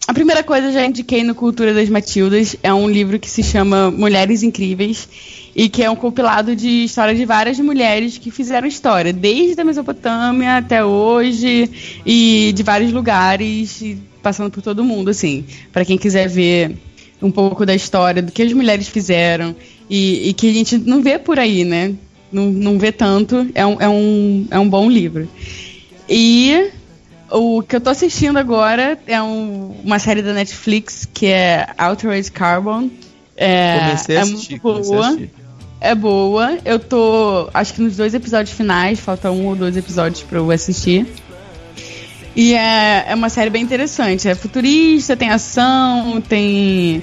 a 0.09 0.13
primeira 0.13 0.41
coisa 0.43 0.71
já 0.71 0.83
indiquei 0.83 1.23
no 1.23 1.35
Cultura 1.35 1.71
das 1.71 1.87
Matildas 1.87 2.55
é 2.63 2.73
um 2.73 2.89
livro 2.89 3.19
que 3.19 3.29
se 3.29 3.43
chama 3.43 3.91
Mulheres 3.91 4.41
Incríveis 4.41 5.07
e 5.55 5.69
que 5.69 5.83
é 5.83 5.91
um 5.91 5.95
compilado 5.95 6.55
de 6.55 6.85
histórias 6.85 7.15
de 7.15 7.25
várias 7.25 7.59
mulheres 7.59 8.17
que 8.17 8.31
fizeram 8.31 8.67
história, 8.67 9.13
desde 9.13 9.61
a 9.61 9.63
Mesopotâmia 9.63 10.57
até 10.57 10.83
hoje 10.83 11.69
e 12.03 12.51
de 12.55 12.63
vários 12.63 12.91
lugares, 12.91 13.83
passando 14.19 14.49
por 14.49 14.63
todo 14.63 14.83
mundo, 14.83 15.11
assim, 15.11 15.45
para 15.71 15.85
quem 15.85 15.95
quiser 15.95 16.27
ver 16.27 16.75
um 17.21 17.29
pouco 17.29 17.63
da 17.63 17.75
história 17.75 18.19
do 18.19 18.31
que 18.31 18.41
as 18.41 18.51
mulheres 18.51 18.87
fizeram 18.87 19.55
e, 19.87 20.29
e 20.29 20.33
que 20.33 20.49
a 20.49 20.53
gente 20.53 20.75
não 20.75 21.03
vê 21.03 21.19
por 21.19 21.37
aí, 21.37 21.63
né? 21.63 21.93
Não, 22.31 22.47
não 22.47 22.79
vê 22.79 22.91
tanto, 22.91 23.47
é 23.53 23.63
um, 23.63 23.79
é, 23.79 23.87
um, 23.87 24.47
é 24.49 24.57
um 24.57 24.67
bom 24.67 24.89
livro. 24.89 25.29
E 26.09 26.71
o 27.31 27.61
que 27.63 27.75
eu 27.75 27.81
tô 27.81 27.89
assistindo 27.89 28.37
agora 28.37 28.97
é 29.07 29.21
um- 29.21 29.75
uma 29.83 29.99
série 29.99 30.21
da 30.21 30.33
Netflix 30.33 31.07
que 31.13 31.27
é 31.27 31.67
Outrage 31.77 32.31
Carbon. 32.31 32.89
É, 33.37 33.79
Comecei 33.79 34.15
a 34.15 34.19
é 34.19 34.21
assistir, 34.23 34.51
muito 34.51 34.61
comecei 34.61 34.95
a 34.97 35.01
boa. 35.01 35.19
É 35.81 35.95
boa. 35.95 36.57
Eu 36.65 36.77
tô, 36.79 37.49
acho 37.53 37.73
que 37.73 37.81
nos 37.81 37.95
dois 37.95 38.13
episódios 38.13 38.55
finais, 38.55 38.99
falta 38.99 39.31
um 39.31 39.45
ou 39.47 39.55
dois 39.55 39.77
episódios 39.77 40.21
pra 40.23 40.37
eu 40.39 40.51
assistir. 40.51 41.05
E 42.35 42.53
é, 42.53 43.05
é 43.07 43.15
uma 43.15 43.29
série 43.29 43.49
bem 43.49 43.63
interessante. 43.63 44.27
É 44.27 44.35
futurista, 44.35 45.15
tem 45.15 45.29
ação, 45.29 46.21
tem, 46.21 47.01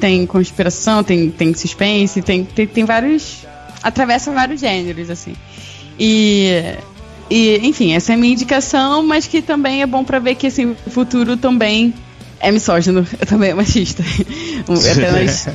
tem 0.00 0.26
conspiração, 0.26 1.02
tem, 1.02 1.30
tem 1.30 1.54
suspense, 1.54 2.20
tem, 2.22 2.44
tem, 2.44 2.66
tem 2.66 2.84
vários. 2.84 3.46
atravessa 3.82 4.30
vários 4.32 4.60
gêneros, 4.60 5.08
assim. 5.10 5.34
E 5.98 6.74
E, 7.30 7.58
enfim, 7.66 7.92
essa 7.92 8.12
é 8.12 8.14
a 8.14 8.18
minha 8.18 8.32
indicação, 8.32 9.02
mas 9.02 9.26
que 9.26 9.42
também 9.42 9.82
é 9.82 9.86
bom 9.86 10.02
pra 10.02 10.18
ver 10.18 10.34
que 10.34 10.46
assim, 10.46 10.76
o 10.86 10.90
futuro 10.90 11.36
também 11.36 11.92
é 12.40 12.50
misógino, 12.50 13.04
também 13.26 13.50
é 13.50 13.54
machista. 13.54 14.02
até 14.90 15.10
nas, 15.10 15.48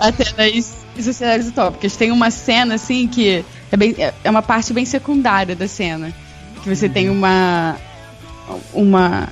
até 0.00 0.24
nas 0.36 1.04
sociedades 1.04 1.48
utópicas. 1.48 1.96
Tem 1.96 2.10
uma 2.10 2.30
cena, 2.30 2.74
assim, 2.74 3.06
que 3.06 3.44
é, 3.70 3.76
bem, 3.76 3.94
é 4.24 4.30
uma 4.30 4.42
parte 4.42 4.72
bem 4.72 4.84
secundária 4.84 5.54
da 5.54 5.68
cena. 5.68 6.12
Que 6.62 6.74
você 6.74 6.88
tem 6.88 7.08
uma. 7.08 7.76
uma 8.72 9.28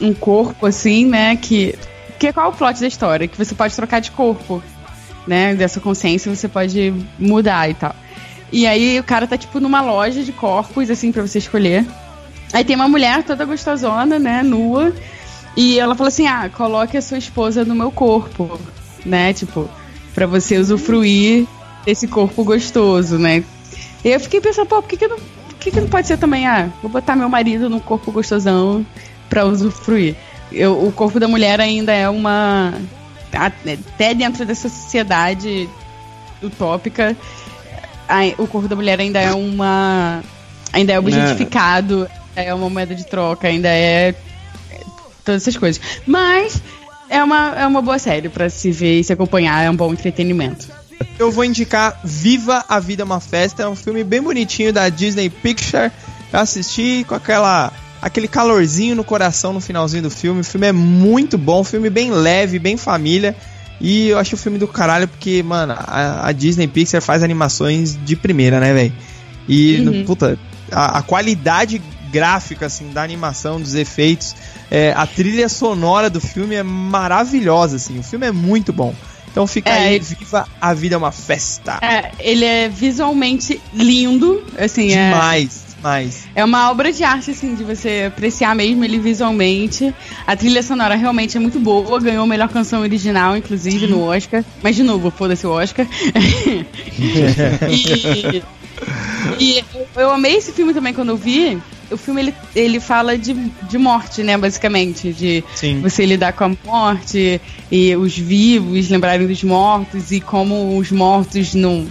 um 0.00 0.12
corpo, 0.12 0.66
assim, 0.66 1.06
né? 1.06 1.36
Que. 1.36 1.78
Que 2.18 2.32
qual 2.32 2.46
é 2.46 2.48
o 2.50 2.52
plot 2.52 2.80
da 2.80 2.86
história? 2.86 3.26
Que 3.26 3.36
você 3.36 3.54
pode 3.54 3.74
trocar 3.74 4.00
de 4.00 4.10
corpo, 4.12 4.62
né? 5.26 5.54
Dessa 5.54 5.80
consciência 5.80 6.34
você 6.34 6.48
pode 6.48 6.94
mudar 7.18 7.68
e 7.68 7.74
tal. 7.74 7.94
E 8.52 8.66
aí 8.66 9.00
o 9.00 9.04
cara 9.04 9.26
tá, 9.26 9.36
tipo, 9.38 9.58
numa 9.58 9.80
loja 9.80 10.22
de 10.22 10.30
corpos, 10.30 10.90
assim, 10.90 11.10
pra 11.10 11.22
você 11.22 11.38
escolher. 11.38 11.86
Aí 12.52 12.62
tem 12.64 12.76
uma 12.76 12.86
mulher 12.86 13.24
toda 13.24 13.46
gostosona, 13.46 14.18
né? 14.18 14.42
Nua. 14.42 14.92
E 15.56 15.78
ela 15.78 15.94
fala 15.94 16.08
assim: 16.08 16.26
ah, 16.26 16.50
coloque 16.50 16.96
a 16.96 17.02
sua 17.02 17.16
esposa 17.18 17.64
no 17.64 17.74
meu 17.74 17.90
corpo, 17.90 18.60
né? 19.06 19.32
Tipo, 19.32 19.68
pra 20.14 20.26
você 20.26 20.58
usufruir 20.58 21.46
desse 21.84 22.06
corpo 22.06 22.44
gostoso, 22.44 23.18
né? 23.18 23.42
E 24.04 24.08
eu 24.08 24.20
fiquei 24.20 24.40
pensando, 24.40 24.66
pô, 24.66 24.82
por 24.82 24.88
que, 24.88 24.96
que, 24.96 25.08
não, 25.08 25.16
por 25.16 25.54
que, 25.58 25.70
que 25.70 25.80
não 25.80 25.88
pode 25.88 26.06
ser 26.06 26.18
também, 26.18 26.46
ah, 26.46 26.68
vou 26.82 26.90
botar 26.90 27.16
meu 27.16 27.28
marido 27.28 27.70
no 27.70 27.80
corpo 27.80 28.12
gostosão 28.12 28.84
pra 29.28 29.46
usufruir? 29.46 30.14
Eu, 30.50 30.86
o 30.86 30.92
corpo 30.92 31.18
da 31.18 31.26
mulher 31.26 31.60
ainda 31.60 31.92
é 31.92 32.08
uma. 32.08 32.74
Até 33.32 34.12
dentro 34.12 34.44
dessa 34.44 34.68
sociedade 34.68 35.68
utópica, 36.42 37.16
o 38.38 38.46
corpo 38.46 38.68
da 38.68 38.76
mulher 38.76 39.00
ainda 39.00 39.20
é 39.20 39.32
uma. 39.32 40.22
Ainda 40.72 40.92
é 40.92 40.98
objetificado, 40.98 42.08
é 42.34 42.52
uma 42.54 42.70
moeda 42.70 42.94
de 42.94 43.06
troca, 43.06 43.48
ainda 43.48 43.68
é. 43.68 44.14
Todas 45.24 45.42
essas 45.42 45.56
coisas. 45.56 45.80
Mas 46.06 46.62
é 47.08 47.22
uma, 47.22 47.54
é 47.56 47.66
uma 47.66 47.82
boa 47.82 47.98
série 47.98 48.28
pra 48.28 48.48
se 48.48 48.70
ver 48.72 49.00
e 49.00 49.04
se 49.04 49.12
acompanhar, 49.12 49.62
é 49.62 49.70
um 49.70 49.76
bom 49.76 49.92
entretenimento. 49.92 50.66
Eu 51.18 51.30
vou 51.30 51.44
indicar 51.44 52.00
Viva 52.02 52.64
a 52.68 52.80
Vida 52.80 53.02
é 53.02 53.04
uma 53.04 53.20
Festa, 53.20 53.62
é 53.62 53.68
um 53.68 53.76
filme 53.76 54.02
bem 54.02 54.20
bonitinho 54.22 54.72
da 54.72 54.88
Disney 54.88 55.28
Picture. 55.28 55.92
Eu 56.32 56.40
assisti 56.40 57.04
com 57.06 57.14
aquela 57.14 57.72
aquele 58.00 58.26
calorzinho 58.26 58.96
no 58.96 59.04
coração 59.04 59.52
no 59.52 59.60
finalzinho 59.60 60.02
do 60.02 60.10
filme. 60.10 60.40
O 60.40 60.44
filme 60.44 60.66
é 60.66 60.72
muito 60.72 61.38
bom, 61.38 61.60
um 61.60 61.64
filme 61.64 61.88
bem 61.88 62.10
leve, 62.10 62.58
bem 62.58 62.76
família. 62.76 63.36
E 63.80 64.08
eu 64.08 64.18
acho 64.18 64.34
o 64.34 64.38
filme 64.38 64.58
do 64.58 64.68
caralho 64.68 65.08
porque, 65.08 65.42
mano, 65.42 65.74
a, 65.76 66.28
a 66.28 66.32
Disney 66.32 66.68
Pixar 66.68 67.02
faz 67.02 67.22
animações 67.22 67.98
de 68.04 68.14
primeira, 68.14 68.60
né, 68.60 68.72
velho? 68.72 68.92
E, 69.48 69.80
Uhum. 69.80 70.04
puta, 70.04 70.38
a, 70.70 70.98
a 70.98 71.02
qualidade 71.02 71.82
gráfica, 72.12 72.66
assim, 72.66 72.92
da 72.92 73.02
animação, 73.02 73.60
dos 73.60 73.74
efeitos, 73.74 74.36
é, 74.70 74.92
a 74.94 75.06
trilha 75.06 75.48
sonora 75.48 76.08
do 76.10 76.20
filme 76.20 76.54
é 76.54 76.62
maravilhosa, 76.62 77.76
assim. 77.76 77.98
O 77.98 78.02
filme 78.02 78.26
é 78.26 78.32
muito 78.32 78.72
bom. 78.72 78.94
Então 79.30 79.46
fica 79.46 79.70
É, 79.70 79.88
aí, 79.88 79.98
Viva 79.98 80.46
a 80.60 80.74
Vida 80.74 80.94
é 80.94 80.98
uma 80.98 81.10
Festa. 81.10 81.78
É, 81.82 82.12
ele 82.20 82.44
é 82.44 82.68
visualmente 82.68 83.60
lindo, 83.72 84.44
assim, 84.58 84.92
é, 84.92 85.10
É 86.34 86.44
uma 86.44 86.70
obra 86.70 86.92
de 86.92 87.02
arte, 87.02 87.30
assim, 87.32 87.54
de 87.54 87.64
você 87.64 88.04
apreciar 88.08 88.54
mesmo 88.54 88.84
ele 88.84 88.98
visualmente. 88.98 89.92
A 90.26 90.36
trilha 90.36 90.62
sonora 90.62 90.94
realmente 90.94 91.36
é 91.36 91.40
muito 91.40 91.58
boa, 91.58 92.00
ganhou 92.00 92.24
a 92.24 92.26
melhor 92.26 92.48
canção 92.48 92.82
original, 92.82 93.36
inclusive, 93.36 93.86
no 93.86 94.02
Oscar. 94.04 94.44
Mas, 94.62 94.76
de 94.76 94.82
novo, 94.82 95.10
foda-se 95.10 95.46
o 95.46 95.50
Oscar. 95.50 95.86
e, 97.68 98.42
e 99.38 99.58
eu, 99.74 99.86
eu 99.96 100.10
amei 100.10 100.36
esse 100.36 100.52
filme 100.52 100.72
também 100.72 100.92
quando 100.92 101.10
eu 101.10 101.16
vi. 101.16 101.58
O 101.90 101.96
filme, 101.96 102.22
ele, 102.22 102.34
ele 102.56 102.80
fala 102.80 103.18
de, 103.18 103.34
de 103.34 103.76
morte, 103.78 104.22
né, 104.22 104.36
basicamente. 104.38 105.12
De 105.12 105.44
Sim. 105.54 105.80
você 105.80 106.06
lidar 106.06 106.32
com 106.32 106.44
a 106.44 106.50
morte 106.64 107.40
e 107.70 107.94
os 107.96 108.16
vivos 108.16 108.88
lembrarem 108.88 109.26
dos 109.26 109.42
mortos 109.42 110.10
e 110.10 110.20
como 110.20 110.78
os 110.78 110.90
mortos 110.90 111.54
num, 111.54 111.86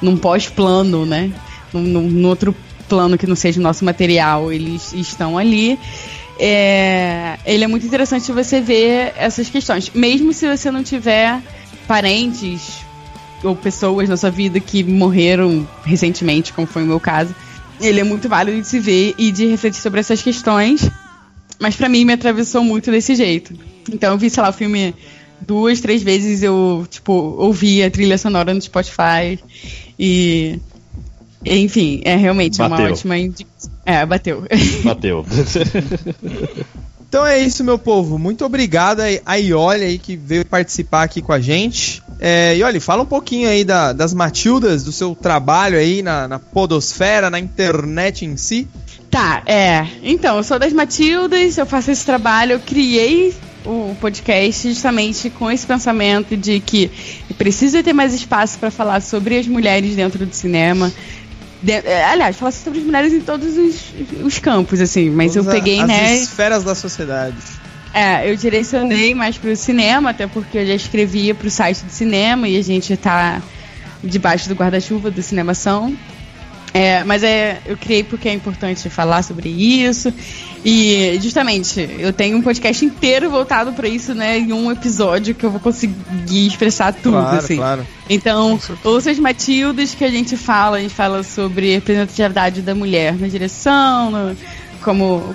num 0.00 0.16
pós-plano, 0.16 1.04
né? 1.04 1.32
Num, 1.72 1.82
num- 1.82 2.08
num 2.10 2.28
outro 2.28 2.54
plano 2.90 3.16
que 3.16 3.26
não 3.26 3.36
seja 3.36 3.60
o 3.60 3.62
nosso 3.62 3.84
material, 3.84 4.52
eles 4.52 4.92
estão 4.92 5.38
ali. 5.38 5.78
É, 6.38 7.38
ele 7.46 7.62
é 7.62 7.66
muito 7.66 7.86
interessante 7.86 8.32
você 8.32 8.60
ver 8.60 9.12
essas 9.16 9.48
questões. 9.48 9.90
Mesmo 9.94 10.32
se 10.32 10.48
você 10.48 10.70
não 10.70 10.82
tiver 10.82 11.40
parentes 11.86 12.80
ou 13.42 13.54
pessoas 13.54 14.08
na 14.08 14.16
sua 14.16 14.30
vida 14.30 14.58
que 14.58 14.82
morreram 14.82 15.66
recentemente, 15.84 16.52
como 16.52 16.66
foi 16.66 16.82
o 16.82 16.86
meu 16.86 16.98
caso, 16.98 17.34
ele 17.80 18.00
é 18.00 18.04
muito 18.04 18.28
válido 18.28 18.60
de 18.60 18.66
se 18.66 18.80
ver 18.80 19.14
e 19.16 19.30
de 19.30 19.46
refletir 19.46 19.80
sobre 19.80 20.00
essas 20.00 20.20
questões. 20.20 20.90
Mas 21.58 21.76
pra 21.76 21.88
mim 21.88 22.04
me 22.04 22.12
atravessou 22.12 22.64
muito 22.64 22.90
desse 22.90 23.14
jeito. 23.14 23.54
Então 23.90 24.12
eu 24.12 24.18
vi, 24.18 24.28
sei 24.28 24.42
lá, 24.42 24.48
o 24.48 24.52
filme 24.52 24.94
duas, 25.40 25.80
três 25.80 26.02
vezes 26.02 26.42
eu, 26.42 26.86
tipo, 26.90 27.12
ouvi 27.12 27.82
a 27.82 27.90
trilha 27.90 28.18
sonora 28.18 28.52
no 28.52 28.60
Spotify 28.60 29.38
e. 29.98 30.58
Enfim, 31.44 32.00
é 32.04 32.16
realmente 32.16 32.60
uma 32.60 32.68
Bateu. 32.68 32.86
ótima 32.92 33.16
indicação. 33.18 33.70
É, 33.86 34.04
bateu. 34.04 34.44
Bateu. 34.84 35.24
Então 37.08 37.26
é 37.26 37.40
isso, 37.40 37.64
meu 37.64 37.76
povo. 37.76 38.20
Muito 38.20 38.44
obrigado 38.44 39.00
aí- 39.00 39.20
a 39.26 39.34
Ioli 39.34 39.82
aí 39.82 39.98
que 39.98 40.14
veio 40.14 40.44
participar 40.44 41.02
aqui 41.02 41.20
com 41.20 41.32
a 41.32 41.40
gente. 41.40 42.00
É, 42.20 42.54
Ioli, 42.56 42.78
fala 42.78 43.02
um 43.02 43.06
pouquinho 43.06 43.48
aí 43.48 43.64
da- 43.64 43.92
das 43.92 44.14
Matildas, 44.14 44.84
do 44.84 44.92
seu 44.92 45.12
trabalho 45.16 45.76
aí 45.76 46.02
na, 46.02 46.28
na 46.28 46.38
podosfera, 46.38 47.28
na 47.28 47.40
internet 47.40 48.24
em 48.24 48.36
si. 48.36 48.68
Tá, 49.10 49.42
é. 49.44 49.84
Então, 50.04 50.36
eu 50.36 50.44
sou 50.44 50.56
das 50.56 50.72
Matildas, 50.72 51.58
eu 51.58 51.66
faço 51.66 51.90
esse 51.90 52.06
trabalho, 52.06 52.52
eu 52.52 52.60
criei 52.60 53.34
o 53.66 53.92
podcast 54.00 54.68
justamente 54.68 55.30
com 55.30 55.50
esse 55.50 55.66
pensamento 55.66 56.36
de 56.36 56.60
que 56.60 56.88
precisa 57.36 57.82
ter 57.82 57.92
mais 57.92 58.14
espaço 58.14 58.56
para 58.56 58.70
falar 58.70 59.02
sobre 59.02 59.36
as 59.36 59.48
mulheres 59.48 59.96
dentro 59.96 60.24
do 60.24 60.32
cinema. 60.32 60.92
De- 61.62 61.72
é, 61.72 62.04
aliás, 62.04 62.36
falar 62.36 62.52
sobre 62.52 62.78
as 62.80 62.84
mulheres 62.84 63.12
em 63.12 63.20
todos 63.20 63.56
os, 63.56 63.92
os 64.22 64.38
campos, 64.38 64.80
assim, 64.80 65.10
mas 65.10 65.34
Todas 65.34 65.46
eu 65.46 65.52
peguei, 65.52 65.80
as 65.80 65.86
né? 65.88 66.16
esferas 66.16 66.64
da 66.64 66.74
sociedade. 66.74 67.36
É, 67.92 68.30
eu 68.30 68.36
direcionei 68.36 69.14
mais 69.14 69.36
pro 69.36 69.54
cinema, 69.56 70.10
até 70.10 70.26
porque 70.26 70.58
eu 70.58 70.66
já 70.66 70.74
escrevia 70.74 71.34
pro 71.34 71.50
site 71.50 71.84
do 71.84 71.90
cinema 71.90 72.48
e 72.48 72.56
a 72.56 72.62
gente 72.62 72.96
tá 72.96 73.42
debaixo 74.02 74.48
do 74.48 74.54
guarda-chuva 74.54 75.10
do 75.10 75.20
Cinemação. 75.22 75.96
É, 76.72 77.02
mas 77.02 77.24
é, 77.24 77.60
eu 77.66 77.76
criei 77.76 78.04
porque 78.04 78.28
é 78.28 78.32
importante 78.32 78.88
falar 78.88 79.22
sobre 79.22 79.48
isso. 79.48 80.14
E 80.64 81.18
justamente, 81.22 81.88
eu 81.98 82.12
tenho 82.12 82.36
um 82.36 82.42
podcast 82.42 82.84
inteiro 82.84 83.30
voltado 83.30 83.72
pra 83.72 83.88
isso, 83.88 84.14
né? 84.14 84.38
Em 84.38 84.52
um 84.52 84.70
episódio 84.70 85.34
que 85.34 85.44
eu 85.44 85.50
vou 85.50 85.60
conseguir 85.60 86.46
expressar 86.46 86.92
tudo, 86.92 87.12
claro, 87.12 87.36
assim. 87.38 87.56
claro. 87.56 87.86
Então, 88.08 88.60
ouça 88.84 89.10
as 89.10 89.18
Matildas 89.18 89.94
que 89.94 90.04
a 90.04 90.10
gente 90.10 90.36
fala, 90.36 90.76
a 90.76 90.80
gente 90.80 90.92
fala 90.94 91.22
sobre 91.22 91.70
a 91.70 91.74
representatividade 91.76 92.60
da 92.60 92.74
mulher 92.74 93.14
na 93.18 93.26
direção, 93.28 94.10
no- 94.10 94.36
como 94.82 95.34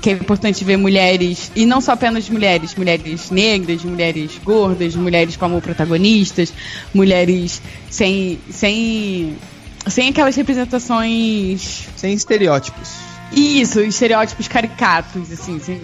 que 0.00 0.10
é 0.10 0.12
importante 0.14 0.64
ver 0.64 0.76
mulheres, 0.76 1.50
e 1.56 1.64
não 1.64 1.80
só 1.80 1.92
apenas 1.92 2.28
mulheres, 2.28 2.74
mulheres 2.74 3.30
negras, 3.30 3.82
mulheres 3.84 4.32
gordas, 4.44 4.94
mulheres 4.94 5.36
como 5.36 5.60
protagonistas, 5.60 6.52
mulheres 6.92 7.62
sem, 7.88 8.38
sem, 8.50 9.36
sem 9.86 10.08
aquelas 10.08 10.34
representações 10.36 11.84
Sem 11.96 12.12
estereótipos. 12.14 13.11
Isso, 13.32 13.80
estereótipos 13.80 14.48
caricatos, 14.48 15.32
assim, 15.32 15.58
sem, 15.58 15.80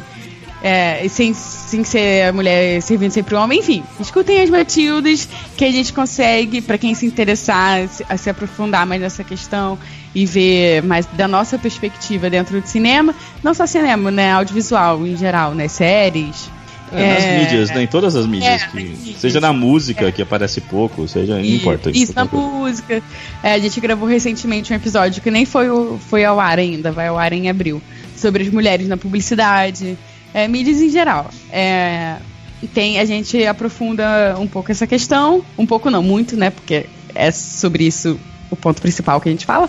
é, 0.63 1.07
sem, 1.09 1.33
sem 1.33 1.85
ser 1.85 2.29
a 2.29 2.33
mulher 2.33 2.81
servindo 2.83 3.11
sempre 3.11 3.35
o 3.35 3.39
homem, 3.39 3.61
enfim. 3.61 3.83
Escutem 4.01 4.41
as 4.41 4.51
Matildas, 4.51 5.29
que 5.57 5.65
a 5.65 5.71
gente 5.71 5.93
consegue, 5.93 6.61
pra 6.61 6.77
quem 6.77 6.95
se 6.95 7.07
interessar, 7.07 7.89
a 8.09 8.17
se 8.17 8.29
aprofundar 8.31 8.87
mais 8.87 9.01
nessa 9.01 9.25
questão 9.25 9.79
e 10.15 10.27
ver 10.27 10.83
mais 10.83 11.07
da 11.07 11.29
nossa 11.29 11.59
perspectiva 11.59 12.29
dentro 12.29 12.61
do 12.61 12.67
cinema, 12.67 13.15
não 13.43 13.55
só 13.55 13.67
cinema, 13.67 14.11
né, 14.11 14.33
audiovisual 14.33 15.07
em 15.07 15.17
geral, 15.17 15.55
né, 15.55 15.69
séries. 15.69 16.51
É, 16.93 17.15
nas 17.15 17.25
É. 17.25 17.39
mídias, 17.41 17.71
né? 17.71 17.83
Em 17.83 17.87
todas 17.87 18.15
as 18.17 18.27
mídias. 18.27 18.63
É, 18.63 18.67
que- 18.69 18.77
mídias. 18.77 19.21
seja 19.21 19.41
na 19.41 19.53
música, 19.53 20.11
que 20.13 20.23
aparece 20.23 20.61
pouco, 20.61 21.07
seja. 21.09 21.35
Não 21.37 21.45
importa. 21.45 21.91
Isso 21.91 22.13
na 22.15 22.27
qualquer 22.27 22.37
coisa. 22.49 22.59
música. 22.59 23.03
É, 23.43 23.53
a 23.55 23.59
gente 23.59 23.81
gravou 23.81 24.09
recentemente 24.09 24.73
um 24.73 24.77
episódio 24.77 25.21
que 25.23 25.31
nem 25.31 25.45
foi, 25.45 25.71
o- 25.71 25.99
foi 26.09 26.25
ao 26.25 26.39
ar 26.41 26.59
ainda, 26.59 26.91
vai 26.93 27.09
ao 27.09 27.19
ar 27.19 27.33
em 27.33 27.49
abril. 27.49 27.81
Sobre 28.17 28.43
as 28.45 28.51
mulheres 28.51 28.89
na 28.89 28.97
publicidade, 28.97 29.97
é, 30.35 30.49
mídias 30.49 30.81
em 30.81 30.89
geral. 30.91 31.31
É, 31.51 32.17
tem, 32.75 32.99
a 32.99 33.05
gente 33.05 33.45
aprofunda 33.47 34.37
um 34.39 34.47
pouco 34.47 34.73
essa 34.73 34.87
questão, 34.87 35.45
um 35.57 35.65
pouco 35.67 35.91
não, 35.91 36.03
muito, 36.03 36.37
né? 36.37 36.51
Porque 36.51 36.87
é 37.15 37.31
sobre 37.31 37.85
isso 37.87 38.19
o 38.51 38.57
ponto 38.57 38.81
principal 38.83 39.21
que 39.21 39.29
a 39.29 39.33
gente 39.33 39.47
fala. 39.47 39.69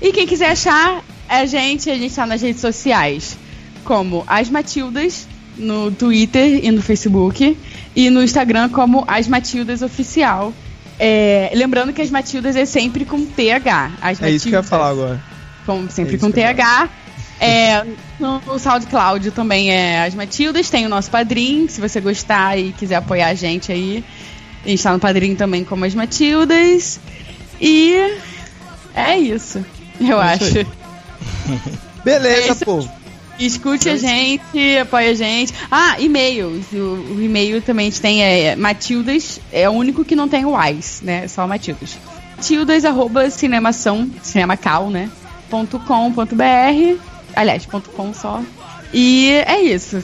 E 0.00 0.12
quem 0.12 0.26
quiser 0.26 0.50
achar 0.50 1.02
a 1.28 1.44
gente, 1.46 1.90
a 1.90 1.96
gente 1.96 2.14
tá 2.14 2.24
nas 2.26 2.40
redes 2.42 2.60
sociais, 2.60 3.36
como 3.82 4.22
As 4.26 4.48
Matildas, 4.50 5.26
no 5.56 5.90
Twitter 5.90 6.64
e 6.64 6.70
no 6.70 6.82
Facebook, 6.82 7.56
e 7.94 8.10
no 8.10 8.22
Instagram 8.22 8.68
como 8.68 9.04
As 9.08 9.26
Matildas 9.28 9.82
Oficial. 9.82 10.52
É, 10.98 11.50
lembrando 11.54 11.92
que 11.92 12.00
As 12.02 12.10
Matildas 12.10 12.56
é 12.56 12.64
sempre 12.64 13.04
com 13.04 13.24
TH. 13.24 13.92
As 14.00 14.20
É 14.22 14.30
isso 14.30 14.48
que 14.48 14.54
eu 14.54 14.58
ia 14.58 14.62
Matildas. 14.62 14.68
falar 14.68 14.88
agora. 14.90 15.22
como 15.64 15.90
sempre 15.90 16.16
É 16.16 16.18
com 16.18 16.30
TH. 16.30 16.88
É, 17.38 17.84
no, 18.18 18.40
no 18.46 18.58
SoundCloud 18.58 19.30
também 19.32 19.70
é 19.70 20.04
As 20.06 20.14
Matildas, 20.14 20.70
tem 20.70 20.86
o 20.86 20.88
nosso 20.88 21.10
padrinho, 21.10 21.68
se 21.68 21.80
você 21.80 22.00
gostar 22.00 22.58
e 22.58 22.72
quiser 22.72 22.96
apoiar 22.96 23.28
a 23.28 23.34
gente 23.34 23.70
aí. 23.70 24.02
A 24.64 24.68
gente 24.68 24.82
tá 24.82 24.92
no 24.92 24.98
padrinho 24.98 25.36
também 25.36 25.62
como 25.64 25.84
As 25.84 25.94
Matildas. 25.94 26.98
E 27.60 27.94
é 28.94 29.18
isso, 29.18 29.64
eu 30.00 30.20
É 30.20 30.32
acho. 30.32 30.66
Beleza, 32.04 32.48
É 32.48 32.52
isso. 32.52 32.64
povo. 32.64 32.90
Escute 33.38 33.88
a 33.88 33.96
gente, 33.96 34.78
apoia 34.80 35.10
a 35.10 35.14
gente. 35.14 35.52
Ah, 35.70 35.96
e-mails. 35.98 36.64
O, 36.72 37.16
o 37.16 37.22
e-mail 37.22 37.60
também 37.60 37.88
a 37.88 37.90
gente 37.90 38.00
tem 38.00 38.22
é, 38.22 38.56
Matildas, 38.56 39.40
é 39.52 39.68
o 39.68 39.72
único 39.72 40.04
que 40.04 40.16
não 40.16 40.28
tem 40.28 40.44
o 40.44 40.56
Ais, 40.56 41.00
né? 41.02 41.24
É 41.24 41.28
Só 41.28 41.46
Matildas. 41.46 41.98
Matildas, 42.36 42.84
arroba 42.84 43.28
cinemação, 43.30 44.10
cinemacal, 44.22 44.90
né? 44.90 45.10
Ponto 45.50 45.78
com, 45.80 46.12
ponto 46.12 46.34
br. 46.34 46.98
Aliás, 47.34 47.66
ponto 47.66 47.90
com 47.90 48.12
só. 48.14 48.42
E 48.92 49.30
é 49.46 49.60
isso. 49.60 50.02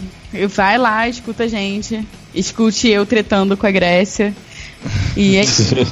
Vai 0.48 0.78
lá, 0.78 1.08
escuta 1.08 1.44
a 1.44 1.48
gente. 1.48 2.06
Escute 2.34 2.88
eu 2.88 3.06
tretando 3.06 3.56
com 3.56 3.66
a 3.66 3.70
Grécia. 3.70 4.34
E 5.16 5.36
é 5.36 5.42
isso. 5.42 5.74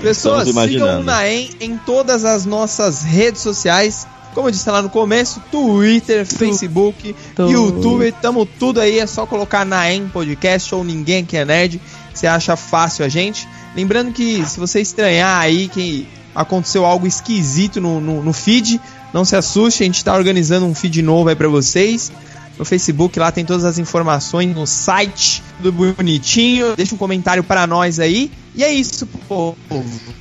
Pessoas, 0.00 0.48
sigam 0.48 1.00
o 1.00 1.02
Naem 1.02 1.50
em 1.60 1.76
todas 1.76 2.24
as 2.24 2.46
nossas 2.46 3.02
redes 3.02 3.42
sociais. 3.42 4.06
Como 4.34 4.46
eu 4.48 4.52
disse 4.52 4.68
lá 4.70 4.80
no 4.80 4.88
começo, 4.88 5.40
Twitter, 5.50 6.24
Facebook, 6.24 7.14
Tu- 7.34 7.50
YouTube, 7.50 8.12
tamo 8.22 8.46
tudo 8.46 8.80
aí, 8.80 8.98
é 9.00 9.06
só 9.06 9.26
colocar 9.26 9.64
Naem 9.64 10.06
Podcast 10.08 10.72
ou 10.74 10.84
Ninguém 10.84 11.24
Que 11.24 11.36
É 11.36 11.44
Nerd, 11.44 11.80
você 12.14 12.26
acha 12.26 12.54
fácil 12.56 13.04
a 13.04 13.08
gente. 13.08 13.48
Lembrando 13.74 14.12
que 14.12 14.44
se 14.46 14.58
você 14.60 14.80
estranhar 14.80 15.40
aí 15.40 15.68
que 15.68 16.06
aconteceu 16.34 16.84
algo 16.84 17.06
esquisito 17.06 17.80
no, 17.80 18.00
no, 18.00 18.22
no 18.22 18.32
feed, 18.32 18.80
não 19.12 19.24
se 19.24 19.34
assuste, 19.34 19.82
a 19.82 19.86
gente 19.86 20.04
tá 20.04 20.14
organizando 20.14 20.64
um 20.66 20.74
feed 20.74 21.02
novo 21.02 21.28
aí 21.28 21.34
pra 21.34 21.48
vocês. 21.48 22.12
No 22.56 22.64
Facebook 22.64 23.18
lá 23.18 23.32
tem 23.32 23.44
todas 23.44 23.64
as 23.64 23.78
informações 23.78 24.54
no 24.54 24.66
site, 24.66 25.42
tudo 25.62 25.72
bonitinho. 25.94 26.76
Deixa 26.76 26.94
um 26.94 26.98
comentário 26.98 27.42
para 27.42 27.66
nós 27.66 27.98
aí. 27.98 28.30
E 28.54 28.62
é 28.62 28.72
isso, 28.72 29.06
povo. 29.28 29.56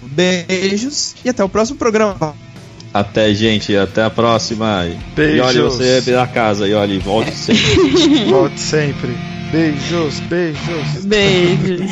Beijos 0.02 1.16
e 1.24 1.30
até 1.30 1.44
o 1.44 1.50
próximo 1.50 1.78
programa. 1.78 2.36
Até, 2.94 3.34
gente. 3.34 3.76
Até 3.76 4.04
a 4.04 4.10
próxima. 4.10 4.86
E 4.88 4.98
Beijos. 5.16 5.46
olha 5.46 5.64
você 5.64 6.02
da 6.12 6.28
casa. 6.28 6.68
E 6.68 6.74
olha, 6.74 7.00
volte 7.00 7.32
sempre. 7.36 8.26
Volte 8.26 8.60
sempre. 8.60 9.18
Beijos, 9.52 10.20
beijos. 10.22 11.06
Beijos. 11.06 11.92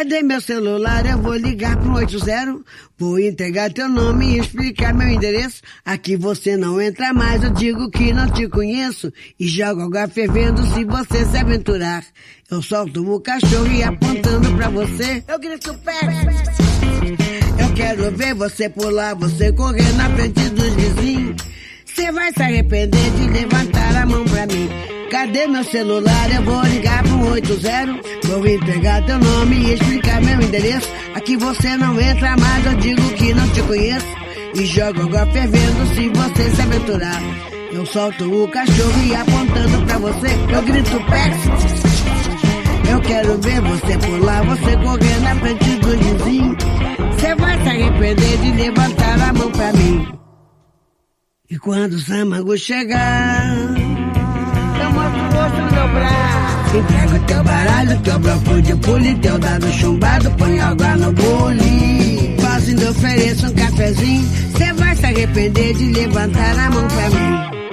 Cadê 0.00 0.22
meu 0.22 0.40
celular? 0.40 1.04
Eu 1.04 1.18
vou 1.18 1.36
ligar 1.36 1.76
pro 1.76 1.92
80. 1.92 2.60
Vou 2.96 3.20
entregar 3.20 3.70
teu 3.70 3.86
nome 3.86 4.32
e 4.32 4.38
explicar 4.38 4.94
meu 4.94 5.06
endereço. 5.06 5.60
Aqui 5.84 6.16
você 6.16 6.56
não 6.56 6.80
entra 6.80 7.12
mais, 7.12 7.44
eu 7.44 7.50
digo 7.50 7.90
que 7.90 8.10
não 8.10 8.26
te 8.30 8.48
conheço. 8.48 9.12
E 9.38 9.46
jogo 9.46 9.82
água 9.82 10.08
fervendo 10.08 10.64
se 10.72 10.86
você 10.86 11.26
se 11.26 11.36
aventurar. 11.36 12.02
Eu 12.50 12.62
solto 12.62 13.14
o 13.14 13.20
cachorro 13.20 13.70
e 13.70 13.82
apontando 13.82 14.50
pra 14.56 14.70
você. 14.70 15.22
Eu 15.28 15.38
grito 15.38 15.74
perto. 15.74 16.30
Eu 17.58 17.74
quero 17.74 18.10
ver 18.16 18.32
você 18.32 18.70
pular, 18.70 19.14
você 19.14 19.52
correr 19.52 19.92
na 19.98 20.08
frente 20.16 20.48
dos 20.48 20.74
vizinhos. 20.76 21.49
Você 22.00 22.12
vai 22.12 22.32
se 22.32 22.42
arrepender 22.42 23.10
de 23.10 23.28
levantar 23.28 23.94
a 23.94 24.06
mão 24.06 24.24
pra 24.24 24.46
mim. 24.46 24.70
Cadê 25.10 25.46
meu 25.46 25.62
celular? 25.62 26.34
Eu 26.34 26.42
vou 26.44 26.62
ligar 26.62 27.02
pro 27.02 27.32
80. 27.32 28.00
Vou 28.24 28.46
entregar 28.48 29.04
teu 29.04 29.18
nome 29.18 29.56
e 29.56 29.74
explicar 29.74 30.22
meu 30.22 30.40
endereço. 30.40 30.88
Aqui 31.14 31.36
você 31.36 31.76
não 31.76 32.00
entra 32.00 32.38
mais, 32.38 32.64
eu 32.64 32.74
digo 32.76 33.02
que 33.10 33.34
não 33.34 33.46
te 33.50 33.60
conheço. 33.64 34.06
E 34.54 34.64
jogo 34.64 35.02
água 35.02 35.26
fervendo 35.26 35.94
se 35.94 36.08
você 36.08 36.50
se 36.50 36.62
aventurar. 36.62 37.22
Eu 37.70 37.84
solto 37.84 38.44
o 38.44 38.48
cachorro 38.48 39.02
e 39.04 39.14
apontando 39.14 39.84
pra 39.84 39.98
você, 39.98 40.28
eu 40.54 40.62
grito 40.62 41.04
Pex. 41.04 42.90
Eu 42.90 43.00
quero 43.02 43.38
ver 43.42 43.60
você 43.60 43.98
pular, 43.98 44.42
você 44.44 44.74
correr 44.78 45.20
na 45.20 45.34
frente 45.36 45.76
do 45.76 45.98
vizinho. 45.98 46.56
Você 47.12 47.34
vai 47.34 47.62
se 47.62 47.68
arrepender 47.68 48.38
de 48.38 48.52
levantar 48.52 49.20
a 49.20 49.32
mão 49.34 49.50
pra 49.50 49.70
mim. 49.74 50.19
E 51.50 51.58
quando 51.58 51.94
o 51.94 51.98
Samago 51.98 52.56
chegar, 52.56 53.56
eu 54.80 54.90
mostro 54.92 55.20
o 55.20 55.30
rosto 55.32 55.56
no 55.56 55.72
meu 55.72 55.88
braço. 55.88 56.76
Entrego 56.76 57.26
teu 57.26 57.42
baralho, 57.42 58.00
teu 58.02 58.18
bloco 58.20 58.62
de 58.62 58.76
pule, 58.76 59.14
teu 59.16 59.36
dado 59.36 59.72
chumbado, 59.72 60.30
põe 60.38 60.60
água 60.60 60.94
no 60.94 61.12
bule. 61.12 62.36
Quase 62.40 62.70
ainda 62.70 62.90
ofereço 62.90 63.48
um 63.48 63.54
cafezinho, 63.54 64.28
você 64.52 64.72
vai 64.74 64.94
se 64.94 65.06
arrepender 65.06 65.74
de 65.74 65.92
levantar 65.92 66.56
a 66.56 66.70
mão 66.70 66.86
pra 66.86 67.10
mim. 67.10 67.69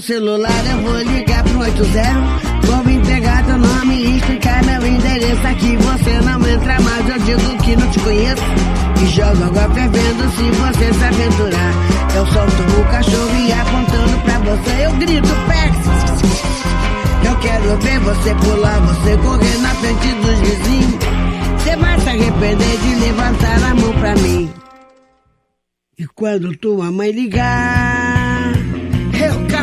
Celular? 0.00 0.66
Eu 0.70 0.78
vou 0.82 0.98
ligar 1.02 1.42
pro 1.44 1.58
80. 1.60 1.90
Vou 2.66 2.90
entregar 2.90 3.44
teu 3.44 3.58
nome 3.58 3.94
e 3.94 4.16
explicar 4.16 4.64
meu 4.64 4.86
endereço. 4.86 5.46
Aqui 5.46 5.76
você 5.76 6.20
não 6.20 6.48
entra 6.48 6.80
mais, 6.80 7.08
eu 7.08 7.18
digo 7.18 7.62
que 7.62 7.76
não 7.76 7.90
te 7.90 8.00
conheço. 8.00 8.42
E 9.02 9.06
jogo 9.06 9.44
água 9.44 9.74
fervendo 9.74 10.30
se 10.36 10.50
você 10.50 10.92
se 10.92 11.04
aventurar. 11.04 11.74
Eu 12.14 12.26
solto 12.26 12.80
o 12.80 12.84
cachorro 12.90 13.36
e 13.36 13.52
apontando 13.52 14.20
pra 14.24 14.38
você, 14.38 14.86
eu 14.86 14.92
grito 14.96 15.28
Pex. 15.48 15.76
Eu 17.26 17.36
quero 17.38 17.76
ver 17.78 17.98
você 18.00 18.34
pular, 18.34 18.80
você 18.80 19.16
correr 19.18 19.58
na 19.58 19.74
frente 19.76 20.14
dos 20.14 20.38
vizinhos. 20.40 21.00
Você 21.58 21.76
vai 21.76 22.00
se 22.00 22.08
arrepender 22.08 22.78
de 22.78 22.94
levantar 22.96 23.62
a 23.62 23.74
mão 23.74 23.92
pra 24.00 24.14
mim. 24.16 24.50
E 25.98 26.06
quando 26.14 26.56
tua 26.56 26.90
mãe 26.90 27.10
ligar, 27.10 27.79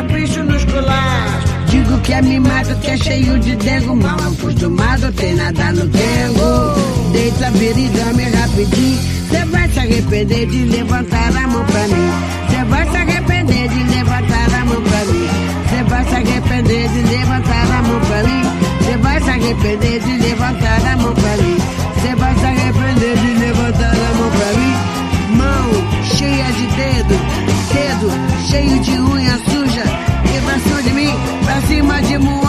capricho 0.08 0.42
nos 0.42 0.64
colares. 0.64 1.44
Digo 1.68 1.98
que 2.00 2.12
é 2.12 2.22
mimado, 2.22 2.74
que 2.80 2.90
é 2.90 2.96
cheio 2.96 3.38
de 3.38 3.54
dengo. 3.56 3.94
Mal 3.94 4.16
acostumado, 4.16 5.12
tem 5.12 5.34
nada 5.34 5.72
no 5.72 5.86
dengo. 5.86 7.12
Deita, 7.12 7.50
vira 7.50 7.78
e 7.78 7.88
dorme 7.88 8.24
rapidinho. 8.24 8.98
Cê 9.30 9.44
vai 9.44 9.68
se 9.68 9.78
arrepender 9.78 10.46
de 10.46 10.64
levantar 10.64 11.36
a 11.36 11.46
mão 11.46 11.64
pra 11.64 11.88
mim. 11.88 12.10
Cê 12.50 12.64
vai 12.64 12.90
se 12.90 12.96
arrepender 12.96 13.68
de 13.68 13.82
levantar 13.84 14.54
a 14.54 14.64
mão 14.64 14.82
pra 14.82 15.04
mim. 15.04 15.28
Cê 15.68 15.82
vai 15.84 16.04
se 16.04 16.14
arrepender 16.14 16.88
de 16.88 17.02
levantar 17.02 17.70
a 17.70 17.82
mão 17.82 18.00
pra 18.00 18.22
mim. 18.22 18.42
Cê 18.84 18.96
vai 18.96 19.20
se 19.20 19.30
arrepender 19.30 20.00
de 20.00 20.12
levantar 20.18 20.92
a 20.92 20.96
mão 20.96 21.14
pra 21.14 21.36
mim. 21.36 21.58
Cê 22.02 22.14
vai 22.14 22.34
se 22.34 22.44
arrepender 22.46 23.16
de 23.16 23.34
levantar 23.44 23.92
a 23.92 24.14
mão 24.16 24.30
pra 24.30 24.52
mim. 24.58 24.74
Mão 25.36 26.04
cheia 26.04 26.46
de 26.52 26.66
dedo, 26.68 27.14
dedo 27.74 28.10
cheio 28.48 28.80
de 28.80 28.98
unha 28.98 29.17
clima 31.78 32.00
de. 32.02 32.47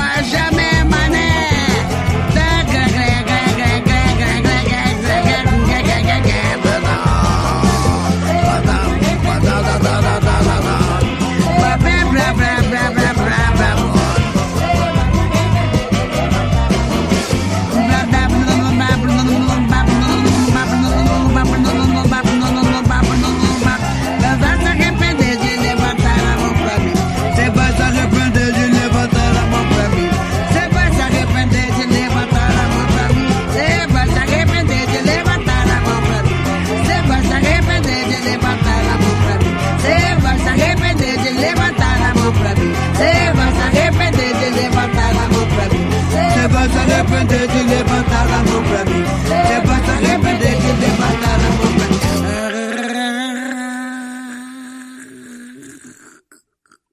vontade 47.09 47.47
de 47.47 47.63
levantar 47.63 48.27
a 48.31 48.48